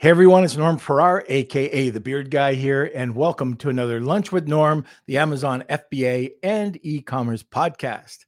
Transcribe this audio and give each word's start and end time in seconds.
Hey 0.00 0.08
everyone, 0.08 0.44
it's 0.44 0.56
Norm 0.56 0.78
Farrar, 0.78 1.26
aka 1.28 1.90
the 1.90 2.00
Beard 2.00 2.30
Guy 2.30 2.54
here, 2.54 2.90
and 2.94 3.14
welcome 3.14 3.54
to 3.56 3.68
another 3.68 4.00
Lunch 4.00 4.32
with 4.32 4.48
Norm, 4.48 4.86
the 5.04 5.18
Amazon 5.18 5.62
FBA 5.68 6.30
and 6.42 6.78
e-commerce 6.80 7.42
podcast. 7.42 8.24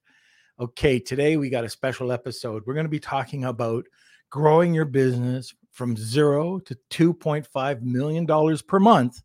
Okay, 0.60 0.98
today 0.98 1.38
we 1.38 1.48
got 1.48 1.64
a 1.64 1.70
special 1.70 2.12
episode. 2.12 2.64
We're 2.66 2.74
going 2.74 2.84
to 2.84 2.90
be 2.90 3.00
talking 3.00 3.46
about 3.46 3.86
growing 4.28 4.74
your 4.74 4.84
business 4.84 5.54
from 5.70 5.96
zero 5.96 6.58
to 6.58 6.76
$2.5 6.90 7.80
million 7.80 8.58
per 8.68 8.78
month 8.78 9.22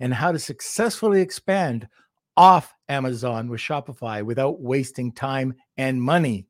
and 0.00 0.12
how 0.12 0.32
to 0.32 0.38
successfully 0.40 1.20
expand 1.20 1.86
off 2.36 2.74
Amazon 2.88 3.48
with 3.48 3.60
Shopify 3.60 4.24
without 4.24 4.60
wasting 4.60 5.12
time 5.12 5.54
and 5.76 6.02
money. 6.02 6.47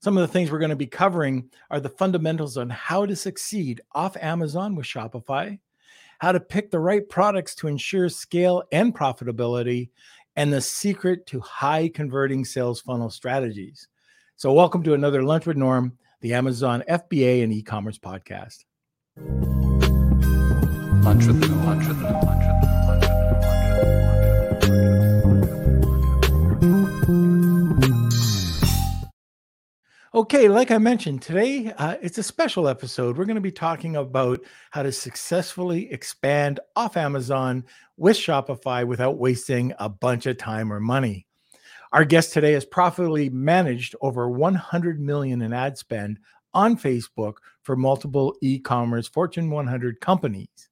Some 0.00 0.16
of 0.16 0.20
the 0.20 0.28
things 0.32 0.50
we're 0.50 0.58
going 0.58 0.70
to 0.70 0.76
be 0.76 0.86
covering 0.86 1.50
are 1.70 1.80
the 1.80 1.88
fundamentals 1.88 2.56
on 2.56 2.68
how 2.70 3.06
to 3.06 3.16
succeed 3.16 3.80
off 3.92 4.16
Amazon 4.18 4.76
with 4.76 4.86
Shopify, 4.86 5.58
how 6.18 6.32
to 6.32 6.40
pick 6.40 6.70
the 6.70 6.78
right 6.78 7.08
products 7.08 7.54
to 7.56 7.66
ensure 7.66 8.08
scale 8.08 8.62
and 8.72 8.94
profitability, 8.94 9.88
and 10.36 10.52
the 10.52 10.60
secret 10.60 11.26
to 11.26 11.40
high 11.40 11.88
converting 11.88 12.44
sales 12.44 12.80
funnel 12.80 13.08
strategies. 13.08 13.88
So, 14.36 14.52
welcome 14.52 14.82
to 14.82 14.92
another 14.92 15.22
Lunch 15.22 15.46
with 15.46 15.56
Norm, 15.56 15.96
the 16.20 16.34
Amazon 16.34 16.84
FBA 16.88 17.42
and 17.42 17.52
e 17.52 17.62
commerce 17.62 17.98
podcast. 17.98 18.64
Lunch 21.04 21.24
with 21.24 21.48
Norm. 21.48 21.64
Lunch 21.64 21.88
with 21.88 22.00
Norm. 22.02 22.65
Okay, 30.16 30.48
like 30.48 30.70
I 30.70 30.78
mentioned, 30.78 31.20
today 31.20 31.74
uh, 31.76 31.96
it's 32.00 32.16
a 32.16 32.22
special 32.22 32.68
episode. 32.68 33.18
We're 33.18 33.26
going 33.26 33.34
to 33.34 33.42
be 33.42 33.52
talking 33.52 33.96
about 33.96 34.40
how 34.70 34.82
to 34.82 34.90
successfully 34.90 35.92
expand 35.92 36.58
off 36.74 36.96
Amazon 36.96 37.66
with 37.98 38.16
Shopify 38.16 38.86
without 38.86 39.18
wasting 39.18 39.74
a 39.78 39.90
bunch 39.90 40.24
of 40.24 40.38
time 40.38 40.72
or 40.72 40.80
money. 40.80 41.26
Our 41.92 42.06
guest 42.06 42.32
today 42.32 42.54
has 42.54 42.64
profitably 42.64 43.28
managed 43.28 43.94
over 44.00 44.30
100 44.30 44.98
million 44.98 45.42
in 45.42 45.52
ad 45.52 45.76
spend 45.76 46.18
on 46.54 46.78
Facebook 46.78 47.34
for 47.60 47.76
multiple 47.76 48.34
e-commerce 48.40 49.08
Fortune 49.08 49.50
100 49.50 50.00
companies. 50.00 50.70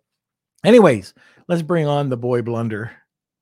Anyways, 0.65 1.15
let's 1.49 1.62
bring 1.62 1.87
on 1.87 2.09
the 2.09 2.16
boy 2.16 2.43
blunder. 2.43 2.91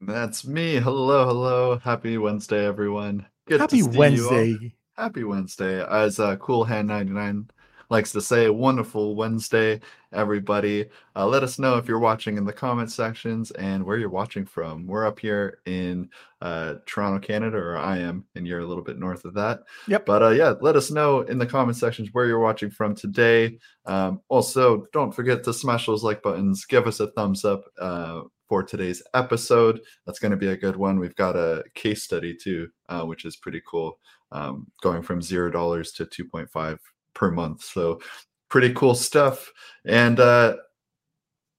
That's 0.01 0.47
me. 0.47 0.77
Hello, 0.77 1.25
hello. 1.27 1.79
Happy 1.79 2.19
Wednesday, 2.19 2.67
everyone. 2.67 3.27
Good 3.47 3.61
Happy 3.61 3.83
Wednesday. 3.83 4.75
Happy 4.97 5.25
Wednesday. 5.25 5.85
As 5.85 6.21
uh, 6.21 6.37
Cool 6.37 6.65
Hand 6.65 6.89
99 6.89 7.49
likes 7.89 8.13
to 8.13 8.21
say, 8.21 8.51
wonderful 8.51 9.15
Wednesday, 9.15 9.81
everybody. 10.13 10.87
Uh, 11.15 11.27
let 11.27 11.43
us 11.43 11.59
know 11.59 11.77
if 11.77 11.87
you're 11.87 11.99
watching 11.99 12.37
in 12.37 12.45
the 12.45 12.53
comment 12.53 12.91
sections 12.91 13.51
and 13.53 13.85
where 13.85 13.99
you're 13.99 14.09
watching 14.09 14.45
from. 14.45 14.87
We're 14.87 15.07
up 15.07 15.19
here 15.19 15.59
in 15.67 16.09
uh, 16.41 16.75
Toronto, 16.87 17.25
Canada, 17.25 17.57
or 17.57 17.77
I 17.77 17.99
am, 17.99 18.25
and 18.35 18.47
you're 18.47 18.61
a 18.61 18.67
little 18.67 18.83
bit 18.83 18.99
north 18.99 19.25
of 19.25 19.35
that. 19.35 19.61
Yep. 19.89 20.07
But 20.07 20.23
uh, 20.23 20.31
yeah, 20.31 20.55
let 20.61 20.77
us 20.77 20.91
know 20.91 21.21
in 21.23 21.39
the 21.39 21.47
comment 21.47 21.77
sections 21.77 22.09
where 22.13 22.27
you're 22.27 22.41
watching 22.41 22.71
from 22.71 22.95
today. 22.95 23.59
Um, 23.85 24.21
also, 24.29 24.87
don't 24.93 25.15
forget 25.15 25.45
to 25.45 25.53
smash 25.53 25.87
those 25.87 26.03
like 26.03 26.23
buttons, 26.23 26.65
give 26.65 26.87
us 26.87 27.01
a 27.01 27.09
thumbs 27.13 27.45
up 27.45 27.65
uh, 27.81 28.23
for 28.49 28.63
today's 28.63 29.03
episode. 29.15 29.81
That's 30.07 30.19
going 30.19 30.31
to 30.31 30.37
be 30.37 30.49
a 30.49 30.57
good 30.57 30.77
one. 30.77 30.99
We've 30.99 31.15
got 31.15 31.37
a 31.37 31.65
case 31.75 32.03
study 32.03 32.35
too, 32.35 32.69
uh, 32.89 33.03
which 33.03 33.25
is 33.25 33.37
pretty 33.37 33.63
cool, 33.69 33.99
um, 34.33 34.67
going 34.83 35.03
from 35.03 35.23
zero 35.23 35.51
dollars 35.51 35.93
to 35.93 36.05
2.5 36.07 36.79
per 37.17 37.33
month. 37.33 37.65
So 37.65 38.01
pretty 38.49 38.73
cool 38.75 38.95
stuff. 38.95 39.53
And 39.85 40.21
uh, 40.21 40.57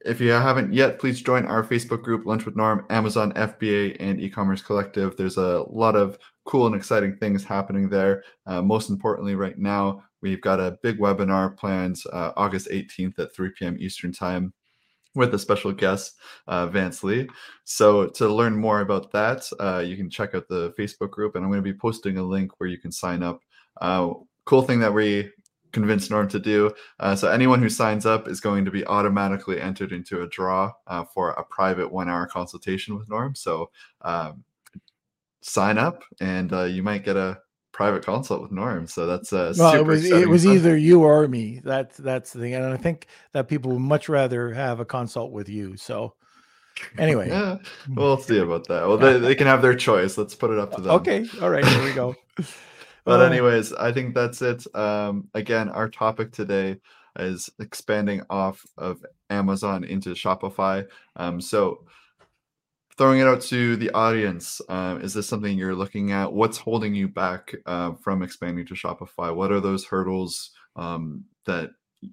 if 0.06 0.22
you 0.22 0.30
haven't 0.30 0.74
yet, 0.74 1.00
please 1.00 1.22
join 1.22 1.46
our 1.46 1.64
Facebook 1.64 2.04
group, 2.04 2.26
Lunch 2.26 2.46
with 2.46 2.56
Norm, 2.56 2.86
Amazon 2.90 3.34
FBA, 3.34 3.98
and 4.00 4.22
e-commerce 4.22 4.62
collective. 4.62 5.18
There's 5.18 5.38
a 5.38 5.66
lot 5.68 5.96
of 5.96 6.18
cool 6.46 6.68
and 6.68 6.76
exciting 6.76 7.18
things 7.18 7.44
happening 7.44 7.90
there. 7.90 8.24
Uh, 8.46 8.62
most 8.62 8.90
importantly, 8.90 9.36
right 9.36 9.58
now, 9.58 10.04
we've 10.22 10.42
got 10.42 10.62
a 10.62 10.78
big 10.82 11.00
webinar 11.00 11.58
planned 11.58 12.02
uh, 12.14 12.32
August 12.38 12.70
18th 12.70 13.20
at 13.20 13.36
3 13.36 13.50
p.m. 13.58 13.76
Eastern 13.80 14.14
Time 14.14 14.54
with 15.16 15.34
a 15.34 15.40
special 15.40 15.74
guest, 15.74 16.16
uh, 16.48 16.68
Vance 16.68 17.04
Lee. 17.04 17.28
So 17.64 18.08
to 18.08 18.30
learn 18.30 18.56
more 18.56 18.82
about 18.82 19.12
that, 19.12 19.50
uh, 19.60 19.80
you 19.80 19.98
can 19.98 20.12
check 20.12 20.36
out 20.36 20.48
the 20.48 20.74
Facebook 20.78 21.10
group, 21.10 21.36
and 21.36 21.44
I'm 21.44 21.50
going 21.50 21.64
to 21.64 21.74
be 21.74 21.78
posting 21.78 22.18
a 22.18 22.24
link 22.24 22.52
where 22.60 22.70
you 22.70 22.78
can 22.78 22.92
sign 22.92 23.24
up. 23.24 23.42
Uh, 23.82 24.14
cool 24.46 24.62
thing 24.62 24.80
that 24.80 24.94
we 24.94 25.30
convince 25.78 26.10
Norm 26.10 26.28
to 26.30 26.40
do. 26.40 26.74
Uh, 27.00 27.16
so 27.16 27.30
anyone 27.30 27.62
who 27.62 27.70
signs 27.70 28.06
up 28.06 28.28
is 28.28 28.40
going 28.40 28.66
to 28.66 28.72
be 28.72 28.86
automatically 28.88 29.62
entered 29.62 29.92
into 29.92 30.24
a 30.24 30.28
draw 30.28 30.74
uh, 30.88 31.04
for 31.04 31.30
a 31.32 31.44
private 31.44 31.92
one-hour 31.92 32.26
consultation 32.28 32.98
with 32.98 33.08
Norm. 33.10 33.36
So 33.36 33.70
um, 34.02 34.44
sign 35.42 35.78
up, 35.78 36.04
and 36.20 36.52
uh, 36.52 36.64
you 36.64 36.82
might 36.82 37.06
get 37.06 37.16
a 37.16 37.40
private 37.74 38.04
consult 38.04 38.42
with 38.42 38.52
Norm. 38.52 38.88
So 38.88 39.06
that's 39.06 39.32
uh, 39.32 39.54
well, 39.56 39.76
it 39.76 39.86
was 39.86 40.04
it 40.06 40.28
was 40.28 40.48
either 40.48 40.76
you 40.76 41.04
or 41.04 41.28
me. 41.28 41.62
That's 41.64 41.96
that's 41.98 42.34
the 42.34 42.40
thing, 42.40 42.56
and 42.56 42.66
I 42.66 42.78
think 42.78 43.06
that 43.34 43.48
people 43.48 43.74
would 43.74 43.80
much 43.80 44.10
rather 44.10 44.52
have 44.54 44.80
a 44.80 44.86
consult 44.86 45.32
with 45.32 45.50
you. 45.50 45.78
So. 45.78 46.14
Anyway, 47.00 47.28
yeah, 47.28 47.58
we'll 47.96 48.20
see 48.20 48.38
about 48.38 48.68
that. 48.68 48.88
Well, 48.88 49.00
they, 49.00 49.18
they 49.18 49.34
can 49.34 49.48
have 49.48 49.64
their 49.64 49.74
choice. 49.74 50.16
Let's 50.16 50.36
put 50.36 50.52
it 50.52 50.60
up 50.60 50.76
to 50.76 50.82
them. 50.82 50.92
Okay, 50.92 51.26
all 51.42 51.50
right, 51.50 51.66
here 51.66 51.84
we 51.84 51.92
go. 51.92 52.16
But 53.08 53.22
anyways, 53.32 53.72
I 53.72 53.94
think 53.94 54.14
that's 54.14 54.42
it. 54.42 54.66
Um, 54.76 55.30
again, 55.34 55.70
our 55.70 55.88
topic 55.88 56.34
today 56.34 56.76
is 57.18 57.50
expanding 57.60 58.22
off 58.30 58.66
of 58.78 59.04
Amazon 59.30 59.86
into 59.86 60.10
Shopify. 60.10 60.86
Um, 61.16 61.40
so 61.40 61.86
throwing 62.98 63.22
it 63.22 63.28
out 63.28 63.40
to 63.44 63.78
the 63.78 63.92
audience, 63.92 64.60
uh, 64.68 65.00
is 65.02 65.14
this 65.14 65.26
something 65.26 65.58
you're 65.58 65.74
looking 65.74 66.12
at? 66.12 66.34
What's 66.34 66.58
holding 66.58 66.94
you 66.94 67.08
back 67.08 67.56
uh, 67.66 67.94
from 67.94 68.24
expanding 68.24 68.66
to 68.66 68.74
Shopify? 68.74 69.34
What 69.34 69.54
are 69.54 69.62
those 69.62 69.86
hurdles 69.86 70.52
um, 70.76 71.24
that 71.46 71.70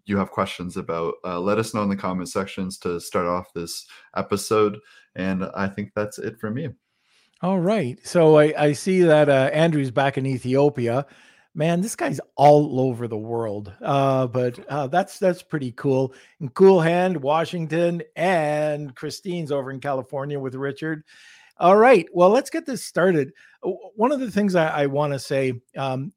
you 0.06 0.16
have 0.16 0.30
questions 0.30 0.76
about? 0.76 1.14
Uh, 1.24 1.40
let 1.40 1.58
us 1.58 1.74
know 1.74 1.82
in 1.82 1.88
the 1.88 1.96
comment 1.96 2.28
sections 2.28 2.78
to 2.78 3.00
start 3.00 3.26
off 3.26 3.52
this 3.52 3.84
episode. 4.16 4.78
And 5.16 5.44
I 5.56 5.66
think 5.66 5.90
that's 5.96 6.18
it 6.18 6.38
for 6.38 6.52
me. 6.52 6.68
All 7.44 7.60
right. 7.60 7.98
So 8.06 8.38
I, 8.38 8.54
I 8.56 8.72
see 8.72 9.02
that 9.02 9.28
uh, 9.28 9.50
Andrew's 9.52 9.90
back 9.90 10.16
in 10.16 10.24
Ethiopia. 10.24 11.04
man, 11.54 11.82
this 11.82 11.94
guy's 11.94 12.18
all 12.36 12.80
over 12.80 13.06
the 13.06 13.18
world. 13.18 13.70
Uh, 13.82 14.26
but 14.28 14.58
uh, 14.70 14.86
that's 14.86 15.18
that's 15.18 15.42
pretty 15.42 15.70
cool. 15.72 16.14
In 16.40 16.48
Cool 16.48 16.80
Hand, 16.80 17.20
Washington, 17.20 18.00
and 18.16 18.96
Christine's 18.96 19.52
over 19.52 19.70
in 19.70 19.78
California 19.78 20.40
with 20.40 20.54
Richard. 20.54 21.04
All 21.58 21.76
right, 21.76 22.06
well, 22.14 22.30
let's 22.30 22.48
get 22.48 22.64
this 22.64 22.82
started. 22.82 23.30
One 23.60 24.10
of 24.10 24.20
the 24.20 24.30
things 24.30 24.54
I, 24.54 24.68
I 24.68 24.86
want 24.86 25.12
to 25.12 25.18
say, 25.18 25.60
um, 25.76 26.14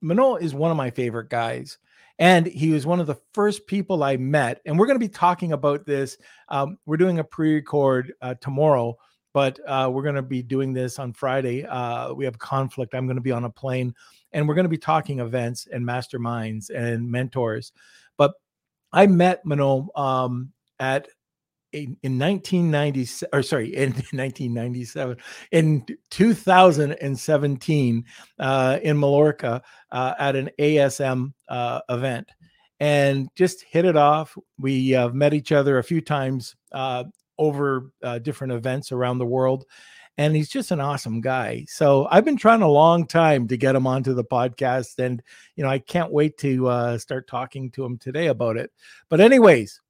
Manol 0.00 0.40
is 0.40 0.54
one 0.54 0.70
of 0.70 0.76
my 0.76 0.90
favorite 0.90 1.28
guys. 1.28 1.76
And 2.20 2.46
he 2.46 2.70
was 2.70 2.86
one 2.86 3.00
of 3.00 3.08
the 3.08 3.18
first 3.34 3.66
people 3.66 4.04
I 4.04 4.16
met. 4.16 4.60
And 4.64 4.78
we're 4.78 4.86
going 4.86 4.94
to 5.00 5.04
be 5.04 5.08
talking 5.08 5.50
about 5.52 5.86
this. 5.86 6.18
Um, 6.48 6.78
we're 6.86 6.98
doing 6.98 7.18
a 7.18 7.24
pre 7.24 7.54
record 7.54 8.12
uh, 8.22 8.34
tomorrow 8.40 8.96
but 9.32 9.58
uh, 9.66 9.90
we're 9.92 10.02
going 10.02 10.14
to 10.14 10.22
be 10.22 10.42
doing 10.42 10.72
this 10.72 10.98
on 10.98 11.12
Friday. 11.12 11.64
Uh, 11.64 12.12
we 12.12 12.24
have 12.24 12.38
conflict. 12.38 12.94
I'm 12.94 13.06
going 13.06 13.16
to 13.16 13.22
be 13.22 13.32
on 13.32 13.44
a 13.44 13.50
plane 13.50 13.94
and 14.32 14.46
we're 14.46 14.54
going 14.54 14.64
to 14.64 14.70
be 14.70 14.78
talking 14.78 15.20
events 15.20 15.68
and 15.70 15.84
masterminds 15.84 16.70
and 16.70 17.10
mentors. 17.10 17.72
But 18.16 18.32
I 18.92 19.06
met 19.06 19.44
Manol 19.44 19.88
um, 19.98 20.52
at 20.78 21.08
in, 21.72 21.96
in 22.02 22.18
1997 22.18 23.28
or 23.32 23.42
sorry 23.42 23.68
in 23.76 23.90
1997 23.92 25.16
in 25.52 25.86
2017 26.10 28.04
uh, 28.40 28.78
in 28.82 28.98
Mallorca 28.98 29.62
uh, 29.92 30.14
at 30.18 30.34
an 30.34 30.50
ASM 30.58 31.32
uh, 31.48 31.80
event 31.88 32.28
and 32.80 33.28
just 33.36 33.62
hit 33.62 33.84
it 33.84 33.96
off. 33.96 34.36
We 34.58 34.94
uh, 34.94 35.10
met 35.10 35.34
each 35.34 35.52
other 35.52 35.78
a 35.78 35.84
few 35.84 36.00
times 36.00 36.56
over 37.40 37.90
uh, 38.04 38.20
different 38.20 38.52
events 38.52 38.92
around 38.92 39.18
the 39.18 39.26
world 39.26 39.66
and 40.20 40.36
he's 40.36 40.50
just 40.50 40.70
an 40.70 40.80
awesome 40.80 41.22
guy. 41.22 41.64
So 41.66 42.06
I've 42.10 42.26
been 42.26 42.36
trying 42.36 42.60
a 42.60 42.68
long 42.68 43.06
time 43.06 43.48
to 43.48 43.56
get 43.56 43.74
him 43.74 43.86
onto 43.86 44.12
the 44.12 44.22
podcast, 44.22 44.98
and 44.98 45.22
you 45.56 45.64
know 45.64 45.70
I 45.70 45.78
can't 45.78 46.12
wait 46.12 46.36
to 46.38 46.68
uh, 46.68 46.98
start 46.98 47.26
talking 47.26 47.70
to 47.70 47.84
him 47.84 47.96
today 47.96 48.26
about 48.26 48.58
it. 48.58 48.70
But 49.08 49.20
anyways, 49.20 49.80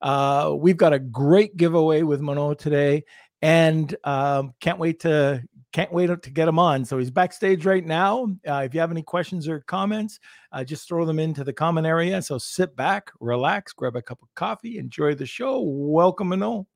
uh, 0.00 0.54
we've 0.56 0.76
got 0.76 0.92
a 0.92 1.00
great 1.00 1.56
giveaway 1.56 2.02
with 2.02 2.20
Manol 2.20 2.56
today, 2.56 3.04
and 3.40 3.92
um, 4.04 4.54
can't 4.60 4.78
wait 4.78 5.00
to 5.00 5.42
can't 5.72 5.92
wait 5.92 6.22
to 6.22 6.30
get 6.30 6.46
him 6.46 6.60
on. 6.60 6.84
So 6.84 6.98
he's 6.98 7.10
backstage 7.10 7.66
right 7.66 7.84
now. 7.84 8.26
Uh, 8.46 8.62
if 8.64 8.74
you 8.74 8.80
have 8.80 8.92
any 8.92 9.02
questions 9.02 9.48
or 9.48 9.60
comments, 9.60 10.20
uh, 10.52 10.62
just 10.62 10.86
throw 10.86 11.04
them 11.06 11.18
into 11.18 11.42
the 11.42 11.52
comment 11.52 11.88
area. 11.88 12.22
So 12.22 12.38
sit 12.38 12.76
back, 12.76 13.10
relax, 13.20 13.72
grab 13.72 13.96
a 13.96 14.02
cup 14.02 14.22
of 14.22 14.28
coffee, 14.36 14.78
enjoy 14.78 15.14
the 15.14 15.26
show. 15.26 15.60
Welcome, 15.60 16.28
Manol. 16.28 16.66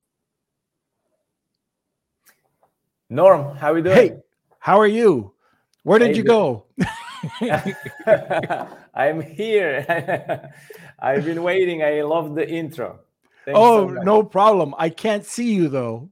Norm, 3.08 3.56
how 3.56 3.72
are 3.72 3.78
you 3.78 3.84
doing? 3.84 3.96
Hey, 3.96 4.16
how 4.58 4.80
are 4.80 4.86
you? 4.86 5.32
Where 5.84 6.00
did 6.00 6.10
hey, 6.10 6.16
you 6.16 6.24
go? 6.24 6.66
I'm 8.94 9.20
here. 9.20 10.50
I've 10.98 11.24
been 11.24 11.42
waiting. 11.44 11.84
I 11.84 12.02
love 12.02 12.34
the 12.34 12.48
intro. 12.48 12.98
Thanks 13.44 13.60
oh, 13.60 13.88
so 13.88 14.02
no 14.02 14.24
problem. 14.24 14.74
I 14.76 14.88
can't 14.88 15.24
see 15.24 15.54
you 15.54 15.68
though. 15.68 16.10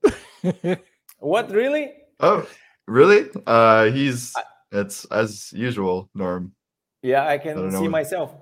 what 1.18 1.50
really? 1.50 1.92
Oh, 2.20 2.46
really? 2.86 3.28
Uh 3.44 3.90
he's 3.90 4.32
it's 4.70 5.04
as 5.06 5.52
usual, 5.52 6.08
Norm. 6.14 6.52
Yeah, 7.02 7.26
I 7.26 7.38
can 7.38 7.74
I 7.74 7.80
see 7.80 7.88
myself. 7.88 8.36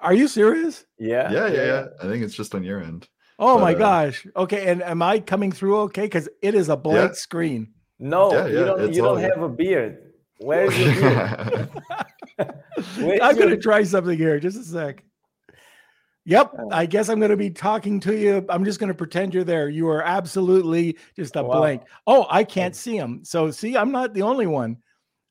Are 0.00 0.14
you 0.14 0.26
serious? 0.26 0.86
Yeah. 0.98 1.30
Yeah, 1.30 1.48
yeah, 1.48 1.64
yeah. 1.64 1.86
I 2.02 2.04
think 2.04 2.24
it's 2.24 2.34
just 2.34 2.54
on 2.54 2.64
your 2.64 2.82
end. 2.82 3.08
Oh 3.44 3.58
my 3.58 3.74
uh, 3.74 3.78
gosh. 3.78 4.24
Okay, 4.36 4.68
and 4.68 4.82
am 4.84 5.02
I 5.02 5.18
coming 5.18 5.50
through 5.50 5.76
okay? 5.80 6.02
Because 6.02 6.28
it 6.42 6.54
is 6.54 6.68
a 6.68 6.76
blank 6.76 7.10
yeah. 7.10 7.14
screen. 7.14 7.72
No, 7.98 8.32
yeah, 8.32 8.46
yeah, 8.46 8.58
you 8.58 8.64
don't. 8.64 8.94
You 8.94 9.02
don't 9.02 9.20
have 9.20 9.42
a 9.42 9.48
beard. 9.48 10.12
Where's 10.38 10.78
your 10.78 10.92
beard? 10.94 11.70
Where's 12.98 13.20
I'm 13.20 13.36
your... 13.36 13.46
gonna 13.46 13.56
try 13.56 13.82
something 13.82 14.16
here. 14.16 14.38
Just 14.38 14.58
a 14.58 14.62
sec. 14.62 15.04
Yep, 16.24 16.52
oh. 16.56 16.68
I 16.70 16.86
guess 16.86 17.08
I'm 17.08 17.18
going 17.18 17.32
to 17.32 17.36
be 17.36 17.50
talking 17.50 17.98
to 17.98 18.16
you. 18.16 18.46
I'm 18.48 18.64
just 18.64 18.78
going 18.78 18.86
to 18.86 18.94
pretend 18.94 19.34
you're 19.34 19.42
there. 19.42 19.68
You 19.68 19.88
are 19.88 20.02
absolutely 20.02 20.96
just 21.16 21.34
a 21.34 21.42
wow. 21.42 21.58
blank. 21.58 21.82
Oh, 22.06 22.28
I 22.30 22.44
can't 22.44 22.76
see 22.76 22.96
him. 22.96 23.24
So 23.24 23.50
see, 23.50 23.76
I'm 23.76 23.90
not 23.90 24.14
the 24.14 24.22
only 24.22 24.46
one. 24.46 24.76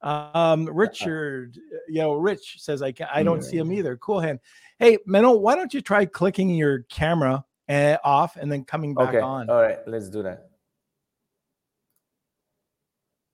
Um, 0.01 0.65
Richard, 0.65 1.57
you 1.87 2.01
know, 2.01 2.15
Rich 2.15 2.57
says 2.59 2.81
I 2.81 2.91
can't. 2.91 3.09
I 3.13 3.23
don't 3.23 3.41
see 3.41 3.55
him 3.55 3.71
either. 3.71 3.95
Cool 3.95 4.19
hand. 4.19 4.39
Hey, 4.79 4.97
Manol, 5.07 5.39
why 5.39 5.55
don't 5.55 5.73
you 5.73 5.79
try 5.79 6.05
clicking 6.05 6.49
your 6.49 6.79
camera 6.89 7.45
uh, 7.71 7.97
off 8.03 8.35
and 8.35 8.51
then 8.51 8.63
coming 8.63 8.93
back 8.93 9.09
okay. 9.09 9.19
on. 9.19 9.49
All 9.49 9.61
right, 9.61 9.79
let's 9.87 10.09
do 10.09 10.23
that. 10.23 10.49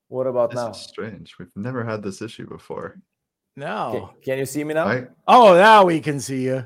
What 0.10 0.28
about 0.28 0.52
this 0.52 0.58
now? 0.58 0.72
Is 0.72 0.78
strange. 0.78 1.38
We've 1.38 1.56
never 1.56 1.84
had 1.84 2.02
this 2.02 2.22
issue 2.22 2.48
before. 2.48 3.00
No. 3.56 4.12
Can, 4.22 4.24
can 4.24 4.40
you 4.40 4.46
see 4.46 4.64
me 4.64 4.74
now? 4.74 4.88
I... 4.88 5.08
Oh, 5.28 5.56
now 5.56 5.86
we 5.86 6.00
can 6.00 6.20
see 6.20 6.44
you. 6.44 6.66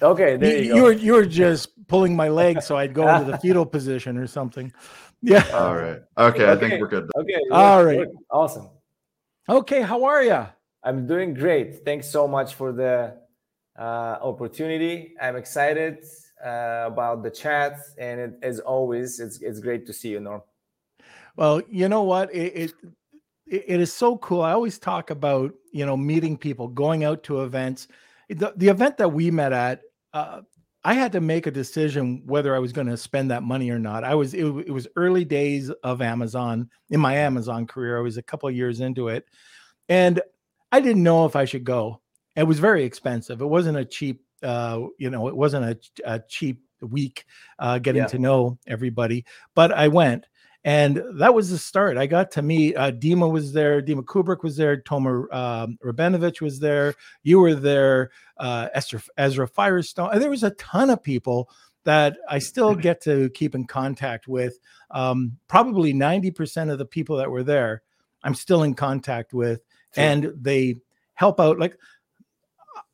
Okay, 0.00 0.36
there 0.36 0.62
you, 0.62 0.62
you, 0.62 0.76
you 0.76 0.82
were 0.82 0.92
you 0.92 1.12
were 1.14 1.26
just 1.26 1.70
pulling 1.88 2.14
my 2.14 2.28
leg 2.28 2.62
so 2.62 2.76
I'd 2.76 2.94
go 2.94 3.08
into 3.12 3.32
the 3.32 3.38
fetal 3.42 3.66
position 3.66 4.16
or 4.16 4.28
something. 4.28 4.72
Yeah. 5.22 5.44
All 5.52 5.74
right. 5.74 6.00
Okay, 6.16 6.44
okay. 6.44 6.52
I 6.52 6.56
think 6.56 6.80
we're 6.80 6.86
good. 6.86 7.10
Okay. 7.16 7.40
All 7.50 7.84
right. 7.84 8.06
Awesome. 8.30 8.70
Okay, 9.48 9.82
how 9.82 10.04
are 10.04 10.22
you? 10.22 10.46
I'm 10.84 11.06
doing 11.08 11.34
great. 11.34 11.84
Thanks 11.84 12.08
so 12.08 12.28
much 12.28 12.54
for 12.54 12.70
the 12.70 13.16
uh, 13.76 14.18
opportunity. 14.22 15.14
I'm 15.20 15.34
excited 15.34 16.04
uh, 16.44 16.84
about 16.86 17.22
the 17.22 17.30
chat, 17.30 17.78
and 17.98 18.20
it, 18.20 18.38
as 18.42 18.60
always, 18.60 19.20
it's 19.20 19.40
it's 19.40 19.60
great 19.60 19.86
to 19.86 19.92
see 19.92 20.10
you, 20.10 20.20
Norm. 20.20 20.42
Well, 21.36 21.62
you 21.68 21.88
know 21.88 22.02
what? 22.02 22.34
It, 22.34 22.52
it 22.54 22.72
it 23.46 23.80
is 23.80 23.92
so 23.92 24.18
cool. 24.18 24.42
I 24.42 24.52
always 24.52 24.78
talk 24.78 25.10
about 25.10 25.52
you 25.72 25.86
know 25.86 25.96
meeting 25.96 26.36
people, 26.36 26.68
going 26.68 27.04
out 27.04 27.22
to 27.24 27.42
events. 27.42 27.88
The 28.28 28.52
the 28.56 28.68
event 28.68 28.98
that 28.98 29.10
we 29.10 29.30
met 29.30 29.52
at, 29.52 29.82
uh, 30.12 30.42
I 30.84 30.94
had 30.94 31.12
to 31.12 31.20
make 31.20 31.46
a 31.46 31.50
decision 31.50 32.22
whether 32.26 32.54
I 32.54 32.58
was 32.58 32.72
going 32.72 32.86
to 32.86 32.96
spend 32.96 33.30
that 33.30 33.42
money 33.42 33.70
or 33.70 33.78
not. 33.78 34.04
I 34.04 34.14
was 34.14 34.34
it, 34.34 34.44
it, 34.44 34.70
was 34.70 34.86
early 34.96 35.24
days 35.24 35.70
of 35.82 36.02
Amazon 36.02 36.70
in 36.90 37.00
my 37.00 37.14
Amazon 37.16 37.66
career. 37.66 37.98
I 37.98 38.02
was 38.02 38.16
a 38.16 38.22
couple 38.22 38.50
years 38.50 38.80
into 38.80 39.08
it, 39.08 39.26
and 39.88 40.20
I 40.70 40.80
didn't 40.80 41.02
know 41.02 41.24
if 41.24 41.36
I 41.36 41.44
should 41.44 41.64
go. 41.64 42.00
It 42.36 42.44
was 42.44 42.60
very 42.60 42.84
expensive. 42.84 43.40
It 43.40 43.46
wasn't 43.46 43.78
a 43.78 43.84
cheap 43.84 44.22
uh, 44.42 44.82
you 44.98 45.10
know, 45.10 45.28
it 45.28 45.36
wasn't 45.36 45.64
a, 45.64 45.78
a 46.04 46.20
cheap 46.28 46.62
week 46.80 47.24
uh, 47.58 47.78
getting 47.78 48.02
yeah. 48.02 48.08
to 48.08 48.18
know 48.18 48.58
everybody, 48.66 49.24
but 49.54 49.72
I 49.72 49.88
went. 49.88 50.26
And 50.64 51.02
that 51.14 51.34
was 51.34 51.50
the 51.50 51.58
start. 51.58 51.96
I 51.96 52.06
got 52.06 52.30
to 52.32 52.42
meet 52.42 52.76
uh, 52.76 52.90
Dima 52.90 53.30
was 53.30 53.52
there, 53.52 53.80
Dima 53.80 54.02
Kubrak 54.02 54.42
was 54.42 54.56
there, 54.56 54.76
Tomer 54.76 55.32
um, 55.32 55.78
Rabinovich 55.84 56.40
was 56.40 56.58
there, 56.58 56.94
you 57.22 57.38
were 57.38 57.54
there, 57.54 58.10
uh, 58.38 58.68
Esther, 58.74 59.00
Ezra 59.16 59.46
Firestone. 59.46 60.10
And 60.12 60.20
there 60.20 60.30
was 60.30 60.42
a 60.42 60.50
ton 60.50 60.90
of 60.90 61.02
people 61.02 61.48
that 61.84 62.18
I 62.28 62.38
still 62.38 62.74
get 62.88 63.00
to 63.02 63.30
keep 63.30 63.54
in 63.54 63.66
contact 63.66 64.28
with. 64.28 64.58
Um, 64.90 65.38
probably 65.46 65.94
90% 65.94 66.70
of 66.70 66.78
the 66.78 66.84
people 66.84 67.16
that 67.16 67.30
were 67.30 67.44
there, 67.44 67.82
I'm 68.22 68.34
still 68.34 68.64
in 68.64 68.74
contact 68.74 69.32
with, 69.32 69.62
and 69.96 70.32
they 70.36 70.76
help 71.14 71.40
out. 71.40 71.58
Like 71.58 71.78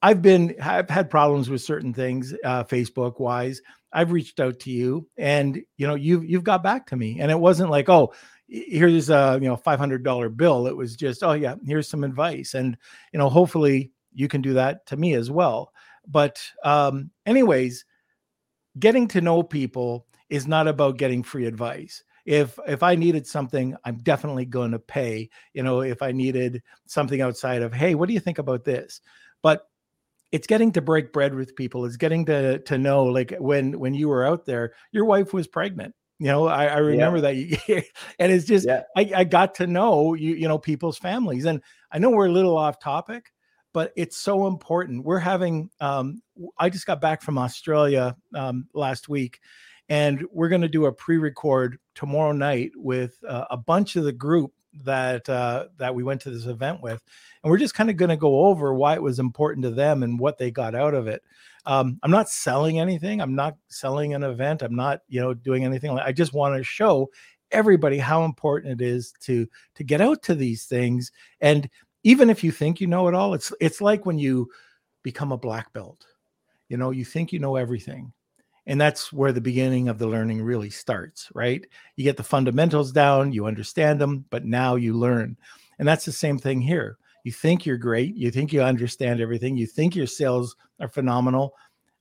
I've 0.04 0.20
been 0.20 0.54
I've 0.62 0.90
had 0.90 1.08
problems 1.08 1.48
with 1.48 1.62
certain 1.62 1.94
things, 1.94 2.34
uh, 2.44 2.62
Facebook 2.64 3.18
wise. 3.18 3.62
I've 3.90 4.12
reached 4.12 4.38
out 4.38 4.60
to 4.60 4.70
you, 4.70 5.08
and 5.16 5.62
you 5.78 5.86
know 5.86 5.94
you've 5.94 6.26
you've 6.26 6.44
got 6.44 6.62
back 6.62 6.86
to 6.88 6.96
me, 6.96 7.20
and 7.20 7.30
it 7.30 7.40
wasn't 7.40 7.70
like 7.70 7.88
oh 7.88 8.12
here's 8.46 9.08
a 9.08 9.38
you 9.40 9.48
know 9.48 9.56
five 9.56 9.78
hundred 9.78 10.04
dollar 10.04 10.28
bill. 10.28 10.66
It 10.66 10.76
was 10.76 10.94
just 10.94 11.22
oh 11.22 11.32
yeah 11.32 11.54
here's 11.64 11.88
some 11.88 12.04
advice, 12.04 12.52
and 12.52 12.76
you 13.14 13.18
know 13.18 13.30
hopefully 13.30 13.92
you 14.12 14.28
can 14.28 14.42
do 14.42 14.52
that 14.52 14.84
to 14.88 14.98
me 14.98 15.14
as 15.14 15.30
well. 15.30 15.72
But 16.06 16.38
um, 16.64 17.10
anyways, 17.24 17.86
getting 18.78 19.08
to 19.08 19.22
know 19.22 19.42
people 19.42 20.06
is 20.28 20.46
not 20.46 20.68
about 20.68 20.98
getting 20.98 21.22
free 21.22 21.46
advice 21.46 22.02
if 22.26 22.58
if 22.66 22.82
i 22.82 22.94
needed 22.94 23.26
something 23.26 23.76
i'm 23.84 23.98
definitely 23.98 24.46
going 24.46 24.70
to 24.70 24.78
pay 24.78 25.28
you 25.52 25.62
know 25.62 25.82
if 25.82 26.00
i 26.00 26.10
needed 26.10 26.62
something 26.86 27.20
outside 27.20 27.60
of 27.60 27.70
hey 27.74 27.94
what 27.94 28.08
do 28.08 28.14
you 28.14 28.20
think 28.20 28.38
about 28.38 28.64
this 28.64 29.02
but 29.42 29.66
it's 30.34 30.48
getting 30.48 30.72
to 30.72 30.82
break 30.82 31.12
bread 31.12 31.32
with 31.32 31.54
people 31.54 31.84
it's 31.84 31.96
getting 31.96 32.26
to 32.26 32.58
to 32.58 32.76
know 32.76 33.04
like 33.04 33.32
when 33.38 33.78
when 33.78 33.94
you 33.94 34.08
were 34.08 34.26
out 34.26 34.44
there 34.44 34.74
your 34.90 35.04
wife 35.04 35.32
was 35.32 35.46
pregnant 35.46 35.94
you 36.18 36.26
know 36.26 36.48
i, 36.48 36.66
I 36.66 36.78
remember 36.78 37.18
yeah. 37.18 37.46
that 37.68 37.84
and 38.18 38.32
it's 38.32 38.44
just 38.44 38.66
yeah. 38.66 38.82
I, 38.96 39.12
I 39.14 39.24
got 39.24 39.54
to 39.56 39.68
know 39.68 40.14
you 40.14 40.34
you 40.34 40.48
know 40.48 40.58
people's 40.58 40.98
families 40.98 41.44
and 41.44 41.62
i 41.92 41.98
know 41.98 42.10
we're 42.10 42.26
a 42.26 42.32
little 42.32 42.58
off 42.58 42.80
topic 42.80 43.32
but 43.72 43.92
it's 43.96 44.16
so 44.16 44.48
important 44.48 45.04
we're 45.04 45.20
having 45.20 45.70
um 45.80 46.20
i 46.58 46.68
just 46.68 46.86
got 46.86 47.00
back 47.00 47.22
from 47.22 47.38
australia 47.38 48.16
um 48.34 48.66
last 48.74 49.08
week 49.08 49.38
and 49.88 50.24
we're 50.32 50.48
going 50.48 50.62
to 50.62 50.68
do 50.68 50.86
a 50.86 50.92
pre-record 50.92 51.78
tomorrow 51.94 52.32
night 52.32 52.72
with 52.74 53.18
uh, 53.28 53.44
a 53.50 53.56
bunch 53.56 53.96
of 53.96 54.04
the 54.04 54.12
group 54.12 54.52
that 54.82 55.28
uh, 55.28 55.66
that 55.78 55.94
we 55.94 56.02
went 56.02 56.20
to 56.22 56.30
this 56.30 56.46
event 56.46 56.82
with, 56.82 57.02
and 57.42 57.50
we're 57.50 57.58
just 57.58 57.74
kind 57.74 57.90
of 57.90 57.96
going 57.96 58.10
to 58.10 58.16
go 58.16 58.46
over 58.46 58.74
why 58.74 58.94
it 58.94 59.02
was 59.02 59.18
important 59.18 59.62
to 59.64 59.70
them 59.70 60.02
and 60.02 60.18
what 60.18 60.38
they 60.38 60.50
got 60.50 60.74
out 60.74 60.94
of 60.94 61.06
it. 61.06 61.22
Um, 61.66 61.98
I'm 62.02 62.10
not 62.10 62.28
selling 62.28 62.78
anything. 62.80 63.20
I'm 63.20 63.34
not 63.34 63.56
selling 63.68 64.14
an 64.14 64.22
event. 64.22 64.62
I'm 64.62 64.76
not 64.76 65.00
you 65.08 65.20
know 65.20 65.34
doing 65.34 65.64
anything. 65.64 65.98
I 65.98 66.12
just 66.12 66.32
want 66.32 66.56
to 66.56 66.64
show 66.64 67.10
everybody 67.50 67.98
how 67.98 68.24
important 68.24 68.80
it 68.80 68.84
is 68.84 69.12
to 69.20 69.46
to 69.74 69.84
get 69.84 70.00
out 70.00 70.22
to 70.24 70.34
these 70.34 70.64
things 70.64 71.12
and 71.40 71.68
even 72.04 72.28
if 72.30 72.44
you 72.44 72.52
think 72.52 72.80
you 72.80 72.86
know 72.86 73.08
it 73.08 73.14
all, 73.14 73.34
it's 73.34 73.52
it's 73.60 73.80
like 73.80 74.06
when 74.06 74.18
you 74.18 74.48
become 75.02 75.32
a 75.32 75.38
black 75.38 75.72
belt. 75.72 76.06
You 76.68 76.76
know, 76.76 76.90
you 76.90 77.04
think 77.04 77.32
you 77.32 77.38
know 77.38 77.56
everything. 77.56 78.12
And 78.66 78.80
that's 78.80 79.12
where 79.12 79.32
the 79.32 79.40
beginning 79.40 79.88
of 79.88 79.98
the 79.98 80.06
learning 80.06 80.42
really 80.42 80.70
starts, 80.70 81.30
right? 81.34 81.64
You 81.96 82.04
get 82.04 82.16
the 82.16 82.22
fundamentals 82.22 82.92
down, 82.92 83.32
you 83.32 83.46
understand 83.46 84.00
them, 84.00 84.24
but 84.30 84.44
now 84.44 84.76
you 84.76 84.94
learn. 84.94 85.36
And 85.78 85.86
that's 85.86 86.04
the 86.04 86.12
same 86.12 86.38
thing 86.38 86.60
here. 86.60 86.96
You 87.24 87.32
think 87.32 87.66
you're 87.66 87.76
great, 87.76 88.14
you 88.16 88.30
think 88.30 88.52
you 88.52 88.62
understand 88.62 89.20
everything, 89.20 89.56
you 89.56 89.66
think 89.66 89.94
your 89.94 90.06
sales 90.06 90.56
are 90.80 90.88
phenomenal 90.88 91.54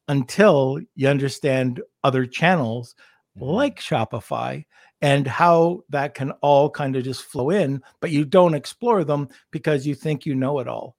until 0.08 0.80
you 0.96 1.08
understand 1.08 1.82
other 2.04 2.26
channels 2.26 2.96
mm-hmm. 3.38 3.46
like 3.46 3.80
Shopify 3.80 4.66
and 5.02 5.28
how 5.28 5.84
that 5.90 6.14
can 6.14 6.32
all 6.42 6.70
kind 6.70 6.96
of 6.96 7.04
just 7.04 7.24
flow 7.24 7.50
in, 7.50 7.82
but 8.00 8.12
you 8.12 8.24
don't 8.24 8.54
explore 8.54 9.04
them 9.04 9.28
because 9.52 9.86
you 9.86 9.96
think 9.96 10.26
you 10.26 10.34
know 10.34 10.60
it 10.60 10.68
all. 10.68 10.96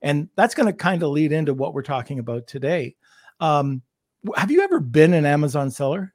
And 0.00 0.28
that's 0.36 0.54
going 0.54 0.68
to 0.68 0.72
kind 0.72 1.02
of 1.02 1.10
lead 1.10 1.32
into 1.32 1.54
what 1.54 1.74
we're 1.74 1.82
talking 1.82 2.20
about 2.20 2.46
today. 2.46 2.94
Um, 3.40 3.82
have 4.36 4.50
you 4.50 4.62
ever 4.62 4.80
been 4.80 5.14
an 5.14 5.26
Amazon 5.26 5.70
seller? 5.70 6.14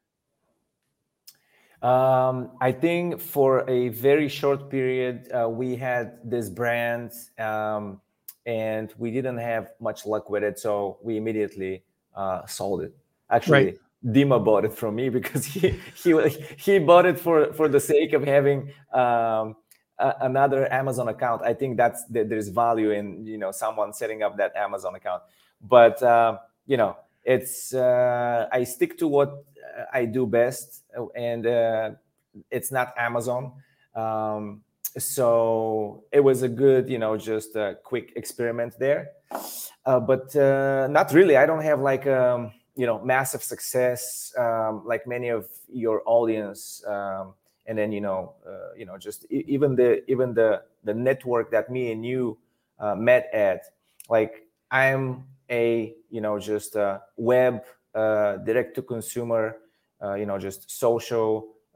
Um, 1.82 2.52
I 2.62 2.72
think 2.72 3.20
for 3.20 3.70
a 3.70 3.90
very 3.90 4.30
short 4.30 4.70
period, 4.70 5.30
uh, 5.32 5.50
we 5.50 5.76
had 5.76 6.18
this 6.24 6.50
brand 6.50 7.12
um, 7.38 8.00
and 8.46 8.94
we 8.98 9.12
didn't 9.12 9.38
have 9.38 9.72
much 9.82 10.06
luck 10.06 10.30
with 10.30 10.44
it. 10.44 10.60
So 10.60 10.98
we 11.04 11.18
immediately 11.18 11.84
uh, 12.16 12.46
sold 12.46 12.84
it. 12.84 12.96
Actually, 13.30 13.66
right. 13.66 13.78
Dima 14.06 14.44
bought 14.44 14.64
it 14.64 14.74
from 14.74 14.96
me 14.96 15.10
because 15.18 15.46
he 15.46 15.80
he 15.96 16.14
he 16.58 16.80
bought 16.80 17.06
it 17.06 17.20
for 17.20 17.52
for 17.54 17.68
the 17.68 17.80
sake 17.80 18.14
of 18.14 18.24
having 18.24 18.72
um, 18.94 19.56
a, 20.00 20.16
another 20.22 20.72
Amazon 20.72 21.10
account. 21.10 21.42
I 21.44 21.54
think 21.54 21.76
that's 21.76 22.04
there's 22.10 22.48
value 22.50 22.92
in 22.92 23.26
you 23.26 23.38
know 23.38 23.52
someone 23.52 23.94
setting 23.94 24.24
up 24.24 24.38
that 24.38 24.56
Amazon 24.56 24.96
account. 24.96 25.24
But 25.62 26.02
uh, 26.02 26.38
you 26.66 26.78
know, 26.78 26.98
it's 27.24 27.74
uh, 27.74 28.48
I 28.52 28.64
stick 28.64 28.98
to 29.00 29.08
what 29.08 29.46
I 29.94 30.06
do 30.06 30.26
best, 30.28 30.84
and 31.16 31.46
uh, 31.48 31.92
it's 32.52 32.72
not 32.72 32.94
Amazon. 32.98 33.54
Um, 33.96 34.62
so 34.98 36.04
it 36.12 36.20
was 36.20 36.44
a 36.44 36.50
good, 36.50 36.90
you 36.90 37.00
know, 37.00 37.18
just 37.18 37.56
a 37.56 37.78
quick 37.84 38.14
experiment 38.16 38.78
there. 38.78 39.10
Uh, 39.86 40.00
but 40.00 40.36
uh, 40.36 40.88
not 40.88 41.12
really. 41.14 41.36
I 41.38 41.46
don't 41.46 41.64
have 41.64 41.80
like 41.80 42.06
um, 42.08 42.52
you 42.76 42.86
know 42.86 43.04
massive 43.04 43.44
success 43.44 44.34
um, 44.38 44.82
like 44.86 45.06
many 45.06 45.30
of 45.30 45.48
your 45.72 46.02
audience 46.06 46.84
um, 46.88 47.34
and 47.66 47.78
then 47.78 47.92
you 47.92 48.02
know 48.02 48.34
uh, 48.48 48.74
you 48.76 48.86
know 48.86 48.98
just 48.98 49.26
even 49.32 49.76
the 49.76 50.10
even 50.10 50.34
the 50.34 50.64
the 50.84 50.94
network 50.94 51.52
that 51.52 51.70
me 51.70 51.92
and 51.92 52.06
you 52.06 52.38
uh, 52.80 52.96
met 52.96 53.30
at 53.34 53.62
like 54.10 54.48
i'm 54.72 55.24
a 55.50 55.94
you 56.14 56.22
know 56.22 56.38
just 56.38 56.76
a 56.76 57.02
web 57.18 57.64
uh, 57.96 58.38
direct 58.48 58.76
to 58.76 58.82
consumer 58.82 59.58
uh, 60.04 60.14
you 60.14 60.26
know 60.26 60.38
just 60.38 60.70
social 60.70 61.30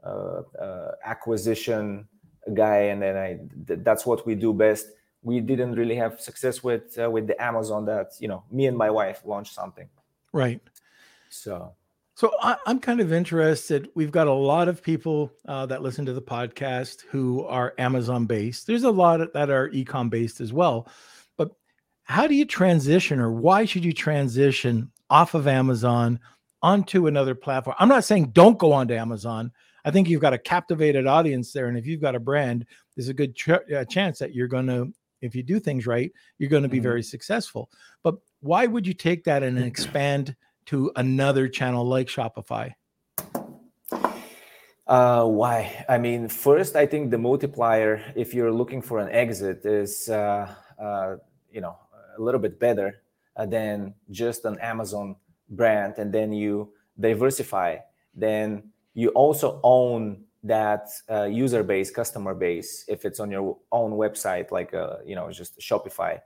uh, 0.04 0.42
uh, 0.64 0.92
acquisition 1.04 2.06
guy 2.54 2.78
and 2.92 3.02
then 3.02 3.16
i 3.16 3.38
th- 3.66 3.80
that's 3.82 4.06
what 4.06 4.24
we 4.26 4.34
do 4.34 4.54
best 4.54 4.86
we 5.22 5.40
didn't 5.40 5.74
really 5.74 5.96
have 5.96 6.20
success 6.20 6.62
with 6.62 6.96
with 7.14 7.26
the 7.26 7.36
amazon 7.42 7.84
that 7.84 8.12
you 8.20 8.28
know 8.28 8.42
me 8.50 8.66
and 8.66 8.76
my 8.76 8.90
wife 8.90 9.20
launched 9.24 9.52
something 9.52 9.88
right 10.32 10.62
so, 11.30 11.74
so 12.14 12.32
I, 12.40 12.56
am 12.66 12.80
kind 12.80 13.00
of 13.00 13.12
interested. 13.12 13.90
We've 13.94 14.10
got 14.10 14.26
a 14.26 14.32
lot 14.32 14.68
of 14.68 14.82
people 14.82 15.30
uh, 15.46 15.66
that 15.66 15.82
listen 15.82 16.06
to 16.06 16.12
the 16.12 16.22
podcast 16.22 17.02
who 17.10 17.44
are 17.44 17.74
Amazon 17.78 18.26
based. 18.26 18.66
There's 18.66 18.84
a 18.84 18.90
lot 18.90 19.32
that 19.32 19.50
are 19.50 19.68
ecom 19.70 20.10
based 20.10 20.40
as 20.40 20.52
well. 20.52 20.88
How 22.08 22.26
do 22.26 22.34
you 22.34 22.44
transition, 22.44 23.20
or 23.20 23.30
why 23.30 23.64
should 23.64 23.84
you 23.84 23.92
transition 23.92 24.90
off 25.10 25.34
of 25.34 25.46
Amazon 25.46 26.18
onto 26.62 27.06
another 27.06 27.34
platform? 27.34 27.76
I'm 27.78 27.88
not 27.88 28.04
saying 28.04 28.30
don't 28.30 28.58
go 28.58 28.72
onto 28.72 28.94
Amazon. 28.94 29.52
I 29.84 29.90
think 29.90 30.08
you've 30.08 30.20
got 30.20 30.32
a 30.32 30.38
captivated 30.38 31.06
audience 31.06 31.52
there, 31.52 31.68
and 31.68 31.78
if 31.78 31.86
you've 31.86 32.00
got 32.00 32.14
a 32.14 32.20
brand, 32.20 32.66
there's 32.96 33.08
a 33.08 33.14
good 33.14 33.36
ch- 33.36 33.50
uh, 33.50 33.84
chance 33.84 34.18
that 34.18 34.34
you're 34.34 34.48
going 34.48 34.66
to, 34.66 34.92
if 35.20 35.34
you 35.34 35.42
do 35.42 35.60
things 35.60 35.86
right, 35.86 36.10
you're 36.38 36.50
going 36.50 36.62
to 36.62 36.68
be 36.68 36.78
mm-hmm. 36.78 36.84
very 36.84 37.02
successful. 37.02 37.70
But 38.02 38.16
why 38.40 38.66
would 38.66 38.86
you 38.86 38.94
take 38.94 39.24
that 39.24 39.42
and 39.42 39.58
expand? 39.58 40.34
to 40.68 40.92
another 40.96 41.48
channel 41.48 41.82
like 41.82 42.08
Shopify? 42.08 42.74
Uh, 44.86 45.24
why? 45.24 45.84
I 45.88 45.96
mean, 45.96 46.28
first, 46.28 46.76
I 46.76 46.84
think 46.84 47.10
the 47.10 47.16
multiplier, 47.16 48.02
if 48.14 48.34
you're 48.34 48.52
looking 48.52 48.82
for 48.82 48.98
an 48.98 49.08
exit, 49.08 49.64
is 49.64 50.10
uh, 50.10 50.54
uh, 50.78 51.16
you 51.50 51.62
know 51.62 51.78
a 52.18 52.22
little 52.22 52.40
bit 52.40 52.58
better 52.58 53.02
uh, 53.36 53.46
than 53.46 53.94
just 54.10 54.44
an 54.44 54.58
Amazon 54.60 55.16
brand, 55.50 55.94
and 55.98 56.12
then 56.12 56.32
you 56.32 56.72
diversify. 56.98 57.76
Then 58.14 58.70
you 58.94 59.08
also 59.10 59.60
own 59.62 60.24
that 60.44 60.88
uh, 61.10 61.24
user 61.24 61.62
base, 61.62 61.90
customer 61.90 62.34
base, 62.34 62.84
if 62.88 63.04
it's 63.04 63.20
on 63.20 63.30
your 63.30 63.56
own 63.72 63.92
website, 63.92 64.50
like 64.50 64.74
uh, 64.74 64.96
you 65.04 65.14
know, 65.14 65.30
just 65.30 65.58
Shopify. 65.58 66.20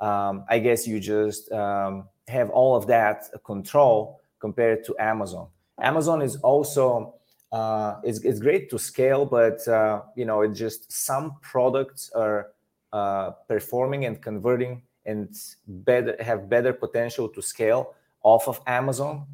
Um, 0.00 0.44
I 0.48 0.58
guess 0.58 0.86
you 0.86 1.00
just 1.00 1.50
um, 1.52 2.08
have 2.28 2.50
all 2.50 2.76
of 2.76 2.86
that 2.86 3.24
control 3.44 4.20
compared 4.38 4.84
to 4.84 4.94
Amazon. 4.98 5.48
Amazon 5.80 6.22
is 6.22 6.36
also 6.36 7.14
uh, 7.50 7.96
it's, 8.04 8.20
it's 8.20 8.38
great 8.38 8.68
to 8.70 8.78
scale, 8.78 9.24
but 9.24 9.66
uh, 9.68 10.02
you 10.14 10.24
know 10.24 10.42
it 10.42 10.52
just 10.52 10.90
some 10.92 11.36
products 11.40 12.10
are 12.14 12.48
uh, 12.92 13.30
performing 13.48 14.04
and 14.04 14.20
converting 14.22 14.82
and 15.08 15.34
better 15.66 16.14
have 16.20 16.48
better 16.48 16.72
potential 16.72 17.28
to 17.30 17.40
scale 17.42 17.94
off 18.22 18.46
of 18.46 18.60
Amazon. 18.66 19.26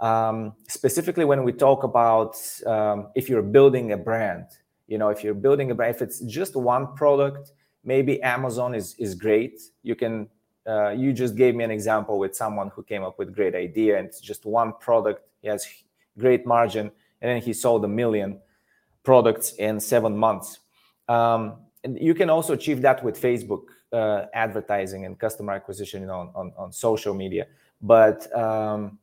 Um, 0.00 0.52
specifically, 0.68 1.24
when 1.24 1.42
we 1.44 1.52
talk 1.52 1.84
about 1.84 2.36
um, 2.66 3.08
if 3.14 3.28
you're 3.28 3.48
building 3.58 3.92
a 3.92 3.96
brand, 3.96 4.46
you 4.86 4.98
know, 4.98 5.08
if 5.08 5.24
you're 5.24 5.40
building 5.46 5.70
a 5.70 5.74
brand, 5.74 5.94
if 5.96 6.02
it's 6.02 6.20
just 6.20 6.54
one 6.56 6.94
product, 6.94 7.52
maybe 7.84 8.20
Amazon 8.22 8.74
is 8.74 8.94
is 8.98 9.14
great. 9.14 9.60
You 9.82 9.94
can 9.94 10.28
uh, 10.68 10.90
you 10.90 11.12
just 11.12 11.34
gave 11.34 11.54
me 11.54 11.64
an 11.64 11.70
example 11.70 12.18
with 12.18 12.36
someone 12.36 12.68
who 12.74 12.82
came 12.82 13.02
up 13.02 13.18
with 13.18 13.34
great 13.34 13.54
idea 13.54 13.98
and 13.98 14.06
it's 14.06 14.20
just 14.20 14.44
one 14.44 14.72
product 14.80 15.22
he 15.40 15.48
has 15.48 15.66
great 16.18 16.46
margin 16.46 16.90
and 17.22 17.30
then 17.30 17.40
he 17.40 17.52
sold 17.52 17.84
a 17.84 17.88
million 17.88 18.38
products 19.02 19.52
in 19.54 19.80
seven 19.80 20.14
months 20.16 20.58
um, 21.08 21.56
and 21.84 21.98
you 21.98 22.14
can 22.14 22.28
also 22.28 22.52
achieve 22.52 22.82
that 22.82 23.02
with 23.02 23.18
facebook 23.18 23.62
uh, 23.92 24.26
advertising 24.34 25.04
and 25.04 25.18
customer 25.18 25.52
acquisition 25.52 26.08
on, 26.10 26.30
on, 26.34 26.52
on 26.56 26.72
social 26.72 27.14
media. 27.14 27.46
But 27.80 28.34
um, 28.36 28.98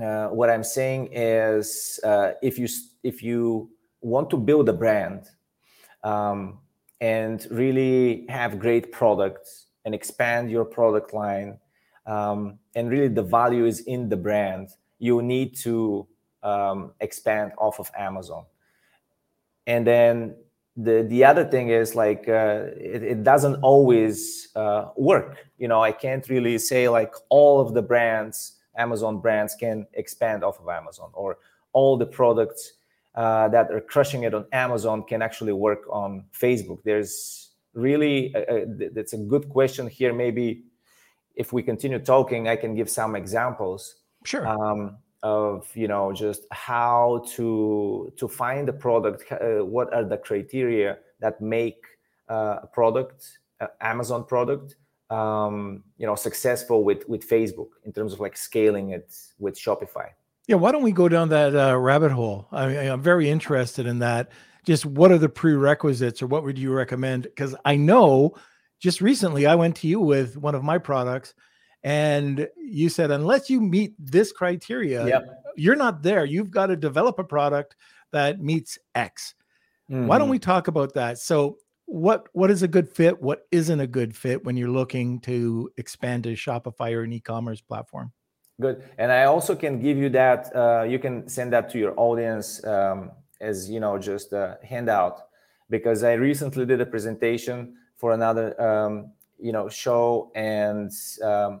uh, 0.00 0.28
what 0.28 0.48
i'm 0.48 0.62
saying 0.62 1.08
is 1.12 1.98
uh, 2.04 2.32
if 2.42 2.58
you 2.58 2.68
if 3.02 3.22
you 3.22 3.68
want 4.02 4.30
to 4.30 4.36
build 4.36 4.68
a 4.68 4.72
brand 4.72 5.28
um, 6.04 6.58
and 7.00 7.46
really 7.50 8.24
have 8.28 8.58
great 8.58 8.92
products 8.92 9.66
and 9.84 9.94
expand 9.94 10.50
your 10.50 10.64
product 10.64 11.12
line 11.12 11.58
um, 12.06 12.58
and 12.76 12.88
really 12.88 13.08
the 13.08 13.22
value 13.22 13.66
is 13.66 13.80
in 13.80 14.08
the 14.08 14.16
brand 14.16 14.68
you 14.98 15.20
need 15.22 15.56
to 15.56 16.06
um, 16.42 16.92
expand 17.00 17.52
off 17.58 17.80
of 17.80 17.90
amazon. 17.98 18.44
And 19.66 19.86
then 19.86 20.36
the 20.76 21.04
the 21.08 21.24
other 21.24 21.44
thing 21.44 21.68
is 21.68 21.94
like 21.94 22.28
uh, 22.28 22.66
it, 22.76 23.02
it, 23.02 23.24
doesn't 23.24 23.56
always 23.56 24.48
uh, 24.54 24.90
work. 24.96 25.36
You 25.58 25.68
know 25.68 25.82
i 25.82 25.92
can't 25.92 26.28
really 26.28 26.58
say 26.58 26.88
like 26.88 27.12
all 27.28 27.60
of 27.60 27.74
the 27.74 27.82
brands 27.82 28.58
amazon 28.76 29.20
brands 29.20 29.54
can 29.54 29.86
expand 29.94 30.42
off 30.42 30.58
of 30.60 30.68
amazon 30.68 31.10
or 31.12 31.38
all 31.72 31.96
the 31.96 32.06
products 32.06 32.72
uh, 33.14 33.48
that 33.48 33.70
are 33.70 33.80
crushing 33.80 34.22
it 34.22 34.32
on 34.32 34.46
amazon 34.52 35.02
can 35.02 35.20
actually 35.22 35.52
work 35.52 35.82
on 35.90 36.24
facebook. 36.32 36.78
There's 36.84 37.50
really 37.74 38.34
uh, 38.34 38.40
uh 38.40 38.64
that's 38.94 39.12
a 39.12 39.18
good 39.18 39.48
question 39.48 39.86
here. 39.86 40.12
Maybe 40.12 40.64
if 41.34 41.52
we 41.52 41.62
continue 41.62 41.98
talking 41.98 42.48
i 42.48 42.56
can 42.56 42.74
give 42.74 42.88
some 42.88 43.16
examples. 43.16 43.96
Sure. 44.24 44.46
Um, 44.46 44.98
of 45.22 45.68
you 45.74 45.86
know 45.86 46.12
just 46.12 46.46
how 46.50 47.22
to 47.28 48.12
to 48.16 48.26
find 48.26 48.68
a 48.68 48.72
product 48.72 49.30
uh, 49.32 49.64
what 49.64 49.92
are 49.92 50.04
the 50.04 50.16
criteria 50.16 50.98
that 51.20 51.40
make 51.40 51.84
uh, 52.30 52.60
a 52.62 52.66
product 52.66 53.38
uh, 53.60 53.66
amazon 53.82 54.24
product 54.24 54.76
um, 55.10 55.82
you 55.98 56.06
know 56.06 56.14
successful 56.14 56.84
with 56.84 57.06
with 57.08 57.28
facebook 57.28 57.68
in 57.84 57.92
terms 57.92 58.12
of 58.12 58.20
like 58.20 58.36
scaling 58.36 58.90
it 58.90 59.14
with 59.38 59.58
shopify? 59.58 60.08
Yeah 60.46 60.56
why 60.56 60.72
don't 60.72 60.82
we 60.82 60.92
go 60.92 61.08
down 61.08 61.28
that 61.30 61.54
uh, 61.54 61.78
rabbit 61.78 62.12
hole? 62.12 62.48
I 62.50 62.66
mean, 62.66 62.90
i'm 62.90 63.02
very 63.02 63.28
interested 63.28 63.86
in 63.86 63.98
that. 63.98 64.30
Just 64.64 64.84
what 64.86 65.10
are 65.10 65.18
the 65.18 65.28
prerequisites 65.28 66.22
or 66.22 66.26
what 66.26 66.44
would 66.44 66.58
you 66.58 66.72
recommend? 66.72 67.24
Because 67.24 67.54
I 67.64 67.76
know 67.76 68.34
just 68.78 69.00
recently 69.00 69.46
I 69.46 69.54
went 69.54 69.76
to 69.76 69.88
you 69.88 70.00
with 70.00 70.36
one 70.36 70.54
of 70.54 70.62
my 70.62 70.78
products 70.78 71.34
and 71.82 72.48
you 72.56 72.88
said, 72.88 73.10
unless 73.10 73.48
you 73.48 73.60
meet 73.60 73.94
this 73.98 74.32
criteria, 74.32 75.06
yep. 75.06 75.44
you're 75.56 75.76
not 75.76 76.02
there. 76.02 76.24
You've 76.24 76.50
got 76.50 76.66
to 76.66 76.76
develop 76.76 77.18
a 77.18 77.24
product 77.24 77.76
that 78.12 78.40
meets 78.40 78.78
X. 78.94 79.34
Mm-hmm. 79.90 80.06
Why 80.06 80.18
don't 80.18 80.26
mm-hmm. 80.26 80.32
we 80.32 80.38
talk 80.38 80.68
about 80.68 80.94
that? 80.94 81.18
So, 81.18 81.58
what 81.86 82.28
what 82.32 82.50
is 82.50 82.62
a 82.62 82.68
good 82.68 82.88
fit? 82.88 83.20
What 83.20 83.48
isn't 83.50 83.80
a 83.80 83.86
good 83.86 84.14
fit 84.14 84.44
when 84.44 84.56
you're 84.56 84.70
looking 84.70 85.18
to 85.20 85.70
expand 85.76 86.22
to 86.24 86.34
Shopify 86.34 86.92
or 86.92 87.02
an 87.02 87.12
e-commerce 87.12 87.60
platform? 87.60 88.12
Good, 88.60 88.84
and 88.98 89.10
I 89.10 89.24
also 89.24 89.56
can 89.56 89.80
give 89.80 89.96
you 89.96 90.08
that. 90.10 90.54
Uh, 90.54 90.84
you 90.84 91.00
can 91.00 91.28
send 91.28 91.52
that 91.52 91.68
to 91.70 91.78
your 91.78 91.94
audience 91.96 92.64
um, 92.64 93.10
as 93.40 93.68
you 93.68 93.80
know, 93.80 93.98
just 93.98 94.32
a 94.32 94.58
handout, 94.62 95.22
because 95.68 96.04
I 96.04 96.12
recently 96.12 96.64
did 96.64 96.80
a 96.80 96.86
presentation 96.86 97.74
for 97.96 98.12
another 98.12 98.60
um, 98.60 99.10
you 99.40 99.50
know 99.50 99.68
show, 99.68 100.30
and 100.36 100.92
um, 101.24 101.60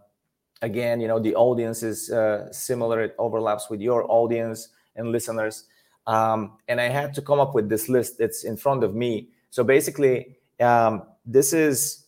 again, 0.62 1.00
you 1.00 1.08
know, 1.08 1.18
the 1.18 1.34
audience 1.34 1.82
is 1.82 2.10
uh, 2.10 2.52
similar; 2.52 3.00
it 3.00 3.14
overlaps 3.18 3.70
with 3.70 3.80
your 3.80 4.10
audience 4.10 4.68
and 4.96 5.12
listeners. 5.12 5.64
Um, 6.06 6.58
and 6.68 6.80
I 6.80 6.88
had 6.88 7.14
to 7.14 7.22
come 7.22 7.40
up 7.40 7.54
with 7.54 7.68
this 7.68 7.88
list 7.88 8.18
that's 8.18 8.44
in 8.44 8.56
front 8.56 8.82
of 8.82 8.94
me. 8.94 9.28
So 9.50 9.62
basically, 9.64 10.36
um, 10.60 11.02
this 11.24 11.52
is 11.52 12.06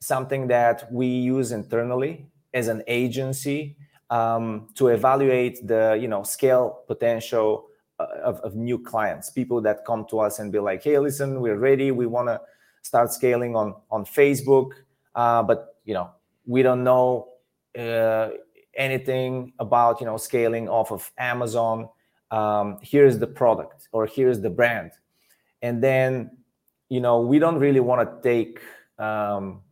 something 0.00 0.48
that 0.48 0.90
we 0.92 1.06
use 1.06 1.52
internally 1.52 2.26
as 2.54 2.68
an 2.68 2.82
agency 2.86 3.76
um, 4.10 4.68
to 4.74 4.88
evaluate 4.88 5.66
the 5.66 5.98
you 6.00 6.08
know 6.08 6.22
scale 6.22 6.82
potential 6.86 7.66
uh, 7.98 8.06
of, 8.22 8.40
of 8.40 8.54
new 8.54 8.78
clients, 8.78 9.30
people 9.30 9.60
that 9.62 9.84
come 9.84 10.06
to 10.10 10.20
us 10.20 10.38
and 10.38 10.52
be 10.52 10.58
like, 10.58 10.82
"Hey, 10.82 10.98
listen, 10.98 11.40
we're 11.40 11.58
ready. 11.58 11.90
We 11.90 12.06
want 12.06 12.28
to 12.28 12.40
start 12.82 13.12
scaling 13.12 13.56
on 13.56 13.74
on 13.90 14.04
Facebook, 14.04 14.70
uh, 15.14 15.42
but 15.42 15.76
you 15.84 15.94
know 15.94 16.10
we 16.46 16.62
don't 16.62 16.82
know 16.84 17.28
uh, 17.76 18.30
anything 18.74 19.52
about 19.58 20.00
you 20.00 20.06
know 20.06 20.16
scaling 20.16 20.68
off 20.68 20.92
of 20.92 21.10
Amazon." 21.18 21.88
um, 22.30 22.78
here's 22.82 23.18
the 23.18 23.26
product 23.26 23.88
or 23.92 24.06
here's 24.06 24.40
the 24.40 24.50
brand 24.50 24.92
and 25.62 25.82
then 25.82 26.30
you 26.88 27.00
know 27.00 27.20
we 27.20 27.38
don't 27.38 27.58
really 27.58 27.80
want 27.80 28.00
to 28.00 28.28
take 28.28 28.60
um, 28.98 29.62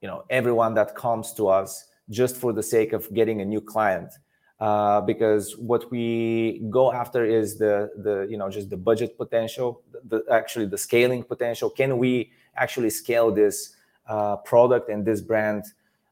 you 0.00 0.08
know 0.08 0.24
everyone 0.30 0.74
that 0.74 0.94
comes 0.94 1.32
to 1.34 1.48
us 1.48 1.86
just 2.10 2.36
for 2.36 2.52
the 2.52 2.62
sake 2.62 2.92
of 2.92 3.12
getting 3.14 3.40
a 3.40 3.44
new 3.44 3.60
client 3.60 4.12
uh, 4.60 5.00
because 5.00 5.56
what 5.56 5.90
we 5.90 6.62
go 6.70 6.92
after 6.92 7.24
is 7.24 7.58
the 7.58 7.90
the 7.96 8.26
you 8.30 8.36
know 8.36 8.48
just 8.48 8.70
the 8.70 8.76
budget 8.76 9.16
potential 9.16 9.82
the 10.08 10.22
actually 10.30 10.66
the 10.66 10.78
scaling 10.78 11.22
potential 11.22 11.68
can 11.68 11.98
we 11.98 12.30
actually 12.56 12.90
scale 12.90 13.32
this 13.32 13.74
uh, 14.06 14.36
product 14.36 14.88
and 14.88 15.04
this 15.04 15.20
brand 15.20 15.64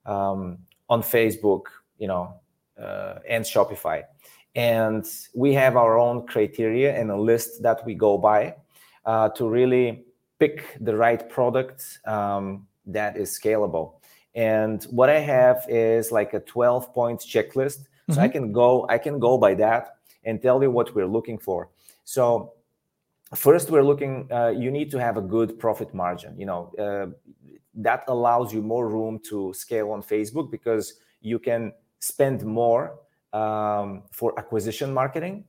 um, 0.07 0.59
on 0.93 0.99
facebook 1.03 1.65
you 1.99 2.09
know 2.13 2.25
uh, 2.85 3.19
and 3.35 3.45
shopify 3.45 3.99
and 4.55 5.07
we 5.35 5.55
have 5.55 5.77
our 5.77 5.99
own 5.99 6.27
criteria 6.27 6.95
and 6.99 7.11
a 7.11 7.17
list 7.17 7.63
that 7.63 7.85
we 7.87 7.95
go 7.95 8.19
by 8.19 8.55
uh, 9.07 9.29
to 9.31 9.49
really 9.49 10.05
pick 10.39 10.77
the 10.81 10.95
right 10.95 11.29
product 11.31 12.01
um, 12.05 12.67
that 12.87 13.17
is 13.17 13.39
scalable. 13.39 13.95
And 14.35 14.83
what 14.85 15.09
I 15.09 15.21
have 15.21 15.65
is 15.69 16.13
like 16.13 16.35
a 16.35 16.41
12 16.41 16.93
point 16.93 17.21
checklist. 17.21 17.81
Mm-hmm. 17.81 18.13
So 18.13 18.21
I 18.21 18.25
mm-hmm. 18.25 18.33
can 18.33 18.53
go, 18.53 18.87
I 18.89 18.99
can 18.99 19.19
go 19.19 19.39
by 19.39 19.55
that 19.55 19.97
and 20.25 20.41
tell 20.41 20.63
you 20.63 20.71
what 20.71 20.95
we're 20.95 21.07
looking 21.07 21.39
for. 21.39 21.71
So 22.05 22.53
first 23.35 23.71
we're 23.71 23.85
looking, 23.85 24.29
uh, 24.31 24.49
you 24.49 24.71
need 24.71 24.91
to 24.91 24.99
have 24.99 25.17
a 25.17 25.23
good 25.23 25.59
profit 25.59 25.95
margin. 25.95 26.39
You 26.39 26.47
know, 26.47 26.73
uh, 26.79 27.07
that 27.75 28.05
allows 28.09 28.53
you 28.53 28.63
more 28.63 28.89
room 28.89 29.19
to 29.31 29.53
scale 29.55 29.91
on 29.93 30.03
Facebook 30.03 30.51
because 30.51 30.95
you 31.21 31.39
can 31.39 31.73
spend 32.01 32.45
more 32.45 32.99
um, 33.33 34.03
for 34.11 34.39
acquisition 34.39 34.93
marketing 34.93 35.45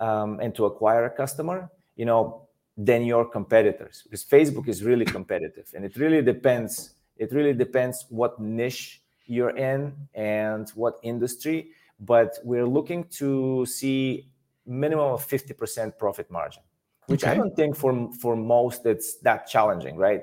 um, 0.00 0.40
and 0.40 0.54
to 0.54 0.64
acquire 0.64 1.04
a 1.04 1.10
customer, 1.10 1.70
you 1.96 2.04
know, 2.04 2.48
than 2.76 3.04
your 3.04 3.24
competitors 3.24 4.02
because 4.02 4.24
Facebook 4.24 4.66
is 4.66 4.82
really 4.82 5.04
competitive 5.04 5.70
and 5.74 5.84
it 5.84 5.96
really 5.96 6.22
depends. 6.22 6.94
It 7.16 7.30
really 7.32 7.52
depends 7.52 8.06
what 8.08 8.40
niche 8.40 9.02
you're 9.26 9.56
in 9.56 9.92
and 10.14 10.68
what 10.70 10.98
industry. 11.02 11.70
But 12.00 12.38
we're 12.42 12.66
looking 12.66 13.04
to 13.18 13.64
see 13.66 14.28
minimum 14.66 15.12
of 15.12 15.26
50% 15.26 15.98
profit 15.98 16.30
margin, 16.30 16.62
which 17.06 17.22
okay. 17.22 17.32
I 17.32 17.34
don't 17.36 17.54
think 17.54 17.76
for 17.76 18.10
for 18.20 18.34
most 18.34 18.86
it's 18.86 19.18
that 19.18 19.46
challenging, 19.46 19.96
right? 19.96 20.22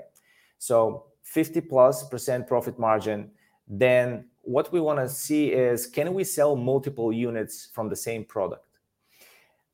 So 0.57 1.05
50 1.29 1.61
plus 1.61 2.07
percent 2.09 2.47
profit 2.47 2.79
margin, 2.79 3.29
then 3.67 4.25
what 4.41 4.73
we 4.73 4.81
want 4.81 4.97
to 4.97 5.07
see 5.07 5.51
is 5.51 5.85
can 5.85 6.13
we 6.13 6.23
sell 6.23 6.55
multiple 6.55 7.13
units 7.13 7.69
from 7.71 7.87
the 7.87 7.95
same 7.95 8.25
product? 8.25 8.65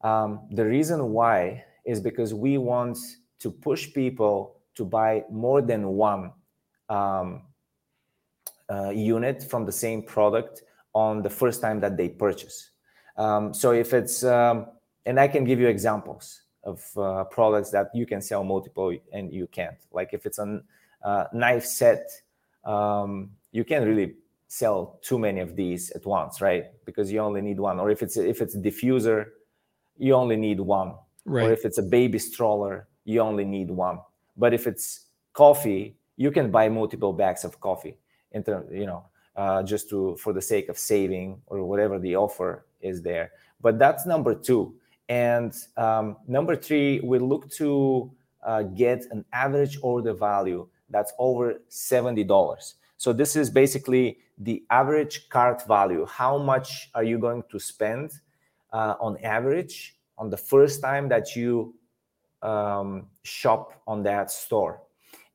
Um, 0.02 0.48
the 0.52 0.66
reason 0.66 1.12
why 1.14 1.64
is 1.86 2.02
because 2.02 2.34
we 2.34 2.58
want 2.58 2.98
to 3.40 3.50
push 3.50 3.94
people 3.94 4.58
to 4.76 4.84
buy 4.84 5.24
more 5.32 5.62
than 5.62 5.88
one 5.88 6.34
um, 6.90 7.44
uh, 8.70 8.90
unit 8.90 9.42
from 9.42 9.66
the 9.66 9.72
same 9.72 10.04
product 10.04 10.64
on 10.94 11.22
the 11.22 11.30
first 11.30 11.62
time 11.62 11.80
that 11.80 11.96
they 11.96 12.10
purchase. 12.10 12.72
Um, 13.16 13.54
so 13.54 13.72
if 13.72 13.94
it's, 13.94 14.26
um, 14.26 14.68
and 15.06 15.18
I 15.20 15.30
can 15.30 15.46
give 15.46 15.60
you 15.60 15.68
examples 15.68 16.42
of 16.66 16.86
uh, 16.98 17.24
products 17.26 17.70
that 17.72 17.92
you 17.94 18.06
can 18.06 18.22
sell 18.22 18.44
multiple 18.44 18.94
and 19.14 19.32
you 19.32 19.48
can't. 19.48 19.78
Like 19.94 20.14
if 20.14 20.26
it's 20.26 20.40
a 20.40 20.62
uh, 21.06 21.26
knife 21.32 21.66
set, 21.66 22.10
um, 22.66 23.30
you 23.52 23.64
can't 23.64 23.86
really 23.86 24.16
sell 24.48 25.00
too 25.02 25.20
many 25.20 25.40
of 25.40 25.56
these 25.56 25.92
at 25.92 26.06
once, 26.06 26.42
right? 26.42 26.66
Because 26.84 27.12
you 27.12 27.20
only 27.20 27.42
need 27.42 27.60
one. 27.60 27.80
Or 27.80 27.90
if 27.92 28.02
it's 28.02 28.18
if 28.18 28.42
it's 28.42 28.56
a 28.56 28.60
diffuser, 28.60 29.28
you 29.98 30.14
only 30.16 30.36
need 30.36 30.60
one. 30.60 30.96
Right. 31.26 31.46
Or 31.46 31.54
if 31.54 31.64
it's 31.64 31.78
a 31.78 31.84
baby 31.84 32.20
stroller, 32.20 32.88
you 33.06 33.22
only 33.22 33.46
need 33.46 33.70
one. 33.70 34.00
But 34.36 34.54
if 34.54 34.68
it's 34.68 35.06
coffee, 35.34 35.96
you 36.18 36.32
can 36.32 36.52
buy 36.52 36.70
multiple 36.70 37.14
bags 37.14 37.46
of 37.46 37.60
coffee. 37.60 37.98
In 38.32 38.40
Inter, 38.40 38.66
you 38.72 38.86
know, 38.86 39.06
uh, 39.36 39.64
just 39.64 39.90
to 39.90 40.16
for 40.18 40.34
the 40.34 40.42
sake 40.42 40.70
of 40.70 40.78
saving 40.78 41.42
or 41.48 41.64
whatever 41.64 42.00
the 42.00 42.16
offer 42.16 42.66
is 42.82 43.02
there. 43.02 43.32
But 43.62 43.78
that's 43.80 44.06
number 44.06 44.34
two. 44.34 44.76
And 45.08 45.54
um, 45.78 46.18
number 46.28 46.56
three, 46.56 47.00
we 47.02 47.20
look 47.20 47.50
to 47.52 48.12
uh, 48.44 48.64
get 48.64 49.06
an 49.12 49.24
average 49.32 49.78
order 49.82 50.14
value 50.14 50.68
that's 50.90 51.14
over 51.20 51.62
seventy 51.68 52.24
dollars. 52.24 52.76
So 52.98 53.14
this 53.14 53.36
is 53.36 53.50
basically 53.50 54.20
the 54.38 54.64
average 54.70 55.30
cart 55.30 55.68
value. 55.68 56.06
How 56.06 56.38
much 56.38 56.90
are 56.94 57.04
you 57.04 57.20
going 57.20 57.44
to 57.52 57.60
spend 57.60 58.12
uh, 58.72 58.96
on 59.00 59.18
average 59.24 59.98
on 60.18 60.30
the 60.30 60.38
first 60.38 60.82
time 60.82 61.10
that 61.10 61.36
you 61.36 61.76
um, 62.42 63.08
shop 63.24 63.82
on 63.88 64.04
that 64.04 64.32
store? 64.32 64.82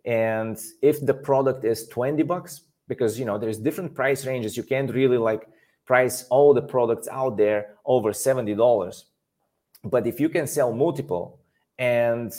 And 0.05 0.59
if 0.81 1.05
the 1.05 1.15
product 1.15 1.65
is 1.65 1.87
20 1.89 2.23
bucks, 2.23 2.63
because 2.89 3.19
you 3.19 3.25
know 3.25 3.39
there's 3.39 3.59
different 3.59 3.95
price 3.95 4.27
ranges, 4.27 4.57
you 4.57 4.63
can't 4.63 4.93
really 4.93 5.19
like 5.19 5.47
price 5.87 6.25
all 6.31 6.55
the 6.55 6.63
products 6.63 7.09
out 7.09 7.37
there 7.37 7.77
over 7.85 8.13
$70. 8.13 9.05
But 9.85 10.07
if 10.07 10.21
you 10.21 10.29
can 10.29 10.47
sell 10.47 10.73
multiple 10.73 11.41
and 11.79 12.33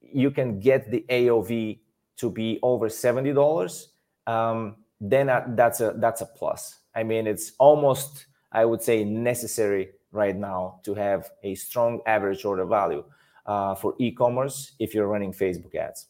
you 0.00 0.30
can 0.30 0.60
get 0.60 0.90
the 0.90 1.04
AOV 1.08 1.80
to 2.16 2.30
be 2.30 2.58
over 2.62 2.88
$70, 2.88 3.86
um, 4.26 4.76
then 5.00 5.26
that's 5.54 5.80
a 5.80 5.94
that's 5.96 6.22
a 6.22 6.26
plus. 6.26 6.78
I 6.94 7.02
mean, 7.02 7.26
it's 7.26 7.52
almost 7.58 8.26
I 8.52 8.64
would 8.64 8.82
say 8.82 9.04
necessary 9.04 9.90
right 10.12 10.34
now 10.34 10.80
to 10.84 10.94
have 10.94 11.30
a 11.42 11.54
strong 11.54 12.00
average 12.06 12.44
order 12.44 12.64
value 12.64 13.04
uh, 13.44 13.74
for 13.74 13.94
e-commerce 13.98 14.72
if 14.78 14.94
you're 14.94 15.06
running 15.06 15.32
Facebook 15.32 15.74
ads. 15.74 16.06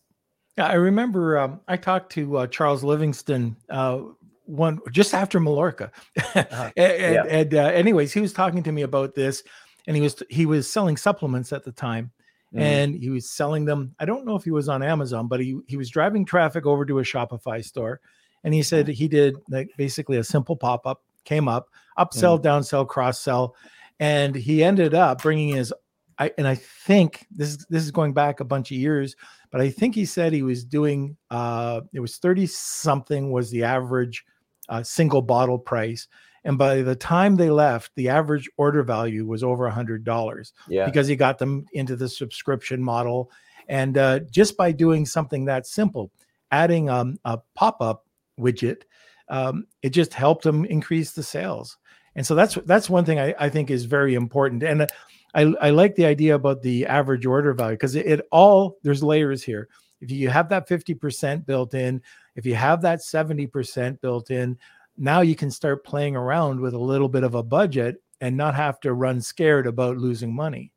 Yeah, 0.56 0.68
I 0.68 0.74
remember 0.74 1.38
um, 1.38 1.60
I 1.68 1.76
talked 1.76 2.12
to 2.12 2.38
uh, 2.38 2.46
Charles 2.46 2.82
Livingston 2.82 3.56
uh, 3.68 4.00
one 4.44 4.78
just 4.92 5.12
after 5.12 5.40
Mallorca, 5.40 5.90
uh-huh. 6.16 6.70
and, 6.76 7.14
yeah. 7.14 7.24
and 7.28 7.54
uh, 7.54 7.66
anyways, 7.66 8.12
he 8.12 8.20
was 8.20 8.32
talking 8.32 8.62
to 8.62 8.72
me 8.72 8.82
about 8.82 9.14
this, 9.14 9.42
and 9.86 9.96
he 9.96 10.02
was 10.02 10.22
he 10.30 10.46
was 10.46 10.70
selling 10.70 10.96
supplements 10.96 11.52
at 11.52 11.64
the 11.64 11.72
time, 11.72 12.10
mm-hmm. 12.54 12.61
and 12.61 12.94
he 12.94 13.11
was 13.11 13.30
selling 13.30 13.64
them. 13.64 13.94
I 13.98 14.04
don't 14.04 14.24
know 14.26 14.37
if 14.37 14.44
he 14.44 14.50
was 14.50 14.68
on 14.68 14.82
Amazon, 14.82 15.28
but 15.28 15.40
he 15.40 15.59
he 15.66 15.76
was 15.76 15.90
driving 15.90 16.24
traffic 16.24 16.66
over 16.66 16.85
to 16.85 16.98
a 16.98 17.02
Shopify 17.02 17.64
store, 17.64 18.00
and 18.44 18.54
he 18.54 18.62
said 18.62 18.88
he 18.88 19.09
did 19.09 19.37
like 19.48 19.70
basically 19.76 20.18
a 20.18 20.24
simple 20.24 20.56
pop 20.56 20.87
up, 20.87 21.02
came 21.24 21.48
up, 21.48 21.68
upsell, 21.98 22.38
mm. 22.38 22.44
downsell, 22.44 22.87
cross 22.87 23.20
sell, 23.20 23.54
and 24.00 24.35
he 24.35 24.62
ended 24.62 24.94
up 24.94 25.22
bringing 25.22 25.54
his. 25.54 25.72
I, 26.18 26.32
and 26.38 26.48
I 26.48 26.54
think 26.54 27.26
this 27.30 27.50
is 27.50 27.66
this 27.68 27.82
is 27.82 27.90
going 27.90 28.14
back 28.14 28.40
a 28.40 28.44
bunch 28.44 28.70
of 28.70 28.78
years, 28.78 29.16
but 29.50 29.61
I 29.61 29.68
think 29.68 29.94
he 29.94 30.06
said 30.06 30.32
he 30.32 30.42
was 30.42 30.64
doing 30.64 31.16
uh, 31.30 31.82
it 31.92 32.00
was 32.00 32.16
thirty 32.16 32.46
something 32.46 33.32
was 33.32 33.50
the 33.50 33.64
average 33.64 34.24
uh, 34.68 34.82
single 34.82 35.22
bottle 35.22 35.59
price, 35.59 36.09
and 36.46 36.56
by 36.56 36.80
the 36.82 36.94
time 36.94 37.35
they 37.35 37.50
left, 37.50 37.90
the 37.96 38.09
average 38.09 38.48
order 38.56 38.85
value 38.85 39.26
was 39.26 39.42
over 39.42 39.66
a 39.66 39.72
hundred 39.72 40.04
dollars. 40.04 40.52
Yeah, 40.68 40.87
because 40.87 41.09
he 41.09 41.16
got 41.16 41.38
them 41.38 41.66
into 41.72 41.96
the 41.96 42.09
subscription 42.09 42.80
model, 42.82 43.30
and 43.68 43.98
uh, 43.98 44.20
just 44.30 44.56
by 44.56 44.70
doing 44.70 45.04
something 45.04 45.44
that 45.46 45.66
simple, 45.66 46.12
adding 46.52 46.88
um, 46.88 47.18
a 47.24 47.38
pop 47.54 47.82
up 47.82 48.06
widget, 48.38 48.82
um, 49.28 49.66
it 49.82 49.90
just 49.90 50.14
helped 50.14 50.44
them 50.44 50.64
increase 50.66 51.12
the 51.12 51.22
sales. 51.24 51.78
And 52.14 52.24
so 52.24 52.37
that's 52.37 52.54
that's 52.64 52.88
one 52.88 53.04
thing 53.04 53.18
I, 53.18 53.35
I 53.38 53.48
think 53.48 53.70
is 53.70 53.85
very 53.85 54.14
important. 54.14 54.62
And 54.62 54.87
I, 55.35 55.52
I 55.61 55.70
like 55.70 55.96
the 55.96 56.06
idea 56.06 56.37
about 56.37 56.62
the 56.62 56.87
average 56.87 57.26
order 57.26 57.52
value 57.54 57.74
because 57.74 57.96
it, 57.96 58.06
it, 58.06 58.20
all 58.30 58.78
there's 58.85 59.02
layers 59.02 59.42
here. 59.42 59.68
if 60.00 60.11
you 60.11 60.28
have 60.28 60.48
that 60.50 60.68
50% 60.68 61.44
built 61.44 61.74
in, 61.74 62.00
if 62.37 62.46
you 62.46 62.54
have 62.54 62.82
that 62.82 63.00
70% 63.00 64.00
built 64.00 64.30
in, 64.30 64.56
now 64.96 65.20
you 65.20 65.37
can 65.37 65.50
start 65.50 65.85
playing 65.85 66.16
around 66.16 66.61
with 66.61 66.74
a 66.74 66.78
little 66.78 67.09
bit 67.09 67.24
of 67.24 67.35
a 67.35 67.42
budget 67.42 68.02
and 68.20 68.37
not 68.37 68.54
have 68.54 68.80
to 68.80 68.94
run 68.94 69.20
scared 69.20 69.66
about 69.66 69.98
losing 69.98 70.35
money. 70.35 70.72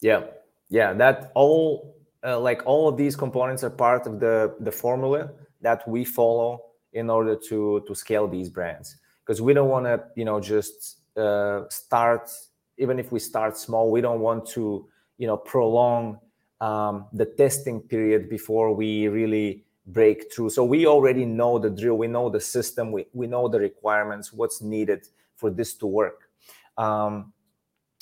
Yeah. 0.00 0.24
Yeah, 0.68 0.92
that 0.94 1.30
all 1.34 1.96
uh, 2.24 2.38
like 2.40 2.62
all 2.66 2.88
of 2.88 2.96
these 2.96 3.14
components 3.14 3.62
are 3.62 3.70
part 3.70 4.06
of 4.06 4.18
the 4.18 4.54
the 4.60 4.72
formula 4.72 5.30
that 5.60 5.86
we 5.88 6.04
follow 6.04 6.60
in 6.92 7.08
order 7.08 7.36
to 7.36 7.84
to 7.86 7.94
scale 7.94 8.26
these 8.26 8.50
brands 8.50 8.96
because 9.24 9.40
we 9.40 9.54
don't 9.54 9.68
want 9.68 9.86
to 9.86 10.02
you 10.16 10.24
know 10.24 10.40
just 10.40 11.00
uh, 11.16 11.62
start 11.68 12.30
even 12.78 12.98
if 12.98 13.12
we 13.12 13.20
start 13.20 13.56
small 13.56 13.90
we 13.90 14.00
don't 14.00 14.20
want 14.20 14.44
to 14.46 14.88
you 15.18 15.26
know 15.26 15.36
prolong 15.36 16.18
um, 16.60 17.06
the 17.12 17.26
testing 17.26 17.80
period 17.80 18.28
before 18.28 18.74
we 18.74 19.08
really 19.08 19.64
break 19.86 20.32
through 20.32 20.50
so 20.50 20.64
we 20.64 20.86
already 20.86 21.24
know 21.24 21.58
the 21.58 21.70
drill. 21.70 21.96
We 21.96 22.08
know 22.08 22.28
the 22.28 22.40
system. 22.40 22.90
We, 22.90 23.06
we 23.12 23.26
know 23.26 23.48
the 23.48 23.60
requirements 23.60 24.32
what's 24.32 24.60
needed 24.60 25.06
for 25.36 25.50
this 25.50 25.74
to 25.74 25.86
work. 25.86 26.28
Um, 26.76 27.32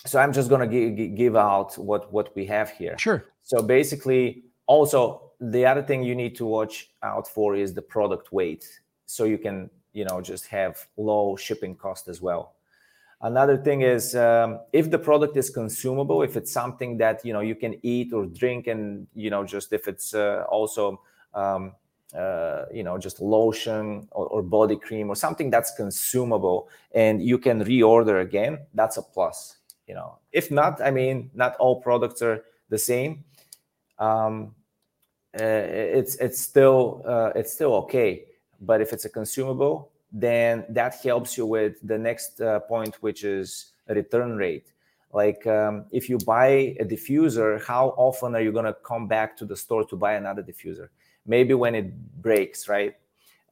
so 0.06 0.18
i'm 0.18 0.32
just 0.32 0.50
going 0.50 0.68
to 0.68 1.06
give 1.08 1.36
out 1.36 1.78
what 1.78 2.12
what 2.12 2.34
we 2.36 2.46
have 2.46 2.70
here. 2.70 2.96
Sure. 2.98 3.24
So 3.42 3.62
basically 3.62 4.44
also 4.66 5.32
the 5.40 5.66
other 5.66 5.82
thing 5.82 6.02
you 6.02 6.14
need 6.14 6.36
to 6.36 6.46
watch 6.46 6.90
out 7.02 7.26
for 7.28 7.56
is 7.56 7.74
the 7.74 7.82
product 7.82 8.32
weight. 8.32 8.66
So 9.06 9.24
you 9.24 9.38
can 9.38 9.70
you 9.92 10.04
know 10.04 10.20
just 10.20 10.46
have 10.46 10.86
low 10.96 11.36
shipping 11.36 11.74
cost 11.74 12.08
as 12.08 12.20
well. 12.20 12.54
Another 13.20 13.56
thing 13.56 13.80
is 13.80 14.14
um, 14.14 14.60
if 14.72 14.90
the 14.90 14.98
product 14.98 15.36
is 15.36 15.48
consumable 15.48 16.22
if 16.22 16.36
it's 16.36 16.52
something 16.52 16.98
that 16.98 17.24
you 17.24 17.32
know 17.32 17.40
you 17.40 17.54
can 17.54 17.74
eat 17.82 18.12
or 18.12 18.26
drink 18.26 18.66
and 18.66 19.06
you 19.14 19.30
know 19.30 19.44
just 19.44 19.72
if 19.72 19.88
it's 19.88 20.14
uh, 20.14 20.44
also 20.50 21.00
um, 21.34 21.72
uh, 22.16 22.64
you 22.72 22.84
know 22.84 22.96
just 22.96 23.20
lotion 23.20 24.06
or, 24.12 24.26
or, 24.28 24.42
body 24.42 24.76
cream 24.76 25.10
or 25.10 25.16
something 25.16 25.50
that's 25.50 25.74
consumable 25.74 26.68
and 26.92 27.20
you 27.20 27.38
can 27.38 27.64
reorder 27.64 28.22
again 28.22 28.56
that's 28.74 28.96
a 28.98 29.02
plus 29.02 29.56
you 29.88 29.94
know. 29.94 30.18
If 30.32 30.50
not 30.50 30.80
i 30.80 30.90
mean 30.90 31.30
not 31.34 31.56
all 31.56 31.80
products 31.80 32.22
are 32.22 32.44
the 32.68 32.78
same. 32.78 33.24
Um, 33.98 34.54
uh, 35.38 35.42
it's 35.42 36.14
it's 36.16 36.40
still 36.40 37.02
uh, 37.06 37.30
it's 37.34 37.52
still 37.52 37.74
okay. 37.74 38.24
But 38.60 38.80
if 38.80 38.92
it's 38.92 39.04
a 39.04 39.10
consumable 39.10 39.90
then 40.16 40.64
that 40.68 40.94
helps 41.02 41.36
you 41.36 41.44
with 41.44 41.74
the 41.82 41.98
next 41.98 42.40
uh, 42.40 42.60
point 42.60 42.94
which 43.00 43.24
is 43.24 43.72
return 43.88 44.36
rate. 44.36 44.72
Like 45.12 45.44
um, 45.46 45.86
if 45.90 46.08
you 46.08 46.18
buy 46.18 46.76
a 46.78 46.84
diffuser 46.84 47.60
how 47.64 47.94
often 47.96 48.34
are 48.36 48.40
you 48.40 48.52
going 48.52 48.64
to 48.64 48.76
come 48.84 49.08
back 49.08 49.36
to 49.38 49.44
the 49.44 49.56
store 49.56 49.84
to 49.86 49.96
buy 49.96 50.14
another 50.14 50.42
diffuser 50.42 50.88
maybe 51.26 51.54
when 51.54 51.74
it 51.74 52.22
breaks 52.22 52.68
right? 52.68 52.94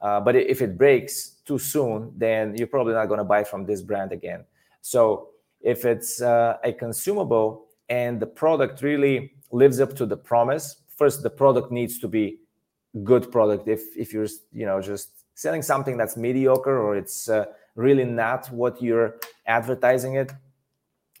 Uh, 0.01 0.19
but 0.19 0.35
if 0.35 0.61
it 0.61 0.77
breaks 0.77 1.37
too 1.45 1.57
soon 1.57 2.11
then 2.17 2.55
you're 2.55 2.67
probably 2.67 2.93
not 2.93 3.07
going 3.07 3.19
to 3.19 3.23
buy 3.23 3.43
from 3.43 3.65
this 3.65 3.81
brand 3.81 4.11
again. 4.11 4.43
So 4.81 5.29
if 5.61 5.85
it's 5.85 6.21
uh, 6.21 6.57
a 6.63 6.73
consumable 6.73 7.67
and 7.89 8.19
the 8.19 8.27
product 8.27 8.81
really 8.81 9.33
lives 9.51 9.79
up 9.79 9.95
to 9.95 10.05
the 10.05 10.17
promise 10.17 10.77
first 10.95 11.23
the 11.23 11.29
product 11.29 11.71
needs 11.71 11.99
to 11.99 12.07
be 12.07 12.39
good 13.03 13.31
product. 13.31 13.67
If 13.67 13.81
if 13.97 14.13
you're 14.13 14.27
you 14.51 14.65
know 14.65 14.81
just 14.81 15.09
selling 15.35 15.61
something 15.61 15.97
that's 15.97 16.15
mediocre 16.15 16.77
or 16.79 16.95
it's 16.95 17.29
uh, 17.29 17.45
really 17.75 18.05
not 18.05 18.47
what 18.51 18.81
you're 18.81 19.15
advertising 19.47 20.15
it 20.15 20.31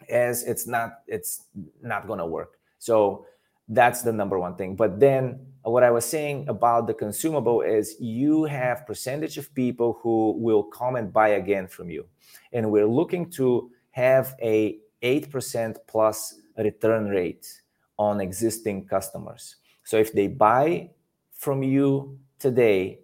as 0.09 0.43
it's 0.43 0.67
not 0.67 0.99
it's 1.07 1.45
not 1.81 2.07
going 2.07 2.19
to 2.19 2.25
work. 2.25 2.59
So 2.79 3.25
that's 3.67 4.01
the 4.01 4.11
number 4.11 4.37
one 4.37 4.55
thing. 4.55 4.75
But 4.75 4.99
then 4.99 5.39
what 5.71 5.83
i 5.83 5.89
was 5.89 6.05
saying 6.05 6.47
about 6.47 6.87
the 6.87 6.93
consumable 6.93 7.61
is 7.61 7.95
you 7.99 8.43
have 8.43 8.85
percentage 8.85 9.37
of 9.37 9.53
people 9.53 9.99
who 10.01 10.35
will 10.37 10.63
come 10.63 10.95
and 10.95 11.11
buy 11.11 11.29
again 11.29 11.67
from 11.67 11.89
you. 11.89 12.05
And 12.51 12.71
we're 12.71 12.87
looking 12.87 13.29
to 13.31 13.71
have 13.91 14.35
a 14.41 14.79
8% 15.01 15.77
plus 15.87 16.35
return 16.57 17.07
rate 17.09 17.61
on 17.97 18.21
existing 18.21 18.85
customers. 18.85 19.57
So 19.83 19.97
if 19.97 20.13
they 20.13 20.27
buy 20.27 20.91
from 21.31 21.63
you 21.63 22.19
today 22.39 22.99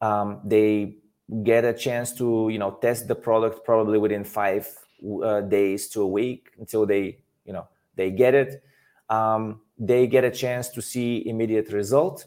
um, 0.00 0.40
they 0.44 0.96
get 1.42 1.64
a 1.64 1.72
chance 1.74 2.12
to 2.14 2.48
you 2.50 2.58
know 2.58 2.78
test 2.80 3.08
the 3.08 3.14
product 3.14 3.64
probably 3.64 3.98
within 3.98 4.24
five 4.24 4.66
uh, 5.22 5.40
days 5.42 5.88
to 5.88 6.02
a 6.02 6.06
week 6.06 6.50
until 6.58 6.86
they 6.86 7.18
you 7.44 7.52
know 7.52 7.68
they 7.96 8.10
get 8.10 8.34
it. 8.34 8.62
Um, 9.10 9.60
they 9.78 10.06
get 10.06 10.24
a 10.24 10.30
chance 10.30 10.68
to 10.70 10.82
see 10.82 11.26
immediate 11.26 11.72
result 11.72 12.26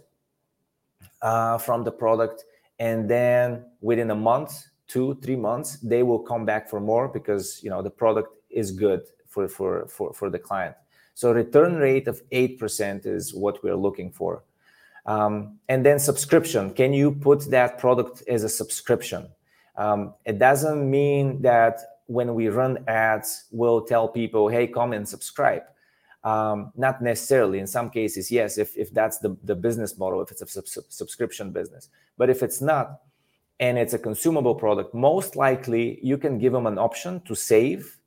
uh, 1.22 1.58
from 1.58 1.84
the 1.84 1.92
product 1.92 2.46
and 2.80 3.10
then 3.10 3.64
within 3.82 4.12
a 4.12 4.16
month 4.16 4.68
two 4.88 5.16
three 5.22 5.36
months 5.36 5.78
they 5.78 6.04
will 6.04 6.20
come 6.20 6.46
back 6.46 6.70
for 6.70 6.80
more 6.80 7.08
because 7.08 7.62
you 7.64 7.70
know 7.70 7.82
the 7.82 7.90
product 7.90 8.30
is 8.50 8.72
good 8.72 9.02
for 9.28 9.48
for 9.48 9.88
for, 9.88 10.14
for 10.14 10.30
the 10.30 10.40
client 10.40 10.76
so 11.14 11.32
return 11.32 11.76
rate 11.76 12.08
of 12.08 12.22
8% 12.32 13.06
is 13.06 13.34
what 13.34 13.62
we're 13.64 13.76
looking 13.76 14.12
for 14.12 14.44
um, 15.06 15.60
and 15.68 15.86
then 15.86 16.00
subscription. 16.00 16.74
Can 16.74 16.94
you 16.94 17.12
put 17.12 17.50
that 17.50 17.78
product 17.78 18.24
as 18.28 18.44
a 18.44 18.50
subscription? 18.50 19.30
Um, 19.76 20.14
it 20.26 20.38
doesn't 20.38 20.90
mean 20.90 21.42
that 21.42 21.80
when 22.08 22.36
we 22.36 22.50
run 22.50 22.84
ads, 22.88 23.46
we'll 23.52 23.82
tell 23.82 24.08
people, 24.08 24.48
hey, 24.48 24.68
come 24.68 24.94
and 24.94 25.08
subscribe. 25.08 25.64
Um, 26.24 26.72
not 26.76 27.02
necessarily. 27.02 27.60
In 27.60 27.68
some 27.68 27.90
cases, 27.90 28.30
yes, 28.30 28.58
if, 28.58 28.78
if 28.78 28.94
that's 28.94 29.18
the, 29.18 29.36
the 29.44 29.56
business 29.56 29.98
model, 29.98 30.22
if 30.22 30.30
it's 30.32 30.42
a 30.42 30.48
sub- 30.48 30.86
subscription 30.90 31.52
business. 31.52 31.90
But 32.18 32.30
if 32.30 32.44
it's 32.44 32.62
not, 32.62 33.02
and 33.60 33.78
it's 33.78 33.94
a 33.94 34.00
consumable 34.00 34.56
product, 34.56 34.94
most 34.94 35.36
likely 35.36 36.00
you 36.04 36.18
can 36.18 36.38
give 36.38 36.54
them 36.54 36.68
an 36.68 36.78
option 36.78 37.22
to 37.22 37.36
save 37.36 37.98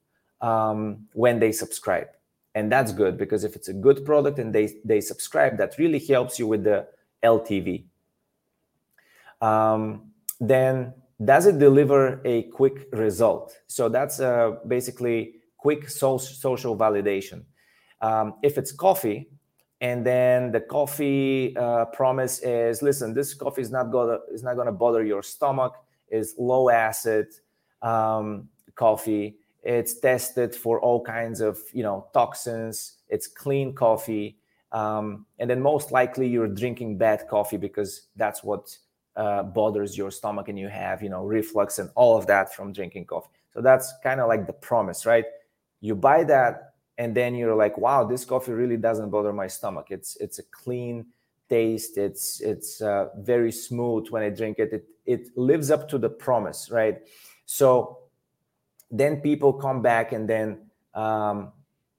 um, 0.41 1.07
when 1.13 1.41
they 1.41 1.53
subscribe 1.53 2.09
and 2.55 2.71
that's 2.71 2.93
good 2.93 3.19
because 3.19 3.45
if 3.45 3.57
it's 3.57 3.69
a 3.69 3.73
good 3.73 4.05
product 4.05 4.39
and 4.39 4.55
they 4.55 4.73
they 4.85 5.01
subscribe 5.01 5.57
that 5.59 5.77
really 5.79 5.99
helps 5.99 6.39
you 6.39 6.47
with 6.47 6.65
the 6.65 6.87
ltv 7.23 7.85
um, 9.41 10.11
then 10.41 10.93
does 11.25 11.47
it 11.47 11.59
deliver 11.59 12.21
a 12.25 12.43
quick 12.45 12.89
result 12.93 13.57
so 13.67 13.89
that's 13.89 14.21
uh, 14.21 14.53
basically 14.67 15.35
quick 15.57 15.89
so- 15.89 16.19
social 16.19 16.77
validation 16.77 17.43
um, 18.01 18.35
if 18.43 18.59
it's 18.59 18.73
coffee 18.73 19.29
and 19.81 20.07
then 20.07 20.51
the 20.51 20.61
coffee 20.61 21.55
uh, 21.57 21.85
promise 21.87 22.39
is 22.41 22.81
listen 22.81 23.13
this 23.13 23.35
coffee 23.35 23.61
is 23.61 23.71
not 23.71 23.91
gonna 23.91 24.19
is 24.33 24.43
not 24.43 24.57
gonna 24.57 24.73
bother 24.73 25.05
your 25.05 25.23
stomach. 25.23 25.75
Is 26.11 26.35
low 26.39 26.71
acid 26.71 27.27
um, 27.83 28.49
coffee. 28.77 29.37
It's 29.63 29.99
tested 29.99 30.55
for 30.55 30.81
all 30.81 31.03
kinds 31.03 31.41
of 31.41 31.59
you 31.73 31.83
know 31.83 32.07
toxins. 32.13 32.99
It's 33.09 33.27
clean 33.27 33.75
coffee. 33.75 34.39
Um, 34.73 35.27
and 35.39 35.49
then 35.51 35.61
most 35.61 35.93
likely 35.93 36.29
you're 36.29 36.49
drinking 36.49 36.99
bad 36.99 37.29
coffee 37.29 37.57
because 37.57 38.09
that's 38.17 38.43
what 38.43 38.77
uh, 39.17 39.43
bothers 39.43 39.97
your 39.97 40.11
stomach 40.11 40.49
and 40.49 40.59
you 40.59 40.69
have 40.69 41.03
you 41.03 41.09
know 41.09 41.25
reflux 41.25 41.79
and 41.79 41.91
all 41.95 42.17
of 42.17 42.27
that 42.27 42.55
from 42.55 42.73
drinking 42.73 43.07
coffee. 43.07 43.31
So 43.53 43.61
that's 43.61 43.93
kind 44.03 44.21
of 44.21 44.29
like 44.29 44.47
the 44.47 44.53
promise 44.53 45.05
right? 45.05 45.25
You 45.81 45.95
buy 45.95 46.25
that 46.25 46.74
and 46.99 47.15
then 47.15 47.35
you're 47.35 47.55
like 47.55 47.77
wow 47.79 48.05
this 48.05 48.25
coffee 48.25 48.53
really 48.53 48.77
doesn't 48.77 49.11
bother 49.11 49.33
my 49.33 49.47
stomach. 49.47 49.87
It's 49.91 50.17
it's 50.17 50.39
a 50.39 50.43
clean 50.45 51.07
taste. 51.49 51.99
It's 51.99 52.41
it's 52.41 52.81
uh, 52.81 53.09
very 53.19 53.53
smooth 53.53 54.09
when 54.11 54.23
i 54.23 54.31
drink 54.31 54.59
it. 54.59 54.73
It 54.73 54.85
it 55.07 55.37
lives 55.37 55.71
up 55.71 55.89
to 55.91 55.99
the 55.99 56.09
promise 56.09 56.71
right? 56.71 56.99
So 57.47 57.99
then 58.91 59.21
people 59.21 59.53
come 59.53 59.83
back 59.83 60.13
and 60.13 60.29
then 60.29 60.71
um, 60.95 61.53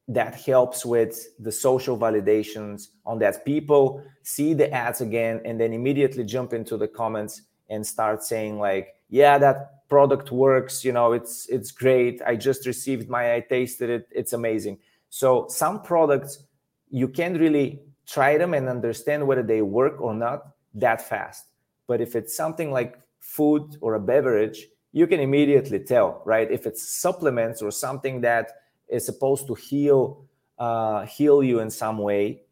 that 0.07 0.35
helps 0.35 0.85
with 0.85 1.27
the 1.39 1.51
social 1.51 1.97
validations 1.97 2.89
on 3.05 3.19
that. 3.19 3.43
People 3.43 4.03
see 4.23 4.53
the 4.53 4.71
ads 4.71 5.01
again 5.01 5.41
and 5.45 5.59
then 5.59 5.73
immediately 5.73 6.23
jump 6.23 6.53
into 6.53 6.77
the 6.77 6.87
comments 6.87 7.41
and 7.69 7.85
start 7.85 8.23
saying 8.23 8.59
like 8.59 8.95
yeah 9.09 9.37
that 9.37 9.74
product 9.89 10.31
works 10.31 10.83
you 10.83 10.91
know 10.91 11.13
it's 11.13 11.47
it's 11.49 11.71
great 11.71 12.21
i 12.25 12.35
just 12.35 12.65
received 12.65 13.09
my 13.09 13.35
i 13.35 13.39
tasted 13.39 13.89
it 13.89 14.07
it's 14.11 14.33
amazing 14.33 14.77
so 15.09 15.45
some 15.47 15.81
products 15.81 16.43
you 16.89 17.07
can't 17.07 17.39
really 17.39 17.79
try 18.07 18.37
them 18.37 18.53
and 18.53 18.67
understand 18.67 19.25
whether 19.25 19.43
they 19.43 19.61
work 19.61 19.99
or 20.01 20.13
not 20.13 20.47
that 20.73 21.07
fast 21.07 21.45
but 21.87 22.01
if 22.01 22.15
it's 22.15 22.35
something 22.35 22.71
like 22.71 22.99
food 23.19 23.77
or 23.81 23.95
a 23.95 23.99
beverage 23.99 24.67
you 24.95 25.07
can 25.07 25.19
immediately 25.19 25.77
tell, 25.79 26.21
right? 26.23 26.49
If 26.49 26.65
it's 26.65 26.87
supplements 26.87 27.61
or 27.61 27.69
something 27.69 28.21
that 28.21 28.51
is 28.87 29.05
supposed 29.05 29.45
to 29.47 29.53
heal 29.53 30.23
uh, 30.57 31.05
heal 31.05 31.43
you 31.43 31.59
in 31.59 31.69
some 31.69 31.97
way, 31.97 32.43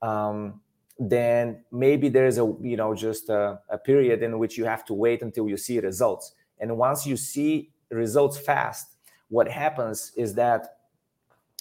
um, 0.00 0.60
then 1.00 1.64
maybe 1.72 2.08
there's 2.08 2.38
a 2.38 2.44
you 2.62 2.76
know 2.76 2.94
just 2.94 3.28
a, 3.30 3.58
a 3.68 3.76
period 3.76 4.22
in 4.22 4.38
which 4.38 4.56
you 4.56 4.64
have 4.64 4.84
to 4.84 4.94
wait 4.94 5.22
until 5.22 5.48
you 5.48 5.56
see 5.56 5.80
results. 5.80 6.34
And 6.60 6.76
once 6.76 7.06
you 7.06 7.16
see 7.16 7.70
results 7.90 8.38
fast, 8.38 8.88
what 9.28 9.48
happens 9.48 10.12
is 10.16 10.34
that 10.34 10.78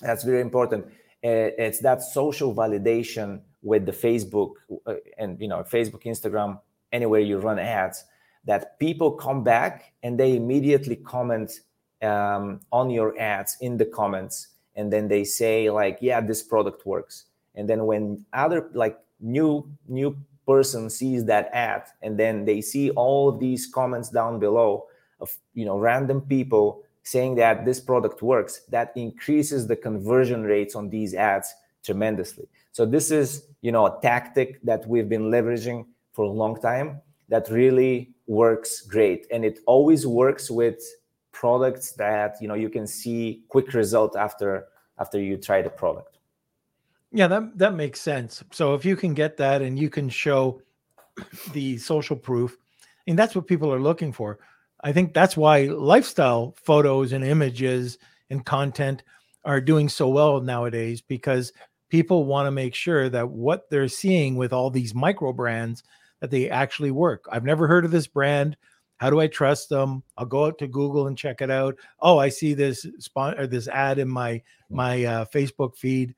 that's 0.02 0.24
very 0.24 0.42
important. 0.42 0.86
It's 1.24 1.80
that 1.80 2.02
social 2.02 2.54
validation 2.54 3.42
with 3.62 3.86
the 3.86 3.92
Facebook 3.92 4.54
uh, 4.86 4.96
and 5.18 5.40
you 5.42 5.48
know 5.48 5.64
Facebook, 5.64 6.04
Instagram, 6.04 6.60
anywhere 6.92 7.20
you 7.20 7.40
run 7.40 7.60
ads, 7.60 8.06
that 8.46 8.80
people 8.80 9.12
come 9.12 9.44
back 9.44 9.94
and 10.04 10.20
they 10.20 10.36
immediately 10.36 10.96
comment 10.96 11.62
um, 12.02 12.62
on 12.72 12.90
your 12.90 13.20
ads 13.20 13.58
in 13.62 13.78
the 13.78 13.86
comments, 13.86 14.50
and 14.76 14.94
then 14.94 15.08
they 15.08 15.24
say 15.24 15.70
like, 15.70 15.98
"Yeah, 16.02 16.22
this 16.22 16.44
product 16.44 16.86
works." 16.86 17.26
And 17.56 17.68
then 17.68 17.86
when 17.86 18.26
other 18.34 18.70
like 18.74 19.00
new 19.20 19.70
new 19.88 20.16
person 20.46 20.90
sees 20.90 21.26
that 21.26 21.50
ad, 21.52 21.84
and 22.02 22.18
then 22.18 22.46
they 22.46 22.62
see 22.62 22.92
all 22.92 23.28
of 23.28 23.40
these 23.40 23.66
comments 23.66 24.10
down 24.10 24.40
below 24.40 24.87
of 25.20 25.36
you 25.54 25.66
know 25.66 25.78
random 25.78 26.22
people 26.22 26.84
saying 27.08 27.36
that 27.36 27.64
this 27.64 27.80
product 27.80 28.22
works, 28.22 28.62
that 28.70 28.92
increases 28.96 29.66
the 29.66 29.76
conversion 29.76 30.44
rates 30.44 30.76
on 30.76 30.90
these 30.90 31.14
ads 31.14 31.54
tremendously. 31.84 32.48
So 32.74 32.86
this 32.86 33.12
is, 33.12 33.48
you 33.62 33.72
know, 33.72 33.86
a 33.86 33.98
tactic 34.02 34.62
that 34.64 34.86
we've 34.86 35.08
been 35.08 35.32
leveraging 35.32 35.86
for 36.12 36.26
a 36.26 36.30
long 36.30 36.60
time 36.60 37.02
that 37.30 37.50
really 37.50 38.12
works 38.28 38.82
great. 38.82 39.26
And 39.32 39.46
it 39.46 39.60
always 39.66 40.06
works 40.06 40.52
with 40.52 40.84
products 41.32 41.94
that, 41.94 42.36
you 42.42 42.48
know, 42.50 42.56
you 42.56 42.70
can 42.70 42.86
see 42.86 43.44
quick 43.48 43.74
result 43.74 44.16
after 44.18 44.68
after 45.00 45.20
you 45.20 45.38
try 45.38 45.62
the 45.62 45.70
product. 45.70 46.18
Yeah, 47.12 47.28
that 47.28 47.58
that 47.58 47.74
makes 47.74 48.02
sense. 48.02 48.44
So 48.52 48.74
if 48.74 48.84
you 48.84 48.96
can 48.98 49.14
get 49.14 49.38
that 49.38 49.62
and 49.62 49.80
you 49.80 49.90
can 49.90 50.10
show 50.10 50.62
the 51.54 51.78
social 51.78 52.18
proof, 52.18 52.58
and 53.08 53.18
that's 53.18 53.34
what 53.34 53.48
people 53.48 53.74
are 53.74 53.80
looking 53.80 54.12
for. 54.12 54.40
I 54.84 54.92
think 54.92 55.14
that's 55.14 55.36
why 55.36 55.64
lifestyle 55.64 56.56
photos 56.64 57.12
and 57.12 57.24
images 57.24 57.98
and 58.30 58.46
content 58.46 59.04
are 59.44 59.62
doing 59.62 59.90
so 59.90 60.10
well 60.10 60.42
nowadays 60.42 61.02
because 61.02 61.54
people 61.90 62.26
want 62.26 62.48
to 62.48 62.52
make 62.52 62.76
sure 62.76 63.10
that 63.10 63.30
what 63.30 63.70
they're 63.70 63.88
seeing 63.88 64.36
with 64.36 64.54
all 64.54 64.70
these 64.70 64.94
micro 64.94 65.34
brands 65.34 65.84
that 66.20 66.32
they 66.32 66.50
actually 66.50 66.92
work. 66.92 67.26
I've 67.32 67.46
never 67.46 67.68
heard 67.68 67.86
of 67.86 67.92
this 67.92 68.08
brand. 68.08 68.58
How 68.98 69.10
do 69.10 69.20
I 69.20 69.28
trust 69.28 69.70
them? 69.70 70.04
I'll 70.18 70.26
go 70.26 70.46
out 70.46 70.58
to 70.60 70.68
Google 70.68 71.08
and 71.08 71.18
check 71.18 71.42
it 71.42 71.52
out. 71.52 71.76
Oh, 72.00 72.18
I 72.18 72.30
see 72.30 72.54
this 72.54 72.86
spot 73.00 73.40
or 73.40 73.48
this 73.48 73.68
ad 73.68 74.00
in 74.00 74.10
my 74.10 74.42
my 74.70 75.06
uh, 75.06 75.26
Facebook 75.26 75.78
feed. 75.78 76.16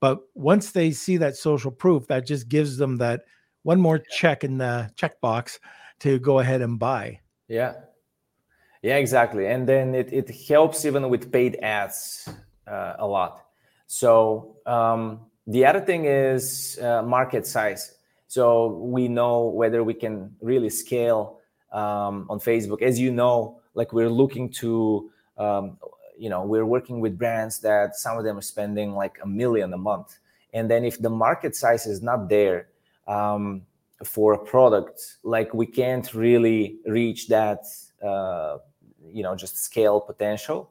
But 0.00 0.20
once 0.34 0.72
they 0.72 0.90
see 0.90 1.18
that 1.18 1.36
social 1.36 1.70
proof, 1.70 2.06
that 2.08 2.26
just 2.26 2.48
gives 2.48 2.76
them 2.76 2.96
that 2.96 3.22
one 3.62 3.80
more 3.80 3.98
check 3.98 4.44
in 4.44 4.58
the 4.58 4.90
checkbox 4.96 5.58
to 6.00 6.18
go 6.18 6.38
ahead 6.38 6.62
and 6.62 6.78
buy. 6.78 7.20
Yeah. 7.48 7.74
Yeah, 8.82 8.96
exactly. 8.96 9.46
And 9.46 9.68
then 9.68 9.94
it, 9.94 10.12
it 10.12 10.30
helps 10.48 10.84
even 10.84 11.08
with 11.08 11.32
paid 11.32 11.58
ads 11.62 12.28
uh, 12.66 12.94
a 12.98 13.06
lot. 13.06 13.46
So 13.86 14.56
um, 14.66 15.20
the 15.46 15.64
other 15.64 15.80
thing 15.80 16.04
is 16.04 16.78
uh, 16.82 17.02
market 17.02 17.46
size. 17.46 17.94
So 18.28 18.68
we 18.68 19.08
know 19.08 19.46
whether 19.46 19.82
we 19.84 19.94
can 19.94 20.34
really 20.40 20.70
scale 20.70 21.40
um, 21.72 22.26
on 22.28 22.38
Facebook. 22.40 22.82
As 22.82 22.98
you 22.98 23.10
know, 23.12 23.60
like 23.74 23.92
we're 23.92 24.10
looking 24.10 24.50
to, 24.50 25.10
um, 25.38 25.78
you 26.18 26.28
know, 26.28 26.44
we're 26.44 26.66
working 26.66 27.00
with 27.00 27.18
brands 27.18 27.60
that 27.60 27.96
some 27.96 28.18
of 28.18 28.24
them 28.24 28.38
are 28.38 28.42
spending 28.42 28.92
like 28.92 29.18
a 29.22 29.26
million 29.26 29.72
a 29.72 29.78
month. 29.78 30.18
And 30.52 30.70
then 30.70 30.84
if 30.84 30.98
the 31.00 31.10
market 31.10 31.54
size 31.54 31.86
is 31.86 32.02
not 32.02 32.28
there, 32.28 32.68
um, 33.06 33.62
for 34.04 34.34
a 34.34 34.38
product 34.38 35.16
like 35.22 35.52
we 35.54 35.66
can't 35.66 36.12
really 36.14 36.78
reach 36.86 37.28
that 37.28 37.64
uh, 38.04 38.58
you 39.12 39.22
know 39.22 39.34
just 39.34 39.58
scale 39.58 40.00
potential. 40.00 40.70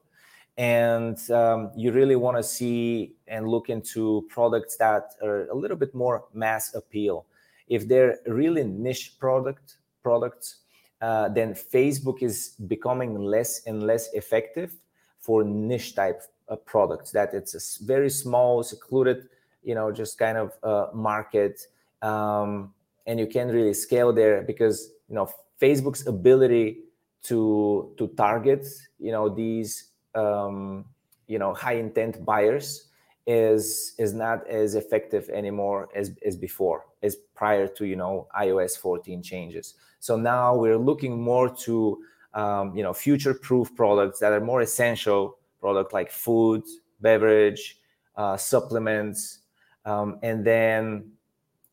And 0.58 1.20
um, 1.32 1.72
you 1.76 1.92
really 1.92 2.16
want 2.16 2.38
to 2.38 2.44
see 2.44 3.16
and 3.28 3.46
look 3.46 3.70
into 3.70 4.26
products 4.30 4.78
that 4.78 5.12
are 5.22 5.48
a 5.48 5.56
little 5.56 5.76
bit 5.76 5.94
more 5.94 6.24
mass 6.34 6.74
appeal. 6.74 7.26
If 7.68 7.90
they're 7.90 8.20
really 8.26 8.64
niche 8.64 9.18
product 9.20 9.78
products 10.02 10.58
uh, 11.02 11.28
then 11.30 11.54
facebook 11.54 12.22
is 12.22 12.56
becoming 12.68 13.20
less 13.20 13.64
and 13.66 13.84
less 13.84 14.14
effective 14.14 14.72
for 15.20 15.44
niche 15.44 15.94
type 15.96 16.22
of 16.48 16.64
products 16.66 17.12
that 17.12 17.34
it's 17.34 17.54
a 17.56 17.84
very 17.84 18.10
small 18.10 18.64
secluded 18.64 19.28
you 19.66 19.76
know 19.76 19.92
just 19.92 20.18
kind 20.18 20.38
of 20.38 20.54
uh, 20.64 20.88
market. 20.94 21.68
Um, 22.02 22.74
and 23.08 23.20
you 23.20 23.28
can't 23.28 23.52
really 23.52 23.74
scale 23.74 24.12
there 24.12 24.42
because 24.42 24.92
you 25.08 25.16
know 25.16 25.30
facebook's 25.62 26.06
ability 26.08 26.80
to 27.22 27.94
to 27.98 28.08
target 28.10 28.66
you 29.00 29.12
know 29.12 29.30
these 29.30 29.92
um, 30.16 30.86
you 31.28 31.40
know 31.40 31.54
high 31.54 31.74
intent 31.74 32.24
buyers 32.24 32.90
is 33.28 33.96
is 33.98 34.14
not 34.14 34.48
as 34.48 34.76
effective 34.76 35.30
anymore 35.30 35.90
as 35.96 36.12
as 36.26 36.38
before 36.38 36.86
as 37.02 37.16
prior 37.34 37.68
to 37.68 37.86
you 37.86 37.96
know 37.96 38.28
ios 38.40 38.78
14 38.78 39.22
changes. 39.24 39.76
So 40.00 40.16
now 40.16 40.56
we're 40.56 40.78
looking 40.78 41.20
more 41.20 41.50
to 41.66 42.04
um, 42.34 42.76
you 42.76 42.84
know 42.84 42.94
future 42.94 43.34
proof 43.34 43.74
products 43.76 44.20
that 44.20 44.32
are 44.32 44.42
more 44.42 44.62
essential 44.62 45.38
product 45.60 45.94
like 45.94 46.12
food 46.12 46.64
beverage 47.02 47.80
uh, 48.16 48.38
supplements 48.38 49.40
um, 49.86 50.20
and 50.22 50.46
then 50.46 51.12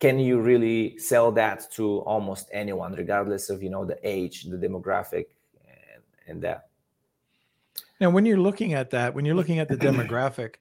can 0.02 0.18
you 0.18 0.40
really 0.40 0.98
sell 0.98 1.30
that 1.30 1.70
to 1.70 1.98
almost 2.00 2.48
anyone 2.52 2.92
regardless 2.94 3.48
of 3.50 3.62
you 3.62 3.70
know 3.70 3.84
the 3.84 3.96
age 4.02 4.42
the 4.42 4.56
demographic 4.56 5.26
and, 5.64 6.02
and 6.26 6.42
that? 6.42 6.66
Now 8.00 8.10
when 8.10 8.26
you're 8.26 8.44
looking 8.48 8.74
at 8.74 8.90
that 8.90 9.14
when 9.14 9.24
you're 9.24 9.36
looking 9.36 9.60
at 9.60 9.68
the 9.68 9.76
demographic 9.88 10.56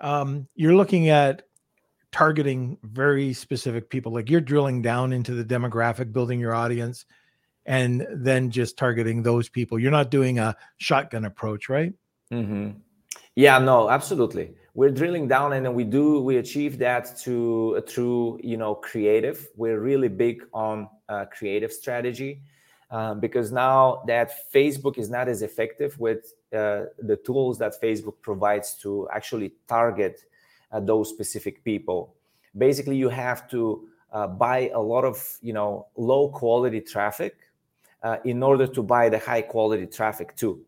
um, 0.00 0.46
you're 0.54 0.76
looking 0.76 1.08
at 1.08 1.42
targeting 2.12 2.78
very 2.84 3.32
specific 3.32 3.90
people. 3.90 4.12
Like 4.12 4.30
you're 4.30 4.40
drilling 4.40 4.80
down 4.80 5.12
into 5.12 5.34
the 5.34 5.44
demographic 5.44 6.12
building 6.12 6.38
your 6.38 6.54
audience 6.54 7.04
and 7.66 8.06
then 8.12 8.48
just 8.48 8.78
targeting 8.78 9.24
those 9.24 9.48
people. 9.48 9.80
You're 9.80 9.90
not 9.90 10.08
doing 10.08 10.38
a 10.38 10.56
shotgun 10.76 11.24
approach 11.24 11.68
right? 11.68 11.92
Mm-hmm. 12.32 12.78
yeah 13.34 13.58
no 13.58 13.88
absolutely 13.88 14.54
we're 14.78 14.92
drilling 14.92 15.26
down 15.26 15.54
and 15.54 15.74
we 15.74 15.82
do 15.82 16.20
we 16.20 16.36
achieve 16.36 16.78
that 16.78 17.04
to 17.18 17.82
through 17.88 18.38
you 18.44 18.56
know 18.56 18.76
creative. 18.76 19.48
We're 19.56 19.80
really 19.80 20.06
big 20.06 20.44
on 20.52 20.88
uh, 21.08 21.24
creative 21.36 21.72
strategy 21.72 22.42
um, 22.92 23.18
because 23.18 23.50
now 23.50 24.04
that 24.06 24.28
facebook 24.54 24.96
is 24.96 25.10
not 25.10 25.26
as 25.28 25.42
effective 25.42 25.98
with 25.98 26.32
uh, 26.52 26.82
the 27.10 27.18
tools 27.26 27.58
that 27.58 27.72
facebook 27.82 28.14
provides 28.22 28.74
to 28.82 29.08
actually 29.12 29.50
target 29.66 30.20
uh, 30.70 30.78
those 30.78 31.08
specific 31.08 31.64
people. 31.64 32.14
Basically 32.56 32.96
you 32.96 33.08
have 33.08 33.50
to 33.50 33.88
uh, 34.12 34.28
buy 34.28 34.70
a 34.72 34.80
lot 34.80 35.04
of 35.04 35.16
you 35.42 35.54
know 35.54 35.88
low 35.96 36.28
quality 36.28 36.80
traffic 36.80 37.34
uh, 38.04 38.18
in 38.24 38.44
order 38.44 38.68
to 38.68 38.80
buy 38.84 39.08
the 39.08 39.18
high 39.18 39.42
quality 39.42 39.86
traffic 39.86 40.36
too. 40.36 40.64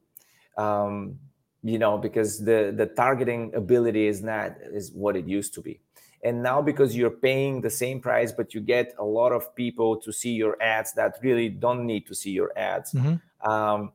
Um, 0.56 1.16
you 1.62 1.78
know 1.78 1.98
because 1.98 2.38
the 2.44 2.72
the 2.76 2.86
targeting 2.86 3.54
ability 3.54 4.06
is 4.06 4.22
not 4.22 4.52
is 4.72 4.92
what 4.92 5.16
it 5.16 5.26
used 5.26 5.54
to 5.54 5.60
be 5.60 5.80
and 6.22 6.42
now 6.42 6.60
because 6.60 6.96
you're 6.96 7.10
paying 7.10 7.60
the 7.60 7.70
same 7.70 8.00
price 8.00 8.32
but 8.32 8.54
you 8.54 8.60
get 8.60 8.94
a 8.98 9.04
lot 9.04 9.32
of 9.32 9.54
people 9.54 9.96
to 9.96 10.12
see 10.12 10.32
your 10.32 10.60
ads 10.62 10.92
that 10.94 11.18
really 11.22 11.48
don't 11.48 11.86
need 11.86 12.06
to 12.06 12.14
see 12.14 12.30
your 12.30 12.50
ads 12.56 12.92
mm-hmm. 12.92 13.50
um, 13.50 13.92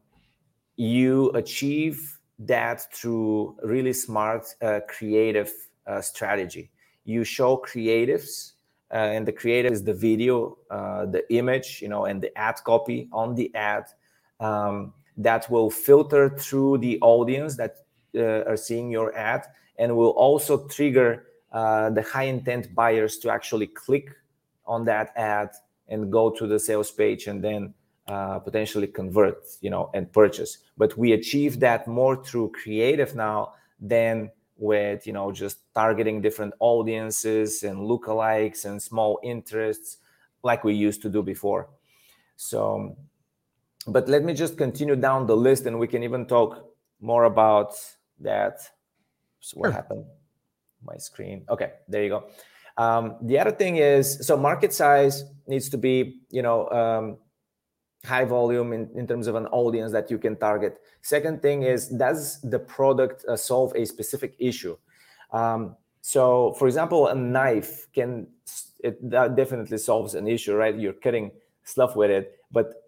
you 0.75 1.29
achieve 1.31 2.19
that 2.37 2.93
through 2.93 3.55
really 3.63 3.93
smart 3.93 4.45
uh, 4.61 4.79
creative 4.87 5.51
uh, 5.87 6.01
strategy 6.01 6.69
you 7.03 7.23
show 7.23 7.57
creatives 7.57 8.53
uh, 8.91 8.97
and 8.97 9.27
the 9.27 9.31
creative 9.31 9.71
is 9.71 9.83
the 9.83 9.93
video 9.93 10.57
uh, 10.69 11.05
the 11.05 11.23
image 11.33 11.81
you 11.81 11.87
know 11.87 12.05
and 12.05 12.21
the 12.21 12.35
ad 12.37 12.55
copy 12.63 13.07
on 13.11 13.33
the 13.33 13.53
ad 13.55 13.85
um, 14.39 14.93
that 15.17 15.49
will 15.49 15.69
filter 15.69 16.29
through 16.29 16.77
the 16.79 16.99
audience 17.01 17.55
that 17.57 17.77
uh, 18.15 18.43
are 18.49 18.57
seeing 18.57 18.89
your 18.89 19.15
ad 19.15 19.45
and 19.77 19.95
will 19.95 20.11
also 20.11 20.67
trigger 20.67 21.27
uh, 21.51 21.89
the 21.89 22.01
high 22.01 22.23
intent 22.23 22.73
buyers 22.75 23.17
to 23.17 23.29
actually 23.29 23.67
click 23.67 24.11
on 24.65 24.85
that 24.85 25.11
ad 25.15 25.49
and 25.87 26.11
go 26.11 26.29
to 26.29 26.47
the 26.47 26.59
sales 26.59 26.91
page 26.91 27.27
and 27.27 27.43
then 27.43 27.73
uh, 28.07 28.39
potentially 28.39 28.87
convert 28.87 29.43
you 29.61 29.69
know 29.69 29.89
and 29.93 30.11
purchase. 30.11 30.59
But 30.77 30.97
we 30.97 31.13
achieve 31.13 31.59
that 31.61 31.87
more 31.87 32.23
through 32.23 32.51
creative 32.51 33.15
now 33.15 33.53
than 33.79 34.31
with 34.57 35.05
you 35.07 35.13
know 35.13 35.31
just 35.31 35.57
targeting 35.73 36.21
different 36.21 36.53
audiences 36.59 37.63
and 37.63 37.79
lookalikes 37.79 38.65
and 38.65 38.81
small 38.81 39.19
interests 39.23 39.97
like 40.43 40.63
we 40.63 40.73
used 40.73 41.01
to 41.01 41.09
do 41.09 41.23
before. 41.23 41.67
So 42.35 42.95
but 43.87 44.07
let 44.07 44.23
me 44.23 44.33
just 44.33 44.57
continue 44.57 44.95
down 44.95 45.27
the 45.27 45.35
list 45.35 45.65
and 45.65 45.79
we 45.79 45.87
can 45.87 46.03
even 46.03 46.25
talk 46.25 46.65
more 46.99 47.25
about 47.25 47.73
that. 48.19 48.59
So 49.39 49.57
what 49.57 49.67
sure. 49.67 49.73
happened? 49.73 50.05
My 50.83 50.97
screen. 50.97 51.45
Okay 51.49 51.71
there 51.87 52.03
you 52.03 52.09
go. 52.09 52.23
Um, 52.77 53.15
the 53.21 53.39
other 53.39 53.51
thing 53.51 53.77
is 53.77 54.25
so 54.25 54.35
market 54.37 54.73
size 54.73 55.23
needs 55.47 55.69
to 55.69 55.77
be 55.77 56.21
you 56.29 56.41
know 56.41 56.69
um, 56.69 57.17
high 58.05 58.25
volume 58.25 58.73
in, 58.73 58.89
in 58.95 59.07
terms 59.07 59.27
of 59.27 59.35
an 59.35 59.47
audience 59.47 59.91
that 59.91 60.11
you 60.11 60.17
can 60.17 60.35
target. 60.35 60.77
Second 61.01 61.41
thing 61.41 61.63
is 61.63 61.87
does 61.87 62.39
the 62.41 62.59
product 62.59 63.25
uh, 63.25 63.35
solve 63.35 63.73
a 63.75 63.85
specific 63.85 64.35
issue? 64.39 64.77
Um, 65.31 65.75
So, 66.05 66.53
for 66.59 66.67
example, 66.67 67.07
a 67.07 67.15
knife 67.15 67.87
can 67.91 68.27
it 68.83 69.01
that 69.09 69.35
definitely 69.35 69.79
solves 69.79 70.13
an 70.13 70.27
issue, 70.27 70.53
right? 70.53 70.77
You're 70.77 70.93
cutting 70.93 71.31
stuff 71.63 71.95
with 71.95 72.11
it, 72.11 72.37
but 72.51 72.84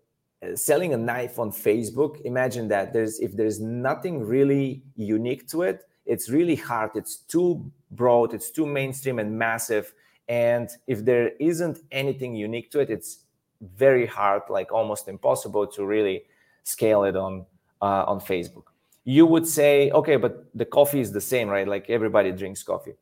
selling 0.56 0.94
a 0.94 0.98
knife 0.98 1.40
on 1.40 1.52
Facebook, 1.52 2.22
imagine 2.22 2.68
that 2.70 2.94
there's 2.94 3.20
if 3.20 3.36
there's 3.36 3.60
nothing 3.60 4.26
really 4.26 4.84
unique 4.96 5.48
to 5.50 5.64
it, 5.64 5.84
it's 6.06 6.30
really 6.30 6.56
hard. 6.56 6.92
It's 6.96 7.18
too 7.18 7.72
broad, 7.92 8.34
it's 8.34 8.52
too 8.52 8.66
mainstream 8.66 9.20
and 9.20 9.38
massive. 9.38 9.94
And 10.30 10.70
if 10.88 11.06
there 11.06 11.30
isn't 11.40 11.80
anything 11.92 12.36
unique 12.36 12.70
to 12.72 12.80
it, 12.80 12.90
it's 12.90 13.20
very 13.62 14.06
hard, 14.06 14.44
like 14.50 14.72
almost 14.72 15.08
impossible 15.08 15.68
to 15.68 15.86
really 15.86 16.24
scale 16.64 17.04
it 17.04 17.16
on 17.16 17.46
uh, 17.82 18.04
on 18.06 18.20
Facebook. 18.20 18.66
You 19.06 19.26
would 19.26 19.48
say, 19.48 19.90
okay, 19.92 20.18
but 20.18 20.46
the 20.54 20.66
coffee 20.66 21.00
is 21.00 21.12
the 21.14 21.22
same, 21.22 21.48
right? 21.48 21.68
Like 21.68 21.90
everybody 21.90 22.32
drinks 22.32 22.62
coffee 22.64 22.94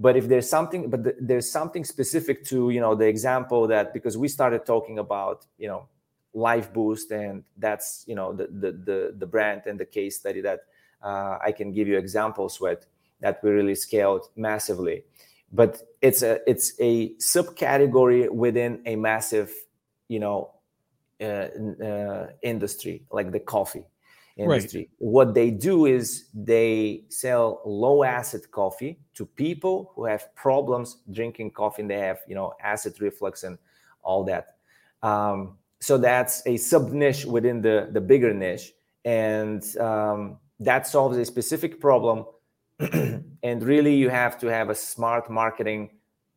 but 0.00 0.16
if 0.16 0.26
there's 0.28 0.48
something 0.48 0.88
but 0.88 1.04
the, 1.04 1.14
there's 1.20 1.48
something 1.48 1.84
specific 1.84 2.42
to 2.42 2.70
you 2.70 2.80
know 2.80 2.94
the 2.94 3.06
example 3.06 3.66
that 3.68 3.92
because 3.92 4.16
we 4.16 4.26
started 4.26 4.64
talking 4.64 4.98
about 4.98 5.44
you 5.58 5.68
know 5.68 5.86
life 6.32 6.72
boost 6.72 7.10
and 7.10 7.42
that's 7.58 8.04
you 8.06 8.14
know 8.14 8.32
the 8.32 8.46
the 8.46 8.72
the, 8.72 9.14
the 9.18 9.26
brand 9.26 9.62
and 9.66 9.78
the 9.78 9.84
case 9.84 10.16
study 10.16 10.40
that 10.40 10.60
uh, 11.02 11.38
i 11.44 11.50
can 11.50 11.72
give 11.72 11.88
you 11.88 11.98
examples 11.98 12.60
with 12.60 12.86
that 13.20 13.42
we 13.42 13.50
really 13.50 13.74
scaled 13.74 14.26
massively 14.36 15.04
but 15.52 15.82
it's 16.00 16.22
a 16.22 16.38
it's 16.48 16.72
a 16.80 17.12
subcategory 17.14 18.30
within 18.30 18.80
a 18.86 18.94
massive 18.94 19.52
you 20.08 20.20
know 20.20 20.52
uh, 21.20 21.48
uh, 21.84 22.28
industry 22.42 23.02
like 23.10 23.32
the 23.32 23.40
coffee 23.40 23.84
industry. 24.40 24.80
Right. 24.80 24.90
What 24.98 25.34
they 25.34 25.50
do 25.50 25.86
is 25.86 26.28
they 26.34 27.04
sell 27.08 27.60
low 27.64 28.02
acid 28.02 28.50
coffee 28.50 28.98
to 29.14 29.26
people 29.26 29.92
who 29.94 30.04
have 30.04 30.34
problems 30.34 30.98
drinking 31.10 31.52
coffee 31.52 31.82
and 31.82 31.90
they 31.90 31.98
have, 31.98 32.20
you 32.26 32.34
know, 32.34 32.54
acid 32.62 33.00
reflux 33.00 33.44
and 33.44 33.58
all 34.02 34.24
that. 34.24 34.56
Um, 35.02 35.58
so 35.80 35.98
that's 35.98 36.42
a 36.46 36.56
sub 36.56 36.92
niche 36.92 37.24
within 37.24 37.60
the, 37.60 37.88
the 37.92 38.00
bigger 38.00 38.34
niche. 38.34 38.72
And 39.04 39.64
um, 39.78 40.38
that 40.58 40.86
solves 40.86 41.16
a 41.16 41.24
specific 41.24 41.80
problem. 41.80 42.26
and 42.78 43.62
really, 43.62 43.94
you 43.94 44.08
have 44.08 44.38
to 44.40 44.46
have 44.48 44.70
a 44.70 44.74
smart 44.74 45.30
marketing 45.30 45.90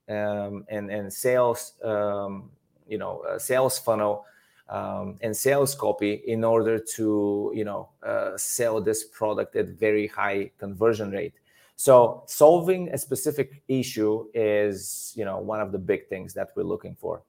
um, 0.09 0.65
and, 0.69 0.89
and 0.89 1.11
sales, 1.11 1.73
um, 1.83 2.51
you 2.87 2.97
know, 2.97 3.23
sales 3.37 3.77
funnel 3.79 4.25
um, 4.69 5.17
and 5.21 5.35
sales 5.35 5.75
copy 5.75 6.23
in 6.27 6.43
order 6.43 6.79
to 6.79 7.51
you 7.53 7.65
know 7.65 7.89
uh, 8.03 8.37
sell 8.37 8.81
this 8.81 9.03
product 9.03 9.55
at 9.55 9.67
very 9.69 10.07
high 10.07 10.49
conversion 10.57 11.11
rate 11.11 11.33
so 11.75 12.23
solving 12.27 12.89
a 12.89 12.97
specific 12.97 13.61
issue 13.67 14.25
is 14.33 15.13
you 15.15 15.25
know 15.25 15.39
one 15.39 15.59
of 15.59 15.71
the 15.71 15.77
big 15.77 16.07
things 16.07 16.33
that 16.33 16.49
we're 16.55 16.63
looking 16.63 16.95
for 16.95 17.21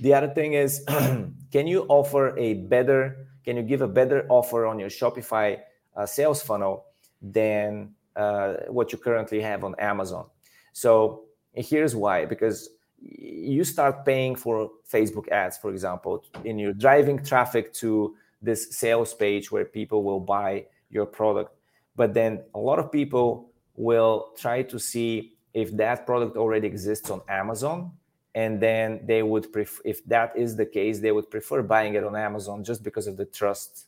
the 0.00 0.14
other 0.14 0.28
thing 0.28 0.54
is 0.54 0.84
can 1.52 1.66
you 1.66 1.84
offer 1.88 2.36
a 2.38 2.54
better 2.54 3.28
can 3.44 3.56
you 3.56 3.62
give 3.62 3.82
a 3.82 3.88
better 3.88 4.26
offer 4.28 4.66
on 4.66 4.78
your 4.78 4.88
shopify 4.88 5.58
uh, 5.96 6.06
sales 6.06 6.42
funnel 6.42 6.86
than 7.22 7.94
uh, 8.16 8.54
what 8.68 8.92
you 8.92 8.98
currently 8.98 9.40
have 9.40 9.64
on 9.64 9.74
amazon 9.78 10.26
so 10.72 11.24
here's 11.54 11.94
why 11.94 12.24
because 12.24 12.70
you 13.04 13.64
start 13.64 14.04
paying 14.04 14.34
for 14.34 14.70
Facebook 14.90 15.28
ads, 15.28 15.58
for 15.58 15.70
example, 15.70 16.24
and 16.44 16.60
you're 16.60 16.72
driving 16.72 17.22
traffic 17.22 17.72
to 17.74 18.16
this 18.40 18.76
sales 18.76 19.14
page 19.14 19.50
where 19.50 19.64
people 19.64 20.02
will 20.02 20.20
buy 20.20 20.66
your 20.90 21.06
product. 21.06 21.54
But 21.96 22.14
then 22.14 22.42
a 22.54 22.58
lot 22.58 22.78
of 22.78 22.90
people 22.90 23.50
will 23.76 24.30
try 24.38 24.62
to 24.62 24.78
see 24.78 25.34
if 25.52 25.76
that 25.76 26.06
product 26.06 26.36
already 26.36 26.66
exists 26.66 27.10
on 27.10 27.20
Amazon. 27.28 27.92
And 28.34 28.60
then 28.60 29.00
they 29.04 29.22
would 29.22 29.52
prefer, 29.52 29.80
if 29.84 30.04
that 30.06 30.36
is 30.36 30.56
the 30.56 30.66
case, 30.66 30.98
they 30.98 31.12
would 31.12 31.30
prefer 31.30 31.62
buying 31.62 31.94
it 31.94 32.04
on 32.04 32.16
Amazon 32.16 32.64
just 32.64 32.82
because 32.82 33.06
of 33.06 33.16
the 33.16 33.26
trust 33.26 33.86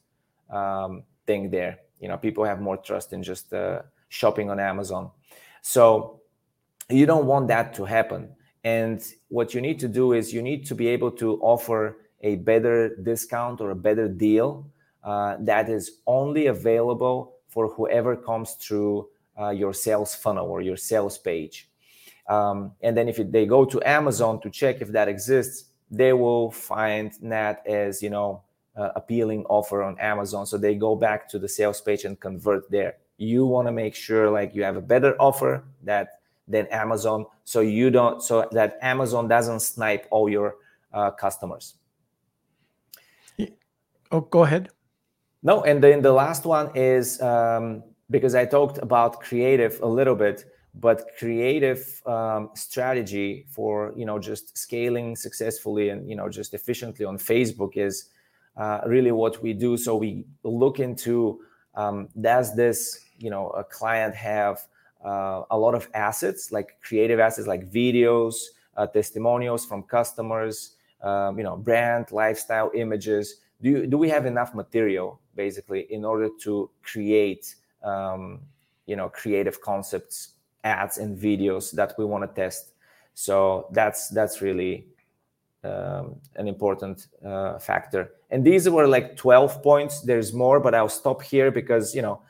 um, 0.51 1.03
thing 1.27 1.51
there. 1.51 1.79
You 2.01 2.09
know, 2.09 2.17
people 2.17 2.45
have 2.45 2.61
more 2.61 2.77
trust 2.77 3.13
in 3.13 3.23
just 3.23 3.53
uh, 3.53 3.83
shopping 4.09 4.51
on 4.51 4.61
Amazon. 4.61 5.11
So 5.63 6.21
you 6.89 7.07
don't 7.07 7.27
want 7.27 7.49
that 7.49 7.75
to 7.75 7.85
happen 7.85 8.37
and 8.67 9.01
what 9.29 9.55
you 9.55 9.61
need 9.61 9.79
to 9.79 9.87
do 9.87 10.13
is 10.13 10.35
you 10.35 10.43
need 10.43 10.67
to 10.67 10.75
be 10.75 10.89
able 10.89 11.13
to 11.23 11.39
offer 11.41 11.99
a 12.23 12.35
better 12.35 12.97
discount 12.97 13.61
or 13.61 13.71
a 13.71 13.77
better 13.77 14.09
deal 14.09 14.67
uh, 15.05 15.37
that 15.39 15.69
is 15.69 16.01
only 16.05 16.49
available 16.49 17.37
for 17.47 17.69
whoever 17.69 18.17
comes 18.17 18.55
through 18.55 19.09
uh, 19.41 19.51
your 19.51 19.73
sales 19.73 20.17
funnel 20.17 20.49
or 20.49 20.63
your 20.63 20.77
sales 20.77 21.17
page. 21.17 21.71
Um, 22.29 22.73
and 22.83 22.97
then 22.97 23.09
if 23.09 23.17
they 23.31 23.47
go 23.47 23.65
to 23.65 23.81
Amazon 23.89 24.41
to 24.41 24.51
check 24.51 24.81
if 24.81 24.89
that 24.89 25.09
exists, 25.09 25.71
they 25.91 26.13
will 26.13 26.51
find 26.51 27.13
that 27.23 27.65
as 27.67 28.03
you 28.03 28.11
know 28.11 28.43
uh, 28.77 28.91
appealing 28.97 29.45
offer 29.47 29.83
on 29.83 29.99
Amazon. 29.99 30.47
So 30.47 30.59
they 30.59 30.75
go 30.75 30.97
back 30.97 31.29
to 31.31 31.39
the 31.39 31.49
sales 31.49 31.81
page 31.81 32.05
and 32.05 32.19
convert 32.19 32.71
there. 32.71 32.97
You 33.17 33.47
want 33.47 33.69
to 33.69 33.73
make 33.73 33.95
sure 33.95 34.31
like 34.31 34.55
you 34.55 34.63
have 34.65 34.77
a 34.77 34.81
better 34.83 35.17
offer 35.21 35.65
that 35.85 36.21
than 36.49 36.67
Amazon, 36.69 37.27
so 37.45 37.61
you 37.61 37.91
don't 37.91 38.23
so 38.23 38.49
that 38.53 38.79
Amazon 38.83 39.29
doesn't 39.29 39.61
snipe 39.61 40.07
all 40.11 40.29
your 40.29 40.57
uh, 40.93 41.11
customers. 41.11 41.75
Oh, 44.13 44.21
go 44.21 44.45
ahead. 44.45 44.71
No, 45.43 45.63
and 45.63 45.83
then 45.83 46.03
the 46.03 46.13
last 46.13 46.45
one 46.45 46.71
is 46.75 47.21
um, 47.21 47.83
because 48.11 48.35
I 48.35 48.45
talked 48.45 48.79
about 48.79 49.21
creative 49.21 49.81
a 49.83 49.87
little 49.87 50.15
bit, 50.15 50.45
but 50.81 51.11
creative 51.19 52.03
um, 52.07 52.51
strategy 52.55 53.47
for 53.49 53.93
you 53.97 54.05
know 54.05 54.19
just 54.19 54.57
scaling 54.57 55.17
successfully 55.17 55.89
and 55.89 56.09
you 56.09 56.17
know 56.17 56.29
just 56.29 56.55
efficiently 56.55 57.05
on 57.05 57.19
Facebook 57.19 57.77
is 57.77 58.11
uh, 58.57 58.81
really 58.87 59.13
what 59.13 59.43
we 59.43 59.53
do. 59.53 59.77
So 59.77 59.97
we 59.97 60.25
look 60.43 60.81
into 60.81 61.41
um, 61.75 62.09
does 62.21 62.55
this 62.55 63.07
you 63.19 63.31
know 63.31 63.51
a 63.51 63.65
client 63.65 64.15
have 64.15 64.67
uh, 65.05 65.43
a 65.51 65.59
lot 65.59 65.75
of 65.75 65.89
assets, 65.95 66.53
like 66.53 66.77
creative 66.83 67.21
assets, 67.21 67.47
like 67.47 67.71
videos, 67.71 68.35
uh, 68.77 68.87
testimonials 68.87 69.65
from 69.65 69.83
customers, 69.83 70.77
um, 71.03 71.39
you 71.39 71.45
know, 71.45 71.57
brand, 71.57 72.11
lifestyle, 72.11 72.71
images. 72.75 73.37
Do 73.63 73.71
you, 73.71 73.87
do 73.87 73.97
we 73.97 74.09
have 74.09 74.27
enough 74.27 74.55
material 74.55 75.21
basically 75.35 75.87
in 75.93 76.05
order 76.05 76.29
to 76.41 76.71
create, 76.83 77.55
um, 77.83 78.41
you 78.87 78.97
know, 78.97 79.09
creative 79.09 79.61
concepts, 79.61 80.31
ads, 80.67 80.99
and 80.99 81.17
videos 81.17 81.71
that 81.73 81.95
we 81.99 82.05
want 82.05 82.23
to 82.25 82.43
test? 82.43 82.73
So 83.15 83.69
that's 83.73 84.09
that's 84.09 84.43
really 84.43 84.87
um, 85.65 86.17
an 86.35 86.49
important 86.49 87.07
uh, 87.25 87.59
factor. 87.59 88.13
And 88.31 88.45
these 88.45 88.69
were 88.69 88.89
like 88.89 89.17
12 89.17 89.63
points. 89.63 90.01
There's 90.01 90.33
more, 90.33 90.59
but 90.61 90.75
I'll 90.75 90.89
stop 90.89 91.23
here 91.23 91.51
because 91.51 91.95
you 91.95 92.03
know 92.03 92.21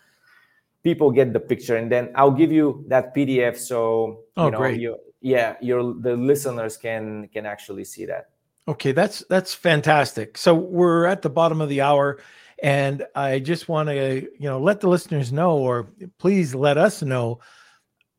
people 0.87 1.11
get 1.11 1.33
the 1.33 1.41
picture 1.41 1.75
and 1.75 1.91
then 1.91 2.13
i'll 2.15 2.37
give 2.43 2.53
you 2.53 2.85
that 2.87 3.13
pdf 3.13 3.57
so 3.57 4.21
oh, 4.37 4.45
you 4.45 4.51
know 4.53 4.59
great. 4.59 4.81
you 4.81 4.97
yeah 5.21 5.57
your 5.61 5.83
the 5.95 6.15
listeners 6.15 6.77
can 6.77 7.29
can 7.35 7.45
actually 7.45 7.83
see 7.83 8.07
that 8.07 8.29
okay 8.69 8.93
that's 8.93 9.25
that's 9.29 9.53
fantastic 9.53 10.39
so 10.39 10.55
we're 10.55 11.05
at 11.07 11.23
the 11.23 11.29
bottom 11.41 11.61
of 11.61 11.69
the 11.69 11.81
hour 11.81 12.21
and 12.63 13.05
i 13.17 13.37
just 13.41 13.69
want 13.69 13.89
to 13.89 14.23
you 14.39 14.49
know 14.51 14.61
let 14.61 14.81
the 14.81 14.89
listeners 14.89 15.33
know 15.33 15.59
or 15.59 15.89
please 16.19 16.55
let 16.55 16.79
us 16.79 17.03
know 17.03 17.41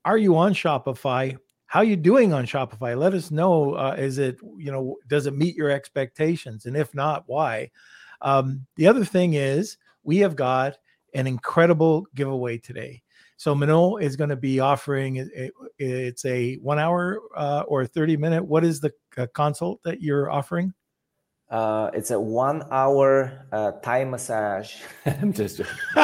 are 0.08 0.18
you 0.18 0.38
on 0.38 0.54
shopify 0.54 1.38
how 1.68 1.82
you 1.82 1.96
doing 1.96 2.34
on 2.34 2.46
shopify 2.46 2.98
let 2.98 3.14
us 3.14 3.30
know 3.30 3.74
uh, 3.74 3.96
is 3.98 4.18
it 4.18 4.38
you 4.58 4.72
know 4.72 4.98
does 5.08 5.28
it 5.28 5.36
meet 5.36 5.56
your 5.56 5.70
expectations 5.70 6.66
and 6.66 6.76
if 6.76 6.96
not 6.96 7.24
why 7.28 7.70
um, 8.22 8.66
the 8.76 8.88
other 8.88 9.06
thing 9.06 9.34
is 9.34 9.78
we 10.04 10.18
have 10.18 10.36
got 10.36 10.78
an 11.14 11.28
incredible 11.28 12.08
giveaway 12.16 12.58
today. 12.58 13.04
So 13.38 13.54
Manol 13.54 14.02
is 14.02 14.16
going 14.16 14.32
to 14.32 14.36
be 14.36 14.60
offering 14.60 15.30
it's 15.78 16.26
a 16.26 16.56
one 16.56 16.80
hour 16.80 17.22
uh, 17.36 17.64
or 17.68 17.86
30 17.86 18.18
minute. 18.18 18.44
What 18.44 18.64
is 18.64 18.80
the 18.80 18.92
uh, 19.18 19.28
consult 19.34 19.84
that 19.84 20.02
you're 20.02 20.32
offering? 20.32 20.74
Uh, 21.50 21.92
it's 21.94 22.12
a 22.12 22.20
one 22.20 22.64
hour 22.72 23.46
uh, 23.52 23.74
Thai 23.84 24.06
massage. 24.06 24.76
I'm 25.06 25.32
just 25.34 25.62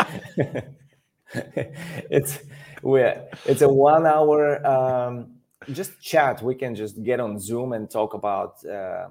it's 1.33 2.39
we 2.83 3.01
it's 3.45 3.61
a 3.61 3.69
one 3.69 4.05
hour 4.05 4.65
um, 4.67 5.27
just 5.71 5.99
chat. 6.01 6.41
We 6.41 6.55
can 6.55 6.75
just 6.75 7.01
get 7.03 7.19
on 7.19 7.39
Zoom 7.39 7.73
and 7.73 7.89
talk 7.89 8.13
about 8.13 8.63
uh, 8.65 9.07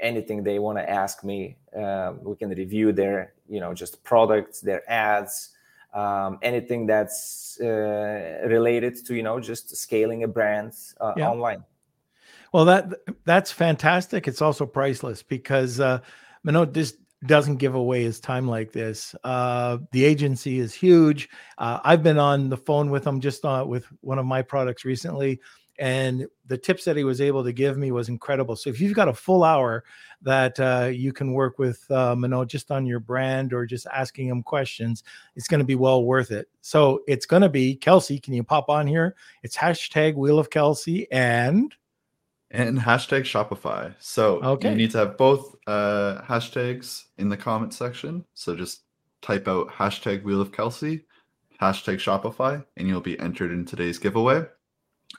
anything 0.00 0.42
they 0.42 0.58
want 0.58 0.78
to 0.78 0.88
ask 0.88 1.22
me. 1.22 1.56
Uh, 1.76 2.14
we 2.22 2.34
can 2.36 2.50
review 2.50 2.92
their 2.92 3.34
you 3.48 3.60
know 3.60 3.74
just 3.74 4.02
products 4.02 4.60
their 4.60 4.82
ads 4.90 5.50
um, 5.94 6.38
anything 6.42 6.86
that's 6.86 7.58
uh, 7.60 8.46
related 8.46 9.04
to 9.06 9.14
you 9.14 9.22
know 9.22 9.40
just 9.40 9.76
scaling 9.76 10.24
a 10.24 10.28
brand 10.28 10.72
uh, 11.00 11.12
yeah. 11.16 11.28
online 11.28 11.64
well 12.52 12.64
that 12.64 12.92
that's 13.24 13.50
fantastic 13.50 14.28
it's 14.28 14.42
also 14.42 14.66
priceless 14.66 15.22
because 15.22 15.80
uh 15.80 15.98
Manol, 16.44 16.72
this 16.72 16.96
doesn't 17.24 17.56
give 17.56 17.74
away 17.74 18.02
his 18.04 18.20
time 18.20 18.46
like 18.46 18.72
this. 18.72 19.14
Uh, 19.24 19.78
the 19.92 20.04
agency 20.04 20.58
is 20.58 20.74
huge. 20.74 21.28
Uh, 21.58 21.80
I've 21.82 22.02
been 22.02 22.18
on 22.18 22.50
the 22.50 22.56
phone 22.56 22.90
with 22.90 23.06
him 23.06 23.20
just 23.20 23.44
uh, 23.44 23.64
with 23.66 23.86
one 24.00 24.18
of 24.18 24.26
my 24.26 24.42
products 24.42 24.84
recently, 24.84 25.40
and 25.78 26.26
the 26.46 26.58
tips 26.58 26.84
that 26.84 26.96
he 26.96 27.04
was 27.04 27.20
able 27.20 27.44
to 27.44 27.52
give 27.52 27.76
me 27.76 27.92
was 27.92 28.08
incredible. 28.08 28.56
So 28.56 28.70
if 28.70 28.80
you've 28.80 28.94
got 28.94 29.08
a 29.08 29.14
full 29.14 29.44
hour 29.44 29.84
that 30.22 30.58
uh, 30.58 30.90
you 30.92 31.12
can 31.12 31.32
work 31.32 31.58
with 31.58 31.84
uh, 31.90 32.14
Manol 32.14 32.46
just 32.46 32.70
on 32.70 32.86
your 32.86 33.00
brand 33.00 33.52
or 33.52 33.66
just 33.66 33.86
asking 33.92 34.28
him 34.28 34.42
questions, 34.42 35.02
it's 35.36 35.48
going 35.48 35.60
to 35.60 35.66
be 35.66 35.74
well 35.74 36.04
worth 36.04 36.30
it. 36.30 36.48
So 36.60 37.00
it's 37.06 37.26
going 37.26 37.42
to 37.42 37.48
be 37.48 37.76
Kelsey. 37.76 38.18
Can 38.18 38.34
you 38.34 38.42
pop 38.42 38.68
on 38.68 38.86
here? 38.86 39.16
It's 39.42 39.56
hashtag 39.56 40.14
Wheel 40.14 40.38
of 40.38 40.50
Kelsey 40.50 41.10
and 41.10 41.74
and 42.56 42.78
hashtag 42.78 43.22
Shopify. 43.22 43.94
So 43.98 44.42
okay. 44.42 44.70
you 44.70 44.76
need 44.76 44.90
to 44.92 44.98
have 44.98 45.16
both 45.16 45.54
uh, 45.66 46.22
hashtags 46.22 47.04
in 47.18 47.28
the 47.28 47.36
comment 47.36 47.74
section. 47.74 48.24
So 48.34 48.56
just 48.56 48.82
type 49.22 49.46
out 49.46 49.68
hashtag 49.68 50.22
Wheel 50.22 50.40
of 50.40 50.52
Kelsey, 50.52 51.04
hashtag 51.60 51.96
Shopify, 51.96 52.64
and 52.76 52.88
you'll 52.88 53.00
be 53.00 53.18
entered 53.20 53.52
in 53.52 53.64
today's 53.64 53.98
giveaway. 53.98 54.44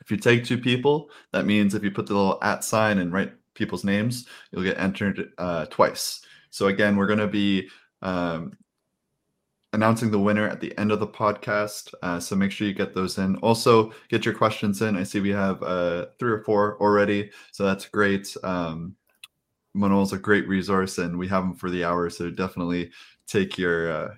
If 0.01 0.11
you 0.11 0.17
take 0.17 0.43
two 0.43 0.57
people, 0.57 1.09
that 1.31 1.45
means 1.45 1.73
if 1.73 1.83
you 1.83 1.91
put 1.91 2.07
the 2.07 2.13
little 2.13 2.39
at 2.43 2.63
sign 2.63 2.97
and 2.97 3.13
write 3.13 3.33
people's 3.53 3.83
names, 3.83 4.27
you'll 4.51 4.63
get 4.63 4.79
entered 4.79 5.31
uh, 5.37 5.65
twice. 5.65 6.21
So 6.49 6.67
again, 6.67 6.95
we're 6.95 7.07
going 7.07 7.19
to 7.19 7.27
be 7.27 7.69
um, 8.01 8.57
announcing 9.77 10.09
the 10.09 10.19
winner 10.19 10.49
at 10.49 10.59
the 10.59 10.75
end 10.79 10.91
of 10.91 10.99
the 10.99 11.07
podcast. 11.07 11.93
Uh, 12.01 12.19
so 12.19 12.35
make 12.35 12.51
sure 12.51 12.67
you 12.67 12.73
get 12.73 12.95
those 12.95 13.19
in. 13.19 13.35
Also, 13.37 13.93
get 14.09 14.25
your 14.25 14.33
questions 14.33 14.81
in. 14.81 14.97
I 14.97 15.03
see 15.03 15.19
we 15.19 15.29
have 15.29 15.61
uh, 15.61 16.07
three 16.17 16.31
or 16.31 16.43
four 16.43 16.81
already, 16.81 17.29
so 17.51 17.63
that's 17.63 17.87
great. 17.87 18.35
Um, 18.43 18.95
Manol's 19.75 20.13
a 20.13 20.17
great 20.17 20.47
resource, 20.47 20.97
and 20.97 21.17
we 21.17 21.27
have 21.27 21.43
them 21.43 21.53
for 21.53 21.69
the 21.69 21.83
hour. 21.83 22.09
So 22.09 22.31
definitely 22.31 22.89
take 23.27 23.55
your, 23.59 23.91
uh, 23.91 24.15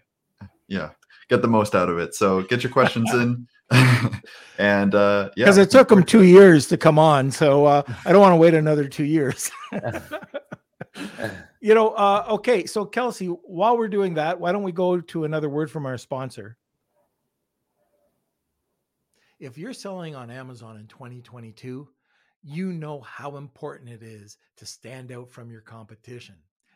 yeah, 0.70 0.91
get 1.28 1.41
the 1.41 1.49
most 1.49 1.76
out 1.76 1.89
of 1.89 1.99
it. 1.99 2.16
So 2.16 2.41
get 2.43 2.64
your 2.64 2.72
questions 2.72 3.14
in. 3.14 3.45
and 4.57 4.95
uh 4.95 5.30
yeah 5.36 5.45
because 5.45 5.60
it 5.60 5.70
took 5.70 5.89
them 5.89 6.01
two 6.01 6.24
years 6.24 6.66
to 6.66 6.76
come 6.76 6.97
on 6.97 7.30
so 7.30 7.68
uh 7.68 7.84
i 8.03 8.12
don't 8.12 8.20
want 8.20 8.32
to 8.32 8.36
wait 8.36 8.55
another 8.55 8.88
two 8.88 9.03
years 9.03 9.51
you 11.60 11.74
know 11.74 11.89
uh 11.89 12.26
okay 12.30 12.66
so 12.66 12.86
kelsey 12.86 13.28
while 13.28 13.78
we're 13.78 13.88
doing 13.88 14.14
that 14.14 14.39
why 14.39 14.51
don't 14.51 14.64
we 14.64 14.72
go 14.72 14.99
to 14.99 15.26
another 15.26 15.49
word 15.49 15.70
from 15.70 15.86
our 15.86 15.97
sponsor 15.97 16.57
if 19.39 19.57
you're 19.57 19.74
selling 19.74 20.16
on 20.16 20.32
amazon 20.32 20.78
in 20.78 20.88
2022 20.88 21.88
you 22.41 22.72
know 22.72 23.01
how 23.01 23.36
important 23.36 23.89
it 23.89 24.01
is 24.01 24.38
to 24.55 24.66
stand 24.66 25.12
out 25.12 25.30
from 25.30 25.51
your 25.51 25.62
competition 25.62 26.36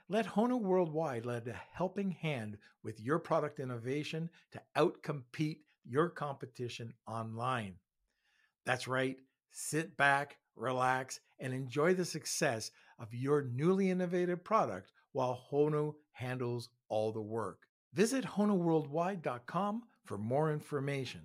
let 0.10 0.28
Honu 0.28 0.60
Worldwide 0.60 1.26
lend 1.26 1.48
a 1.48 1.54
helping 1.72 2.12
hand 2.12 2.58
with 2.84 3.00
your 3.00 3.20
product 3.20 3.60
innovation 3.60 4.30
to 4.52 4.62
outcompete 4.76 5.60
your 5.86 6.10
competition 6.10 6.94
online. 7.08 7.76
That's 8.66 8.88
right. 8.88 9.18
Sit 9.52 9.96
back, 9.96 10.38
relax, 10.56 11.20
and 11.40 11.54
enjoy 11.54 11.94
the 11.94 12.06
success 12.06 12.72
of 13.00 13.14
your 13.14 13.44
newly 13.44 13.90
innovative 13.90 14.44
product 14.44 14.92
while 15.14 15.42
Honu 15.52 15.94
handles 16.12 16.70
all 16.90 17.12
the 17.12 17.22
work. 17.22 17.60
Visit 17.94 18.26
HonuWorldwide.com 18.26 19.84
for 20.06 20.18
more 20.18 20.52
information. 20.52 21.22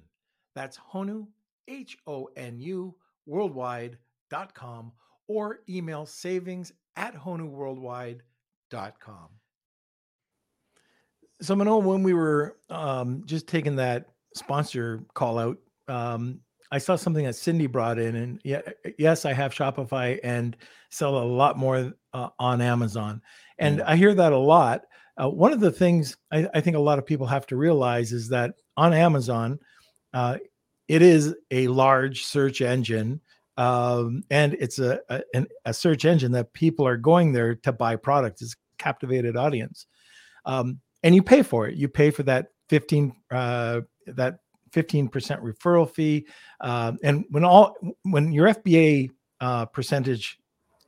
That's 0.55 0.79
Honu, 0.79 1.27
H 1.66 1.99
O 2.07 2.29
N 2.37 2.59
U, 2.59 2.95
worldwide.com, 3.27 4.93
or 5.27 5.61
email 5.69 6.07
savings 6.07 6.73
at 6.97 7.14
HonuWorldwide.com. 7.14 9.29
So, 11.41 11.55
Manol, 11.55 11.85
when 11.85 12.03
we 12.03 12.14
were 12.14 12.57
um, 12.69 13.23
just 13.25 13.47
taking 13.47 13.77
that 13.77 14.07
sponsor 14.35 15.05
call 15.14 15.39
out. 15.39 15.59
Um, 15.89 16.41
I 16.71 16.79
saw 16.79 16.97
something 16.97 17.25
that 17.25 17.37
Cindy 17.37 17.66
brought 17.66 17.99
in, 17.99 18.16
and 18.16 18.41
yeah, 18.45 18.61
yes, 18.99 19.25
I 19.25 19.33
have 19.33 19.55
Shopify 19.55 20.19
and 20.23 20.57
sell 20.91 21.19
a 21.19 21.25
lot 21.25 21.57
more 21.57 21.93
uh, 22.12 22.29
on 22.39 22.61
Amazon, 22.61 23.23
and 23.59 23.79
mm. 23.79 23.85
I 23.87 23.97
hear 23.97 24.14
that 24.14 24.33
a 24.33 24.39
lot. 24.39 24.83
Uh, 25.16 25.29
one 25.29 25.53
of 25.53 25.61
the 25.61 25.73
things 25.73 26.16
I, 26.31 26.47
I, 26.55 26.61
think 26.61 26.77
a 26.77 26.81
lot 26.81 26.99
of 26.99 27.07
people 27.07 27.27
have 27.27 27.47
to 27.49 27.57
realize 27.57 28.12
is 28.12 28.29
that 28.29 28.55
on 28.77 28.95
Amazon, 28.95 29.59
uh, 30.14 30.39
it 30.87 31.03
is 31.03 31.35
a 31.51 31.66
large 31.69 32.25
search 32.25 32.61
engine, 32.61 33.21
um, 33.57 34.23
and 34.31 34.55
it's 34.55 34.79
a, 34.79 35.01
a, 35.09 35.23
a 35.64 35.75
search 35.75 36.05
engine 36.05 36.33
that 36.33 36.53
people 36.53 36.87
are 36.87 36.97
going 36.97 37.33
there 37.33 37.55
to 37.57 37.73
buy 37.73 37.97
products. 37.97 38.43
It's 38.43 38.57
captivated 38.79 39.37
audience, 39.37 39.87
um, 40.45 40.81
and 41.03 41.14
you 41.14 41.23
pay 41.23 41.43
for 41.43 41.66
it. 41.66 41.77
You 41.77 41.89
pay 41.89 42.11
for 42.11 42.25
that 42.25 42.49
fifteen 42.69 43.14
uh, 43.31 43.81
that 44.07 44.41
15% 44.71 45.11
referral 45.11 45.91
fee. 45.91 46.27
Uh, 46.61 46.93
and 47.03 47.25
when 47.31 47.45
all 47.45 47.77
when 48.03 48.33
your 48.33 48.49
FBA 48.49 49.11
uh, 49.41 49.66
percentage 49.66 50.39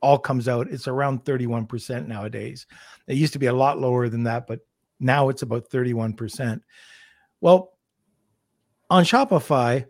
all 0.02 0.18
comes 0.18 0.48
out, 0.48 0.68
it's 0.70 0.88
around 0.88 1.24
31% 1.24 2.06
nowadays. 2.06 2.66
It 3.06 3.16
used 3.16 3.34
to 3.34 3.38
be 3.38 3.46
a 3.46 3.52
lot 3.52 3.78
lower 3.78 4.08
than 4.08 4.24
that, 4.24 4.46
but 4.46 4.60
now 4.98 5.28
it's 5.28 5.42
about 5.42 5.68
31%. 5.68 6.60
Well, 7.40 7.72
on 8.88 9.04
Shopify, 9.04 9.86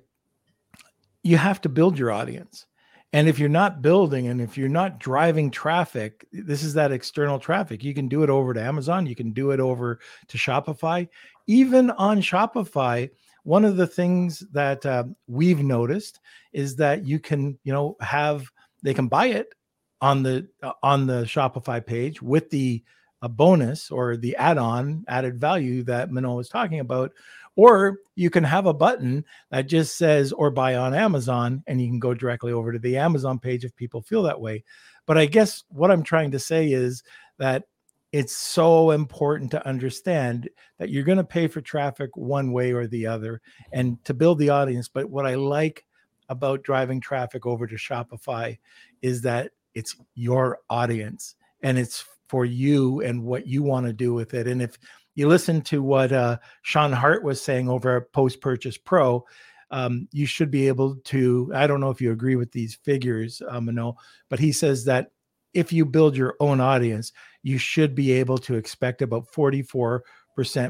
you 1.23 1.37
have 1.37 1.61
to 1.63 1.69
build 1.69 1.99
your 1.99 2.11
audience. 2.11 2.67
And 3.13 3.29
if 3.29 3.39
you're 3.41 3.49
not 3.49 3.83
building 3.83 4.29
and 4.29 4.41
if 4.41 4.57
you're 4.57 4.69
not 4.69 5.01
driving 5.01 5.51
traffic, 5.51 6.27
this 6.33 6.63
is 6.63 6.75
that 6.75 6.93
external 6.93 7.41
traffic. 7.41 7.83
You 7.83 7.93
can 7.93 8.09
do 8.09 8.23
it 8.23 8.31
over 8.31 8.55
to 8.55 8.63
Amazon, 8.63 9.07
you 9.07 9.17
can 9.17 9.33
do 9.33 9.51
it 9.51 9.59
over 9.59 9.99
to 10.29 10.39
Shopify. 10.39 11.09
Even 11.49 11.91
on 11.93 12.21
Shopify, 12.21 13.11
one 13.45 13.65
of 13.65 13.77
the 13.77 13.87
things 13.87 14.45
that 14.53 14.85
uh, 14.85 15.05
we've 15.27 15.63
noticed 15.63 16.21
is 16.53 16.77
that 16.77 17.07
you 17.07 17.19
can, 17.19 17.59
you 17.65 17.73
know, 17.73 17.97
have 18.01 18.51
they 18.83 18.95
can 18.95 19.09
buy 19.09 19.27
it 19.27 19.55
on 20.01 20.23
the 20.23 20.49
uh, 20.63 20.73
on 20.83 21.07
the 21.07 21.23
Shopify 21.23 21.85
page 21.85 22.23
with 22.23 22.51
the 22.51 22.83
a 23.23 23.29
bonus 23.29 23.91
or 23.91 24.17
the 24.17 24.35
add-on 24.37 25.05
added 25.07 25.39
value 25.39 25.83
that 25.83 26.11
Manol 26.11 26.37
was 26.37 26.49
talking 26.49 26.81
about, 26.81 27.13
or 27.55 27.99
you 28.15 28.31
can 28.31 28.45
have 28.45 28.65
a 28.65 28.73
button 28.73 29.25
that 29.51 29.67
just 29.67 29.99
says 29.99 30.33
or 30.33 30.51
buy 30.51 30.77
on 30.77 30.95
Amazon, 30.95 31.63
and 31.67 31.81
you 31.81 31.89
can 31.89 31.99
go 31.99 32.15
directly 32.15 32.53
over 32.53 32.73
to 32.73 32.79
the 32.79 32.97
Amazon 32.97 33.39
page 33.39 33.65
if 33.65 33.77
people 33.77 34.01
feel 34.01 34.23
that 34.23 34.41
way. 34.41 34.65
But 35.07 35.19
I 35.19 35.27
guess 35.27 35.65
what 35.69 35.91
I'm 35.91 36.03
trying 36.03 36.31
to 36.31 36.39
say 36.39 36.73
is 36.73 37.03
that 37.39 37.65
it's 38.13 38.37
so 38.37 38.91
important 38.91 39.51
to 39.53 39.67
understand 39.67 40.49
that 40.79 40.91
you're 40.91 41.05
going 41.05 41.19
to 41.19 41.25
pay 41.25 41.47
for 41.47 41.61
traffic 41.61 42.11
one 42.17 42.53
way 42.53 42.73
or 42.73 42.87
the 42.87 43.07
other 43.07 43.41
and 43.73 44.03
to 44.05 44.15
build 44.15 44.39
the 44.39 44.51
audience. 44.51 44.89
But 44.89 45.09
what 45.11 45.27
I 45.27 45.37
like 45.37 45.85
about 46.29 46.63
driving 46.63 47.01
traffic 47.01 47.47
over 47.47 47.67
to 47.67 47.77
Shopify 47.77 48.59
is 49.01 49.23
that 49.23 49.53
it's 49.75 49.97
your 50.15 50.59
audience 50.69 51.37
and 51.63 51.79
it's 51.79 52.05
for 52.29 52.45
you 52.45 53.01
and 53.03 53.23
what 53.25 53.47
you 53.47 53.63
want 53.63 53.87
to 53.87 53.93
do 53.93 54.13
with 54.13 54.35
it. 54.35 54.47
And 54.47 54.61
if 54.61 54.77
you 55.15 55.29
listen 55.29 55.61
to 55.63 55.83
what 55.83 56.13
uh, 56.13 56.39
Sean 56.63 56.93
Hart 56.93 57.23
was 57.23 57.41
saying 57.41 57.69
over 57.69 57.99
at 57.99 58.13
Post 58.13 58.41
Purchase 58.41 58.79
Pro, 58.79 59.25
um, 59.71 60.09
you 60.13 60.27
should 60.27 60.51
be 60.51 60.67
able 60.67 60.97
to. 61.05 61.51
I 61.55 61.67
don't 61.67 61.81
know 61.81 61.91
if 61.91 62.01
you 62.01 62.11
agree 62.11 62.37
with 62.37 62.51
these 62.51 62.75
figures, 62.75 63.41
um, 63.49 63.67
Manol, 63.67 63.95
but 64.29 64.41
he 64.41 64.51
says 64.51 64.85
that 64.87 65.13
if 65.55 65.73
you 65.73 65.85
build 65.85 66.17
your 66.17 66.37
own 66.41 66.61
audience, 66.61 67.13
you 67.43 67.59
should 67.59 67.95
be 67.95 68.13
able 68.13 68.39
to 68.39 68.55
expect 68.55 69.03
about 69.03 69.27
44% 69.33 70.03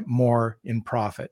more 0.05 0.57
in 0.63 0.81
profit. 0.81 1.31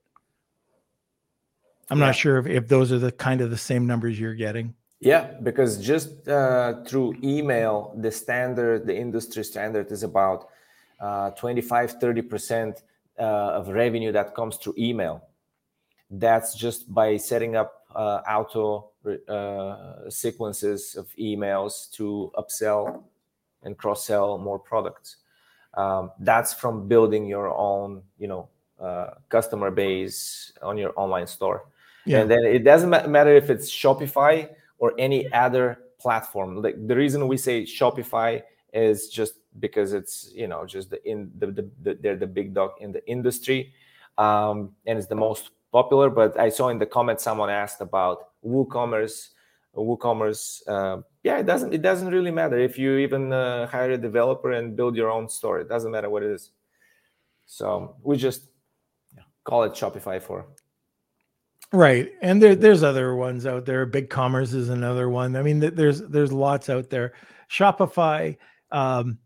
I'm 1.90 2.00
yeah. 2.00 2.06
not 2.08 2.16
sure 2.16 2.38
if, 2.38 2.46
if 2.46 2.68
those 2.68 2.92
are 2.92 3.00
the 3.00 3.12
kind 3.12 3.42
of 3.42 3.50
the 3.50 3.58
same 3.58 3.88
numbers 3.88 4.20
you're 4.20 4.36
getting. 4.36 4.76
Yeah, 5.00 5.32
because 5.44 5.78
just 5.84 6.28
uh, 6.28 6.84
through 6.84 7.16
email, 7.24 7.96
the 7.98 8.12
standard, 8.12 8.86
the 8.86 8.96
industry 8.96 9.44
standard 9.44 9.92
is 9.92 10.04
about 10.04 10.50
uh, 11.00 11.32
25, 11.32 12.00
30% 12.00 12.82
uh, 13.18 13.24
of 13.24 13.70
revenue 13.70 14.12
that 14.12 14.36
comes 14.36 14.58
through 14.58 14.76
email. 14.78 15.24
That's 16.12 16.54
just 16.54 16.94
by 16.94 17.16
setting 17.18 17.56
up 17.56 17.86
uh, 17.96 18.22
auto 18.28 18.92
uh, 19.28 20.10
sequences 20.10 20.96
of 20.96 21.08
emails 21.18 21.90
to 21.92 22.32
upsell 22.36 23.04
and 23.64 23.78
cross 23.78 24.06
sell 24.06 24.38
more 24.38 24.60
products. 24.60 25.18
Um, 25.76 26.12
that's 26.20 26.54
from 26.54 26.88
building 26.88 27.26
your 27.26 27.56
own, 27.56 28.02
you 28.18 28.28
know, 28.28 28.50
uh, 28.80 29.12
customer 29.30 29.72
base 29.72 30.52
on 30.62 30.78
your 30.78 30.94
online 30.96 31.28
store. 31.28 31.66
Yeah. 32.06 32.22
And 32.22 32.32
then 32.32 32.44
it 32.46 32.64
doesn't 32.64 32.90
matter 32.90 33.36
if 33.36 33.50
it's 33.50 33.70
Shopify 33.70 34.50
or 34.80 34.94
any 34.98 35.32
other 35.34 35.80
platform. 36.00 36.62
Like 36.62 36.88
the 36.88 36.96
reason 36.96 37.28
we 37.28 37.38
say 37.38 37.64
Shopify 37.64 38.42
is 38.74 39.10
just 39.10 39.34
because 39.60 39.94
it's 39.94 40.32
you 40.34 40.48
know 40.48 40.66
just 40.66 40.90
the 40.90 41.08
in 41.10 41.32
the, 41.38 41.48
the, 41.48 41.70
the 41.82 41.98
they're 42.02 42.16
the 42.16 42.28
big 42.28 42.54
dog 42.54 42.72
in 42.80 42.92
the 42.92 43.06
industry, 43.08 43.74
um, 44.18 44.72
and 44.86 44.98
it's 44.98 45.08
the 45.08 45.16
most 45.16 45.52
popular. 45.72 46.10
But 46.10 46.40
I 46.40 46.50
saw 46.50 46.70
in 46.70 46.80
the 46.80 46.86
comments 46.86 47.24
someone 47.24 47.50
asked 47.50 47.82
about 47.82 48.30
WooCommerce. 48.46 49.30
WooCommerce, 49.76 50.68
uh, 50.68 51.02
yeah, 51.24 51.38
it 51.38 51.46
doesn't 51.46 51.74
it 51.74 51.82
doesn't 51.82 52.10
really 52.10 52.32
matter 52.32 52.58
if 52.58 52.78
you 52.78 52.98
even 52.98 53.32
uh, 53.32 53.68
hire 53.68 53.92
a 53.92 53.98
developer 53.98 54.52
and 54.52 54.76
build 54.76 54.96
your 54.96 55.12
own 55.12 55.30
store. 55.30 55.60
It 55.60 55.70
doesn't 55.70 55.92
matter 55.92 56.10
what 56.10 56.24
it 56.24 56.32
is. 56.32 56.52
So 57.46 57.96
we 58.04 58.18
just 58.18 58.50
call 59.44 59.64
it 59.64 59.74
Shopify 59.74 60.22
for. 60.22 60.48
Right, 61.72 62.12
and 62.22 62.42
there, 62.42 62.56
there's 62.56 62.82
other 62.82 63.16
ones 63.16 63.46
out 63.46 63.66
there. 63.66 63.86
Big 63.86 64.10
Commerce 64.10 64.54
is 64.54 64.70
another 64.70 65.08
one. 65.08 65.36
I 65.36 65.44
mean, 65.44 65.60
there's 65.60 66.02
there's 66.02 66.32
lots 66.32 66.70
out 66.70 66.90
there. 66.90 67.14
Shopify. 67.50 68.38
Um, 68.72 69.20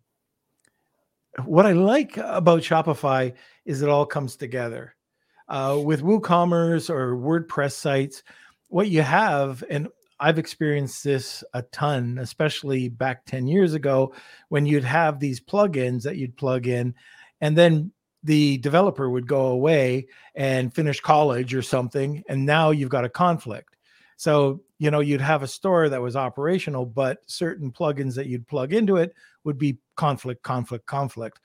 what 1.45 1.65
I 1.65 1.71
like 1.71 2.17
about 2.17 2.61
Shopify 2.61 3.33
is 3.65 3.81
it 3.81 3.89
all 3.89 4.05
comes 4.05 4.35
together. 4.35 4.95
Uh, 5.47 5.81
with 5.83 6.01
WooCommerce 6.01 6.89
or 6.89 7.15
WordPress 7.15 7.73
sites, 7.73 8.23
what 8.69 8.89
you 8.89 9.01
have, 9.01 9.63
and 9.69 9.87
I've 10.19 10.39
experienced 10.39 11.03
this 11.03 11.43
a 11.53 11.61
ton, 11.63 12.17
especially 12.19 12.89
back 12.89 13.25
10 13.25 13.47
years 13.47 13.73
ago 13.73 14.13
when 14.49 14.65
you'd 14.65 14.83
have 14.83 15.19
these 15.19 15.39
plugins 15.39 16.03
that 16.03 16.17
you'd 16.17 16.37
plug 16.37 16.67
in, 16.67 16.95
and 17.41 17.57
then 17.57 17.91
the 18.23 18.57
developer 18.59 19.09
would 19.09 19.27
go 19.27 19.47
away 19.47 20.07
and 20.35 20.73
finish 20.73 20.99
college 21.01 21.53
or 21.53 21.61
something. 21.61 22.23
And 22.29 22.45
now 22.45 22.71
you've 22.71 22.89
got 22.89 23.05
a 23.05 23.09
conflict. 23.09 23.75
So, 24.15 24.61
you 24.79 24.91
know, 24.91 25.01
you'd 25.01 25.21
have 25.21 25.43
a 25.43 25.47
store 25.47 25.89
that 25.89 26.01
was 26.01 26.15
operational, 26.15 26.85
but 26.85 27.19
certain 27.25 27.71
plugins 27.71 28.15
that 28.15 28.27
you'd 28.27 28.47
plug 28.47 28.73
into 28.73 28.97
it 28.97 29.13
would 29.43 29.57
be 29.57 29.79
conflict, 29.97 30.43
conflict, 30.43 30.85
conflict. 30.85 31.39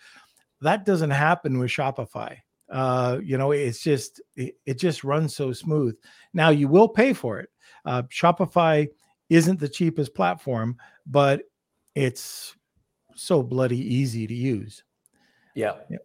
That 0.60 0.84
doesn't 0.84 1.10
happen 1.10 1.58
with 1.58 1.70
Shopify. 1.70 2.36
Uh, 2.70 3.18
you 3.24 3.38
know, 3.38 3.52
it's 3.52 3.80
just 3.80 4.20
it, 4.36 4.54
it 4.66 4.78
just 4.78 5.02
runs 5.02 5.34
so 5.34 5.52
smooth. 5.52 5.96
Now 6.34 6.50
you 6.50 6.68
will 6.68 6.88
pay 6.88 7.12
for 7.12 7.40
it. 7.40 7.48
Uh, 7.88 8.02
Shopify 8.02 8.86
isn't 9.30 9.58
the 9.58 9.68
cheapest 9.68 10.14
platform, 10.14 10.76
but 11.06 11.40
it's 11.94 12.54
so 13.14 13.42
bloody 13.42 13.78
easy 13.78 14.26
to 14.26 14.34
use. 14.34 14.84
Yeah, 15.54 15.76
yeah. 15.88 15.96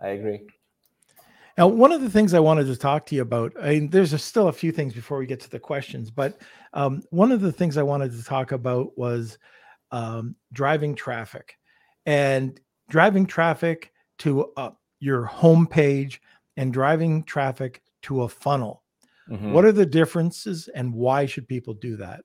I 0.00 0.08
agree. 0.08 0.46
Now, 1.58 1.66
one 1.68 1.92
of 1.92 2.00
the 2.00 2.08
things 2.08 2.32
I 2.32 2.40
wanted 2.40 2.68
to 2.68 2.76
talk 2.76 3.04
to 3.06 3.14
you 3.14 3.20
about, 3.20 3.52
I 3.60 3.74
mean, 3.74 3.90
there's 3.90 4.14
a, 4.14 4.18
still 4.18 4.48
a 4.48 4.52
few 4.52 4.72
things 4.72 4.94
before 4.94 5.18
we 5.18 5.26
get 5.26 5.40
to 5.40 5.50
the 5.50 5.58
questions, 5.58 6.10
but 6.10 6.40
um, 6.72 7.02
one 7.10 7.30
of 7.32 7.42
the 7.42 7.52
things 7.52 7.76
I 7.76 7.82
wanted 7.82 8.12
to 8.12 8.24
talk 8.24 8.52
about 8.52 8.96
was 8.96 9.36
um, 9.90 10.36
driving 10.54 10.94
traffic 10.94 11.58
and 12.06 12.58
driving 12.88 13.26
traffic 13.26 13.92
to 14.20 14.52
uh, 14.56 14.70
your 15.00 15.26
homepage 15.26 16.18
and 16.56 16.72
driving 16.72 17.24
traffic 17.24 17.82
to 18.02 18.22
a 18.22 18.28
funnel. 18.28 18.82
Mm-hmm. 19.30 19.52
What 19.52 19.64
are 19.64 19.72
the 19.72 19.86
differences 19.86 20.68
and 20.68 20.94
why 20.94 21.26
should 21.26 21.48
people 21.48 21.74
do 21.74 21.96
that? 21.96 22.24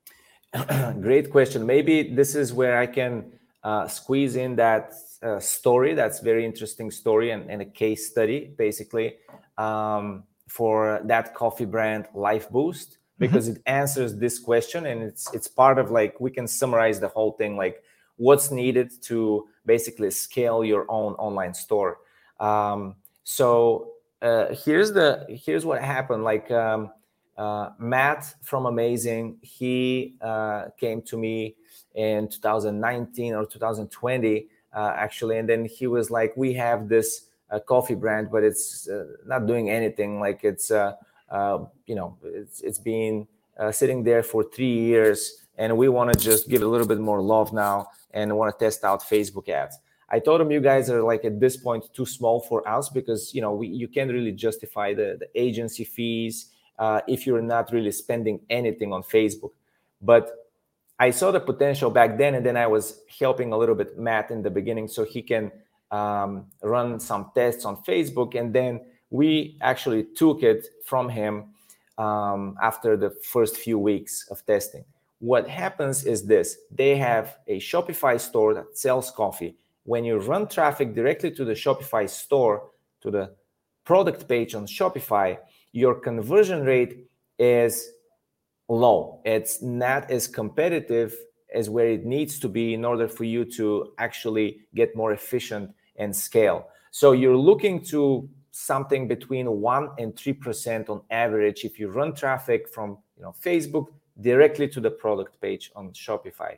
Great 1.02 1.32
question. 1.32 1.66
Maybe 1.66 2.14
this 2.14 2.36
is 2.36 2.54
where 2.54 2.78
I 2.78 2.86
can 2.86 3.32
uh, 3.64 3.88
squeeze 3.88 4.36
in 4.36 4.56
that 4.58 4.94
uh, 5.24 5.40
story. 5.40 5.94
That's 5.94 6.20
very 6.20 6.46
interesting 6.46 6.92
story 6.92 7.32
and, 7.32 7.50
and 7.50 7.62
a 7.62 7.66
case 7.66 8.10
study, 8.10 8.54
basically, 8.58 9.16
um, 9.58 10.24
for 10.48 11.02
that 11.06 11.34
coffee 11.34 11.66
brand, 11.66 12.08
Life 12.14 12.50
Boost, 12.50 12.92
mm-hmm. 12.92 12.98
because 13.20 13.48
mm-hmm. 13.48 13.58
it 13.58 13.64
answers 13.66 14.18
this 14.18 14.40
question 14.40 14.86
and 14.88 15.02
it's 15.02 15.34
it's 15.34 15.48
part 15.48 15.80
of 15.80 15.92
like 15.92 16.20
we 16.20 16.32
can 16.32 16.48
summarize 16.48 17.00
the 17.00 17.08
whole 17.08 17.32
thing, 17.34 17.56
like 17.56 17.84
what's 18.18 18.52
needed 18.52 18.92
to 19.04 19.48
basically 19.66 20.12
scale 20.12 20.64
your 20.64 20.86
own 20.90 21.14
online 21.14 21.54
store. 21.54 22.00
Um, 22.40 22.96
so 23.24 23.91
uh, 24.22 24.54
here's 24.54 24.92
the 24.92 25.26
here's 25.30 25.66
what 25.66 25.82
happened. 25.82 26.24
Like 26.24 26.50
um, 26.52 26.92
uh, 27.38 27.70
Matt 27.80 28.34
from 28.42 28.66
Amazing, 28.66 29.38
he 29.42 30.16
uh, 30.22 30.66
came 30.80 31.02
to 31.04 31.18
me 31.18 31.56
in 31.96 32.30
2019 32.30 33.34
or 33.34 33.46
2020 33.46 34.48
uh, 34.74 34.94
actually, 34.96 35.38
and 35.38 35.50
then 35.50 35.66
he 35.66 35.88
was 35.88 36.12
like, 36.12 36.36
"We 36.38 36.54
have 36.54 36.88
this 36.88 37.26
uh, 37.50 37.60
coffee 37.60 37.96
brand, 37.96 38.30
but 38.32 38.44
it's 38.44 38.88
uh, 38.88 39.06
not 39.26 39.48
doing 39.48 39.70
anything. 39.70 40.20
Like 40.20 40.44
it's 40.44 40.70
you 40.70 41.96
know 41.96 42.18
it's 42.24 42.62
it's 42.62 42.80
been 42.80 43.28
sitting 43.72 44.04
there 44.04 44.24
for 44.24 44.44
three 44.44 44.80
years, 44.80 45.46
and 45.58 45.76
we 45.78 45.90
want 45.90 46.14
to 46.14 46.20
just 46.20 46.48
give 46.48 46.62
it 46.62 46.66
a 46.66 46.70
little 46.70 46.88
bit 46.88 47.00
more 47.00 47.22
love 47.22 47.54
now, 47.54 47.88
and 48.12 48.36
want 48.38 48.58
to 48.58 48.64
test 48.64 48.84
out 48.84 49.02
Facebook 49.02 49.50
ads." 49.50 49.80
I 50.12 50.20
told 50.20 50.42
him 50.42 50.52
you 50.52 50.60
guys 50.60 50.90
are 50.90 51.02
like 51.02 51.24
at 51.24 51.40
this 51.40 51.56
point 51.56 51.86
too 51.94 52.06
small 52.06 52.42
for 52.42 52.68
us 52.68 52.90
because 52.90 53.34
you 53.34 53.42
know 53.42 53.54
we, 53.54 53.68
you 53.68 53.88
can't 53.88 54.12
really 54.12 54.34
justify 54.34 54.94
the, 54.94 55.18
the 55.18 55.28
agency 55.34 55.86
fees 55.86 56.48
uh, 56.78 57.00
if 57.08 57.26
you're 57.26 57.42
not 57.42 57.72
really 57.72 57.92
spending 57.92 58.42
anything 58.50 58.92
on 58.92 59.04
Facebook. 59.04 59.52
But 60.02 60.30
I 61.00 61.12
saw 61.12 61.32
the 61.32 61.40
potential 61.40 61.90
back 61.90 62.18
then, 62.18 62.36
and 62.36 62.46
then 62.46 62.58
I 62.58 62.68
was 62.68 63.02
helping 63.20 63.54
a 63.54 63.58
little 63.58 63.74
bit 63.74 63.98
Matt 63.98 64.32
in 64.32 64.44
the 64.44 64.50
beginning 64.50 64.90
so 64.90 65.06
he 65.06 65.22
can 65.22 65.50
um, 65.92 66.46
run 66.62 67.00
some 67.00 67.32
tests 67.34 67.64
on 67.64 67.78
Facebook, 67.78 68.36
and 68.36 68.54
then 68.54 68.82
we 69.10 69.58
actually 69.62 70.04
took 70.04 70.44
it 70.44 70.68
from 70.86 71.08
him 71.08 71.46
um, 71.98 72.58
after 72.62 72.98
the 72.98 73.12
first 73.12 73.56
few 73.56 73.80
weeks 73.80 74.28
of 74.30 74.46
testing. 74.46 74.84
What 75.20 75.48
happens 75.48 76.04
is 76.04 76.26
this: 76.26 76.58
they 76.70 76.98
have 76.98 77.38
a 77.48 77.60
Shopify 77.62 78.20
store 78.20 78.54
that 78.56 78.78
sells 78.78 79.10
coffee 79.12 79.56
when 79.84 80.06
you 80.06 80.18
run 80.18 80.48
traffic 80.48 80.94
directly 80.94 81.32
to 81.32 81.46
the 81.46 81.54
Shopify 81.54 82.10
store, 82.10 82.70
to 83.02 83.12
the 83.12 83.36
product 83.84 84.28
page 84.28 84.54
on 84.56 84.66
Shopify, 84.66 85.38
your 85.72 85.96
conversion 85.96 86.64
rate 86.64 87.08
is 87.40 87.92
low. 88.70 89.22
It's 89.26 89.62
not 89.62 90.12
as 90.12 90.28
competitive 90.28 91.16
as 91.54 91.70
where 91.70 91.88
it 91.88 92.06
needs 92.06 92.40
to 92.40 92.48
be 92.48 92.74
in 92.74 92.86
order 92.86 93.08
for 93.08 93.24
you 93.24 93.44
to 93.44 93.94
actually 93.98 94.62
get 94.76 94.96
more 94.96 95.12
efficient 95.12 95.72
and 95.98 96.16
scale. 96.16 96.70
So 96.92 97.12
you're 97.12 97.38
looking 97.38 97.84
to 97.86 98.30
something 98.52 99.08
between 99.08 99.50
1 99.50 99.90
and 99.98 100.16
3% 100.16 100.90
on 100.90 101.02
average 101.10 101.64
if 101.64 101.80
you 101.80 101.90
run 101.90 102.14
traffic 102.14 102.68
from 102.70 102.98
you 103.18 103.24
know 103.24 103.34
Facebook 103.44 103.88
directly 104.20 104.68
to 104.68 104.80
the 104.80 104.92
product 104.92 105.40
page 105.42 105.72
on 105.76 105.92
Shopify. 105.92 106.56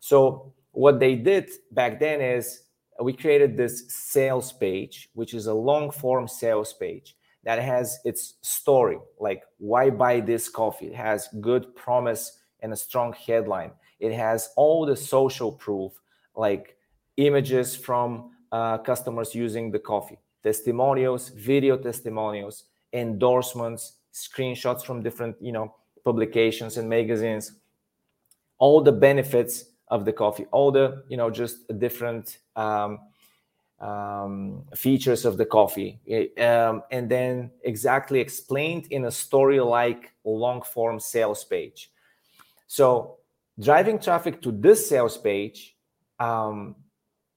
So 0.00 0.52
what 0.76 1.00
they 1.00 1.14
did 1.14 1.48
back 1.72 1.98
then 1.98 2.20
is 2.20 2.64
we 3.00 3.14
created 3.14 3.56
this 3.56 3.84
sales 3.88 4.52
page, 4.52 5.08
which 5.14 5.32
is 5.32 5.46
a 5.46 5.54
long 5.54 5.90
form 5.90 6.28
sales 6.28 6.74
page 6.74 7.16
that 7.44 7.62
has 7.62 7.98
its 8.04 8.34
story, 8.42 8.98
like 9.18 9.42
why 9.56 9.88
buy 9.88 10.20
this 10.20 10.50
coffee. 10.50 10.88
It 10.88 10.94
has 10.94 11.30
good 11.40 11.74
promise 11.74 12.40
and 12.60 12.74
a 12.74 12.76
strong 12.76 13.14
headline. 13.14 13.70
It 14.00 14.12
has 14.12 14.50
all 14.54 14.84
the 14.84 14.96
social 14.96 15.50
proof, 15.50 15.92
like 16.34 16.76
images 17.16 17.74
from 17.74 18.32
uh, 18.52 18.76
customers 18.76 19.34
using 19.34 19.70
the 19.70 19.78
coffee, 19.78 20.18
testimonials, 20.42 21.30
video 21.30 21.78
testimonials, 21.78 22.64
endorsements, 22.92 23.94
screenshots 24.12 24.84
from 24.84 25.02
different, 25.02 25.36
you 25.40 25.52
know, 25.52 25.74
publications 26.04 26.76
and 26.76 26.86
magazines, 26.86 27.52
all 28.58 28.82
the 28.82 28.92
benefits 28.92 29.64
of 29.88 30.04
the 30.04 30.12
coffee. 30.12 30.46
All 30.50 30.70
the 30.70 31.04
you 31.08 31.16
know 31.16 31.30
just 31.30 31.66
different 31.78 32.38
um, 32.54 33.00
um, 33.80 34.64
features 34.74 35.24
of 35.24 35.36
the 35.36 35.46
coffee. 35.46 36.00
Um, 36.38 36.82
and 36.90 37.08
then 37.08 37.50
exactly 37.62 38.20
explained 38.20 38.86
in 38.90 39.04
a 39.04 39.10
story 39.10 39.60
like 39.60 40.12
long 40.24 40.62
form 40.62 40.98
sales 41.00 41.44
page. 41.44 41.90
So 42.66 43.18
driving 43.58 43.98
traffic 43.98 44.42
to 44.42 44.52
this 44.52 44.88
sales 44.88 45.16
page 45.16 45.76
um, 46.18 46.76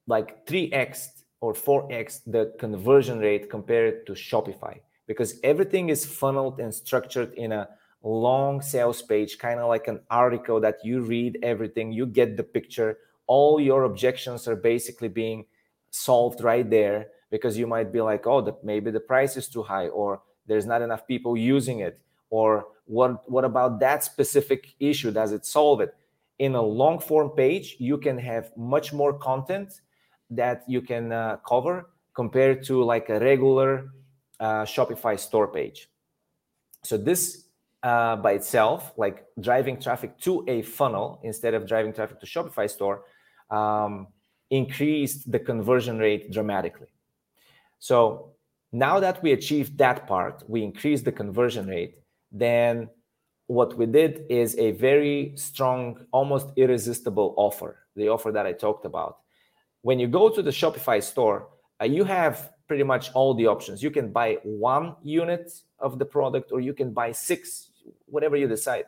like 0.07 0.45
3x 0.45 1.07
or 1.41 1.53
4x 1.53 2.21
the 2.25 2.53
conversion 2.59 3.19
rate 3.19 3.49
compared 3.49 4.05
to 4.07 4.13
shopify 4.13 4.79
because 5.07 5.39
everything 5.43 5.89
is 5.89 6.05
funneled 6.05 6.59
and 6.59 6.73
structured 6.73 7.33
in 7.33 7.51
a 7.51 7.67
long 8.03 8.61
sales 8.61 9.01
page, 9.01 9.37
kind 9.37 9.59
of 9.59 9.67
like 9.67 9.87
an 9.87 9.99
article 10.09 10.59
that 10.61 10.77
you 10.83 11.01
read 11.01 11.37
everything, 11.43 11.91
you 11.91 12.05
get 12.05 12.37
the 12.37 12.43
picture. 12.43 12.97
All 13.27 13.59
your 13.59 13.83
objections 13.83 14.47
are 14.47 14.55
basically 14.55 15.09
being 15.09 15.45
solved 15.91 16.41
right 16.41 16.67
there 16.69 17.07
because 17.29 17.57
you 17.57 17.67
might 17.67 17.91
be 17.91 18.01
like, 18.01 18.25
oh, 18.25 18.41
the, 18.41 18.55
maybe 18.63 18.91
the 18.91 18.99
price 18.99 19.37
is 19.37 19.47
too 19.47 19.63
high, 19.63 19.87
or 19.87 20.21
there's 20.47 20.65
not 20.65 20.81
enough 20.81 21.05
people 21.05 21.37
using 21.37 21.79
it, 21.79 21.99
or 22.29 22.67
what 22.85 23.29
what 23.29 23.45
about 23.45 23.79
that 23.79 24.03
specific 24.03 24.73
issue? 24.79 25.11
Does 25.11 25.31
it 25.31 25.45
solve 25.45 25.81
it? 25.81 25.93
In 26.39 26.55
a 26.55 26.61
long 26.61 26.99
form 26.99 27.29
page, 27.31 27.75
you 27.79 27.97
can 27.97 28.17
have 28.17 28.55
much 28.57 28.93
more 28.93 29.13
content 29.13 29.81
that 30.31 30.63
you 30.67 30.81
can 30.81 31.11
uh, 31.11 31.37
cover 31.37 31.89
compared 32.13 32.63
to 32.63 32.83
like 32.83 33.09
a 33.09 33.19
regular 33.19 33.91
uh, 34.39 34.63
Shopify 34.63 35.19
store 35.19 35.47
page. 35.47 35.89
So 36.83 36.97
this 36.97 37.48
uh, 37.83 38.15
by 38.17 38.33
itself, 38.33 38.93
like 38.97 39.25
driving 39.39 39.79
traffic 39.79 40.17
to 40.19 40.43
a 40.47 40.61
funnel 40.61 41.19
instead 41.23 41.53
of 41.53 41.67
driving 41.67 41.93
traffic 41.93 42.19
to 42.19 42.25
Shopify 42.25 42.69
store, 42.69 43.03
um, 43.49 44.07
increased 44.49 45.31
the 45.31 45.39
conversion 45.39 45.97
rate 45.97 46.31
dramatically. 46.31 46.87
So 47.79 48.33
now 48.71 48.99
that 48.99 49.23
we 49.23 49.31
achieved 49.31 49.77
that 49.77 50.07
part, 50.07 50.43
we 50.47 50.63
increased 50.63 51.05
the 51.05 51.11
conversion 51.11 51.67
rate. 51.67 51.99
Then 52.31 52.89
what 53.47 53.77
we 53.77 53.85
did 53.85 54.25
is 54.29 54.55
a 54.57 54.71
very 54.71 55.33
strong, 55.35 56.05
almost 56.11 56.49
irresistible 56.55 57.33
offer, 57.37 57.77
the 57.95 58.09
offer 58.09 58.31
that 58.31 58.45
I 58.45 58.53
talked 58.53 58.85
about. 58.85 59.17
When 59.81 59.97
you 59.99 60.07
go 60.07 60.29
to 60.29 60.41
the 60.41 60.51
Shopify 60.51 61.01
store, 61.01 61.47
uh, 61.81 61.85
you 61.85 62.03
have 62.03 62.51
pretty 62.67 62.83
much 62.83 63.11
all 63.13 63.33
the 63.33 63.47
options. 63.47 63.81
You 63.81 63.89
can 63.89 64.11
buy 64.11 64.37
one 64.43 64.95
unit 65.01 65.51
of 65.79 65.97
the 65.97 66.05
product 66.05 66.51
or 66.51 66.59
you 66.59 66.73
can 66.73 66.91
buy 66.91 67.11
six, 67.11 67.68
whatever 68.05 68.35
you 68.35 68.47
decide. 68.47 68.85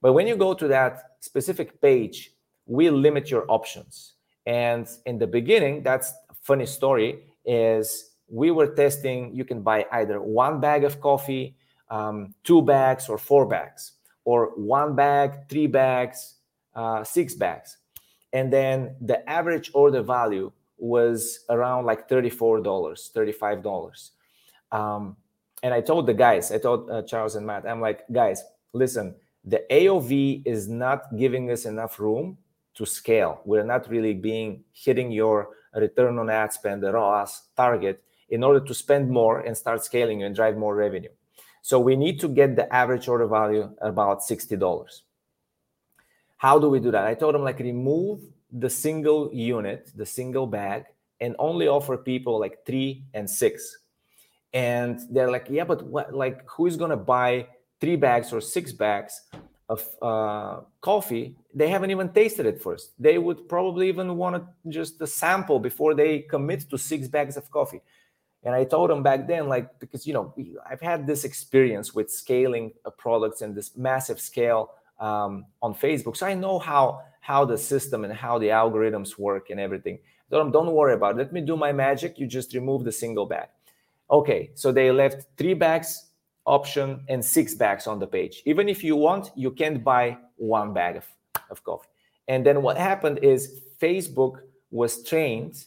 But 0.00 0.12
when 0.12 0.26
you 0.26 0.36
go 0.36 0.54
to 0.54 0.68
that 0.68 1.16
specific 1.20 1.80
page, 1.80 2.32
we 2.66 2.90
limit 2.90 3.30
your 3.30 3.44
options. 3.48 4.14
And 4.46 4.88
in 5.06 5.18
the 5.18 5.26
beginning, 5.26 5.82
that's 5.82 6.12
a 6.30 6.34
funny 6.42 6.66
story, 6.66 7.24
is 7.44 8.12
we 8.28 8.50
were 8.50 8.74
testing, 8.74 9.34
you 9.34 9.44
can 9.44 9.62
buy 9.62 9.86
either 9.92 10.20
one 10.20 10.60
bag 10.60 10.84
of 10.84 11.00
coffee, 11.00 11.56
um, 11.90 12.34
two 12.44 12.62
bags, 12.62 13.08
or 13.08 13.18
four 13.18 13.46
bags, 13.46 13.92
or 14.24 14.52
one 14.56 14.94
bag, 14.94 15.48
three 15.48 15.66
bags, 15.66 16.36
uh, 16.74 17.02
six 17.02 17.34
bags. 17.34 17.78
And 18.32 18.52
then 18.52 18.96
the 19.00 19.28
average 19.28 19.70
order 19.74 20.02
value 20.02 20.52
was 20.76 21.40
around 21.48 21.86
like 21.86 22.08
$34, 22.08 22.62
$35. 22.62 24.10
Um, 24.70 25.16
and 25.62 25.74
I 25.74 25.80
told 25.80 26.06
the 26.06 26.14
guys, 26.14 26.52
I 26.52 26.58
told 26.58 26.90
uh, 26.90 27.02
Charles 27.02 27.34
and 27.34 27.46
Matt, 27.46 27.66
I'm 27.66 27.80
like, 27.80 28.04
guys, 28.12 28.42
listen, 28.72 29.14
the 29.44 29.64
AOV 29.70 30.42
is 30.46 30.68
not 30.68 31.16
giving 31.16 31.50
us 31.50 31.64
enough 31.64 31.98
room 31.98 32.38
to 32.74 32.86
scale. 32.86 33.40
We're 33.44 33.64
not 33.64 33.88
really 33.88 34.14
being 34.14 34.64
hitting 34.72 35.10
your 35.10 35.50
return 35.74 36.18
on 36.18 36.30
ad 36.30 36.52
spend, 36.52 36.82
the 36.82 36.92
ROAS 36.92 37.42
target, 37.56 38.02
in 38.28 38.44
order 38.44 38.60
to 38.60 38.74
spend 38.74 39.10
more 39.10 39.40
and 39.40 39.56
start 39.56 39.84
scaling 39.84 40.22
and 40.22 40.34
drive 40.34 40.56
more 40.56 40.74
revenue. 40.74 41.10
So 41.62 41.80
we 41.80 41.96
need 41.96 42.20
to 42.20 42.28
get 42.28 42.56
the 42.56 42.72
average 42.72 43.08
order 43.08 43.26
value 43.26 43.70
about 43.80 44.20
$60. 44.20 45.00
How 46.36 46.58
do 46.58 46.68
we 46.68 46.78
do 46.78 46.90
that? 46.92 47.06
I 47.06 47.14
told 47.14 47.34
them 47.34 47.42
like 47.42 47.58
remove 47.58 48.20
the 48.52 48.70
single 48.70 49.30
unit, 49.32 49.90
the 49.94 50.06
single 50.06 50.46
bag, 50.46 50.84
and 51.20 51.34
only 51.38 51.66
offer 51.66 51.96
people 51.96 52.38
like 52.38 52.64
three 52.64 53.04
and 53.12 53.28
six. 53.28 53.76
And 54.52 55.00
they're 55.10 55.30
like, 55.30 55.46
yeah, 55.50 55.64
but 55.64 55.84
what? 55.86 56.14
Like, 56.14 56.48
who 56.48 56.66
is 56.66 56.76
gonna 56.76 56.96
buy 56.96 57.46
three 57.80 57.96
bags 57.96 58.32
or 58.32 58.40
six 58.40 58.72
bags 58.72 59.20
of 59.68 59.86
uh, 60.00 60.60
coffee? 60.80 61.36
They 61.54 61.68
haven't 61.68 61.90
even 61.90 62.08
tasted 62.10 62.46
it 62.46 62.62
first. 62.62 62.92
They 62.98 63.18
would 63.18 63.48
probably 63.48 63.88
even 63.88 64.16
want 64.16 64.36
to 64.36 64.70
just 64.70 65.00
a 65.00 65.06
sample 65.06 65.58
before 65.58 65.94
they 65.94 66.20
commit 66.20 66.68
to 66.70 66.78
six 66.78 67.08
bags 67.08 67.36
of 67.36 67.50
coffee. 67.50 67.82
And 68.44 68.54
I 68.54 68.64
told 68.64 68.88
them 68.88 69.02
back 69.02 69.26
then, 69.26 69.48
like, 69.48 69.78
because 69.80 70.06
you 70.06 70.14
know, 70.14 70.34
I've 70.68 70.80
had 70.80 71.06
this 71.06 71.24
experience 71.24 71.94
with 71.94 72.10
scaling 72.10 72.72
products 72.96 73.42
in 73.42 73.54
this 73.54 73.76
massive 73.76 74.20
scale 74.20 74.70
um, 74.98 75.44
on 75.60 75.74
Facebook, 75.74 76.16
so 76.16 76.26
I 76.26 76.34
know 76.34 76.58
how 76.58 77.02
how 77.20 77.44
the 77.44 77.58
system 77.58 78.04
and 78.04 78.12
how 78.14 78.38
the 78.38 78.48
algorithms 78.48 79.18
work 79.18 79.50
and 79.50 79.60
everything. 79.60 79.98
Don't, 80.30 80.50
don't 80.50 80.72
worry 80.72 80.94
about 80.94 81.14
it. 81.14 81.18
Let 81.18 81.32
me 81.32 81.42
do 81.42 81.56
my 81.58 81.72
magic. 81.72 82.18
You 82.18 82.26
just 82.26 82.54
remove 82.54 82.84
the 82.84 82.92
single 82.92 83.26
bag. 83.26 83.48
Okay, 84.10 84.50
so 84.54 84.72
they 84.72 84.90
left 84.90 85.26
three 85.36 85.54
bags 85.54 86.08
option 86.48 87.00
and 87.08 87.22
six 87.22 87.54
bags 87.54 87.86
on 87.86 87.98
the 87.98 88.06
page. 88.06 88.42
Even 88.46 88.68
if 88.68 88.82
you 88.82 88.96
want, 88.96 89.30
you 89.36 89.50
can't 89.50 89.84
buy 89.84 90.16
one 90.36 90.72
bag 90.72 90.96
of, 90.96 91.06
of 91.50 91.62
coffee. 91.62 91.88
And 92.26 92.44
then 92.44 92.62
what 92.62 92.76
happened 92.78 93.18
is 93.22 93.60
Facebook 93.80 94.40
was 94.70 95.02
trained 95.04 95.64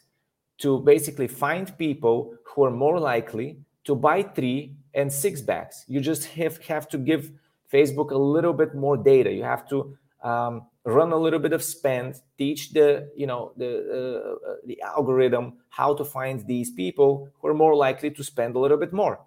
to 0.58 0.80
basically 0.80 1.28
find 1.28 1.76
people 1.78 2.36
who 2.46 2.64
are 2.64 2.72
more 2.72 3.00
likely 3.00 3.60
to 3.84 3.96
buy 3.96 4.24
three 4.24 4.76
and 4.94 5.12
six 5.12 5.42
bags. 5.42 5.86
You 5.88 6.02
just 6.02 6.26
have, 6.26 6.58
have 6.66 6.88
to 6.89 6.98
give 6.98 7.32
Facebook 7.72 8.12
a 8.12 8.18
little 8.18 8.54
bit 8.54 8.76
more 8.76 8.98
data. 8.98 9.32
You 9.32 9.44
have 9.44 9.68
to 9.70 9.98
um, 10.24 10.68
run 10.84 11.11
a 11.11 11.17
little 11.17 11.39
bit 11.39 11.53
of 11.53 11.63
spend 11.63 12.15
teach 12.38 12.73
the 12.73 13.09
you 13.15 13.27
know 13.27 13.53
the 13.57 13.69
uh, 13.69 14.49
uh, 14.49 14.55
the 14.65 14.82
algorithm 14.82 15.53
how 15.69 15.93
to 15.93 16.03
find 16.03 16.45
these 16.47 16.71
people 16.71 17.29
who 17.39 17.47
are 17.47 17.53
more 17.53 17.75
likely 17.75 18.09
to 18.09 18.23
spend 18.23 18.55
a 18.55 18.59
little 18.59 18.77
bit 18.77 18.93
more. 18.93 19.19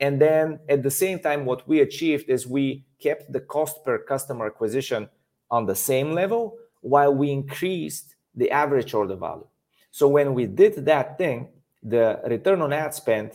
And 0.00 0.20
then 0.20 0.60
at 0.68 0.84
the 0.84 0.90
same 0.90 1.18
time 1.18 1.44
what 1.44 1.66
we 1.66 1.80
achieved 1.80 2.28
is 2.28 2.46
we 2.46 2.84
kept 3.00 3.32
the 3.32 3.40
cost 3.40 3.84
per 3.84 3.98
customer 3.98 4.46
acquisition 4.46 5.08
on 5.50 5.66
the 5.66 5.74
same 5.74 6.12
level 6.12 6.56
while 6.80 7.12
we 7.12 7.32
increased 7.32 8.14
the 8.34 8.50
average 8.52 8.94
order 8.94 9.16
value. 9.16 9.46
So 9.90 10.06
when 10.06 10.34
we 10.34 10.46
did 10.46 10.84
that 10.86 11.18
thing 11.18 11.48
the 11.82 12.20
return 12.26 12.60
on 12.62 12.72
ad 12.72 12.94
spend 12.94 13.32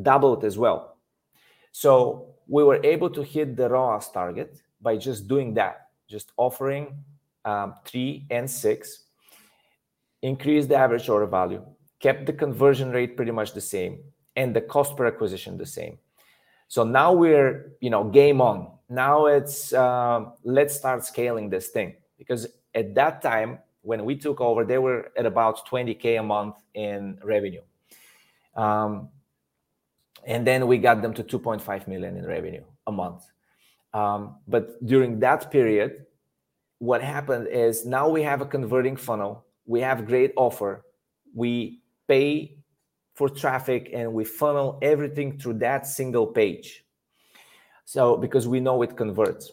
doubled 0.00 0.44
as 0.44 0.58
well. 0.58 0.98
So 1.72 2.34
we 2.48 2.62
were 2.62 2.80
able 2.84 3.10
to 3.10 3.22
hit 3.22 3.56
the 3.56 3.68
ROAS 3.68 4.10
target 4.10 4.60
by 4.80 4.96
just 4.96 5.26
doing 5.26 5.54
that 5.54 5.85
just 6.08 6.32
offering 6.36 7.04
um, 7.44 7.74
three 7.84 8.26
and 8.30 8.50
six, 8.50 9.04
increased 10.22 10.68
the 10.68 10.76
average 10.76 11.08
order 11.08 11.26
value, 11.26 11.64
kept 12.00 12.26
the 12.26 12.32
conversion 12.32 12.90
rate 12.90 13.16
pretty 13.16 13.32
much 13.32 13.52
the 13.52 13.60
same, 13.60 14.00
and 14.34 14.54
the 14.54 14.60
cost 14.60 14.96
per 14.96 15.06
acquisition 15.06 15.56
the 15.56 15.66
same. 15.66 15.98
So 16.68 16.84
now 16.84 17.12
we're, 17.12 17.72
you 17.80 17.90
know, 17.90 18.04
game 18.04 18.40
on. 18.40 18.72
Now 18.88 19.26
it's 19.26 19.72
uh, 19.72 20.26
let's 20.44 20.74
start 20.74 21.04
scaling 21.04 21.50
this 21.50 21.68
thing 21.68 21.96
because 22.18 22.46
at 22.74 22.94
that 22.94 23.22
time 23.22 23.58
when 23.82 24.04
we 24.04 24.16
took 24.16 24.40
over, 24.40 24.64
they 24.64 24.78
were 24.78 25.12
at 25.16 25.26
about 25.26 25.66
20k 25.68 26.18
a 26.18 26.22
month 26.22 26.56
in 26.74 27.18
revenue, 27.22 27.62
um, 28.56 29.08
and 30.24 30.46
then 30.46 30.66
we 30.66 30.78
got 30.78 31.02
them 31.02 31.14
to 31.14 31.22
2.5 31.22 31.86
million 31.86 32.16
in 32.16 32.26
revenue 32.26 32.64
a 32.86 32.92
month. 32.92 33.24
Um, 33.96 34.36
but 34.46 34.84
during 34.84 35.20
that 35.20 35.50
period, 35.50 36.04
what 36.80 37.02
happened 37.02 37.48
is 37.48 37.86
now 37.86 38.10
we 38.10 38.22
have 38.22 38.42
a 38.42 38.44
converting 38.44 38.94
funnel. 38.94 39.46
We 39.64 39.80
have 39.80 40.06
great 40.06 40.34
offer. 40.36 40.84
We 41.34 41.80
pay 42.06 42.58
for 43.14 43.30
traffic 43.30 43.88
and 43.94 44.12
we 44.12 44.24
funnel 44.24 44.78
everything 44.82 45.38
through 45.38 45.54
that 45.60 45.86
single 45.86 46.26
page. 46.26 46.84
So 47.86 48.18
because 48.18 48.46
we 48.46 48.60
know 48.60 48.82
it 48.82 48.98
converts. 48.98 49.50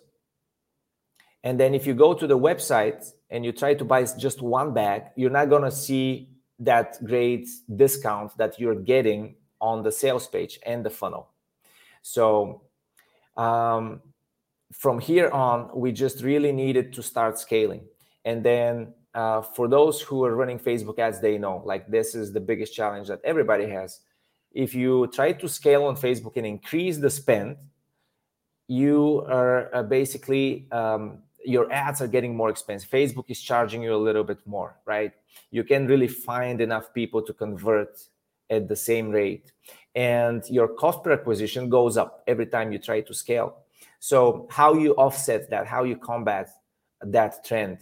And 1.45 1.57
then 1.57 1.73
if 1.73 1.87
you 1.87 1.93
go 1.93 2.13
to 2.13 2.27
the 2.27 2.37
website 2.37 3.13
and 3.29 3.45
you 3.45 3.53
try 3.53 3.73
to 3.75 3.85
buy 3.85 4.03
just 4.03 4.41
one 4.41 4.73
bag, 4.73 5.03
you're 5.15 5.29
not 5.29 5.49
going 5.49 5.63
to 5.63 5.71
see 5.71 6.27
that 6.59 6.97
great 7.05 7.47
discount 7.73 8.37
that 8.37 8.59
you're 8.59 8.75
getting 8.75 9.35
on 9.61 9.83
the 9.83 9.91
sales 9.91 10.27
page 10.27 10.59
and 10.65 10.85
the 10.85 10.89
funnel. 10.89 11.29
So 12.01 12.63
um, 13.37 14.01
from 14.73 14.99
here 14.99 15.29
on, 15.29 15.69
we 15.73 15.91
just 15.91 16.23
really 16.23 16.51
needed 16.51 16.93
to 16.93 17.03
start 17.03 17.39
scaling. 17.39 17.85
And 18.25 18.43
then 18.43 18.93
uh, 19.13 19.41
for 19.41 19.67
those 19.67 20.01
who 20.01 20.23
are 20.23 20.35
running 20.35 20.59
Facebook 20.59 20.99
ads, 20.99 21.19
they 21.19 21.37
know 21.37 21.61
like 21.65 21.87
this 21.87 22.15
is 22.15 22.33
the 22.33 22.39
biggest 22.39 22.73
challenge 22.73 23.07
that 23.07 23.21
everybody 23.23 23.67
has. 23.69 23.99
If 24.51 24.73
you 24.75 25.07
try 25.07 25.33
to 25.33 25.47
scale 25.47 25.85
on 25.85 25.95
Facebook 25.95 26.37
and 26.37 26.45
increase 26.45 26.97
the 26.97 27.09
spend, 27.09 27.57
you 28.67 29.25
are 29.27 29.73
uh, 29.75 29.83
basically 29.83 30.67
um, 30.71 31.19
your 31.43 31.71
ads 31.71 32.01
are 32.01 32.07
getting 32.07 32.35
more 32.35 32.49
expensive. 32.49 32.89
Facebook 32.89 33.25
is 33.29 33.41
charging 33.41 33.83
you 33.83 33.93
a 33.93 33.97
little 33.97 34.23
bit 34.23 34.39
more, 34.45 34.79
right? 34.85 35.11
You 35.51 35.63
can 35.63 35.87
really 35.87 36.07
find 36.07 36.61
enough 36.61 36.93
people 36.93 37.21
to 37.23 37.33
convert 37.33 37.99
at 38.49 38.67
the 38.67 38.75
same 38.75 39.09
rate, 39.09 39.51
and 39.95 40.43
your 40.49 40.67
cost 40.67 41.03
per 41.03 41.11
acquisition 41.11 41.69
goes 41.69 41.97
up 41.97 42.23
every 42.27 42.45
time 42.45 42.71
you 42.71 42.79
try 42.79 43.01
to 43.01 43.13
scale. 43.13 43.62
So 44.03 44.47
how 44.51 44.73
you 44.73 44.91
offset 44.95 45.49
that, 45.51 45.65
how 45.65 45.85
you 45.85 45.95
combat 45.95 46.49
that 47.03 47.45
trend, 47.45 47.77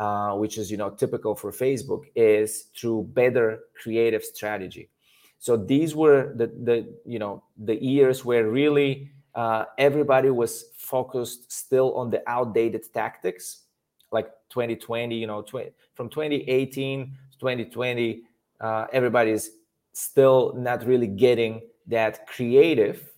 uh, 0.00 0.32
which 0.32 0.58
is 0.58 0.68
you 0.68 0.76
know 0.76 0.90
typical 0.90 1.36
for 1.36 1.52
Facebook, 1.52 2.06
is 2.16 2.70
through 2.76 3.04
better 3.12 3.60
creative 3.80 4.24
strategy. 4.24 4.90
So 5.38 5.56
these 5.56 5.94
were 5.94 6.34
the 6.34 6.48
the 6.48 6.92
you 7.06 7.20
know 7.20 7.44
the 7.56 7.80
years 7.80 8.24
where 8.24 8.50
really 8.50 9.12
uh, 9.36 9.66
everybody 9.78 10.30
was 10.30 10.64
focused 10.76 11.52
still 11.52 11.94
on 11.94 12.10
the 12.10 12.28
outdated 12.28 12.92
tactics, 12.92 13.66
like 14.10 14.26
2020. 14.48 15.14
You 15.14 15.28
know, 15.28 15.42
tw- 15.42 15.72
from 15.94 16.08
2018 16.08 17.16
to 17.30 17.38
2020, 17.38 18.22
uh, 18.60 18.86
everybody's 18.92 19.50
still 19.92 20.52
not 20.56 20.84
really 20.84 21.06
getting 21.06 21.62
that 21.86 22.26
creative 22.26 23.08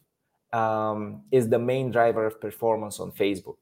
um, 0.53 1.23
is 1.31 1.49
the 1.49 1.59
main 1.59 1.91
driver 1.91 2.27
of 2.27 2.41
performance 2.41 3.01
on 3.01 3.11
Facebook. 3.13 3.57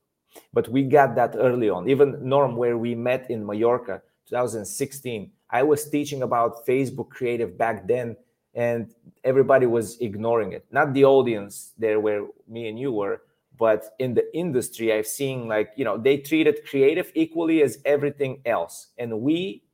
But 0.53 0.69
we 0.69 0.83
got 0.85 1.15
that 1.17 1.35
early 1.37 1.69
on. 1.69 1.89
Even 1.89 2.17
Norm, 2.21 2.57
where 2.57 2.79
we 2.79 2.95
met 2.95 3.31
in 3.31 3.45
Mallorca, 3.45 4.03
2016, 4.29 5.31
I 5.51 5.63
was 5.63 5.89
teaching 5.89 6.23
about 6.23 6.67
Facebook 6.67 7.11
creative 7.11 7.59
back 7.59 7.87
then, 7.89 8.17
and 8.55 8.95
everybody 9.25 9.67
was 9.67 9.99
ignoring 10.01 10.53
it. 10.53 10.65
Not 10.71 10.95
the 10.95 11.05
audience 11.05 11.73
there 11.79 11.99
where 11.99 12.27
me 12.49 12.69
and 12.69 12.79
you 12.79 12.93
were, 12.93 13.23
but 13.59 13.95
in 13.99 14.15
the 14.15 14.25
industry, 14.37 14.93
I've 14.93 15.07
seen 15.07 15.49
like, 15.49 15.73
you 15.77 15.85
know, 15.85 15.99
they 15.99 16.17
treated 16.17 16.65
creative 16.65 17.11
equally 17.15 17.63
as 17.63 17.79
everything 17.85 18.41
else. 18.47 18.89
And 18.97 19.21
we 19.21 19.65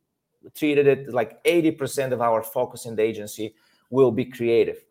treated 0.55 0.87
it 0.87 1.13
like 1.13 1.43
80% 1.45 2.13
of 2.13 2.21
our 2.21 2.43
focus 2.43 2.87
in 2.87 2.97
the 2.97 3.03
agency 3.03 3.55
will 3.91 4.11
be 4.11 4.25
creative 4.25 4.86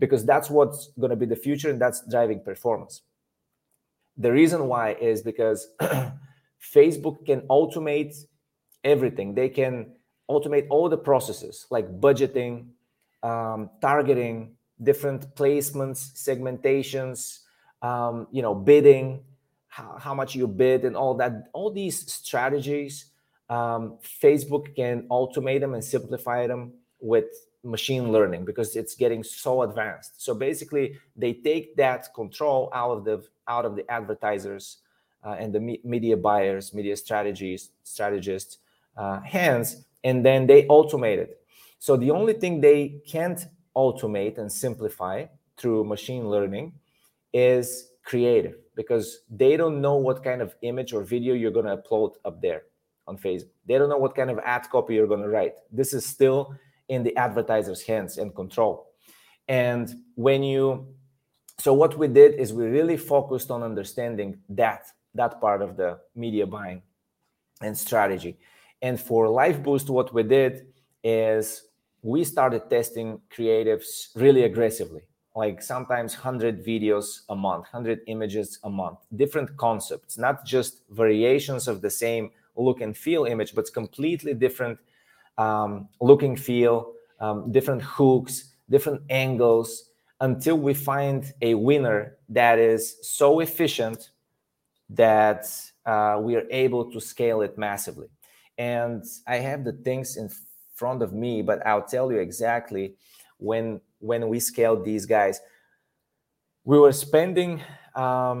because 0.00 0.24
that's 0.24 0.50
what's 0.50 0.88
going 0.98 1.10
to 1.10 1.16
be 1.16 1.26
the 1.26 1.36
future 1.36 1.70
and 1.70 1.80
that's 1.80 2.02
driving 2.10 2.40
performance. 2.42 3.02
The 4.16 4.32
reason 4.32 4.66
why 4.66 4.94
is 4.94 5.22
because 5.22 5.68
Facebook 6.74 7.24
can 7.24 7.42
automate 7.42 8.16
everything. 8.82 9.34
They 9.34 9.50
can 9.50 9.92
automate 10.28 10.66
all 10.70 10.88
the 10.88 10.98
processes 10.98 11.66
like 11.70 12.00
budgeting, 12.00 12.68
um, 13.22 13.70
targeting, 13.80 14.56
different 14.82 15.34
placements, 15.34 16.12
segmentations, 16.14 17.40
um, 17.82 18.26
you 18.32 18.42
know, 18.42 18.54
bidding, 18.54 19.22
how, 19.68 20.14
much 20.14 20.34
you 20.34 20.48
bid, 20.48 20.84
and 20.84 20.96
all 20.96 21.14
that. 21.14 21.48
All 21.52 21.70
these 21.70 22.10
strategies, 22.12 23.06
um, 23.48 23.98
Facebook 24.22 24.74
can 24.74 25.06
automate 25.08 25.60
them 25.60 25.74
and 25.74 25.84
simplify 25.84 26.46
them 26.46 26.72
with 27.00 27.26
machine 27.62 28.10
learning 28.10 28.44
because 28.44 28.76
it's 28.76 28.94
getting 28.94 29.22
so 29.22 29.62
advanced. 29.62 30.22
So 30.22 30.34
basically, 30.34 30.96
they 31.16 31.34
take 31.34 31.76
that 31.76 32.12
control 32.14 32.70
out 32.74 32.90
of 32.90 33.04
the 33.04 33.22
out 33.48 33.64
of 33.64 33.76
the 33.76 33.90
advertisers 33.90 34.78
uh, 35.24 35.36
and 35.38 35.52
the 35.52 35.60
me- 35.60 35.80
media 35.84 36.16
buyers, 36.16 36.72
media 36.72 36.96
strategies, 36.96 37.70
strategists' 37.82 38.58
uh, 38.96 39.20
hands, 39.20 39.84
and 40.04 40.24
then 40.24 40.46
they 40.46 40.64
automate 40.64 41.18
it. 41.18 41.42
So 41.78 41.96
the 41.96 42.10
only 42.10 42.34
thing 42.34 42.60
they 42.60 43.00
can't 43.06 43.46
automate 43.76 44.38
and 44.38 44.50
simplify 44.50 45.26
through 45.56 45.84
machine 45.84 46.28
learning 46.28 46.72
is 47.32 47.90
creative 48.02 48.56
because 48.74 49.20
they 49.30 49.56
don't 49.56 49.80
know 49.80 49.96
what 49.96 50.24
kind 50.24 50.42
of 50.42 50.54
image 50.62 50.92
or 50.92 51.02
video 51.02 51.34
you're 51.34 51.50
going 51.50 51.66
to 51.66 51.76
upload 51.76 52.14
up 52.24 52.40
there 52.40 52.62
on 53.06 53.16
Facebook. 53.18 53.50
They 53.66 53.78
don't 53.78 53.88
know 53.88 53.98
what 53.98 54.14
kind 54.14 54.30
of 54.30 54.38
ad 54.38 54.68
copy 54.70 54.94
you're 54.94 55.06
going 55.06 55.22
to 55.22 55.28
write. 55.28 55.54
This 55.70 55.92
is 55.92 56.04
still 56.06 56.54
in 56.90 57.02
the 57.02 57.16
advertiser's 57.16 57.82
hands 57.82 58.18
and 58.18 58.34
control. 58.34 58.88
And 59.48 59.86
when 60.16 60.42
you, 60.42 60.88
so 61.58 61.72
what 61.72 61.96
we 61.96 62.08
did 62.08 62.34
is 62.34 62.52
we 62.52 62.64
really 62.66 62.96
focused 62.96 63.50
on 63.50 63.62
understanding 63.62 64.38
that 64.50 64.82
that 65.14 65.40
part 65.40 65.62
of 65.62 65.76
the 65.76 65.98
media 66.14 66.46
buying 66.46 66.82
and 67.62 67.76
strategy. 67.76 68.38
And 68.82 69.00
for 69.00 69.28
Life 69.28 69.62
Boost, 69.62 69.88
what 69.90 70.12
we 70.14 70.22
did 70.22 70.66
is 71.02 71.62
we 72.02 72.24
started 72.24 72.68
testing 72.68 73.20
creatives 73.34 74.08
really 74.14 74.44
aggressively 74.44 75.02
like 75.36 75.62
sometimes 75.62 76.14
100 76.14 76.64
videos 76.64 77.20
a 77.28 77.36
month 77.36 77.64
100 77.72 78.00
images 78.06 78.58
a 78.64 78.70
month 78.70 78.98
different 79.14 79.56
concepts 79.56 80.18
not 80.18 80.44
just 80.44 80.82
variations 80.90 81.68
of 81.68 81.82
the 81.82 81.90
same 81.90 82.30
look 82.56 82.80
and 82.80 82.96
feel 82.96 83.24
image 83.26 83.54
but 83.54 83.72
completely 83.72 84.34
different 84.34 84.78
um, 85.44 85.88
look 86.00 86.22
and 86.22 86.38
feel 86.38 86.92
um, 87.20 87.50
different 87.52 87.82
hooks 87.82 88.34
different 88.68 89.02
angles 89.10 89.90
until 90.20 90.56
we 90.56 90.74
find 90.74 91.32
a 91.42 91.54
winner 91.54 92.16
that 92.28 92.58
is 92.58 92.96
so 93.02 93.40
efficient 93.40 94.10
that 94.88 95.44
uh, 95.86 96.18
we 96.20 96.36
are 96.36 96.46
able 96.50 96.90
to 96.92 97.00
scale 97.00 97.40
it 97.42 97.56
massively 97.58 98.08
and 98.58 99.04
i 99.26 99.36
have 99.36 99.64
the 99.64 99.72
things 99.72 100.16
in 100.16 100.28
front 100.80 101.02
of 101.02 101.12
me, 101.12 101.42
but 101.42 101.64
I'll 101.66 101.84
tell 101.96 102.10
you 102.10 102.18
exactly 102.18 102.94
when 103.36 103.82
when 103.98 104.22
we 104.32 104.40
scaled 104.40 104.82
these 104.82 105.04
guys. 105.04 105.36
We 106.64 106.78
were 106.78 106.92
spending 106.92 107.60
um, 107.94 108.38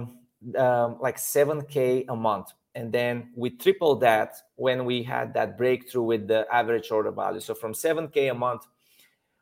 um, 0.56 0.96
like 1.06 1.18
7k 1.18 2.06
a 2.08 2.16
month, 2.16 2.48
and 2.74 2.92
then 2.92 3.30
we 3.34 3.50
tripled 3.50 4.00
that 4.00 4.34
when 4.56 4.84
we 4.84 5.02
had 5.02 5.34
that 5.34 5.58
breakthrough 5.58 6.02
with 6.02 6.28
the 6.28 6.46
average 6.52 6.90
order 6.90 7.10
value. 7.10 7.40
So 7.40 7.54
from 7.54 7.72
7k 7.72 8.30
a 8.30 8.34
month, 8.34 8.66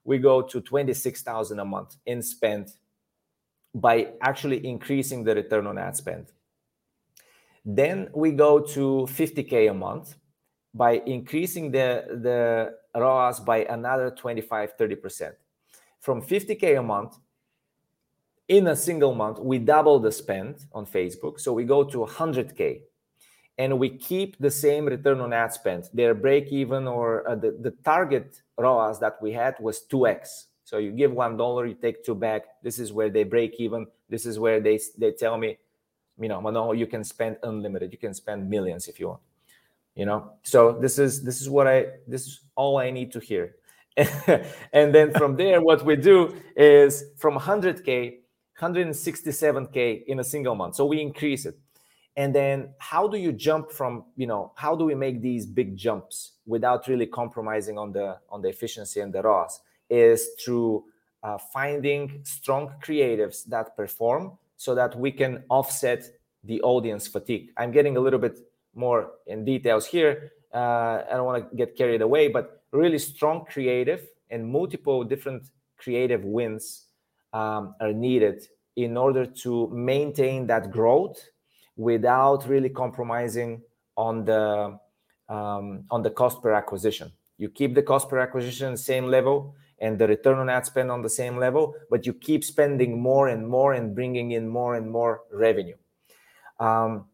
we 0.05 0.19
go 0.19 0.41
to 0.43 0.61
26,000 0.61 1.59
a 1.59 1.65
month 1.65 1.97
in 2.07 2.23
spend 2.23 2.73
by 3.75 4.13
actually 4.23 4.67
increasing 4.67 5.25
the 5.25 5.35
return 5.35 5.67
on 5.67 5.79
ad 5.79 5.97
spend. 5.97 6.33
Then 7.65 8.09
we 8.15 8.33
go 8.33 8.61
to 8.61 9.07
50k 9.11 9.71
a 9.71 9.75
month 9.75 10.15
by 10.73 11.03
increasing 11.05 11.71
the 11.71 12.05
the 12.23 12.75
ROAS 12.99 13.41
by 13.41 13.65
another 13.65 14.11
25, 14.11 14.77
30%. 14.77 15.33
From 16.01 16.23
50K 16.23 16.79
a 16.79 16.83
month, 16.83 17.19
in 18.49 18.69
a 18.69 18.77
single 18.77 19.15
month, 19.15 19.39
we 19.39 19.59
double 19.59 19.99
the 19.99 20.11
spend 20.11 20.67
on 20.73 20.87
Facebook. 20.87 21.39
So 21.39 21.53
we 21.53 21.65
go 21.65 21.85
to 21.85 21.99
100K 21.99 22.81
and 23.59 23.79
we 23.79 23.91
keep 23.91 24.39
the 24.39 24.51
same 24.51 24.87
return 24.87 25.21
on 25.21 25.33
ad 25.33 25.53
spend. 25.53 25.91
Their 25.93 26.15
break 26.15 26.53
even 26.53 26.87
or 26.87 27.29
uh, 27.29 27.35
the, 27.35 27.57
the 27.61 27.73
target 27.85 28.41
ROAS 28.57 29.01
that 29.01 29.21
we 29.21 29.33
had 29.33 29.57
was 29.61 29.83
2x. 29.91 30.45
So 30.65 30.79
you 30.79 30.93
give 30.93 31.13
one 31.13 31.37
dollar, 31.37 31.67
you 31.67 31.75
take 31.75 32.05
two 32.05 32.15
back. 32.15 32.43
This 32.63 32.79
is 32.79 32.93
where 32.93 33.11
they 33.11 33.25
break 33.25 33.55
even. 33.59 33.87
This 34.09 34.27
is 34.27 34.39
where 34.39 34.61
they 34.61 34.79
they 34.97 35.13
tell 35.13 35.37
me, 35.39 35.59
you 36.21 36.29
know, 36.29 36.41
Mano, 36.41 36.73
you 36.73 36.87
can 36.87 37.05
spend 37.05 37.37
unlimited. 37.43 37.91
You 37.91 37.99
can 37.99 38.15
spend 38.15 38.49
millions 38.49 38.87
if 38.87 39.01
you 39.01 39.09
want 39.09 39.21
you 39.99 40.07
know 40.07 40.31
so 40.45 40.73
this 40.81 40.99
is 40.99 41.23
this 41.25 41.43
is 41.43 41.51
what 41.51 41.67
i 41.67 41.87
this 42.07 42.27
is 42.27 42.41
all 42.55 42.79
i 42.79 42.89
need 42.89 43.13
to 43.13 43.19
hear 43.19 43.57
and 44.73 44.95
then 44.95 45.13
from 45.13 45.37
there 45.37 45.61
what 45.61 45.85
we 45.85 45.97
do 45.97 46.33
is 46.57 47.05
from 47.17 47.37
100k 47.37 48.19
167k 48.61 50.05
in 50.07 50.21
a 50.21 50.25
single 50.25 50.55
month 50.55 50.77
so 50.77 50.87
we 50.87 51.01
increase 51.01 51.45
it 51.47 51.59
and 52.19 52.35
then 52.35 52.75
how 52.79 53.09
do 53.09 53.17
you 53.17 53.33
jump 53.33 53.73
from 53.73 54.05
you 54.17 54.27
know 54.27 54.53
how 54.57 54.77
do 54.77 54.85
we 54.85 54.95
make 54.95 55.23
these 55.23 55.47
big 55.47 55.77
jumps 55.77 56.33
without 56.45 56.87
really 56.87 57.07
compromising 57.07 57.79
on 57.79 57.93
the 57.93 58.19
on 58.29 58.43
the 58.43 58.49
efficiency 58.49 59.01
and 59.01 59.13
the 59.15 59.23
ROAS 59.23 59.61
is 59.89 60.29
through 60.39 60.85
uh, 61.23 61.39
finding 61.53 62.21
strong 62.25 62.75
creatives 62.85 63.45
that 63.47 63.75
perform 63.77 64.33
so 64.57 64.75
that 64.75 64.99
we 64.99 65.11
can 65.11 65.43
offset 65.49 66.05
the 66.45 66.61
audience 66.63 67.09
fatigue 67.09 67.51
i'm 67.57 67.73
getting 67.73 67.97
a 67.97 68.01
little 68.01 68.19
bit 68.19 68.39
more 68.79 69.11
in 69.27 69.45
details 69.45 69.87
here. 69.87 70.33
Uh, 70.55 71.03
I 71.11 71.15
don't 71.15 71.27
want 71.27 71.51
to 71.51 71.57
get 71.57 71.77
carried 71.77 72.01
away, 72.01 72.29
but 72.29 72.63
really 72.73 72.99
strong 72.99 73.45
creative 73.45 74.07
and 74.31 74.51
multiple 74.51 75.05
different 75.05 75.49
creative 75.77 76.25
wins 76.25 76.87
um, 77.33 77.75
are 77.81 77.93
needed 77.93 78.47
in 78.77 78.97
order 78.97 79.27
to 79.27 79.69
maintain 79.69 80.47
that 80.47 80.71
growth 80.71 81.19
without 81.79 82.47
really 82.47 82.69
compromising 82.69 83.63
on 83.97 84.25
the 84.25 84.79
um, 85.29 85.85
on 85.91 86.03
the 86.03 86.11
cost 86.11 86.43
per 86.43 86.53
acquisition. 86.53 87.11
You 87.39 87.49
keep 87.49 87.75
the 87.75 87.83
cost 87.83 88.11
per 88.11 88.19
acquisition 88.19 88.77
same 88.77 89.07
level 89.07 89.55
and 89.81 89.99
the 89.99 90.09
return 90.09 90.39
on 90.39 90.51
ad 90.51 90.67
spend 90.67 90.91
on 90.91 91.03
the 91.03 91.09
same 91.09 91.37
level, 91.37 91.75
but 91.89 92.05
you 92.05 92.13
keep 92.13 92.43
spending 92.43 93.01
more 93.01 93.29
and 93.29 93.47
more 93.47 93.73
and 93.75 93.95
bringing 93.95 94.33
in 94.33 94.49
more 94.49 94.75
and 94.75 94.91
more 94.91 95.23
revenue. 95.33 95.77
Um, 96.59 97.07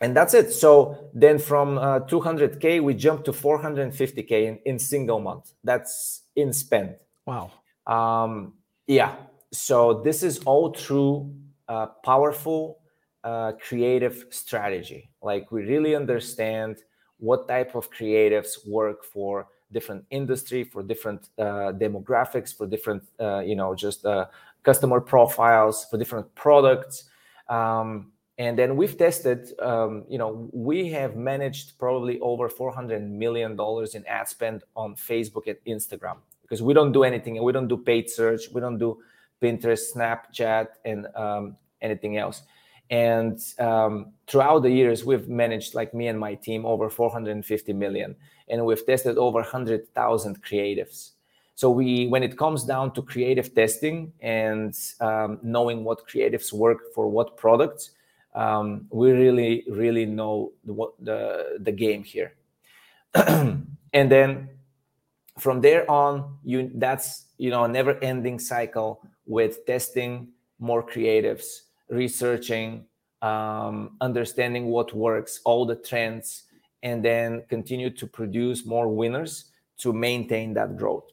and 0.00 0.16
that's 0.16 0.34
it. 0.34 0.52
So 0.52 1.10
then 1.14 1.38
from 1.38 1.78
uh, 1.78 2.00
200k 2.00 2.82
we 2.82 2.94
jump 2.94 3.24
to 3.24 3.32
450k 3.32 4.32
in, 4.32 4.58
in 4.64 4.78
single 4.80 5.20
month. 5.20 5.52
That's 5.62 6.22
in 6.34 6.52
spend. 6.52 6.96
Wow. 7.24 7.52
Um, 7.86 8.54
yeah. 8.88 9.14
So 9.52 10.02
this 10.02 10.24
is 10.24 10.40
all 10.40 10.74
through 10.74 11.32
uh, 11.68 11.86
powerful 12.04 12.81
uh, 13.24 13.52
creative 13.60 14.26
strategy. 14.30 15.10
Like 15.22 15.50
we 15.52 15.62
really 15.62 15.94
understand 15.94 16.78
what 17.18 17.46
type 17.46 17.74
of 17.74 17.90
creatives 17.92 18.66
work 18.66 19.04
for 19.04 19.46
different 19.72 20.04
industry 20.10 20.64
for 20.64 20.82
different 20.82 21.28
uh, 21.38 21.72
demographics 21.72 22.54
for 22.56 22.66
different 22.66 23.02
uh, 23.20 23.40
you 23.40 23.56
know 23.56 23.74
just 23.74 24.04
uh, 24.04 24.26
customer 24.62 25.00
profiles 25.00 25.86
for 25.90 25.98
different 25.98 26.32
products. 26.34 27.04
Um, 27.48 28.12
and 28.38 28.58
then 28.58 28.76
we've 28.76 28.96
tested 28.96 29.52
um, 29.60 30.04
you 30.08 30.18
know 30.18 30.48
we 30.52 30.88
have 30.90 31.16
managed 31.16 31.78
probably 31.78 32.18
over 32.20 32.48
400 32.48 33.08
million 33.08 33.56
dollars 33.56 33.94
in 33.94 34.06
ad 34.06 34.28
spend 34.28 34.62
on 34.76 34.94
facebook 34.94 35.46
and 35.46 35.56
instagram. 35.66 36.16
Because 36.42 36.62
we 36.62 36.74
don't 36.74 36.92
do 36.92 37.02
anything 37.02 37.42
we 37.42 37.52
don't 37.52 37.68
do 37.68 37.78
paid 37.78 38.10
search 38.10 38.42
we 38.52 38.60
don't 38.60 38.78
do 38.78 38.98
pinterest 39.40 39.94
snapchat 39.94 40.66
and 40.84 41.06
um, 41.16 41.56
anything 41.80 42.18
else 42.18 42.42
and 42.92 43.40
um, 43.58 44.12
throughout 44.26 44.60
the 44.60 44.70
years 44.70 45.02
we've 45.02 45.26
managed 45.26 45.74
like 45.74 45.94
me 45.94 46.08
and 46.08 46.20
my 46.20 46.34
team 46.34 46.66
over 46.66 46.90
450 46.90 47.72
million 47.72 48.14
and 48.48 48.64
we've 48.64 48.84
tested 48.84 49.16
over 49.16 49.40
100000 49.40 50.42
creatives. 50.44 51.12
So 51.54 51.70
we 51.70 52.06
when 52.08 52.22
it 52.22 52.36
comes 52.36 52.64
down 52.64 52.92
to 52.92 53.02
creative 53.02 53.54
testing 53.54 54.12
and 54.20 54.78
um, 55.00 55.38
knowing 55.42 55.84
what 55.84 56.06
creatives 56.06 56.52
work 56.52 56.92
for 56.94 57.08
what 57.08 57.36
products 57.38 57.92
um, 58.34 58.86
we 58.90 59.12
really 59.12 59.64
really 59.70 60.04
know 60.04 60.52
the 60.64 60.74
the, 61.00 61.58
the 61.60 61.72
game 61.72 62.04
here. 62.04 62.34
And 63.94 64.10
then 64.10 64.48
from 65.38 65.60
there 65.60 65.90
on 65.90 66.38
you 66.44 66.70
that's 66.74 67.26
you 67.36 67.50
know 67.50 67.64
a 67.64 67.68
never 67.68 67.98
ending 68.02 68.38
cycle 68.38 69.02
with 69.26 69.66
testing 69.66 70.28
more 70.58 70.82
creatives 70.82 71.71
researching 71.92 72.84
um, 73.22 73.96
understanding 74.00 74.66
what 74.66 74.92
works 74.92 75.40
all 75.44 75.64
the 75.64 75.76
trends 75.76 76.44
and 76.82 77.04
then 77.04 77.44
continue 77.48 77.90
to 77.90 78.06
produce 78.06 78.66
more 78.66 78.88
winners 78.88 79.52
to 79.78 79.92
maintain 79.92 80.54
that 80.54 80.76
growth 80.76 81.12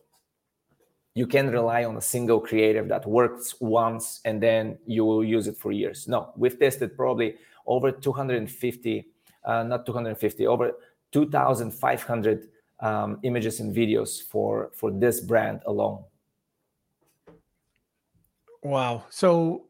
you 1.20 1.28
can't 1.28 1.52
rely 1.52 1.84
on 1.84 1.98
a 1.98 2.02
single 2.02 2.40
creative 2.40 2.88
that 2.88 3.06
works 3.06 3.56
once 3.60 4.22
and 4.26 4.42
then 4.42 4.78
you 4.86 5.04
will 5.04 5.24
use 5.24 5.48
it 5.48 5.58
for 5.58 5.72
years. 5.72 6.08
No, 6.08 6.32
we've 6.38 6.58
tested 6.58 6.96
probably 6.96 7.36
over 7.66 7.92
250, 7.92 9.06
uh, 9.44 9.64
not 9.64 9.86
250, 9.86 10.48
over 10.48 10.72
2,500 11.12 12.48
um, 12.82 13.20
images 13.24 13.60
and 13.60 13.76
videos 13.76 14.24
for 14.24 14.72
for 14.74 14.92
this 14.92 15.20
brand 15.20 15.60
alone. 15.66 16.04
Wow. 18.64 19.06
So 19.10 19.66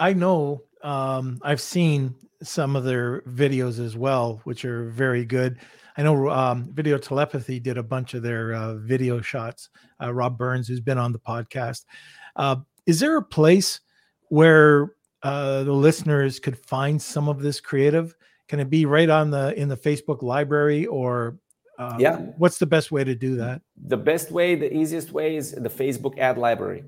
I 0.00 0.12
know 0.12 0.62
um, 0.82 1.40
I've 1.42 1.60
seen 1.60 2.14
some 2.42 2.76
of 2.76 2.84
their 2.84 3.22
videos 3.22 3.84
as 3.84 3.96
well, 3.96 4.40
which 4.44 4.64
are 4.64 4.84
very 4.90 5.24
good. 5.24 5.58
I 5.96 6.02
know 6.02 6.28
um, 6.28 6.70
Video 6.72 6.98
Telepathy 6.98 7.60
did 7.60 7.78
a 7.78 7.82
bunch 7.82 8.14
of 8.14 8.22
their 8.22 8.54
uh, 8.54 8.74
video 8.74 9.20
shots. 9.20 9.68
Uh, 10.02 10.12
Rob 10.12 10.36
Burns, 10.36 10.68
who's 10.68 10.80
been 10.80 10.98
on 10.98 11.12
the 11.12 11.18
podcast. 11.18 11.84
Uh, 12.36 12.56
is 12.86 13.00
there 13.00 13.16
a 13.16 13.22
place 13.22 13.80
where 14.28 14.94
uh, 15.22 15.62
the 15.62 15.72
listeners 15.72 16.40
could 16.40 16.58
find 16.58 17.00
some 17.00 17.28
of 17.28 17.40
this 17.40 17.60
creative? 17.60 18.14
Can 18.48 18.60
it 18.60 18.68
be 18.68 18.86
right 18.86 19.08
on 19.08 19.30
the 19.30 19.58
in 19.58 19.68
the 19.68 19.76
Facebook 19.76 20.22
library, 20.22 20.84
or 20.86 21.38
uh, 21.78 21.96
yeah? 21.98 22.16
What's 22.36 22.58
the 22.58 22.66
best 22.66 22.92
way 22.92 23.04
to 23.04 23.14
do 23.14 23.36
that? 23.36 23.62
The 23.86 23.96
best 23.96 24.30
way, 24.30 24.54
the 24.54 24.76
easiest 24.76 25.12
way, 25.12 25.36
is 25.36 25.52
the 25.52 25.70
Facebook 25.70 26.18
ad 26.18 26.36
library. 26.36 26.84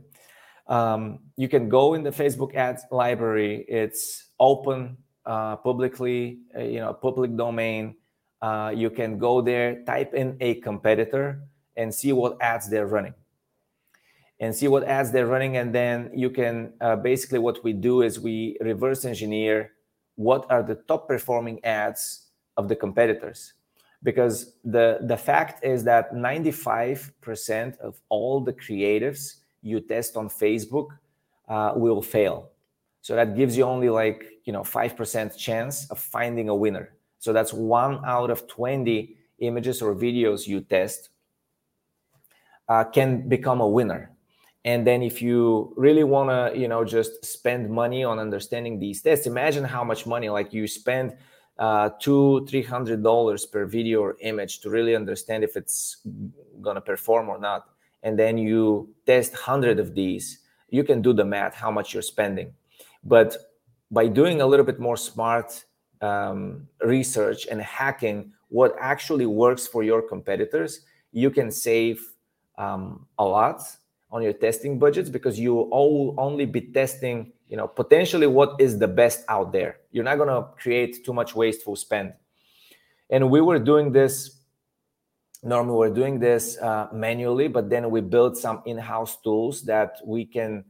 Um, 0.68 1.20
you 1.36 1.48
can 1.48 1.68
go 1.68 1.94
in 1.94 2.02
the 2.02 2.10
Facebook 2.10 2.54
ads 2.54 2.84
library. 2.90 3.64
It's 3.68 4.30
open 4.40 4.96
uh, 5.24 5.56
publicly, 5.56 6.40
uh, 6.56 6.62
you 6.62 6.80
know, 6.80 6.92
public 6.92 7.36
domain. 7.36 7.96
Uh, 8.42 8.72
you 8.74 8.90
can 8.90 9.18
go 9.18 9.40
there, 9.40 9.82
type 9.84 10.14
in 10.14 10.36
a 10.40 10.54
competitor, 10.56 11.40
and 11.76 11.94
see 11.94 12.12
what 12.12 12.36
ads 12.40 12.68
they're 12.68 12.86
running, 12.86 13.14
and 14.40 14.54
see 14.54 14.68
what 14.68 14.84
ads 14.84 15.10
they're 15.10 15.26
running, 15.26 15.56
and 15.56 15.74
then 15.74 16.10
you 16.14 16.30
can 16.30 16.72
uh, 16.80 16.96
basically 16.96 17.38
what 17.38 17.62
we 17.64 17.72
do 17.72 18.02
is 18.02 18.20
we 18.20 18.56
reverse 18.60 19.04
engineer 19.04 19.72
what 20.16 20.46
are 20.50 20.62
the 20.62 20.74
top 20.88 21.06
performing 21.06 21.62
ads 21.64 22.28
of 22.56 22.68
the 22.68 22.76
competitors 22.76 23.52
because 24.02 24.54
the 24.64 24.98
the 25.02 25.16
fact 25.16 25.64
is 25.64 25.84
that 25.84 26.12
95% 26.12 27.78
of 27.78 28.00
all 28.08 28.40
the 28.40 28.52
creatives 28.52 29.36
you 29.66 29.80
test 29.80 30.16
on 30.16 30.28
Facebook 30.28 30.88
uh, 31.48 31.72
will 31.74 32.00
fail. 32.00 32.50
So 33.02 33.14
that 33.14 33.36
gives 33.36 33.56
you 33.56 33.64
only 33.64 33.90
like 33.90 34.24
you 34.44 34.52
know 34.52 34.64
five 34.64 34.96
percent 34.96 35.36
chance 35.36 35.90
of 35.90 35.98
finding 35.98 36.48
a 36.48 36.54
winner. 36.54 36.94
So 37.18 37.32
that's 37.32 37.52
one 37.52 38.04
out 38.04 38.30
of 38.30 38.46
twenty 38.46 39.16
images 39.38 39.82
or 39.82 39.94
videos 39.94 40.46
you 40.46 40.60
test 40.60 41.10
uh, 42.68 42.84
can 42.84 43.28
become 43.28 43.60
a 43.60 43.68
winner. 43.68 44.10
And 44.64 44.84
then 44.84 45.02
if 45.02 45.22
you 45.22 45.72
really 45.76 46.04
want 46.04 46.30
to 46.30 46.58
you 46.58 46.68
know 46.68 46.84
just 46.84 47.24
spend 47.24 47.70
money 47.70 48.02
on 48.04 48.18
understanding 48.18 48.78
these 48.78 49.02
tests, 49.02 49.26
imagine 49.26 49.64
how 49.64 49.84
much 49.84 50.06
money 50.06 50.28
like 50.28 50.52
you 50.52 50.66
spend 50.66 51.16
uh, 51.58 51.90
two 52.00 52.44
three 52.48 52.62
hundred 52.62 53.02
dollars 53.02 53.46
per 53.46 53.66
video 53.66 54.00
or 54.00 54.16
image 54.20 54.60
to 54.60 54.70
really 54.70 54.94
understand 54.94 55.44
if 55.44 55.56
it's 55.56 56.06
gonna 56.60 56.80
perform 56.80 57.28
or 57.28 57.38
not 57.38 57.75
and 58.02 58.18
then 58.18 58.38
you 58.38 58.88
test 59.06 59.32
100 59.32 59.78
of 59.78 59.94
these 59.94 60.40
you 60.68 60.84
can 60.84 61.00
do 61.00 61.12
the 61.12 61.24
math 61.24 61.54
how 61.54 61.70
much 61.70 61.94
you're 61.94 62.02
spending. 62.02 62.52
But 63.04 63.36
by 63.90 64.08
doing 64.08 64.40
a 64.40 64.46
little 64.46 64.66
bit 64.66 64.80
more 64.80 64.96
smart 64.96 65.64
um, 66.02 66.68
research 66.80 67.46
and 67.46 67.60
hacking 67.62 68.32
what 68.48 68.74
actually 68.80 69.26
works 69.26 69.66
for 69.66 69.82
your 69.82 70.02
competitors 70.02 70.80
you 71.12 71.30
can 71.30 71.50
save 71.50 71.98
um, 72.58 73.06
a 73.18 73.24
lot 73.24 73.62
on 74.10 74.22
your 74.22 74.32
testing 74.32 74.78
budgets 74.78 75.08
because 75.08 75.38
you 75.38 75.54
will 75.54 76.14
only 76.18 76.44
be 76.44 76.60
testing 76.60 77.32
you 77.48 77.56
know 77.56 77.66
potentially 77.66 78.26
what 78.26 78.60
is 78.60 78.78
the 78.78 78.88
best 78.88 79.24
out 79.28 79.52
there. 79.52 79.78
You're 79.92 80.04
not 80.04 80.16
going 80.16 80.28
to 80.28 80.48
create 80.58 81.04
too 81.04 81.14
much 81.14 81.34
wasteful 81.34 81.76
spend. 81.76 82.12
And 83.08 83.30
we 83.30 83.40
were 83.40 83.58
doing 83.58 83.92
this 83.92 84.35
normally 85.46 85.76
we're 85.76 85.94
doing 85.94 86.18
this 86.18 86.58
uh, 86.58 86.88
manually 86.92 87.48
but 87.48 87.70
then 87.70 87.90
we 87.90 88.00
build 88.00 88.36
some 88.36 88.62
in-house 88.66 89.20
tools 89.22 89.62
that 89.62 89.98
we 90.04 90.24
can 90.24 90.64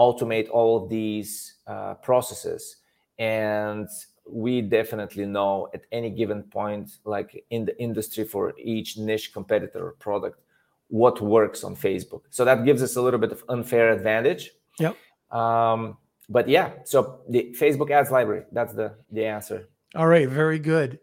automate 0.00 0.48
all 0.50 0.82
of 0.82 0.88
these 0.88 1.56
uh, 1.66 1.94
processes. 1.94 2.76
And 3.18 3.86
we 4.26 4.62
definitely 4.62 5.26
know 5.26 5.68
at 5.74 5.82
any 5.92 6.10
given 6.10 6.42
point 6.44 6.90
like 7.04 7.44
in 7.50 7.64
the 7.64 7.78
industry 7.80 8.24
for 8.24 8.54
each 8.58 8.96
niche 8.96 9.32
competitor 9.32 9.88
or 9.88 9.92
product 9.92 10.40
what 10.88 11.20
works 11.20 11.62
on 11.64 11.76
facebook. 11.76 12.22
So 12.30 12.44
that 12.44 12.64
gives 12.64 12.82
us 12.82 12.96
a 12.96 13.02
little 13.02 13.20
bit 13.20 13.32
of 13.32 13.44
unfair 13.48 13.92
advantage. 13.92 14.50
Yep. 14.78 14.96
Um, 15.30 15.98
but 16.28 16.48
yeah 16.48 16.70
so 16.84 17.20
the 17.28 17.54
facebook 17.58 17.90
ads 17.90 18.10
library 18.10 18.44
that's 18.52 18.72
the 18.72 18.94
the 19.12 19.24
answer. 19.26 19.68
All 19.94 20.06
right 20.06 20.28
very 20.28 20.58
good. 20.58 20.98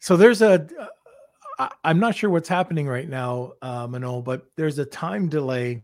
So 0.00 0.16
there's 0.16 0.42
a 0.42 0.66
I, 1.58 1.70
am 1.84 1.98
not 1.98 2.14
sure 2.14 2.30
what's 2.30 2.48
happening 2.48 2.86
right 2.86 3.08
now, 3.08 3.52
uh, 3.62 3.86
Manol, 3.86 4.22
but 4.22 4.46
there's 4.56 4.78
a 4.78 4.84
time 4.84 5.28
delay 5.28 5.82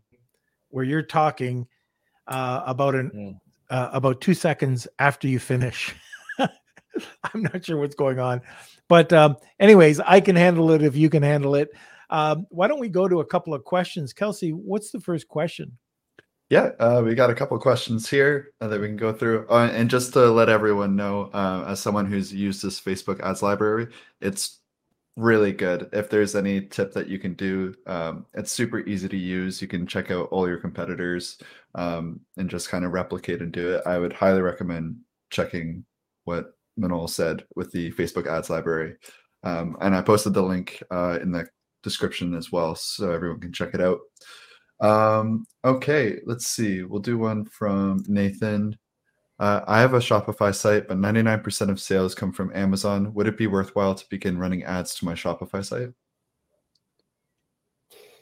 where 0.68 0.84
you're 0.84 1.02
talking 1.02 1.66
uh, 2.26 2.62
about 2.66 2.94
an 2.94 3.10
mm. 3.14 3.40
uh, 3.70 3.90
about 3.92 4.20
two 4.20 4.34
seconds 4.34 4.86
after 4.98 5.28
you 5.28 5.38
finish. 5.38 5.94
I'm 6.38 7.42
not 7.42 7.64
sure 7.64 7.76
what's 7.76 7.96
going 7.96 8.18
on, 8.18 8.40
but 8.88 9.12
um, 9.12 9.36
anyways, 9.58 10.00
I 10.00 10.20
can 10.20 10.36
handle 10.36 10.70
it 10.70 10.82
if 10.82 10.96
you 10.96 11.10
can 11.10 11.22
handle 11.22 11.54
it. 11.54 11.70
Um, 12.10 12.46
why 12.50 12.68
don't 12.68 12.80
we 12.80 12.88
go 12.88 13.08
to 13.08 13.20
a 13.20 13.26
couple 13.26 13.54
of 13.54 13.64
questions, 13.64 14.12
Kelsey? 14.12 14.50
What's 14.50 14.90
the 14.90 15.00
first 15.00 15.26
question? 15.26 15.78
Yeah, 16.50 16.70
uh, 16.78 17.02
we 17.04 17.14
got 17.14 17.30
a 17.30 17.34
couple 17.34 17.56
of 17.56 17.62
questions 17.62 18.08
here 18.08 18.52
uh, 18.60 18.68
that 18.68 18.80
we 18.80 18.86
can 18.86 18.96
go 18.96 19.12
through. 19.12 19.46
Uh, 19.48 19.70
and 19.72 19.88
just 19.88 20.12
to 20.12 20.30
let 20.30 20.48
everyone 20.48 20.94
know, 20.94 21.30
uh, 21.32 21.64
as 21.68 21.80
someone 21.80 22.06
who's 22.06 22.32
used 22.32 22.62
this 22.62 22.80
Facebook 22.80 23.20
ads 23.20 23.42
library, 23.42 23.88
it's 24.20 24.60
really 25.16 25.52
good. 25.52 25.88
If 25.92 26.10
there's 26.10 26.34
any 26.34 26.60
tip 26.60 26.92
that 26.94 27.08
you 27.08 27.18
can 27.18 27.34
do, 27.34 27.74
um, 27.86 28.26
it's 28.34 28.52
super 28.52 28.80
easy 28.80 29.08
to 29.08 29.16
use. 29.16 29.62
You 29.62 29.68
can 29.68 29.86
check 29.86 30.10
out 30.10 30.28
all 30.30 30.48
your 30.48 30.58
competitors 30.58 31.38
um, 31.74 32.20
and 32.36 32.50
just 32.50 32.68
kind 32.68 32.84
of 32.84 32.92
replicate 32.92 33.40
and 33.40 33.52
do 33.52 33.74
it. 33.74 33.82
I 33.86 33.98
would 33.98 34.12
highly 34.12 34.40
recommend 34.40 34.96
checking 35.30 35.84
what 36.24 36.54
Manol 36.78 37.08
said 37.08 37.44
with 37.54 37.70
the 37.70 37.92
Facebook 37.92 38.26
ads 38.26 38.50
library. 38.50 38.96
Um, 39.44 39.76
and 39.80 39.94
I 39.94 40.02
posted 40.02 40.34
the 40.34 40.42
link 40.42 40.82
uh, 40.90 41.18
in 41.22 41.30
the 41.30 41.46
description 41.82 42.34
as 42.34 42.50
well, 42.50 42.74
so 42.74 43.12
everyone 43.12 43.40
can 43.40 43.52
check 43.52 43.74
it 43.74 43.80
out. 43.80 44.00
Um, 44.80 45.44
okay, 45.64 46.18
let's 46.26 46.48
see. 46.48 46.82
We'll 46.82 47.00
do 47.00 47.18
one 47.18 47.44
from 47.44 48.02
Nathan. 48.08 48.76
Uh, 49.38 49.60
I 49.66 49.80
have 49.80 49.94
a 49.94 49.98
Shopify 49.98 50.54
site, 50.54 50.86
but 50.86 50.98
99% 50.98 51.68
of 51.68 51.80
sales 51.80 52.14
come 52.14 52.32
from 52.32 52.52
Amazon. 52.54 53.12
Would 53.14 53.26
it 53.26 53.36
be 53.36 53.48
worthwhile 53.48 53.94
to 53.94 54.08
begin 54.08 54.38
running 54.38 54.62
ads 54.62 54.94
to 54.96 55.04
my 55.04 55.14
Shopify 55.14 55.64
site? 55.64 55.90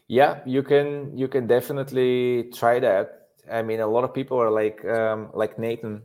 Yeah, 0.08 0.40
you 0.46 0.62
can. 0.62 1.16
You 1.16 1.28
can 1.28 1.46
definitely 1.46 2.50
try 2.54 2.80
that. 2.80 3.28
I 3.50 3.62
mean, 3.62 3.80
a 3.80 3.86
lot 3.86 4.04
of 4.04 4.12
people 4.12 4.38
are 4.38 4.50
like 4.50 4.84
um, 4.84 5.30
like 5.32 5.58
Nathan. 5.58 6.02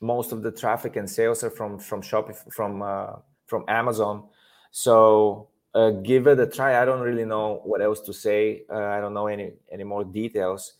Most 0.00 0.32
of 0.32 0.42
the 0.42 0.50
traffic 0.50 0.96
and 0.96 1.08
sales 1.08 1.44
are 1.44 1.50
from 1.50 1.78
from 1.78 2.02
Shopify 2.02 2.52
from 2.52 2.82
uh, 2.82 3.16
from 3.46 3.64
Amazon. 3.68 4.24
So 4.70 5.50
uh, 5.74 5.90
give 5.90 6.26
it 6.26 6.40
a 6.40 6.46
try. 6.46 6.80
I 6.80 6.84
don't 6.84 7.00
really 7.00 7.24
know 7.24 7.60
what 7.64 7.80
else 7.82 8.00
to 8.02 8.12
say. 8.12 8.62
Uh, 8.70 8.84
I 8.84 9.00
don't 9.00 9.14
know 9.14 9.26
any 9.26 9.52
any 9.70 9.84
more 9.84 10.04
details 10.04 10.74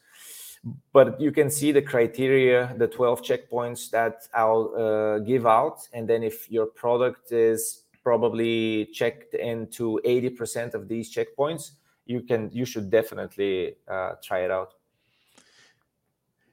but 0.93 1.21
you 1.21 1.33
can 1.33 1.51
see 1.51 1.73
the 1.73 1.83
criteria, 1.83 2.75
the 2.77 2.87
12 2.87 3.23
checkpoints 3.23 3.91
that 3.91 4.27
I'll 4.35 4.75
uh, 4.77 5.19
give 5.21 5.47
out. 5.47 5.87
And 5.93 6.09
then 6.09 6.23
if 6.23 6.51
your 6.51 6.67
product 6.67 7.33
is 7.33 7.85
probably 8.03 8.87
checked 8.87 9.35
into 9.35 10.01
80% 10.05 10.75
of 10.75 10.89
these 10.89 11.15
checkpoints, 11.15 11.73
you 12.07 12.23
can, 12.23 12.51
you 12.53 12.65
should 12.65 12.91
definitely 12.91 13.77
uh, 13.87 14.13
try 14.23 14.41
it 14.41 14.51
out. 14.51 14.75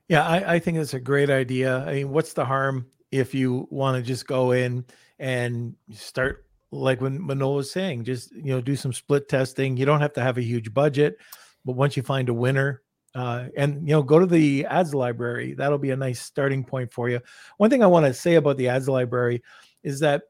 Yeah, 0.07 0.25
I, 0.27 0.55
I 0.55 0.59
think 0.59 0.77
it's 0.77 0.93
a 0.93 0.99
great 0.99 1.29
idea. 1.29 1.79
I 1.79 1.93
mean, 1.95 2.09
what's 2.11 2.33
the 2.33 2.45
harm 2.45 2.87
if 3.11 3.33
you 3.33 3.67
want 3.71 3.97
to 3.97 4.03
just 4.03 4.27
go 4.27 4.51
in 4.51 4.85
and 5.19 5.75
start 5.91 6.45
like 6.71 7.01
when 7.01 7.19
Manola 7.19 7.57
was 7.57 7.71
saying, 7.71 8.03
just 8.03 8.31
you 8.33 8.53
know, 8.53 8.61
do 8.61 8.75
some 8.75 8.93
split 8.93 9.29
testing. 9.29 9.77
You 9.77 9.85
don't 9.85 10.01
have 10.01 10.13
to 10.13 10.21
have 10.21 10.37
a 10.37 10.41
huge 10.41 10.73
budget, 10.73 11.17
but 11.63 11.73
once 11.73 11.95
you 11.95 12.03
find 12.03 12.29
a 12.29 12.33
winner, 12.33 12.81
uh, 13.15 13.45
and 13.57 13.87
you 13.87 13.95
know 13.95 14.03
go 14.03 14.19
to 14.19 14.25
the 14.25 14.65
ads 14.65 14.93
library. 14.93 15.53
That'll 15.53 15.77
be 15.77 15.91
a 15.91 15.97
nice 15.97 16.21
starting 16.21 16.63
point 16.63 16.91
for 16.91 17.09
you. 17.09 17.21
One 17.57 17.69
thing 17.69 17.83
i 17.83 17.87
want 17.87 18.05
to 18.05 18.13
say 18.13 18.35
about 18.35 18.57
the 18.57 18.67
ads 18.67 18.87
library 18.87 19.41
is 19.83 19.99
that 20.01 20.23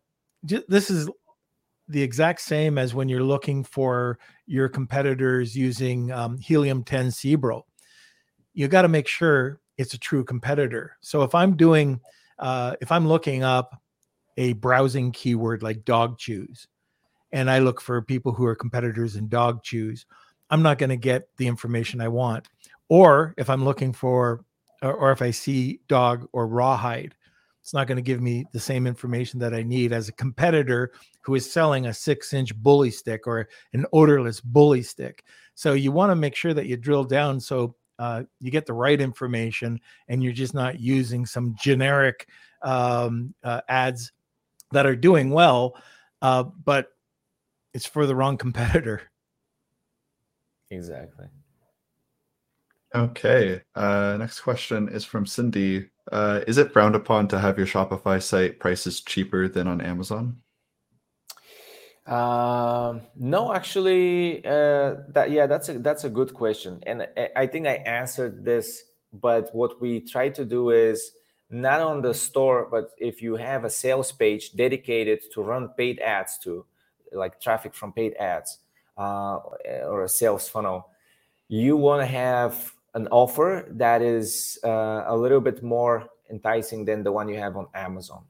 j- 0.46 0.64
this 0.68 0.90
is 0.90 1.10
the 1.88 2.02
exact 2.02 2.42
same 2.42 2.78
as 2.78 2.96
when 2.96 3.10
you're 3.10 3.24
looking 3.24 3.64
for 3.64 4.18
your 4.48 4.70
competitors 4.70 5.56
using 5.56 6.12
um, 6.12 6.38
helium 6.38 6.84
10 6.84 7.12
Cerebro 7.12 7.66
you 8.56 8.68
got 8.68 8.84
to 8.84 8.88
make 8.88 9.08
sure 9.08 9.60
it's 9.78 9.94
a 9.94 10.00
true 10.00 10.24
competitor. 10.24 10.98
So 11.02 11.22
if 11.22 11.36
i'm 11.36 11.56
doing 11.56 12.00
uh, 12.40 12.76
if 12.82 12.92
i'm 12.92 13.08
looking 13.08 13.44
up 13.44 13.80
a 14.38 14.54
browsing 14.54 15.12
keyword 15.12 15.62
like 15.62 15.86
dog 15.86 16.18
chews 16.18 16.68
and 17.32 17.50
i 17.50 17.60
look 17.60 17.80
for 17.80 18.02
people 18.02 18.34
who 18.34 18.46
are 18.46 18.56
competitors 18.56 19.16
in 19.16 19.30
dog 19.30 19.64
chews 19.64 20.06
i'm 20.50 20.62
not 20.62 20.78
going 20.78 20.90
to 20.90 20.98
get 20.98 21.30
the 21.38 21.48
information 21.48 22.02
i 22.02 22.08
want 22.10 22.50
or 22.90 23.34
if 23.38 23.50
I'm 23.50 23.64
looking 23.64 23.94
for, 23.94 24.44
or, 24.82 25.12
if 25.12 25.22
I 25.22 25.32
see 25.32 25.80
dog 25.88 26.28
or 26.34 26.48
rawhide, 26.48 27.16
it's 27.62 27.74
not 27.74 27.88
going 27.88 27.96
to 27.96 28.04
give 28.04 28.22
me 28.22 28.46
the 28.52 28.60
same 28.60 28.86
information 28.86 29.40
that 29.40 29.54
I 29.54 29.64
need 29.64 29.92
as 29.92 30.08
a 30.08 30.14
competitor 30.14 30.92
who 31.22 31.34
is 31.34 31.52
selling 31.52 31.88
a 31.88 31.94
six 31.94 32.34
inch 32.34 32.56
bully 32.56 32.92
stick 32.92 33.26
or 33.26 33.50
an 33.74 33.86
odorless 33.92 34.40
bully 34.40 34.84
stick. 34.84 35.24
So 35.56 35.74
you 35.74 35.92
want 35.92 36.12
to 36.12 36.16
make 36.16 36.36
sure 36.36 36.54
that 36.54 36.68
you 36.68 36.78
drill 36.78 37.06
down 37.06 37.40
so 37.40 37.76
uh, 37.98 38.24
you 38.40 38.52
get 38.52 38.66
the 38.66 38.74
right 38.74 39.02
information 39.02 39.80
and 40.08 40.24
you're 40.24 40.34
just 40.34 40.54
not 40.54 40.80
using 40.80 41.26
some 41.26 41.56
generic 41.60 42.28
um, 42.62 43.34
uh, 43.44 43.62
ads 43.68 44.12
that 44.72 44.86
are 44.86 44.96
doing 44.96 45.32
well, 45.32 45.76
uh, 46.22 46.44
but 46.44 46.90
it's 47.74 47.86
for 47.86 48.06
the 48.06 48.16
wrong 48.16 48.38
competitor. 48.38 49.02
Exactly. 50.70 51.28
Okay. 52.96 53.62
Uh, 53.76 54.16
next 54.18 54.40
question 54.40 54.88
is 54.88 55.04
from 55.04 55.26
Cindy. 55.26 55.90
Uh, 56.12 56.42
is 56.48 56.58
it 56.58 56.72
frowned 56.72 56.96
upon 56.96 57.28
to 57.28 57.40
have 57.40 57.58
your 57.58 57.68
Shopify 57.68 58.24
site 58.24 58.60
prices 58.60 59.02
cheaper 59.02 59.50
than 59.50 59.68
on 59.68 59.82
Amazon? 59.82 60.38
Um, 62.06 63.02
no, 63.16 63.54
actually, 63.54 64.46
uh, 64.46 64.96
that 65.10 65.32
yeah, 65.32 65.48
that's 65.48 65.70
a 65.70 65.80
that's 65.80 66.04
a 66.04 66.10
good 66.10 66.36
question, 66.36 66.80
and 66.86 67.08
I, 67.36 67.48
think 67.48 67.66
I 67.66 67.78
answered 67.78 68.46
this. 68.46 68.84
But 69.12 69.50
what 69.56 69.82
we 69.82 70.02
try 70.02 70.30
to 70.30 70.46
do 70.46 70.70
is 70.70 71.12
not 71.50 71.82
on 71.82 72.04
the 72.04 72.14
store, 72.14 72.68
but 72.70 72.92
if 73.00 73.24
you 73.24 73.36
have 73.38 73.66
a 73.66 73.72
sales 73.72 74.12
page 74.12 74.54
dedicated 74.54 75.22
to 75.34 75.42
run 75.42 75.70
paid 75.70 76.00
ads 76.00 76.38
to, 76.44 76.66
like 77.12 77.42
traffic 77.42 77.74
from 77.74 77.92
paid 77.92 78.14
ads, 78.18 78.60
uh, 79.00 79.40
or 79.88 80.04
a 80.04 80.10
sales 80.10 80.48
funnel, 80.48 80.90
you 81.48 81.76
want 81.76 82.02
to 82.02 82.06
have 82.06 82.75
an 82.96 83.08
offer 83.12 83.68
that 83.72 84.02
is 84.02 84.58
uh, 84.64 85.04
a 85.06 85.16
little 85.16 85.42
bit 85.42 85.62
more 85.62 86.08
enticing 86.32 86.86
than 86.86 87.04
the 87.04 87.12
one 87.12 87.28
you 87.28 87.38
have 87.38 87.56
on 87.56 87.68
Amazon. 87.76 88.24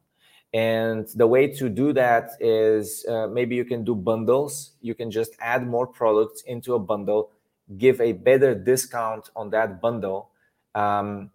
And 0.53 1.07
the 1.16 1.28
way 1.28 1.47
to 1.47 1.70
do 1.70 1.93
that 1.93 2.32
is 2.39 3.05
uh, 3.07 3.28
maybe 3.28 3.55
you 3.55 3.66
can 3.66 3.84
do 3.84 3.93
bundles. 3.93 4.72
You 4.82 4.95
can 4.95 5.11
just 5.11 5.34
add 5.39 5.68
more 5.68 5.86
products 5.86 6.41
into 6.43 6.74
a 6.74 6.80
bundle, 6.80 7.32
give 7.78 8.01
a 8.01 8.13
better 8.13 8.55
discount 8.55 9.30
on 9.36 9.49
that 9.51 9.82
bundle. 9.82 10.30
Um, 10.74 11.32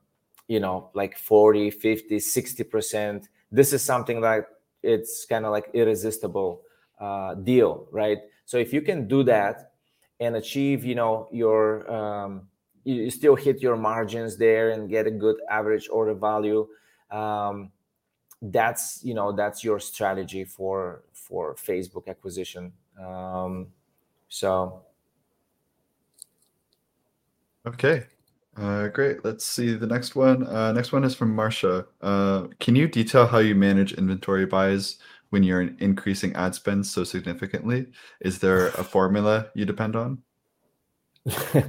you 0.49 0.59
know, 0.59 0.91
like 0.95 1.17
40, 1.17 1.71
50, 1.71 2.17
60%. 2.17 3.29
This 3.53 3.73
is 3.73 3.83
something 3.83 4.21
like 4.21 4.47
it's 4.83 5.25
kind 5.25 5.45
of 5.45 5.53
like 5.53 5.71
irresistible 5.73 6.63
uh, 6.99 7.35
deal, 7.35 7.87
right? 7.93 8.19
So 8.47 8.57
if 8.57 8.73
you 8.73 8.83
can 8.83 9.07
do 9.07 9.23
that 9.25 9.73
and 10.19 10.35
achieve, 10.35 10.85
you 10.85 10.97
know, 10.97 11.29
your, 11.31 11.89
um, 11.91 12.49
you, 12.85 13.11
still 13.11 13.37
hit 13.37 13.61
your 13.61 13.77
margins 13.77 14.37
there 14.37 14.71
and 14.71 14.89
get 14.89 15.07
a 15.07 15.11
good 15.11 15.37
average 15.51 15.89
order 15.91 16.15
value. 16.15 16.67
Um, 17.11 17.71
that's 18.43 19.05
you 19.05 19.15
know 19.15 19.33
that's 19.33 19.63
your 19.63 19.79
strategy 19.79 20.45
for 20.45 21.03
for 21.13 21.55
facebook 21.55 22.09
acquisition. 22.09 22.73
Um 22.99 23.69
so. 24.29 24.83
Okay. 27.67 28.07
Uh 28.57 28.89
great. 28.89 29.25
Let's 29.25 29.45
see 29.45 29.75
the 29.75 29.87
next 29.87 30.17
one. 30.17 30.47
Uh 30.47 30.73
next 30.73 30.93
one 30.93 31.05
is 31.05 31.15
from 31.15 31.37
marsha 31.37 31.87
uh 32.01 32.47
can 32.61 32.75
you 32.77 32.89
detail 32.89 33.27
how 33.27 33.39
you 33.39 33.55
manage 33.55 33.93
inventory 33.93 34.47
buys 34.47 34.99
when 35.29 35.43
you're 35.43 35.63
increasing 35.79 36.35
ad 36.35 36.55
spend 36.55 36.87
so 36.87 37.05
significantly? 37.05 37.87
Is 38.21 38.39
there 38.39 38.69
a 38.69 38.85
formula 38.85 39.49
you 39.55 39.67
depend 39.67 39.97
on 39.97 40.23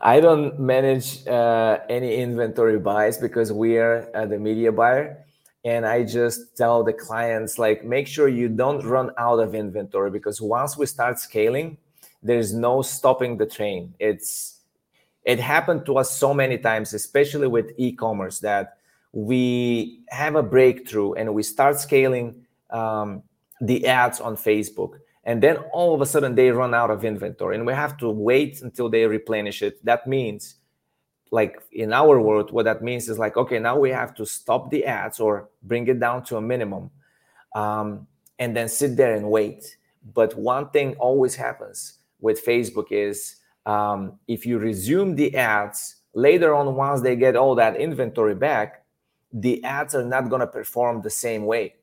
i 0.00 0.18
don't 0.20 0.58
manage 0.58 1.26
uh, 1.26 1.78
any 1.88 2.16
inventory 2.16 2.78
buys 2.78 3.18
because 3.18 3.52
we 3.52 3.78
are 3.78 4.08
uh, 4.14 4.26
the 4.26 4.38
media 4.38 4.72
buyer 4.72 5.24
and 5.64 5.86
i 5.86 6.02
just 6.02 6.56
tell 6.56 6.82
the 6.82 6.92
clients 6.92 7.58
like 7.58 7.84
make 7.84 8.06
sure 8.06 8.28
you 8.28 8.48
don't 8.48 8.84
run 8.84 9.10
out 9.18 9.38
of 9.38 9.54
inventory 9.54 10.10
because 10.10 10.40
once 10.40 10.76
we 10.76 10.86
start 10.86 11.18
scaling 11.18 11.78
there's 12.26 12.52
no 12.52 12.82
stopping 12.82 13.36
the 13.36 13.46
train. 13.46 13.94
It's 13.98 14.60
it 15.24 15.40
happened 15.40 15.86
to 15.86 15.98
us 15.98 16.10
so 16.10 16.32
many 16.34 16.58
times 16.58 16.94
especially 16.94 17.48
with 17.48 17.72
e-commerce 17.78 18.38
that 18.40 18.78
we 19.12 20.02
have 20.08 20.34
a 20.36 20.42
breakthrough 20.42 21.14
and 21.14 21.34
we 21.34 21.42
start 21.42 21.80
scaling 21.80 22.44
um, 22.70 23.22
the 23.60 23.86
ads 23.86 24.20
on 24.20 24.36
facebook 24.36 24.98
and 25.26 25.42
then 25.42 25.56
all 25.72 25.92
of 25.92 26.00
a 26.00 26.06
sudden 26.06 26.36
they 26.36 26.50
run 26.50 26.72
out 26.72 26.90
of 26.90 27.04
inventory 27.04 27.56
and 27.56 27.66
we 27.66 27.72
have 27.74 27.96
to 27.98 28.08
wait 28.08 28.62
until 28.62 28.88
they 28.88 29.04
replenish 29.04 29.60
it. 29.60 29.84
That 29.84 30.06
means 30.06 30.54
like 31.32 31.60
in 31.72 31.92
our 31.92 32.20
world 32.20 32.52
what 32.52 32.64
that 32.64 32.82
means 32.82 33.08
is 33.08 33.18
like 33.18 33.36
okay 33.36 33.58
now 33.58 33.76
we 33.76 33.90
have 33.90 34.14
to 34.14 34.24
stop 34.24 34.70
the 34.70 34.84
ads 34.84 35.18
or 35.18 35.48
bring 35.64 35.88
it 35.88 35.98
down 35.98 36.22
to 36.22 36.36
a 36.36 36.40
minimum 36.40 36.88
um, 37.56 38.06
and 38.38 38.56
then 38.56 38.68
sit 38.68 38.96
there 38.96 39.14
and 39.14 39.28
wait. 39.28 39.76
But 40.14 40.38
one 40.38 40.70
thing 40.70 40.94
always 40.94 41.34
happens 41.34 41.98
with 42.20 42.46
facebook 42.46 42.92
is 42.92 43.36
um, 43.66 44.18
if 44.28 44.46
you 44.46 44.58
resume 44.58 45.16
the 45.16 45.34
ads 45.34 45.96
later 46.14 46.54
on 46.54 46.76
once 46.76 47.02
they 47.02 47.16
get 47.16 47.34
all 47.34 47.56
that 47.56 47.76
inventory 47.76 48.36
back 48.36 48.84
the 49.32 49.62
ads 49.64 49.96
are 49.96 50.04
not 50.04 50.30
going 50.30 50.40
to 50.40 50.46
perform 50.46 51.02
the 51.02 51.10
same 51.10 51.44
way 51.44 51.74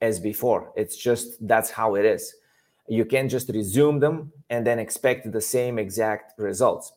as 0.00 0.20
before. 0.20 0.72
It's 0.76 0.96
just 0.96 1.46
that's 1.46 1.70
how 1.70 1.96
it 1.96 2.04
is 2.04 2.34
you 2.88 3.04
can't 3.04 3.30
just 3.30 3.48
resume 3.48 3.98
them 4.00 4.32
and 4.50 4.66
then 4.66 4.78
expect 4.78 5.30
the 5.32 5.40
same 5.40 5.78
exact 5.78 6.38
results. 6.38 6.92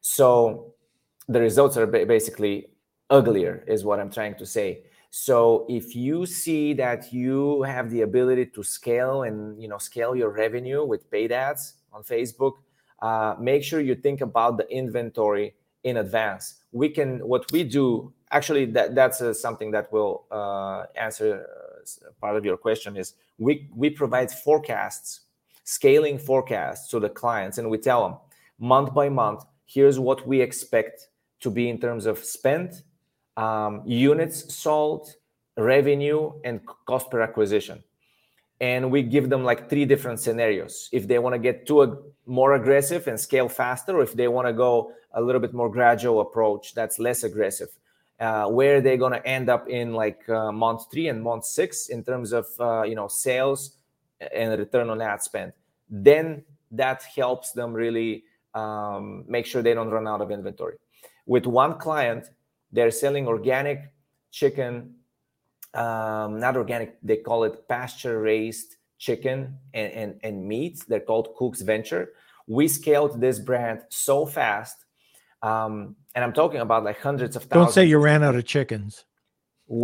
So 0.00 0.74
the 1.28 1.40
results 1.40 1.76
are 1.76 1.86
basically 1.86 2.70
uglier 3.08 3.64
is 3.66 3.84
what 3.84 3.98
i'm 4.00 4.10
trying 4.10 4.36
to 4.36 4.46
say. 4.46 4.84
So 5.10 5.66
if 5.68 5.96
you 5.96 6.24
see 6.26 6.72
that 6.74 7.12
you 7.12 7.62
have 7.62 7.90
the 7.90 8.02
ability 8.02 8.46
to 8.46 8.62
scale 8.62 9.24
and 9.24 9.60
you 9.60 9.68
know 9.68 9.78
scale 9.78 10.14
your 10.14 10.30
revenue 10.30 10.84
with 10.84 11.10
paid 11.10 11.32
ads 11.32 11.74
on 11.92 12.02
facebook 12.02 12.54
uh, 13.02 13.34
make 13.40 13.64
sure 13.64 13.80
you 13.80 13.94
think 13.94 14.20
about 14.20 14.56
the 14.58 14.70
inventory 14.70 15.54
in 15.84 15.96
advance. 15.96 16.56
We 16.72 16.90
can 16.90 17.26
what 17.26 17.50
we 17.50 17.64
do 17.64 18.12
actually 18.30 18.66
that 18.66 18.94
that's 18.94 19.20
uh, 19.20 19.34
something 19.34 19.70
that 19.72 19.92
will 19.92 20.26
uh, 20.30 20.84
answer 20.94 21.46
uh, 21.46 22.10
part 22.20 22.36
of 22.36 22.44
your 22.44 22.56
question 22.56 22.96
is 22.96 23.14
we 23.38 23.68
we 23.74 23.90
provide 23.90 24.30
forecasts 24.30 25.20
scaling 25.76 26.18
forecasts 26.18 26.88
to 26.88 26.98
the 26.98 27.08
clients 27.08 27.58
and 27.58 27.70
we 27.70 27.78
tell 27.78 28.02
them 28.02 28.16
month 28.58 28.92
by 28.92 29.08
month 29.08 29.44
here's 29.66 29.98
what 29.98 30.26
we 30.26 30.40
expect 30.40 31.08
to 31.40 31.50
be 31.50 31.68
in 31.68 31.78
terms 31.78 32.06
of 32.06 32.18
spend, 32.24 32.82
um, 33.36 33.82
units 33.86 34.52
sold, 34.54 35.14
revenue, 35.56 36.32
and 36.44 36.60
cost 36.86 37.10
per 37.10 37.20
acquisition. 37.20 37.82
And 38.60 38.90
we 38.90 39.02
give 39.02 39.30
them 39.30 39.44
like 39.44 39.70
three 39.70 39.86
different 39.86 40.20
scenarios. 40.20 40.88
If 40.92 41.08
they 41.08 41.18
want 41.18 41.34
to 41.34 41.38
get 41.38 41.66
too 41.66 41.82
ag- 41.82 41.98
more 42.26 42.54
aggressive 42.54 43.06
and 43.06 43.18
scale 43.18 43.48
faster, 43.48 43.96
or 43.96 44.02
if 44.02 44.12
they 44.14 44.28
want 44.28 44.48
to 44.48 44.52
go 44.52 44.92
a 45.12 45.22
little 45.22 45.40
bit 45.40 45.54
more 45.54 45.70
gradual 45.70 46.20
approach 46.20 46.74
that's 46.74 46.98
less 46.98 47.22
aggressive, 47.22 47.70
uh, 48.18 48.46
where 48.48 48.82
they're 48.82 48.98
going 48.98 49.12
to 49.12 49.26
end 49.26 49.48
up 49.48 49.68
in 49.68 49.94
like 49.94 50.28
uh, 50.28 50.52
month 50.52 50.90
three 50.92 51.08
and 51.08 51.22
month 51.22 51.46
six 51.46 51.88
in 51.88 52.04
terms 52.04 52.32
of 52.32 52.46
uh, 52.58 52.82
you 52.82 52.94
know 52.94 53.08
sales 53.08 53.76
and 54.34 54.58
return 54.58 54.90
on 54.90 55.00
ad 55.00 55.22
spend. 55.22 55.52
Then 55.90 56.44
that 56.70 57.02
helps 57.02 57.52
them 57.52 57.72
really 57.72 58.24
um, 58.54 59.24
make 59.28 59.46
sure 59.46 59.62
they 59.62 59.74
don't 59.74 59.90
run 59.90 60.06
out 60.06 60.20
of 60.20 60.30
inventory. 60.30 60.76
With 61.26 61.46
one 61.46 61.78
client 61.78 62.30
they're 62.72 62.90
selling 62.90 63.26
organic 63.26 63.92
chicken 64.30 64.94
um, 65.74 66.38
not 66.40 66.56
organic 66.56 66.98
they 67.02 67.16
call 67.16 67.44
it 67.44 67.68
pasture 67.68 68.20
raised 68.20 68.76
chicken 68.98 69.56
and, 69.74 69.92
and, 69.92 70.20
and 70.22 70.46
meat. 70.46 70.84
They're 70.88 71.00
called 71.00 71.34
cook's 71.36 71.62
venture. 71.62 72.12
We 72.46 72.68
scaled 72.68 73.20
this 73.20 73.38
brand 73.38 73.82
so 73.88 74.26
fast 74.26 74.84
um, 75.42 75.96
and 76.14 76.24
i'm 76.24 76.32
talking 76.32 76.60
about 76.60 76.84
like 76.84 77.00
hundreds 77.00 77.36
of 77.36 77.44
thousands 77.44 77.66
don't 77.66 77.72
say 77.72 77.84
you 77.86 77.98
ran 77.98 78.22
out 78.22 78.34
of 78.34 78.44
chickens. 78.44 79.04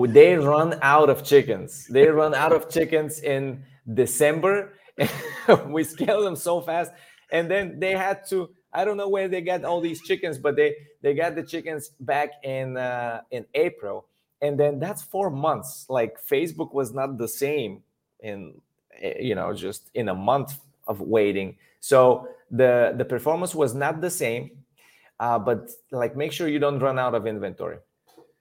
They 0.09 0.35
run 0.35 0.77
out 0.83 1.09
of 1.09 1.23
chickens. 1.23 1.87
They 1.87 2.09
run 2.09 2.35
out 2.35 2.53
of 2.53 2.69
chickens 2.69 3.21
in 3.21 3.63
december 3.95 4.73
we 5.67 5.85
scaled 5.85 6.25
them 6.25 6.37
so 6.37 6.61
fast 6.61 6.93
and 7.31 7.51
then 7.51 7.79
they 7.79 7.93
had 7.93 8.27
to 8.29 8.51
I 8.73 8.85
don't 8.85 8.99
know 8.99 9.09
where 9.09 9.27
they 9.27 9.41
got 9.41 9.65
all 9.65 9.81
these 9.81 10.03
chickens, 10.03 10.37
but 10.37 10.55
they 10.55 10.77
they 11.01 11.15
got 11.15 11.35
the 11.35 11.43
chickens 11.43 11.93
back 12.01 12.33
in 12.43 12.77
uh, 12.77 13.23
in 13.31 13.47
April, 13.55 14.07
and 14.43 14.61
then 14.61 14.79
that's 14.79 15.03
four 15.03 15.31
months. 15.31 15.87
Like 15.89 16.23
Facebook 16.23 16.75
was 16.75 16.93
not 16.93 17.17
the 17.17 17.27
same 17.29 17.83
in 18.21 18.61
eh, 19.01 19.15
you 19.21 19.35
know 19.35 19.55
just 19.55 19.91
in 19.95 20.11
a 20.11 20.15
month 20.15 20.59
of 20.87 21.01
waiting. 21.01 21.57
So 21.81 22.29
the 22.51 22.95
the 22.97 23.05
performance 23.05 23.55
was 23.55 23.75
not 23.75 24.03
the 24.03 24.11
same, 24.11 24.51
uh, 25.21 25.39
but 25.39 25.71
like 25.91 26.15
make 26.15 26.33
sure 26.33 26.47
you 26.47 26.59
don't 26.59 26.79
run 26.79 26.99
out 26.99 27.15
of 27.15 27.27
inventory. 27.27 27.79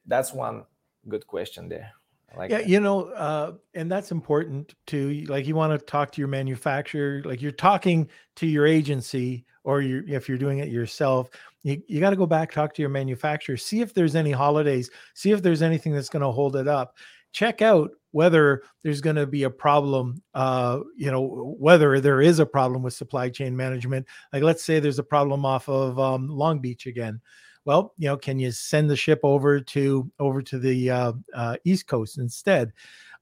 That's 0.05 0.33
one 0.33 0.65
good 1.07 1.25
question 1.27 1.69
there. 1.69 1.93
Like 2.37 2.51
yeah, 2.51 2.57
that. 2.57 2.69
you 2.69 2.79
know, 2.79 3.05
uh, 3.09 3.53
and 3.73 3.91
that's 3.91 4.11
important 4.11 4.73
too. 4.87 5.25
Like 5.27 5.47
you 5.47 5.55
want 5.55 5.79
to 5.79 5.85
talk 5.85 6.11
to 6.13 6.21
your 6.21 6.27
manufacturer, 6.27 7.21
like 7.25 7.41
you're 7.41 7.51
talking 7.51 8.09
to 8.37 8.47
your 8.47 8.65
agency 8.65 9.45
or 9.65 9.81
you 9.81 10.03
if 10.07 10.29
you're 10.29 10.37
doing 10.37 10.59
it 10.59 10.69
yourself 10.69 11.29
you, 11.63 11.81
you 11.87 11.99
got 11.99 12.11
to 12.11 12.15
go 12.15 12.25
back 12.25 12.51
talk 12.51 12.73
to 12.73 12.81
your 12.81 12.89
manufacturer 12.89 13.57
see 13.57 13.81
if 13.81 13.93
there's 13.93 14.15
any 14.15 14.31
holidays 14.31 14.89
see 15.13 15.31
if 15.31 15.41
there's 15.41 15.61
anything 15.61 15.91
that's 15.91 16.09
going 16.09 16.21
to 16.21 16.31
hold 16.31 16.55
it 16.55 16.67
up 16.67 16.95
check 17.33 17.61
out 17.61 17.91
whether 18.11 18.63
there's 18.81 19.01
going 19.01 19.15
to 19.15 19.27
be 19.27 19.43
a 19.43 19.49
problem 19.49 20.21
uh 20.35 20.79
you 20.95 21.11
know 21.11 21.55
whether 21.59 21.99
there 21.99 22.21
is 22.21 22.39
a 22.39 22.45
problem 22.45 22.81
with 22.81 22.93
supply 22.93 23.27
chain 23.27 23.57
management 23.57 24.05
like 24.31 24.43
let's 24.43 24.63
say 24.63 24.79
there's 24.79 24.99
a 24.99 25.03
problem 25.03 25.45
off 25.45 25.67
of 25.67 25.99
um, 25.99 26.29
long 26.29 26.59
beach 26.59 26.85
again 26.85 27.19
well, 27.65 27.93
you 27.97 28.07
know, 28.07 28.17
can 28.17 28.39
you 28.39 28.51
send 28.51 28.89
the 28.89 28.95
ship 28.95 29.19
over 29.23 29.59
to 29.59 30.11
over 30.19 30.41
to 30.43 30.59
the 30.59 30.89
uh, 30.89 31.13
uh, 31.33 31.57
East 31.63 31.87
Coast 31.87 32.17
instead, 32.19 32.71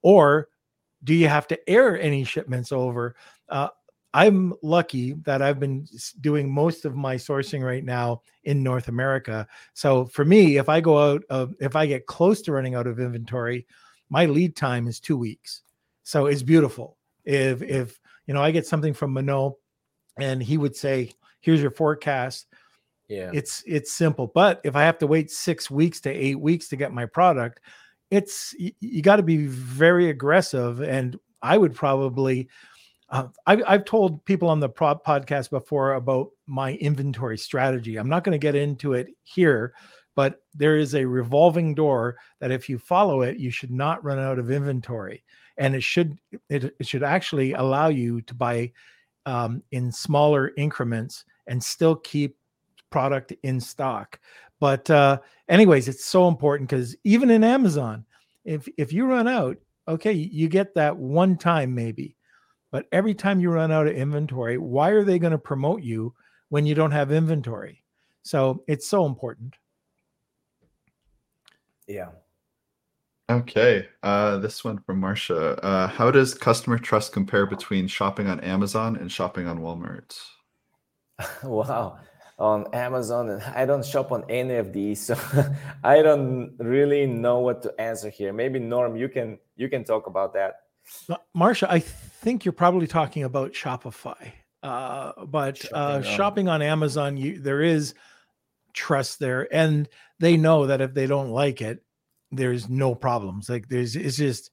or 0.02 0.50
do 1.04 1.14
you 1.14 1.28
have 1.28 1.48
to 1.48 1.70
air 1.70 2.00
any 2.00 2.24
shipments 2.24 2.72
over? 2.72 3.16
Uh, 3.50 3.70
I'm 4.14 4.54
lucky 4.62 5.14
that 5.24 5.42
I've 5.42 5.60
been 5.60 5.88
doing 6.22 6.54
most 6.54 6.86
of 6.86 6.96
my 6.96 7.16
sourcing 7.16 7.64
right 7.64 7.84
now 7.84 8.22
in 8.44 8.62
North 8.62 8.88
America. 8.88 9.48
So 9.74 10.06
for 10.06 10.24
me, 10.24 10.58
if 10.58 10.70
I 10.70 10.82
go 10.82 11.14
out 11.14 11.24
of, 11.30 11.56
if 11.60 11.76
I 11.76 11.88
get 11.88 12.06
close 12.06 12.42
to 12.44 12.52
running 12.52 12.76
out 12.76 12.86
of 12.86 13.00
inventory, 13.00 13.66
my 14.10 14.26
lead 14.28 14.56
time 14.56 14.88
is 14.88 15.00
two 15.00 15.18
weeks. 15.18 15.62
So 16.04 16.28
it's 16.28 16.44
beautiful. 16.44 16.98
If 17.26 17.62
if 17.64 18.00
you 18.28 18.34
know 18.34 18.42
I 18.44 18.52
get 18.52 18.68
something 18.68 18.94
from 18.94 19.16
Manol 19.16 19.56
and 20.20 20.44
he 20.44 20.58
would 20.58 20.76
say, 20.76 21.12
"Here's 21.40 21.62
your 21.62 21.72
forecast." 21.72 22.48
Yeah, 23.08 23.32
it's 23.34 23.64
it's 23.66 23.92
simple. 23.92 24.28
But 24.28 24.62
if 24.64 24.76
I 24.76 24.84
have 24.84 24.98
to 25.00 25.08
wait 25.08 25.32
six 25.32 25.70
weeks 25.70 26.00
to 26.02 26.10
eight 26.10 26.40
weeks 26.40 26.68
to 26.70 26.76
get 26.76 26.94
my 26.94 27.06
product, 27.06 27.60
it's 28.12 28.56
you, 28.58 28.72
you 28.80 29.02
got 29.02 29.18
to 29.18 29.24
be 29.24 29.46
very 29.46 30.10
aggressive. 30.10 30.82
And 30.82 31.20
I 31.42 31.58
would 31.58 31.76
probably 31.76 32.48
uh, 33.14 33.28
I've, 33.46 33.62
I've 33.68 33.86
told 33.86 34.26
people 34.26 34.50
on 34.50 34.60
the 34.60 34.70
pro- 34.70 34.96
podcast 34.96 35.52
before 35.52 35.94
about 35.94 36.30
my 36.48 36.74
inventory 36.74 37.38
strategy. 37.38 37.98
I'm 37.98 38.10
not 38.10 38.24
going 38.24 38.34
to 38.34 38.40
get 38.40 38.56
into 38.56 38.94
it 38.94 39.08
here, 39.24 39.74
but 40.16 40.42
there 40.56 40.78
is 40.78 40.96
a 40.96 41.06
revolving 41.06 41.76
door 41.76 42.18
that 42.40 42.50
if 42.50 42.68
you 42.68 42.80
follow 42.80 43.22
it, 43.22 43.38
you 43.38 43.52
should 43.52 43.70
not 43.70 44.04
run 44.04 44.18
out 44.18 44.40
of 44.40 44.50
inventory, 44.50 45.24
and 45.58 45.76
it 45.76 45.84
should 45.84 46.18
it, 46.50 46.76
it 46.80 46.88
should 46.88 47.04
actually 47.04 47.54
allow 47.54 47.88
you 47.88 48.22
to 48.22 48.34
buy 48.34 48.72
um, 49.28 49.62
in 49.72 49.92
smaller 49.92 50.52
increments 50.58 51.24
and 51.46 51.64
still 51.64 51.96
keep 51.98 52.36
product 52.94 53.34
in 53.44 53.60
stock. 53.60 54.20
But 54.60 54.90
uh, 54.90 55.20
anyways, 55.50 55.88
it's 55.88 56.06
so 56.06 56.28
important 56.28 56.70
because 56.70 56.96
even 57.04 57.30
in 57.30 57.44
Amazon, 57.44 58.06
if 58.46 58.68
if 58.78 58.94
you 58.94 59.06
run 59.06 59.28
out, 59.28 59.58
okay, 59.88 60.14
you 60.14 60.48
get 60.48 60.76
that 60.76 60.96
one 60.96 61.38
time 61.38 61.76
maybe 61.76 62.16
but 62.74 62.88
every 62.92 63.14
time 63.14 63.40
you 63.40 63.52
run 63.52 63.72
out 63.72 63.86
of 63.86 63.94
inventory, 63.94 64.58
why 64.58 64.90
are 64.90 65.04
they 65.04 65.20
going 65.20 65.32
to 65.32 65.38
promote 65.38 65.84
you 65.84 66.16
when 66.50 66.66
you 66.66 66.74
don't 66.74 66.90
have 66.90 67.12
inventory? 67.12 67.84
So 68.24 68.64
it's 68.68 68.88
so 68.88 69.06
important. 69.06 69.54
Yeah. 71.88 72.10
Okay. 73.30 73.88
Uh, 74.02 74.38
this 74.38 74.64
one 74.64 74.80
from 74.80 75.00
Marcia. 75.00 75.64
Uh, 75.64 75.88
how 75.88 76.10
does 76.10 76.34
customer 76.34 76.80
trust 76.80 77.14
compare 77.14 77.46
between 77.46 77.86
shopping 77.86 78.28
on 78.28 78.40
Amazon 78.40 78.96
and 78.96 79.12
shopping 79.12 79.46
on 79.46 79.60
Walmart? 79.60 80.20
wow. 81.44 82.00
On 82.40 82.66
Amazon, 82.74 83.30
and 83.30 83.44
I 83.44 83.66
don't 83.66 83.86
shop 83.86 84.12
on 84.12 84.26
any 84.28 84.56
of 84.56 84.74
these, 84.74 85.00
so 85.00 85.16
I 85.84 86.02
don't 86.02 86.56
really 86.58 87.06
know 87.06 87.40
what 87.40 87.62
to 87.62 87.80
answer 87.80 88.10
here. 88.10 88.34
Maybe 88.34 88.58
Norm, 88.60 88.96
you 88.96 89.08
can 89.08 89.38
you 89.56 89.70
can 89.70 89.84
talk 89.84 90.08
about 90.08 90.34
that. 90.34 90.56
Marcia, 91.34 91.72
I 91.72 91.80
think 91.80 92.44
you're 92.44 92.52
probably 92.52 92.88
talking 92.88 93.24
about 93.24 93.54
Shopify. 93.54 94.32
Uh, 94.62 95.26
but 95.26 95.58
shopping, 95.58 95.78
uh, 95.78 96.02
shopping 96.02 96.50
on 96.50 96.62
Amazon, 96.62 97.18
you, 97.18 97.40
there 97.40 97.62
is 97.62 97.94
trust 98.74 99.20
there, 99.20 99.54
and 99.54 99.88
they 100.20 100.38
know 100.38 100.68
that 100.68 100.82
if 100.82 100.94
they 100.94 101.06
don't 101.06 101.30
like 101.30 101.62
it, 101.62 101.84
there's 102.32 102.70
no 102.70 102.96
problems. 102.96 103.50
Like 103.50 103.68
there's, 103.68 103.96
it's 103.96 104.18
just 104.18 104.52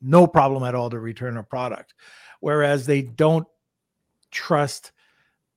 no 0.00 0.26
problem 0.26 0.62
at 0.64 0.74
all 0.74 0.90
to 0.90 0.98
return 0.98 1.36
a 1.36 1.42
product. 1.42 1.94
Whereas 2.40 2.86
they 2.86 3.02
don't 3.02 3.46
trust 4.30 4.92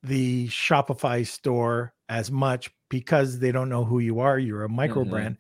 the 0.04 0.48
Shopify 0.50 1.26
store 1.26 1.94
as 2.10 2.30
much 2.30 2.70
because 2.90 3.40
they 3.40 3.52
don't 3.52 3.70
know 3.70 3.86
who 3.86 4.00
you 4.00 4.20
are. 4.20 4.38
You're 4.38 4.66
a 4.66 4.70
micro 4.70 5.02
mm-hmm. 5.02 5.12
brand. 5.12 5.38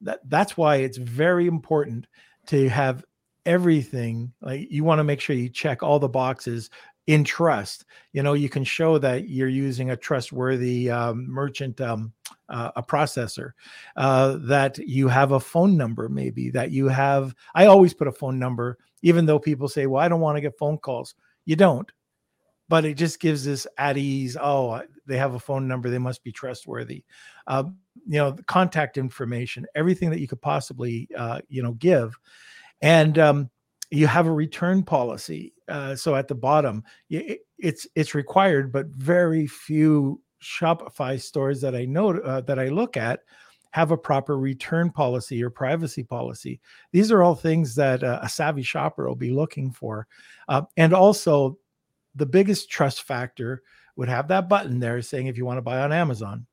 That 0.00 0.20
that's 0.28 0.56
why 0.56 0.76
it's 0.76 0.98
very 0.98 1.46
important 1.46 2.06
to 2.46 2.68
have 2.68 3.04
everything 3.46 4.32
like 4.42 4.66
you 4.70 4.82
want 4.82 4.98
to 4.98 5.04
make 5.04 5.20
sure 5.20 5.36
you 5.36 5.48
check 5.48 5.82
all 5.82 6.00
the 6.00 6.08
boxes 6.08 6.68
in 7.06 7.22
trust 7.22 7.84
you 8.12 8.20
know 8.20 8.32
you 8.32 8.48
can 8.48 8.64
show 8.64 8.98
that 8.98 9.28
you're 9.28 9.48
using 9.48 9.90
a 9.90 9.96
trustworthy 9.96 10.90
um, 10.90 11.30
merchant 11.30 11.80
um, 11.80 12.12
uh, 12.48 12.72
a 12.74 12.82
processor 12.82 13.52
uh, 13.96 14.36
that 14.40 14.76
you 14.78 15.06
have 15.06 15.30
a 15.30 15.40
phone 15.40 15.76
number 15.76 16.08
maybe 16.08 16.50
that 16.50 16.72
you 16.72 16.88
have 16.88 17.34
i 17.54 17.66
always 17.66 17.94
put 17.94 18.08
a 18.08 18.12
phone 18.12 18.36
number 18.36 18.76
even 19.02 19.24
though 19.24 19.38
people 19.38 19.68
say 19.68 19.86
well 19.86 20.02
i 20.02 20.08
don't 20.08 20.20
want 20.20 20.36
to 20.36 20.40
get 20.40 20.58
phone 20.58 20.76
calls 20.76 21.14
you 21.44 21.54
don't 21.54 21.92
but 22.68 22.84
it 22.84 22.94
just 22.94 23.20
gives 23.20 23.44
this 23.44 23.66
at 23.78 23.96
ease 23.96 24.36
oh 24.40 24.82
they 25.06 25.16
have 25.16 25.34
a 25.34 25.38
phone 25.38 25.68
number 25.68 25.88
they 25.88 25.98
must 25.98 26.22
be 26.24 26.32
trustworthy 26.32 27.04
uh, 27.46 27.64
you 28.06 28.18
know 28.18 28.36
contact 28.46 28.98
information 28.98 29.66
everything 29.74 30.10
that 30.10 30.20
you 30.20 30.28
could 30.28 30.42
possibly 30.42 31.08
uh, 31.16 31.40
you 31.48 31.62
know 31.62 31.72
give 31.72 32.18
and 32.82 33.18
um, 33.18 33.50
you 33.90 34.06
have 34.06 34.26
a 34.26 34.32
return 34.32 34.82
policy. 34.82 35.52
Uh, 35.68 35.94
so 35.94 36.14
at 36.14 36.28
the 36.28 36.34
bottom, 36.34 36.82
it, 37.10 37.40
it's 37.58 37.86
it's 37.94 38.14
required, 38.14 38.72
but 38.72 38.86
very 38.88 39.46
few 39.46 40.20
Shopify 40.42 41.20
stores 41.20 41.60
that 41.60 41.74
I 41.74 41.84
know 41.84 42.10
uh, 42.18 42.40
that 42.42 42.58
I 42.58 42.68
look 42.68 42.96
at 42.96 43.20
have 43.70 43.90
a 43.90 43.96
proper 43.96 44.38
return 44.38 44.90
policy 44.90 45.42
or 45.42 45.50
privacy 45.50 46.02
policy. 46.02 46.60
These 46.92 47.12
are 47.12 47.22
all 47.22 47.34
things 47.34 47.74
that 47.74 48.02
uh, 48.02 48.20
a 48.22 48.28
savvy 48.28 48.62
shopper 48.62 49.06
will 49.06 49.16
be 49.16 49.30
looking 49.30 49.70
for, 49.70 50.06
uh, 50.48 50.62
and 50.76 50.92
also 50.92 51.58
the 52.16 52.26
biggest 52.26 52.70
trust 52.70 53.02
factor 53.02 53.62
would 53.96 54.08
have 54.08 54.28
that 54.28 54.48
button 54.48 54.80
there 54.80 55.00
saying 55.02 55.26
if 55.26 55.36
you 55.36 55.44
want 55.44 55.58
to 55.58 55.62
buy 55.62 55.80
on 55.80 55.92
Amazon. 55.92 56.46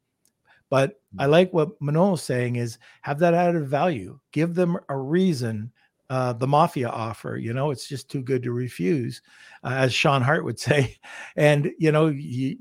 But 0.70 1.00
I 1.20 1.28
like 1.28 1.54
what 1.54 1.80
Manol 1.82 2.16
is 2.16 2.24
saying 2.24 2.56
is 2.56 2.80
have 3.02 3.20
that 3.20 3.34
added 3.34 3.68
value. 3.68 4.20
Give 4.32 4.56
them 4.56 4.78
a 4.90 4.98
reason 4.98 5.72
uh, 6.10 6.34
the 6.34 6.48
mafia 6.48 6.90
offer. 6.90 7.38
You 7.38 7.54
know, 7.54 7.72
it's 7.72 7.88
just 7.88 8.10
too 8.10 8.22
good 8.22 8.44
to 8.44 8.52
refuse, 8.52 9.22
uh, 9.64 9.74
as 9.74 9.94
Sean 9.94 10.22
Hart 10.22 10.44
would 10.46 10.60
say. 10.70 10.98
And 11.36 11.72
you 11.78 11.92
know, 11.92 12.08
you 12.08 12.58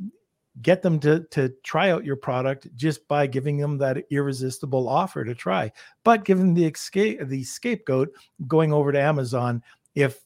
get 0.61 0.82
them 0.82 1.00
to 1.00 1.20
to 1.30 1.48
try 1.62 1.90
out 1.90 2.05
your 2.05 2.16
product 2.16 2.68
just 2.76 3.07
by 3.09 3.26
giving 3.26 3.57
them 3.57 3.78
that 3.78 4.05
irresistible 4.11 4.88
offer 4.88 5.24
to 5.24 5.34
try. 5.34 5.72
But 6.05 6.24
give 6.24 6.38
them 6.38 6.55
the 6.55 6.66
escape 6.66 7.20
the 7.26 7.44
scapegoat 7.44 8.12
going 8.46 8.72
over 8.72 8.92
to 8.92 9.00
Amazon 9.00 9.62
if 9.94 10.20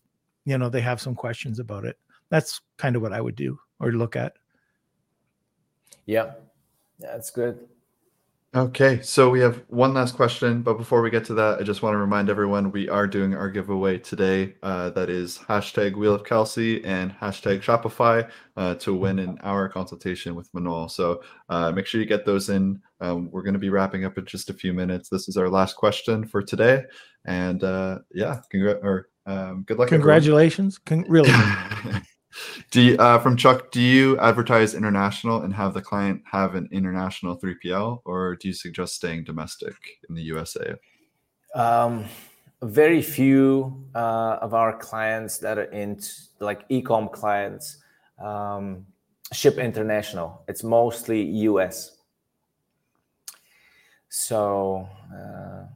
you 0.44 0.58
know 0.58 0.68
they 0.68 0.80
have 0.80 1.00
some 1.00 1.14
questions 1.14 1.58
about 1.58 1.84
it. 1.84 1.98
That's 2.30 2.60
kind 2.76 2.96
of 2.96 3.02
what 3.02 3.12
I 3.12 3.20
would 3.20 3.36
do 3.36 3.58
or 3.80 3.92
look 3.92 4.16
at. 4.16 4.34
Yeah, 6.06 6.32
that's 6.98 7.30
good. 7.30 7.68
Okay, 8.56 9.02
so 9.02 9.28
we 9.28 9.40
have 9.40 9.62
one 9.68 9.92
last 9.92 10.16
question, 10.16 10.62
but 10.62 10.78
before 10.78 11.02
we 11.02 11.10
get 11.10 11.26
to 11.26 11.34
that, 11.34 11.58
I 11.58 11.62
just 11.62 11.82
want 11.82 11.92
to 11.92 11.98
remind 11.98 12.30
everyone 12.30 12.72
we 12.72 12.88
are 12.88 13.06
doing 13.06 13.34
our 13.34 13.50
giveaway 13.50 13.98
today. 13.98 14.54
Uh, 14.62 14.88
that 14.90 15.10
is 15.10 15.36
hashtag 15.46 15.94
Wheel 15.94 16.14
of 16.14 16.24
Kelsey 16.24 16.82
and 16.82 17.12
hashtag 17.12 17.60
Shopify 17.60 18.30
uh, 18.56 18.74
to 18.76 18.94
win 18.94 19.18
an 19.18 19.38
hour 19.42 19.68
consultation 19.68 20.34
with 20.34 20.50
Manol. 20.52 20.90
So 20.90 21.22
uh, 21.50 21.70
make 21.72 21.84
sure 21.84 22.00
you 22.00 22.06
get 22.06 22.24
those 22.24 22.48
in. 22.48 22.80
Um, 23.02 23.30
we're 23.30 23.42
going 23.42 23.52
to 23.52 23.60
be 23.60 23.68
wrapping 23.68 24.06
up 24.06 24.16
in 24.16 24.24
just 24.24 24.48
a 24.48 24.54
few 24.54 24.72
minutes. 24.72 25.10
This 25.10 25.28
is 25.28 25.36
our 25.36 25.50
last 25.50 25.76
question 25.76 26.26
for 26.26 26.40
today, 26.40 26.84
and 27.26 27.62
uh, 27.62 27.98
yeah, 28.14 28.40
congr- 28.50 28.82
or 28.82 29.10
um, 29.26 29.64
good 29.64 29.78
luck. 29.78 29.88
Congratulations! 29.88 30.78
Con- 30.78 31.04
really. 31.08 31.30
do 32.70 32.80
you, 32.82 32.96
uh, 32.98 33.18
from 33.18 33.36
Chuck, 33.36 33.70
do 33.70 33.80
you 33.80 34.18
advertise 34.18 34.74
international 34.74 35.42
and 35.42 35.54
have 35.54 35.74
the 35.74 35.82
client 35.82 36.22
have 36.30 36.54
an 36.54 36.68
international 36.72 37.38
3PL, 37.38 38.00
or 38.04 38.36
do 38.36 38.48
you 38.48 38.54
suggest 38.54 38.94
staying 38.94 39.24
domestic 39.24 39.74
in 40.08 40.14
the 40.14 40.22
USA? 40.22 40.74
Um, 41.54 42.04
very 42.62 43.02
few 43.02 43.84
uh, 43.94 44.38
of 44.40 44.54
our 44.54 44.76
clients 44.76 45.38
that 45.38 45.58
are 45.58 45.70
in 45.72 46.00
like 46.40 46.68
ecom 46.68 47.12
clients 47.12 47.78
um, 48.22 48.86
ship 49.32 49.58
international. 49.58 50.42
It's 50.48 50.62
mostly 50.62 51.22
US. 51.22 51.98
So 54.08 54.88
uh, 55.14 55.66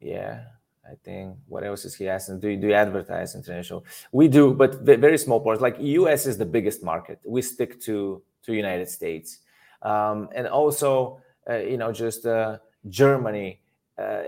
yeah, 0.00 0.44
I 0.90 0.94
think 1.04 1.36
what 1.46 1.62
else 1.62 1.84
is 1.84 1.94
he 1.94 2.08
asking? 2.08 2.40
Do 2.40 2.48
you, 2.48 2.56
do 2.56 2.68
you 2.68 2.74
advertise 2.74 3.34
international? 3.34 3.84
We 4.12 4.28
do, 4.28 4.52
but 4.52 4.80
very 4.80 5.18
small 5.18 5.40
parts. 5.40 5.60
Like 5.60 5.76
US 5.78 6.26
is 6.26 6.36
the 6.36 6.46
biggest 6.46 6.82
market. 6.82 7.20
We 7.24 7.42
stick 7.42 7.80
to 7.82 8.22
to 8.42 8.54
United 8.54 8.88
States, 8.88 9.38
um, 9.82 10.28
and 10.34 10.46
also 10.48 11.20
uh, 11.48 11.56
you 11.58 11.76
know 11.76 11.92
just 11.92 12.26
uh, 12.26 12.58
Germany, 12.88 13.60
uh, 13.98 14.22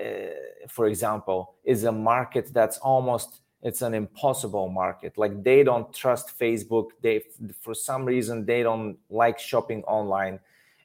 for 0.69 0.87
example, 0.87 1.55
is 1.65 1.85
a 1.85 1.93
market 1.93 2.53
that's 2.53 2.79
almost 2.79 3.41
it's 3.63 3.83
an 3.83 3.95
impossible 3.95 4.69
market. 4.69 5.17
Like 5.17 5.43
they 5.43 5.63
don't 5.65 5.93
trust 5.93 6.39
Facebook. 6.39 6.89
They 7.01 7.23
for 7.61 7.75
some 7.75 8.05
reason 8.05 8.45
they 8.45 8.63
don't 8.63 8.99
like 9.11 9.39
shopping 9.39 9.83
online. 9.85 10.39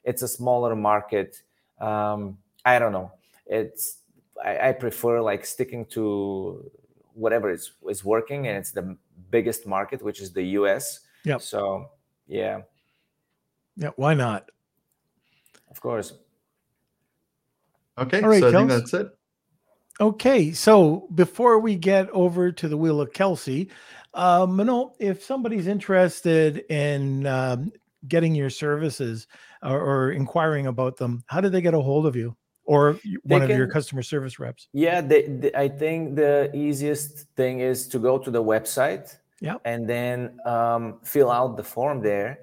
It's 0.04 0.22
a 0.22 0.28
smaller 0.28 0.74
market. 0.74 1.42
Um, 1.80 2.38
I 2.64 2.78
don't 2.78 2.92
know. 2.92 3.12
It's 3.46 3.98
I, 4.44 4.68
I 4.68 4.72
prefer 4.72 5.20
like 5.20 5.44
sticking 5.44 5.84
to 5.86 6.70
whatever 7.14 7.50
is 7.50 7.72
is 7.88 8.04
working, 8.04 8.48
and 8.48 8.56
it's 8.56 8.70
the 8.70 8.96
biggest 9.30 9.66
market, 9.66 10.02
which 10.02 10.20
is 10.20 10.32
the 10.32 10.42
U.S. 10.42 11.00
Yeah. 11.24 11.38
So 11.38 11.90
yeah. 12.26 12.62
Yeah. 13.76 13.90
Why 13.96 14.14
not? 14.14 14.50
Of 15.70 15.80
course. 15.80 16.14
Okay, 17.98 18.20
so 18.20 18.30
I 18.30 18.52
think 18.52 18.68
that's 18.68 18.94
it. 18.94 19.08
Okay, 20.00 20.52
so 20.52 21.08
before 21.16 21.58
we 21.58 21.74
get 21.74 22.08
over 22.10 22.52
to 22.52 22.68
the 22.68 22.76
wheel 22.76 23.00
of 23.00 23.12
Kelsey, 23.12 23.68
uh, 24.14 24.46
Manol, 24.46 24.92
if 25.00 25.24
somebody's 25.24 25.66
interested 25.66 26.58
in 26.70 27.26
um, 27.26 27.72
getting 28.06 28.36
your 28.36 28.50
services 28.50 29.26
or, 29.62 29.80
or, 29.80 30.12
inquiring 30.12 30.68
about 30.68 30.96
them, 30.96 31.24
how 31.26 31.40
do 31.40 31.48
they 31.48 31.60
get 31.60 31.74
a 31.74 31.80
hold 31.80 32.06
of 32.06 32.14
you 32.14 32.36
or 32.68 33.00
one 33.24 33.40
can, 33.40 33.50
of 33.50 33.56
your 33.56 33.66
customer 33.66 34.02
service 34.02 34.38
reps? 34.38 34.68
Yeah, 34.74 35.00
they, 35.00 35.22
they, 35.22 35.50
I 35.54 35.68
think 35.68 36.16
the 36.16 36.50
easiest 36.54 37.26
thing 37.34 37.60
is 37.60 37.88
to 37.88 37.98
go 37.98 38.18
to 38.18 38.30
the 38.30 38.44
website 38.44 39.16
yeah. 39.40 39.56
and 39.64 39.88
then 39.88 40.38
um, 40.44 40.98
fill 41.02 41.30
out 41.30 41.56
the 41.56 41.64
form 41.64 42.02
there 42.02 42.38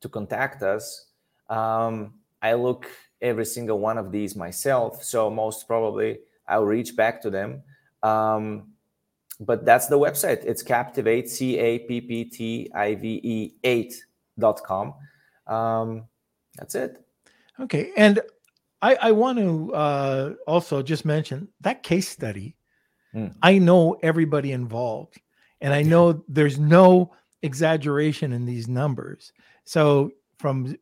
to 0.00 0.08
contact 0.08 0.62
us. 0.62 1.08
Um, 1.50 2.14
I 2.40 2.54
look 2.54 2.86
every 3.20 3.44
single 3.44 3.78
one 3.78 3.98
of 3.98 4.10
these 4.10 4.34
myself, 4.34 5.04
so 5.04 5.28
most 5.28 5.68
probably 5.68 6.20
I'll 6.46 6.64
reach 6.64 6.96
back 6.96 7.20
to 7.22 7.30
them. 7.30 7.62
Um, 8.02 8.72
but 9.38 9.66
that's 9.66 9.86
the 9.86 9.98
website. 9.98 10.44
It's 10.46 10.62
Captivate, 10.62 11.28
C 11.28 11.58
A 11.58 11.80
P 11.80 12.00
P 12.00 12.24
T 12.24 12.70
I 12.74 12.94
V 12.94 13.20
E 13.22 13.52
8.com. 13.62 14.94
Um, 15.46 16.04
that's 16.56 16.74
it. 16.74 17.04
Okay. 17.60 17.92
And 17.98 18.20
I, 18.80 18.94
I 18.96 19.12
want 19.12 19.38
to 19.38 19.74
uh, 19.74 20.34
also 20.46 20.82
just 20.82 21.04
mention 21.04 21.48
that 21.60 21.82
case 21.82 22.08
study. 22.08 22.56
Mm. 23.14 23.34
I 23.42 23.58
know 23.58 23.98
everybody 24.02 24.52
involved, 24.52 25.20
and 25.60 25.74
I 25.74 25.82
know 25.82 26.24
there's 26.28 26.58
no 26.58 27.12
exaggeration 27.42 28.32
in 28.32 28.44
these 28.44 28.68
numbers. 28.68 29.32
So 29.64 30.12
from 30.38 30.76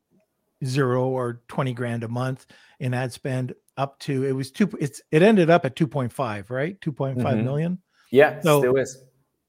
zero 0.64 1.06
or 1.06 1.42
20 1.48 1.72
grand 1.74 2.04
a 2.04 2.08
month 2.08 2.46
in 2.80 2.94
ad 2.94 3.12
spend 3.12 3.54
up 3.76 3.98
to 3.98 4.24
it 4.24 4.32
was 4.32 4.50
two 4.50 4.70
it's 4.80 5.02
it 5.10 5.22
ended 5.22 5.50
up 5.50 5.66
at 5.66 5.76
2.5 5.76 6.50
right 6.50 6.80
2.5 6.80 7.14
mm-hmm. 7.14 7.44
million. 7.44 7.78
yeah 8.10 8.40
so 8.40 8.60
still 8.60 8.76
is 8.76 9.04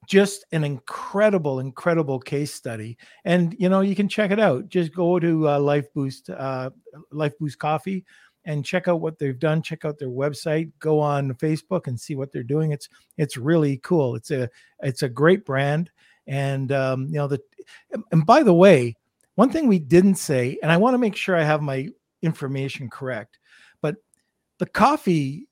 just 0.06 0.45
an 0.52 0.64
incredible 0.64 1.60
incredible 1.60 2.19
case 2.19 2.53
study 2.53 2.98
and 3.24 3.56
you 3.57 3.69
know 3.69 3.82
you 3.82 3.95
can 3.95 4.10
check 4.10 4.32
it 4.32 4.40
out 4.40 4.68
just 4.68 4.94
go 4.94 5.18
to 5.19 5.48
uh, 5.49 5.60
life 5.60 5.91
boost 5.94 6.30
uh, 6.30 6.69
life 7.11 7.38
boost 7.40 7.57
coffee 7.57 8.06
and 8.48 8.65
check 8.65 8.88
out 8.88 9.02
what 9.02 9.19
they've 9.19 9.38
done 9.38 9.61
check 9.61 9.86
out 9.86 9.99
their 9.99 10.10
website 10.10 10.72
go 10.80 10.99
on 10.99 11.34
facebook 11.36 11.86
and 11.86 11.99
see 11.99 12.15
what 12.15 12.32
they're 12.32 12.41
doing 12.41 12.72
it's 12.72 12.90
it's 13.18 13.38
really 13.38 13.78
cool 13.84 14.15
it's 14.15 14.32
a 14.32 14.49
it's 14.82 15.03
a 15.03 15.10
great 15.10 15.45
brand 15.45 15.91
and 16.26 16.72
um, 16.72 17.06
you 17.07 17.15
know 17.15 17.28
the 17.28 17.40
and 18.11 18.26
by 18.26 18.41
the 18.41 18.53
way 18.53 18.95
one 19.36 19.52
thing 19.52 19.68
we 19.68 19.80
didn't 19.80 20.15
say 20.15 20.57
and 20.64 20.72
i 20.72 20.78
want 20.78 20.95
to 20.95 20.98
make 20.98 21.15
sure 21.15 21.36
i 21.36 21.44
have 21.44 21.61
my 21.61 21.88
information 22.24 22.90
correct 22.90 23.38
but 23.82 23.98
the 24.57 24.65
coffee 24.65 25.48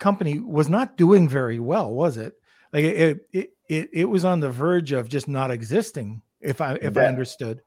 company 0.00 0.40
was 0.40 0.68
not 0.68 0.96
doing 0.96 1.28
very 1.28 1.60
well, 1.60 1.92
was 1.92 2.16
it? 2.16 2.34
Like 2.72 2.84
it 2.84 3.26
it 3.32 3.50
it, 3.68 3.90
it 3.92 4.04
was 4.06 4.24
on 4.24 4.40
the 4.40 4.50
verge 4.50 4.90
of 4.90 5.08
just 5.08 5.28
not 5.28 5.52
existing. 5.52 6.22
If 6.40 6.60
I 6.60 6.74
if 6.74 6.94
that, 6.94 7.04
I 7.04 7.06
understood, 7.06 7.60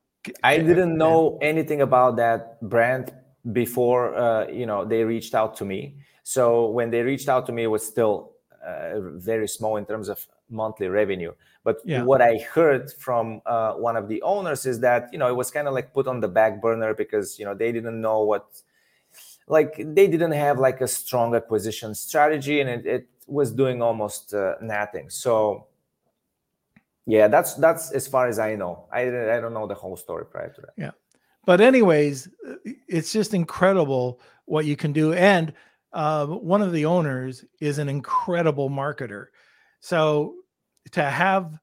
I 0.44 0.58
didn't 0.58 0.98
know 0.98 1.38
anything 1.42 1.82
about 1.82 2.18
that 2.18 2.60
brand 2.62 3.14
before 3.52 4.16
uh, 4.16 4.48
you 4.48 4.66
know 4.66 4.86
they 4.86 5.04
reached 5.04 5.36
out 5.36 5.56
to 5.58 5.66
me. 5.66 5.96
So 6.24 6.68
when 6.68 6.90
they 6.90 7.02
reached 7.02 7.28
out 7.28 7.46
to 7.48 7.52
me, 7.52 7.64
it 7.64 7.68
was 7.68 7.86
still 7.86 8.32
uh, 8.66 9.00
very 9.16 9.48
small 9.48 9.78
in 9.78 9.86
terms 9.86 10.08
of 10.08 10.26
monthly 10.50 10.88
revenue. 10.88 11.34
But 11.64 11.78
yeah. 11.84 12.04
what 12.04 12.22
I 12.22 12.38
heard 12.38 12.92
from 12.92 13.42
uh, 13.46 13.74
one 13.74 13.96
of 13.96 14.08
the 14.08 14.22
owners 14.22 14.66
is 14.66 14.80
that 14.82 15.10
you 15.12 15.20
know 15.20 15.28
it 15.28 15.36
was 15.36 15.52
kind 15.52 15.68
of 15.68 15.74
like 15.74 15.94
put 15.94 16.08
on 16.08 16.20
the 16.20 16.28
back 16.28 16.62
burner 16.62 16.94
because 16.94 17.38
you 17.40 17.46
know 17.46 17.54
they 17.54 17.72
didn't 17.72 18.00
know 18.00 18.24
what 18.24 18.46
like 19.48 19.76
they 19.78 20.08
didn't 20.08 20.32
have 20.32 20.60
like 20.60 20.82
a 20.82 20.88
strong 20.88 21.36
acquisition 21.36 21.94
strategy 21.94 22.62
and 22.62 22.70
it, 22.70 22.86
it 22.86 23.08
was 23.28 23.52
doing 23.52 23.82
almost 23.82 24.34
uh, 24.34 24.56
nothing 24.62 25.10
so 25.10 25.68
yeah 27.06 27.28
that's 27.28 27.54
that's 27.56 27.92
as 27.92 28.08
far 28.08 28.28
as 28.28 28.40
i 28.40 28.56
know 28.56 28.86
i 28.92 29.02
i 29.02 29.40
don't 29.40 29.54
know 29.54 29.68
the 29.68 29.76
whole 29.76 29.98
story 29.98 30.26
prior 30.26 30.50
to 30.50 30.62
that 30.62 30.74
yeah 30.78 30.92
but 31.46 31.62
anyways 31.62 32.28
it's 32.88 33.12
just 33.12 33.34
incredible 33.34 34.20
what 34.46 34.66
you 34.66 34.76
can 34.76 34.94
do 34.94 35.14
and 35.14 35.54
uh, 35.94 36.26
one 36.26 36.62
of 36.64 36.72
the 36.72 36.86
owners 36.86 37.46
is 37.62 37.78
an 37.78 37.90
incredible 37.90 38.70
marketer 38.70 39.28
so 39.80 40.36
to 40.92 41.04
have 41.04 41.60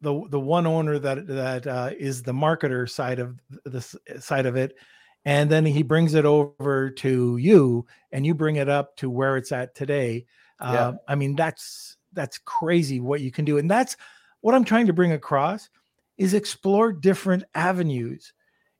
the 0.00 0.22
the 0.30 0.40
one 0.40 0.66
owner 0.66 0.98
that 0.98 1.26
that 1.26 1.66
uh, 1.66 1.90
is 1.98 2.22
the 2.22 2.32
marketer 2.32 2.88
side 2.88 3.18
of 3.18 3.38
the 3.64 3.80
side 4.20 4.46
of 4.46 4.56
it 4.56 4.76
and 5.24 5.50
then 5.50 5.66
he 5.66 5.82
brings 5.82 6.14
it 6.14 6.24
over 6.24 6.90
to 6.90 7.36
you 7.38 7.84
and 8.12 8.24
you 8.24 8.34
bring 8.34 8.56
it 8.56 8.68
up 8.68 8.96
to 8.96 9.10
where 9.10 9.36
it's 9.36 9.52
at 9.52 9.74
today 9.74 10.24
yeah. 10.60 10.88
uh, 10.88 10.92
i 11.08 11.14
mean 11.14 11.34
that's 11.34 11.96
that's 12.12 12.38
crazy 12.38 13.00
what 13.00 13.20
you 13.20 13.30
can 13.30 13.44
do 13.44 13.58
and 13.58 13.70
that's 13.70 13.96
what 14.40 14.54
i'm 14.54 14.64
trying 14.64 14.86
to 14.86 14.92
bring 14.92 15.12
across 15.12 15.68
is 16.16 16.34
explore 16.34 16.92
different 16.92 17.44
avenues 17.54 18.32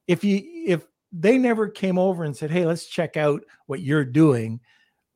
if 0.08 0.24
you 0.24 0.42
if 0.66 0.84
they 1.12 1.38
never 1.38 1.68
came 1.68 1.98
over 1.98 2.24
and 2.24 2.36
said 2.36 2.50
hey 2.50 2.66
let's 2.66 2.86
check 2.86 3.16
out 3.16 3.42
what 3.66 3.80
you're 3.80 4.04
doing 4.04 4.60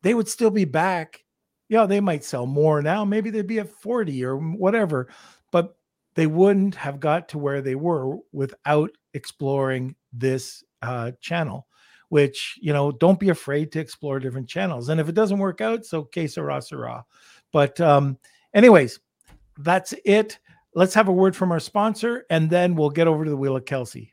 they 0.02 0.14
would 0.14 0.28
still 0.28 0.50
be 0.50 0.64
back. 0.64 1.24
Yeah 1.68 1.86
they 1.86 2.00
might 2.00 2.24
sell 2.24 2.46
more 2.46 2.82
now. 2.82 3.04
Maybe 3.04 3.30
they'd 3.30 3.46
be 3.46 3.60
at 3.60 3.68
40 3.70 4.24
or 4.24 4.36
whatever 4.36 5.08
but 5.50 5.76
they 6.14 6.26
wouldn't 6.26 6.74
have 6.74 7.00
got 7.00 7.28
to 7.30 7.38
where 7.38 7.62
they 7.62 7.74
were 7.74 8.16
without 8.32 8.90
exploring 9.14 9.96
this 10.12 10.62
uh, 10.82 11.12
channel 11.20 11.66
which 12.10 12.58
you 12.60 12.72
know 12.74 12.92
don't 12.92 13.18
be 13.18 13.30
afraid 13.30 13.72
to 13.72 13.80
explore 13.80 14.20
different 14.20 14.48
channels. 14.48 14.90
And 14.90 15.00
if 15.00 15.08
it 15.08 15.14
doesn't 15.14 15.38
work 15.38 15.62
out 15.62 15.86
so 15.86 16.00
okay 16.00 16.26
sarah 16.26 16.60
sarah 16.60 17.04
but 17.52 17.80
um 17.80 18.18
anyways 18.54 19.00
that's 19.58 19.94
it. 20.04 20.38
Let's 20.74 20.94
have 20.94 21.08
a 21.08 21.12
word 21.12 21.36
from 21.36 21.52
our 21.52 21.60
sponsor 21.60 22.24
and 22.30 22.48
then 22.48 22.74
we'll 22.74 22.90
get 22.90 23.06
over 23.06 23.24
to 23.24 23.30
the 23.30 23.36
wheel 23.36 23.56
of 23.56 23.64
kelsey 23.64 24.11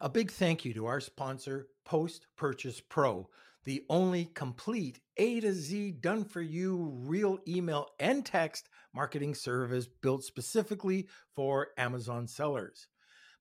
a 0.00 0.08
big 0.08 0.30
thank 0.30 0.64
you 0.64 0.72
to 0.74 0.86
our 0.86 1.00
sponsor 1.00 1.68
post 1.84 2.26
purchase 2.36 2.80
pro 2.80 3.28
the 3.64 3.84
only 3.88 4.26
complete 4.34 5.00
a 5.16 5.40
to 5.40 5.52
z 5.52 5.90
done 5.90 6.24
for 6.24 6.42
you 6.42 6.92
real 7.04 7.38
email 7.46 7.88
and 7.98 8.24
text 8.24 8.68
marketing 8.94 9.34
service 9.34 9.88
built 10.00 10.22
specifically 10.24 11.06
for 11.34 11.68
amazon 11.76 12.26
sellers 12.26 12.88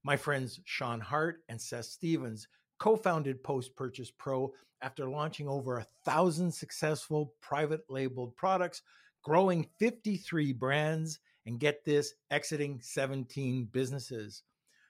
my 0.08 0.16
friends 0.16 0.62
Sean 0.64 1.02
Hart 1.02 1.44
and 1.50 1.60
Seth 1.60 1.84
Stevens 1.84 2.48
co 2.80 2.96
founded 2.96 3.44
Post 3.44 3.76
Purchase 3.76 4.10
Pro 4.10 4.54
after 4.82 5.10
launching 5.10 5.50
over 5.50 5.80
a 5.80 5.88
thousand 6.06 6.54
successful 6.54 7.34
private 7.42 7.82
labeled 7.90 8.34
products, 8.38 8.84
growing 9.22 9.68
53 9.80 10.54
brands, 10.54 11.20
and 11.46 11.60
get 11.60 11.84
this, 11.84 12.14
exiting 12.32 12.80
17 12.82 13.66
businesses. 13.66 14.44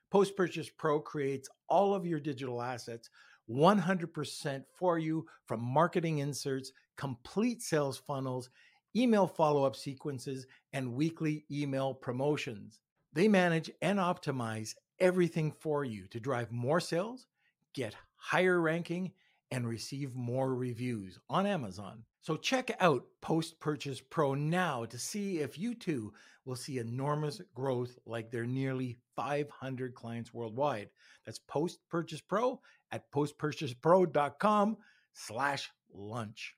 Post 0.09 0.35
Purchase 0.35 0.69
Pro 0.69 0.99
creates 0.99 1.49
all 1.67 1.93
of 1.93 2.05
your 2.05 2.19
digital 2.19 2.61
assets 2.61 3.09
100% 3.49 4.63
for 4.73 4.99
you 4.99 5.25
from 5.45 5.61
marketing 5.61 6.19
inserts, 6.19 6.71
complete 6.97 7.61
sales 7.61 7.97
funnels, 7.97 8.49
email 8.95 9.27
follow 9.27 9.63
up 9.63 9.75
sequences, 9.75 10.45
and 10.73 10.93
weekly 10.93 11.45
email 11.51 11.93
promotions. 11.93 12.79
They 13.13 13.27
manage 13.27 13.71
and 13.81 13.99
optimize 13.99 14.75
everything 14.99 15.51
for 15.51 15.83
you 15.83 16.07
to 16.07 16.19
drive 16.19 16.51
more 16.51 16.79
sales, 16.79 17.27
get 17.73 17.95
higher 18.15 18.59
ranking, 18.59 19.11
and 19.51 19.67
receive 19.67 20.13
more 20.15 20.53
reviews 20.53 21.19
on 21.29 21.45
Amazon. 21.45 22.03
So 22.27 22.35
check 22.35 22.75
out 22.81 23.05
Post 23.21 23.57
Purchase 23.61 24.01
Pro 24.01 24.33
now 24.33 24.83
to 24.83 24.97
see 24.97 25.37
if 25.37 25.57
you 25.57 25.73
too 25.73 26.11
will 26.43 26.57
see 26.57 26.77
enormous 26.77 27.39
growth 27.55 27.97
like 28.05 28.31
their 28.31 28.43
nearly 28.43 28.97
500 29.15 29.95
clients 29.95 30.33
worldwide. 30.33 30.89
That's 31.25 31.39
Post 31.39 31.79
Purchase 31.89 32.19
Pro 32.19 32.59
at 32.91 33.09
postpurchasepro.com 33.13 34.75
slash 35.13 35.71
lunch. 35.93 36.53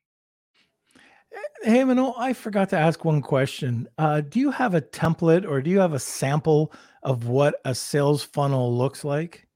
Hey, 1.61 1.81
Manol, 1.81 2.15
I 2.17 2.33
forgot 2.33 2.69
to 2.69 2.79
ask 2.79 3.05
one 3.05 3.21
question. 3.21 3.87
Uh, 3.95 4.21
do 4.21 4.39
you 4.39 4.49
have 4.49 4.73
a 4.73 4.81
template 4.81 5.47
or 5.47 5.61
do 5.61 5.69
you 5.69 5.81
have 5.81 5.93
a 5.93 5.99
sample 5.99 6.73
of 7.03 7.27
what 7.27 7.61
a 7.63 7.75
sales 7.75 8.23
funnel 8.23 8.75
looks 8.75 9.05
like? 9.05 9.47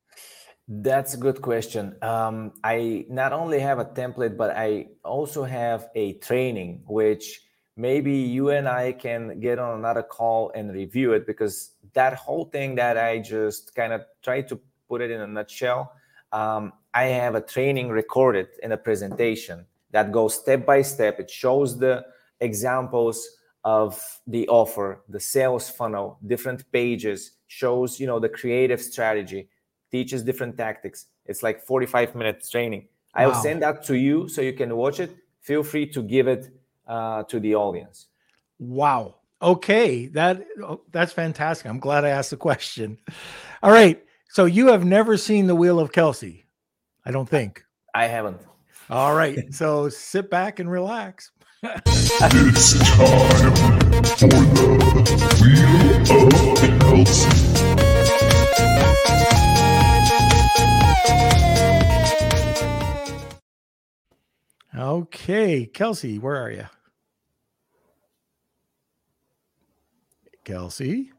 That's 0.67 1.13
a 1.13 1.17
good 1.17 1.41
question. 1.41 1.95
Um, 2.01 2.53
I 2.63 3.05
not 3.09 3.33
only 3.33 3.59
have 3.59 3.79
a 3.79 3.85
template, 3.85 4.37
but 4.37 4.51
I 4.51 4.87
also 5.03 5.43
have 5.43 5.89
a 5.93 6.13
training, 6.13 6.83
which 6.87 7.41
maybe 7.75 8.13
you 8.13 8.49
and 8.49 8.67
I 8.67 8.93
can 8.93 9.39
get 9.41 9.59
on 9.59 9.77
another 9.77 10.03
call 10.03 10.51
and 10.55 10.73
review 10.73 11.13
it 11.13 11.27
because 11.27 11.71
that 11.93 12.13
whole 12.13 12.45
thing 12.45 12.75
that 12.75 12.97
I 12.97 13.19
just 13.19 13.75
kind 13.75 13.91
of 13.91 14.05
tried 14.23 14.47
to 14.49 14.59
put 14.87 15.01
it 15.01 15.11
in 15.11 15.19
a 15.19 15.27
nutshell. 15.27 15.91
Um, 16.31 16.73
I 16.93 17.05
have 17.05 17.35
a 17.35 17.41
training 17.41 17.89
recorded 17.89 18.47
in 18.61 18.71
a 18.71 18.77
presentation 18.77 19.65
that 19.91 20.11
goes 20.11 20.35
step 20.35 20.65
by 20.65 20.81
step. 20.81 21.19
It 21.19 21.29
shows 21.29 21.77
the 21.77 22.05
examples 22.39 23.27
of 23.65 24.01
the 24.27 24.47
offer, 24.47 25.03
the 25.09 25.19
sales 25.19 25.69
funnel, 25.69 26.19
different 26.25 26.69
pages, 26.71 27.31
shows, 27.47 27.99
you 27.99 28.07
know, 28.07 28.19
the 28.19 28.29
creative 28.29 28.81
strategy, 28.81 29.49
teaches 29.93 30.23
different 30.23 30.57
tactics. 30.57 31.05
It's 31.27 31.41
like 31.43 31.61
45 31.61 32.15
minutes 32.15 32.49
training. 32.49 32.87
I'll 33.13 33.29
Wow. 33.31 33.41
send 33.41 33.61
that 33.61 33.83
to 33.85 33.95
you 33.95 34.27
so 34.27 34.41
you 34.41 34.53
can 34.53 34.75
watch 34.75 34.99
it. 34.99 35.11
Feel 35.41 35.61
free 35.63 35.85
to 35.95 36.01
give 36.01 36.27
it 36.27 36.49
uh, 36.87 37.23
to 37.31 37.39
the 37.39 37.53
audience. 37.55 38.07
Wow. 38.59 39.15
Okay, 39.41 40.07
that 40.07 40.35
oh, 40.63 40.81
that's 40.91 41.13
fantastic. 41.13 41.67
I'm 41.69 41.79
glad 41.79 42.05
I 42.05 42.09
asked 42.09 42.31
the 42.31 42.37
question. 42.37 42.97
All 43.61 43.71
right. 43.71 44.01
So 44.29 44.45
you 44.45 44.67
have 44.67 44.83
never 44.83 45.15
seen 45.17 45.47
the 45.47 45.53
Wheel 45.55 45.79
of 45.79 45.91
Kelsey, 45.91 46.45
I 47.05 47.11
don't 47.11 47.29
think. 47.29 47.63
I 47.93 48.07
haven't. 48.07 48.41
All 48.89 49.13
right. 49.15 49.53
So 49.53 49.89
sit 49.89 50.29
back 50.31 50.59
and 50.59 50.71
relax. 50.71 51.31
It's 51.61 52.09
time 52.17 53.53
for 54.17 54.27
the 54.27 54.37
Wheel 55.41 55.91
of 55.91 56.07
Kelsey. 56.95 57.72
Okay, 64.77 65.65
Kelsey, 65.67 66.17
where 66.19 66.35
are 66.35 66.51
you? 66.51 66.65
Kelsey. 70.43 71.11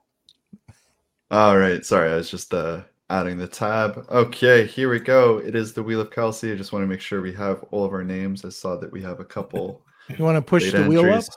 All 1.30 1.56
right. 1.56 1.84
Sorry, 1.84 2.12
I 2.12 2.16
was 2.16 2.30
just 2.30 2.52
uh, 2.52 2.82
adding 3.10 3.38
the 3.38 3.48
tab. 3.48 4.06
Okay, 4.10 4.66
here 4.66 4.90
we 4.90 5.00
go. 5.00 5.38
It 5.38 5.54
is 5.54 5.72
the 5.72 5.82
Wheel 5.82 6.00
of 6.00 6.10
Kelsey. 6.10 6.52
I 6.52 6.56
just 6.56 6.72
want 6.72 6.82
to 6.82 6.86
make 6.86 7.00
sure 7.00 7.20
we 7.20 7.32
have 7.32 7.64
all 7.70 7.84
of 7.84 7.92
our 7.92 8.04
names. 8.04 8.44
I 8.44 8.50
saw 8.50 8.76
that 8.76 8.92
we 8.92 9.02
have 9.02 9.20
a 9.20 9.24
couple. 9.24 9.82
You 10.18 10.22
want 10.22 10.36
to 10.36 10.42
push 10.42 10.70
the 10.70 10.84
wheel 10.86 11.02
entries. 11.02 11.30
up? 11.30 11.36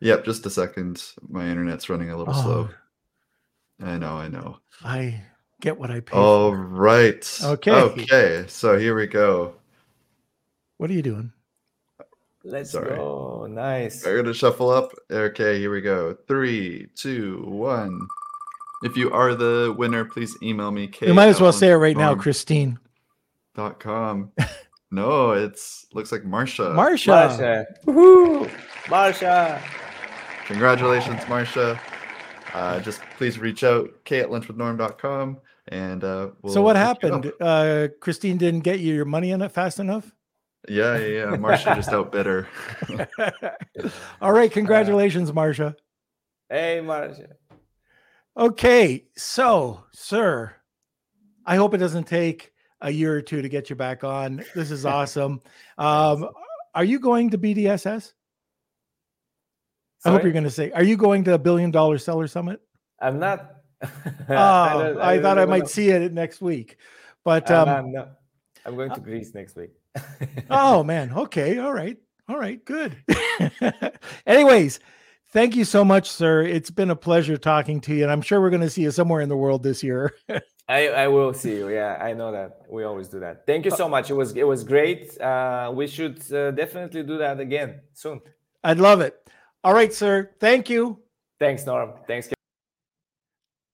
Yep, 0.00 0.24
just 0.24 0.46
a 0.46 0.50
second. 0.50 1.04
My 1.28 1.46
internet's 1.46 1.90
running 1.90 2.08
a 2.08 2.16
little 2.16 2.32
slow. 2.32 2.70
Oh, 3.82 3.86
I 3.86 3.98
know, 3.98 4.14
I 4.14 4.28
know. 4.28 4.60
I 4.82 5.22
get 5.60 5.76
what 5.78 5.90
I 5.90 6.00
pay. 6.00 6.12
for. 6.12 6.16
All 6.16 6.54
right. 6.54 7.38
Okay. 7.44 7.70
Okay. 7.70 8.46
So 8.48 8.78
here 8.78 8.94
we 8.94 9.06
go. 9.06 9.56
What 10.78 10.90
are 10.90 10.94
you 10.94 11.02
doing? 11.02 11.32
Let's 12.44 12.72
Sorry. 12.72 12.96
go. 12.96 13.46
Nice. 13.48 14.04
I'm 14.06 14.16
gonna 14.16 14.34
shuffle 14.34 14.68
up. 14.70 14.92
Okay, 15.10 15.58
here 15.58 15.70
we 15.72 15.80
go. 15.80 16.14
Three, 16.28 16.88
two, 16.94 17.42
one. 17.46 17.98
If 18.82 18.96
you 18.98 19.10
are 19.12 19.34
the 19.34 19.74
winner, 19.78 20.04
please 20.04 20.36
email 20.42 20.70
me. 20.70 20.90
You 21.00 21.14
might 21.14 21.28
as 21.28 21.40
well 21.40 21.52
say 21.52 21.70
it 21.70 21.76
right 21.76 21.96
now, 21.96 22.14
KLNorm 22.14 22.20
Christine. 22.20 22.78
dot 23.54 23.80
com. 23.80 24.30
no, 24.90 25.32
it's 25.32 25.86
looks 25.94 26.12
like 26.12 26.22
Marsha. 26.24 26.74
Marsha. 26.74 27.28
Marsha. 27.30 27.64
Woohoo! 27.86 28.50
Marsha. 28.84 29.62
Congratulations, 30.46 31.20
Marsha. 31.22 31.80
Uh, 32.52 32.78
just 32.80 33.00
please 33.16 33.38
reach 33.38 33.64
out, 33.64 33.90
k 34.04 34.20
at 34.20 34.28
lunchwithnorm.com. 34.28 35.38
And 35.68 36.04
uh, 36.04 36.28
we'll 36.42 36.52
so 36.52 36.60
what 36.60 36.76
happened? 36.76 37.32
Uh, 37.40 37.88
Christine 38.00 38.36
didn't 38.36 38.60
get 38.60 38.80
you 38.80 38.94
your 38.94 39.06
money 39.06 39.30
in 39.30 39.40
it 39.40 39.50
fast 39.50 39.78
enough. 39.80 40.14
Yeah, 40.68 40.96
yeah, 40.98 41.06
yeah. 41.06 41.24
Marsha 41.36 41.74
just 41.76 41.90
outbid 41.90 42.26
her. 42.26 42.48
All 44.20 44.32
right, 44.32 44.50
congratulations, 44.50 45.30
Marsha. 45.32 45.74
Hey, 46.48 46.80
Marsha. 46.82 47.32
Okay, 48.36 49.04
so 49.16 49.84
sir, 49.92 50.54
I 51.46 51.56
hope 51.56 51.74
it 51.74 51.78
doesn't 51.78 52.04
take 52.06 52.52
a 52.80 52.90
year 52.90 53.14
or 53.14 53.22
two 53.22 53.42
to 53.42 53.48
get 53.48 53.70
you 53.70 53.76
back 53.76 54.04
on. 54.04 54.44
This 54.54 54.70
is 54.70 54.84
awesome. 54.86 55.40
Um, 55.78 56.28
are 56.74 56.84
you 56.84 56.98
going 56.98 57.30
to 57.30 57.38
BDSS? 57.38 58.12
I 60.06 60.10
hope 60.10 60.22
you're 60.22 60.32
going 60.32 60.44
to 60.44 60.50
say, 60.50 60.70
are 60.72 60.82
you 60.82 60.98
going 60.98 61.24
to 61.24 61.34
a 61.34 61.38
billion 61.38 61.70
dollar 61.70 61.96
seller 61.96 62.26
summit? 62.26 62.60
I'm 63.00 63.18
not. 63.18 63.50
Oh, 64.26 64.94
don't- 64.94 65.00
I, 65.00 65.20
thought 65.20 65.38
I 65.38 65.44
might 65.44 65.60
know. 65.64 65.66
see 65.66 65.90
it 65.90 66.12
next 66.12 66.40
week, 66.40 66.78
but 67.24 67.50
um, 67.50 67.68
I'm 67.68 67.92
not. 67.92 68.12
I'm 68.64 68.74
going 68.76 68.90
to 68.92 69.00
Greece 69.00 69.34
next 69.34 69.56
week. 69.56 69.72
Oh 70.50 70.82
man, 70.82 71.12
okay, 71.16 71.58
all 71.58 71.72
right, 71.72 71.96
all 72.28 72.38
right, 72.38 72.64
good. 72.64 72.96
Anyways, 74.26 74.80
thank 75.32 75.56
you 75.56 75.64
so 75.64 75.84
much, 75.84 76.10
sir. 76.10 76.42
It's 76.42 76.70
been 76.70 76.90
a 76.90 76.96
pleasure 76.96 77.36
talking 77.36 77.80
to 77.82 77.94
you, 77.94 78.02
and 78.02 78.12
I'm 78.12 78.22
sure 78.22 78.40
we're 78.40 78.50
going 78.50 78.62
to 78.62 78.70
see 78.70 78.82
you 78.82 78.90
somewhere 78.90 79.20
in 79.20 79.28
the 79.28 79.36
world 79.36 79.62
this 79.62 79.82
year. 79.82 80.14
I, 80.68 80.88
I 80.88 81.08
will 81.08 81.34
see 81.34 81.56
you. 81.56 81.68
Yeah, 81.68 81.98
I 82.00 82.14
know 82.14 82.32
that. 82.32 82.62
We 82.70 82.84
always 82.84 83.08
do 83.08 83.20
that. 83.20 83.46
Thank 83.46 83.66
you 83.66 83.70
so 83.70 83.86
much. 83.86 84.10
It 84.10 84.14
was 84.14 84.32
it 84.32 84.46
was 84.46 84.64
great. 84.64 85.20
Uh, 85.20 85.70
we 85.74 85.86
should 85.86 86.20
uh, 86.32 86.52
definitely 86.52 87.02
do 87.02 87.18
that 87.18 87.38
again 87.38 87.80
soon. 87.92 88.22
I'd 88.62 88.78
love 88.78 89.02
it. 89.02 89.14
All 89.62 89.74
right, 89.74 89.92
sir. 89.92 90.30
Thank 90.40 90.70
you. 90.70 91.00
Thanks, 91.38 91.66
Norm. 91.66 91.92
Thanks. 92.06 92.30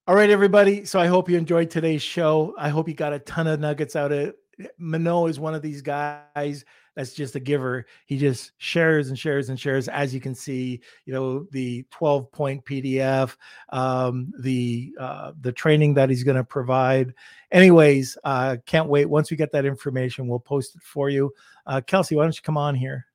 All 0.08 0.16
right, 0.16 0.30
everybody. 0.30 0.84
So 0.84 0.98
I 0.98 1.06
hope 1.06 1.30
you 1.30 1.38
enjoyed 1.38 1.70
today's 1.70 2.02
show. 2.02 2.54
I 2.58 2.70
hope 2.70 2.88
you 2.88 2.94
got 2.94 3.12
a 3.12 3.20
ton 3.20 3.46
of 3.46 3.60
nuggets 3.60 3.94
out 3.94 4.10
of 4.10 4.18
it. 4.18 4.36
Manol 4.80 5.28
is 5.28 5.40
one 5.40 5.54
of 5.54 5.62
these 5.62 5.82
guys 5.82 6.64
that's 6.96 7.14
just 7.14 7.36
a 7.36 7.40
giver. 7.40 7.86
He 8.06 8.18
just 8.18 8.52
shares 8.58 9.08
and 9.08 9.18
shares 9.18 9.48
and 9.48 9.58
shares. 9.58 9.88
As 9.88 10.12
you 10.14 10.20
can 10.20 10.34
see, 10.34 10.80
you 11.04 11.12
know 11.12 11.46
the 11.50 11.84
12 11.90 12.30
point 12.32 12.64
PDF, 12.64 13.36
um, 13.70 14.32
the 14.38 14.92
uh, 14.98 15.32
the 15.40 15.52
training 15.52 15.94
that 15.94 16.10
he's 16.10 16.24
going 16.24 16.36
to 16.36 16.44
provide. 16.44 17.14
Anyways, 17.52 18.18
uh, 18.24 18.56
can't 18.66 18.88
wait. 18.88 19.06
Once 19.06 19.30
we 19.30 19.36
get 19.36 19.52
that 19.52 19.64
information, 19.64 20.28
we'll 20.28 20.38
post 20.38 20.76
it 20.76 20.82
for 20.82 21.10
you. 21.10 21.32
Uh, 21.66 21.80
Kelsey, 21.80 22.16
why 22.16 22.24
don't 22.24 22.36
you 22.36 22.42
come 22.42 22.58
on 22.58 22.74
here? 22.74 23.06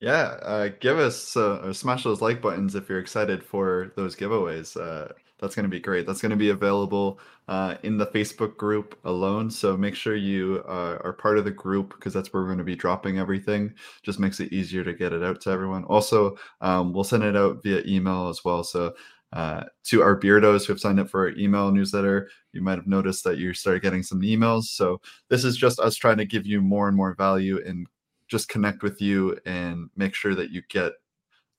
Yeah, 0.00 0.36
uh, 0.42 0.68
give 0.80 0.98
us 0.98 1.36
uh, 1.36 1.72
smash 1.72 2.04
those 2.04 2.20
like 2.20 2.42
buttons 2.42 2.74
if 2.74 2.88
you're 2.88 2.98
excited 2.98 3.42
for 3.42 3.92
those 3.96 4.14
giveaways. 4.14 4.76
Uh, 4.78 5.12
that's 5.38 5.54
going 5.54 5.64
to 5.64 5.70
be 5.70 5.80
great. 5.80 6.06
That's 6.06 6.20
going 6.20 6.30
to 6.30 6.36
be 6.36 6.50
available 6.50 7.18
uh, 7.48 7.76
in 7.82 7.98
the 7.98 8.06
Facebook 8.06 8.56
group 8.56 8.98
alone. 9.04 9.50
So 9.50 9.76
make 9.76 9.94
sure 9.94 10.16
you 10.16 10.62
uh, 10.66 10.98
are 11.02 11.12
part 11.12 11.38
of 11.38 11.44
the 11.44 11.50
group 11.50 11.94
because 11.94 12.14
that's 12.14 12.32
where 12.32 12.42
we're 12.42 12.48
going 12.48 12.58
to 12.58 12.64
be 12.64 12.76
dropping 12.76 13.18
everything. 13.18 13.74
Just 14.02 14.20
makes 14.20 14.40
it 14.40 14.52
easier 14.52 14.84
to 14.84 14.94
get 14.94 15.12
it 15.12 15.22
out 15.22 15.40
to 15.42 15.50
everyone. 15.50 15.84
Also, 15.84 16.36
um, 16.60 16.92
we'll 16.92 17.04
send 17.04 17.24
it 17.24 17.36
out 17.36 17.62
via 17.62 17.82
email 17.86 18.28
as 18.28 18.44
well. 18.44 18.62
So 18.62 18.94
uh, 19.32 19.64
to 19.84 20.00
our 20.00 20.18
beardos 20.18 20.64
who 20.64 20.72
have 20.72 20.80
signed 20.80 21.00
up 21.00 21.10
for 21.10 21.22
our 21.22 21.36
email 21.36 21.72
newsletter, 21.72 22.30
you 22.52 22.62
might 22.62 22.78
have 22.78 22.86
noticed 22.86 23.24
that 23.24 23.36
you 23.36 23.52
started 23.52 23.82
getting 23.82 24.04
some 24.04 24.20
emails. 24.20 24.64
So 24.64 25.00
this 25.28 25.44
is 25.44 25.56
just 25.56 25.80
us 25.80 25.96
trying 25.96 26.18
to 26.18 26.24
give 26.24 26.46
you 26.46 26.62
more 26.62 26.86
and 26.86 26.96
more 26.96 27.14
value 27.14 27.60
and 27.66 27.88
just 28.28 28.48
connect 28.48 28.82
with 28.82 29.00
you 29.02 29.36
and 29.44 29.90
make 29.96 30.14
sure 30.14 30.34
that 30.36 30.50
you 30.50 30.62
get 30.70 30.92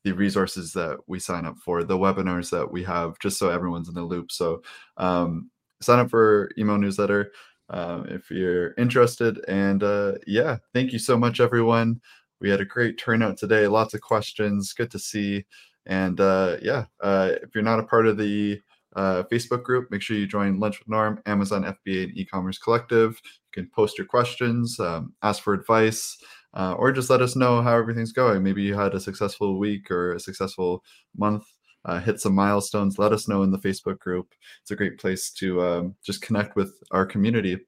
the 0.06 0.14
resources 0.14 0.72
that 0.72 1.00
we 1.08 1.20
sign 1.20 1.46
up 1.46 1.58
for, 1.58 1.84
the 1.84 1.98
webinars 1.98 2.52
that 2.52 2.72
we 2.72 2.84
have, 2.84 3.18
just 3.20 3.40
so 3.40 3.50
everyone's 3.50 3.90
in 3.90 3.96
the 3.96 4.04
loop. 4.04 4.32
So 4.32 4.62
um, 4.98 5.50
sign 5.82 5.98
up 5.98 6.12
for 6.12 6.52
email 6.60 6.78
newsletter 6.78 7.32
um, 7.72 8.06
if 8.08 8.30
you're 8.30 8.76
interested. 8.76 9.44
And 9.48 9.82
uh, 9.82 10.14
yeah, 10.28 10.58
thank 10.76 10.94
you 10.94 11.00
so 11.00 11.18
much, 11.18 11.40
everyone. 11.40 12.00
We 12.40 12.52
had 12.52 12.62
a 12.62 12.66
great 12.66 13.00
turnout 13.00 13.38
today. 13.38 13.66
Lots 13.66 13.96
of 13.96 14.02
questions. 14.02 14.74
Good 14.74 14.92
to 14.92 15.00
see. 15.00 15.44
And 15.88 16.22
uh, 16.22 16.58
yeah, 16.62 16.86
uh, 17.02 17.32
if 17.42 17.56
you're 17.56 17.64
not 17.64 17.80
a 17.80 17.84
part 17.84 18.06
of 18.06 18.18
the 18.18 18.62
uh, 18.96 19.24
Facebook 19.32 19.64
group, 19.64 19.90
make 19.90 20.04
sure 20.04 20.18
you 20.18 20.28
join 20.28 20.60
Lunch 20.60 20.78
with 20.78 20.88
Norm, 20.88 21.20
Amazon 21.26 21.64
FBA, 21.64 22.04
and 22.04 22.18
E-commerce 22.18 22.60
Collective. 22.60 23.20
You 23.24 23.64
can 23.64 23.72
post 23.74 23.98
your 23.98 24.06
questions, 24.06 24.80
um, 24.80 25.14
ask 25.24 25.42
for 25.42 25.56
advice, 25.56 26.16
uh, 26.56 26.74
or 26.78 26.92
just 26.92 27.10
let 27.10 27.22
us 27.22 27.36
know 27.36 27.62
how 27.62 27.76
everything's 27.76 28.14
going. 28.14 28.42
Maybe 28.42 28.64
you 28.64 28.74
had 28.76 28.94
a 28.94 29.00
successful 29.00 29.60
week 29.60 29.92
or 29.92 30.14
a 30.14 30.20
successful 30.20 30.84
month. 31.18 31.46
Uh, 31.84 32.00
hit 32.00 32.20
some 32.20 32.34
milestones. 32.34 32.98
Let 32.98 33.12
us 33.12 33.28
know 33.28 33.44
in 33.44 33.52
the 33.52 33.60
Facebook 33.60 34.00
group. 34.00 34.34
It's 34.62 34.72
a 34.72 34.76
great 34.76 34.98
place 34.98 35.30
to 35.34 35.62
um, 35.62 35.96
just 36.04 36.22
connect 36.22 36.56
with 36.56 36.74
our 36.92 37.06
community. 37.06 37.60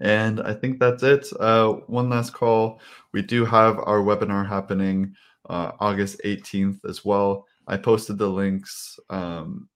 And 0.00 0.40
I 0.40 0.54
think 0.54 0.80
that's 0.80 1.02
it. 1.02 1.26
Uh, 1.38 1.72
one 1.86 2.08
last 2.08 2.32
call. 2.32 2.80
We 3.12 3.22
do 3.22 3.44
have 3.44 3.78
our 3.78 3.98
webinar 3.98 4.48
happening 4.48 5.14
uh, 5.50 5.72
August 5.78 6.20
18th 6.24 6.88
as 6.88 7.04
well. 7.04 7.46
I 7.66 7.76
posted 7.76 8.18
the 8.18 8.28
links 8.28 8.98
um, 9.10 9.68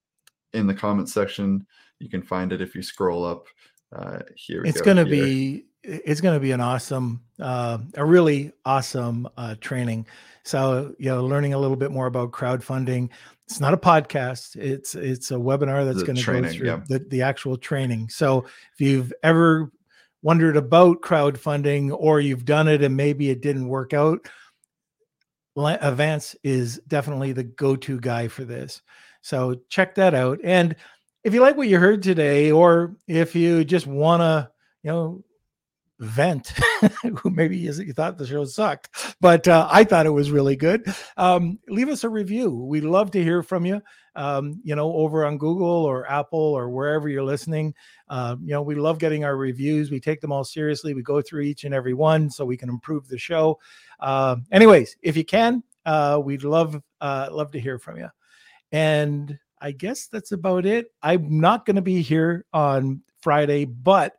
in 0.54 0.66
the 0.66 0.74
comment 0.74 1.08
section. 1.08 1.66
You 1.98 2.08
can 2.08 2.22
find 2.22 2.52
it 2.52 2.62
if 2.62 2.74
you 2.74 2.82
scroll 2.82 3.24
up. 3.24 3.46
Uh, 3.94 4.20
here 4.36 4.62
it's 4.64 4.82
going 4.82 4.98
to 4.98 5.06
be 5.06 5.64
it's 5.82 6.20
going 6.20 6.34
to 6.34 6.40
be 6.40 6.52
an 6.52 6.60
awesome 6.60 7.22
uh, 7.40 7.78
a 7.94 8.04
really 8.04 8.52
awesome 8.64 9.28
uh, 9.36 9.54
training. 9.60 10.06
So 10.44 10.94
you 10.98 11.10
know 11.10 11.24
learning 11.24 11.54
a 11.54 11.58
little 11.58 11.76
bit 11.76 11.90
more 11.90 12.06
about 12.06 12.32
crowdfunding. 12.32 13.10
It's 13.46 13.60
not 13.60 13.74
a 13.74 13.78
podcast. 13.78 14.56
It's 14.56 14.94
it's 14.94 15.30
a 15.30 15.34
webinar 15.34 15.84
that's 15.86 16.02
going 16.02 16.16
to 16.16 16.24
go 16.24 16.48
through 16.48 16.66
yeah. 16.66 16.80
the, 16.88 16.98
the 16.98 17.22
actual 17.22 17.56
training. 17.56 18.08
So 18.10 18.44
if 18.72 18.80
you've 18.80 19.12
ever 19.22 19.70
wondered 20.22 20.56
about 20.56 21.00
crowdfunding 21.00 21.96
or 21.96 22.20
you've 22.20 22.44
done 22.44 22.68
it 22.68 22.82
and 22.82 22.96
maybe 22.96 23.30
it 23.30 23.40
didn't 23.40 23.68
work 23.68 23.94
out 23.94 24.28
Avance 25.66 26.36
is 26.42 26.80
definitely 26.86 27.32
the 27.32 27.44
go-to 27.44 28.00
guy 28.00 28.28
for 28.28 28.44
this. 28.44 28.82
So 29.22 29.60
check 29.68 29.94
that 29.96 30.14
out. 30.14 30.38
And 30.44 30.76
if 31.24 31.34
you 31.34 31.40
like 31.40 31.56
what 31.56 31.68
you 31.68 31.78
heard 31.78 32.02
today 32.02 32.50
or 32.52 32.96
if 33.06 33.34
you 33.34 33.64
just 33.64 33.86
want 33.86 34.20
to 34.20 34.50
you 34.82 34.90
know 34.90 35.24
vent 36.00 36.52
who 37.16 37.30
maybe 37.30 37.56
you 37.56 37.72
thought 37.92 38.18
the 38.18 38.26
show 38.26 38.44
sucked 38.44 39.16
but 39.20 39.48
uh, 39.48 39.68
i 39.70 39.82
thought 39.82 40.06
it 40.06 40.10
was 40.10 40.30
really 40.30 40.56
good. 40.56 40.84
Um, 41.16 41.58
leave 41.68 41.88
us 41.88 42.04
a 42.04 42.08
review. 42.08 42.50
We'd 42.50 42.84
love 42.84 43.10
to 43.12 43.22
hear 43.22 43.42
from 43.42 43.66
you. 43.66 43.82
Um, 44.14 44.60
you 44.64 44.74
know 44.74 44.92
over 44.92 45.24
on 45.24 45.38
google 45.38 45.66
or 45.66 46.10
apple 46.10 46.38
or 46.38 46.70
wherever 46.70 47.08
you're 47.08 47.24
listening. 47.24 47.74
Uh, 48.08 48.36
you 48.40 48.52
know 48.52 48.62
we 48.62 48.74
love 48.74 48.98
getting 48.98 49.24
our 49.24 49.36
reviews. 49.36 49.90
We 49.90 50.00
take 50.00 50.20
them 50.20 50.32
all 50.32 50.44
seriously. 50.44 50.94
We 50.94 51.02
go 51.02 51.20
through 51.20 51.42
each 51.42 51.64
and 51.64 51.74
every 51.74 51.94
one 51.94 52.30
so 52.30 52.44
we 52.44 52.56
can 52.56 52.68
improve 52.68 53.08
the 53.08 53.18
show. 53.18 53.58
Uh, 54.00 54.36
anyways 54.52 54.96
if 55.02 55.16
you 55.16 55.24
can 55.24 55.62
uh, 55.86 56.20
we'd 56.22 56.44
love 56.44 56.80
uh, 57.00 57.28
love 57.30 57.50
to 57.52 57.60
hear 57.60 57.78
from 57.78 57.96
you. 57.96 58.08
And 58.72 59.38
i 59.60 59.72
guess 59.72 60.06
that's 60.06 60.32
about 60.32 60.66
it. 60.66 60.92
I'm 61.02 61.40
not 61.40 61.66
going 61.66 61.76
to 61.76 61.82
be 61.82 62.02
here 62.02 62.44
on 62.52 63.02
friday 63.20 63.64
but 63.64 64.14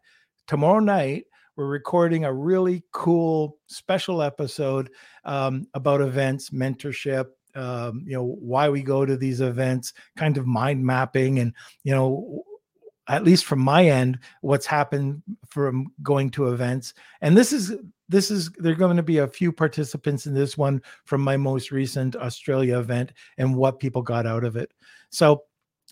tomorrow 0.45 0.81
night 0.81 1.23
we're 1.59 1.65
recording 1.65 2.23
a 2.23 2.33
really 2.33 2.81
cool 2.93 3.57
special 3.67 4.21
episode 4.21 4.89
um, 5.25 5.67
about 5.73 5.99
events, 5.99 6.51
mentorship, 6.51 7.25
um, 7.53 8.01
you 8.05 8.13
know, 8.13 8.37
why 8.39 8.69
we 8.69 8.81
go 8.81 9.05
to 9.05 9.17
these 9.17 9.41
events, 9.41 9.91
kind 10.15 10.37
of 10.37 10.47
mind 10.47 10.85
mapping, 10.85 11.39
and 11.39 11.53
you 11.83 11.93
know, 11.93 12.43
at 13.09 13.25
least 13.25 13.43
from 13.43 13.59
my 13.59 13.85
end, 13.85 14.19
what's 14.39 14.65
happened 14.65 15.21
from 15.49 15.87
going 16.01 16.29
to 16.29 16.53
events. 16.53 16.93
And 17.19 17.35
this 17.35 17.51
is 17.51 17.75
this 18.07 18.31
is 18.31 18.49
there 18.51 18.71
are 18.71 18.75
going 18.75 18.95
to 18.95 19.03
be 19.03 19.17
a 19.17 19.27
few 19.27 19.51
participants 19.51 20.27
in 20.27 20.33
this 20.33 20.57
one 20.57 20.81
from 21.03 21.19
my 21.19 21.35
most 21.35 21.71
recent 21.71 22.15
Australia 22.15 22.79
event 22.79 23.11
and 23.37 23.53
what 23.53 23.81
people 23.81 24.01
got 24.01 24.25
out 24.25 24.45
of 24.45 24.55
it. 24.55 24.71
So 25.09 25.43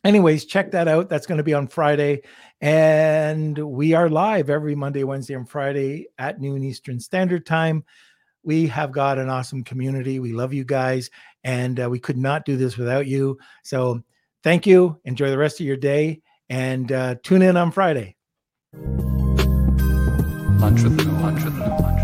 anyways, 0.07 0.45
check 0.45 0.71
that 0.71 0.87
out. 0.87 1.09
That's 1.09 1.27
going 1.27 1.37
to 1.37 1.43
be 1.43 1.53
on 1.53 1.67
Friday. 1.67 2.21
And 2.61 3.57
we 3.57 3.93
are 3.93 4.09
live 4.09 4.49
every 4.49 4.73
Monday, 4.73 5.03
Wednesday, 5.03 5.35
and 5.35 5.47
Friday 5.47 6.07
at 6.17 6.39
noon 6.39 6.63
Eastern 6.63 6.99
Standard 6.99 7.45
Time. 7.45 7.83
We 8.43 8.67
have 8.67 8.91
got 8.93 9.19
an 9.19 9.29
awesome 9.29 9.63
community. 9.63 10.19
We 10.19 10.31
love 10.31 10.53
you 10.53 10.63
guys. 10.63 11.09
And 11.43 11.79
uh, 11.79 11.89
we 11.89 11.99
could 11.99 12.17
not 12.17 12.45
do 12.45 12.55
this 12.55 12.77
without 12.77 13.05
you. 13.05 13.37
So 13.63 14.01
thank 14.43 14.65
you. 14.65 14.99
Enjoy 15.03 15.29
the 15.29 15.37
rest 15.37 15.59
of 15.59 15.65
your 15.65 15.77
day 15.77 16.21
and 16.49 16.91
uh, 16.91 17.15
tune 17.21 17.41
in 17.41 17.57
on 17.57 17.71
Friday. 17.71 18.15
Lunch 20.59 20.83
with 20.83 21.96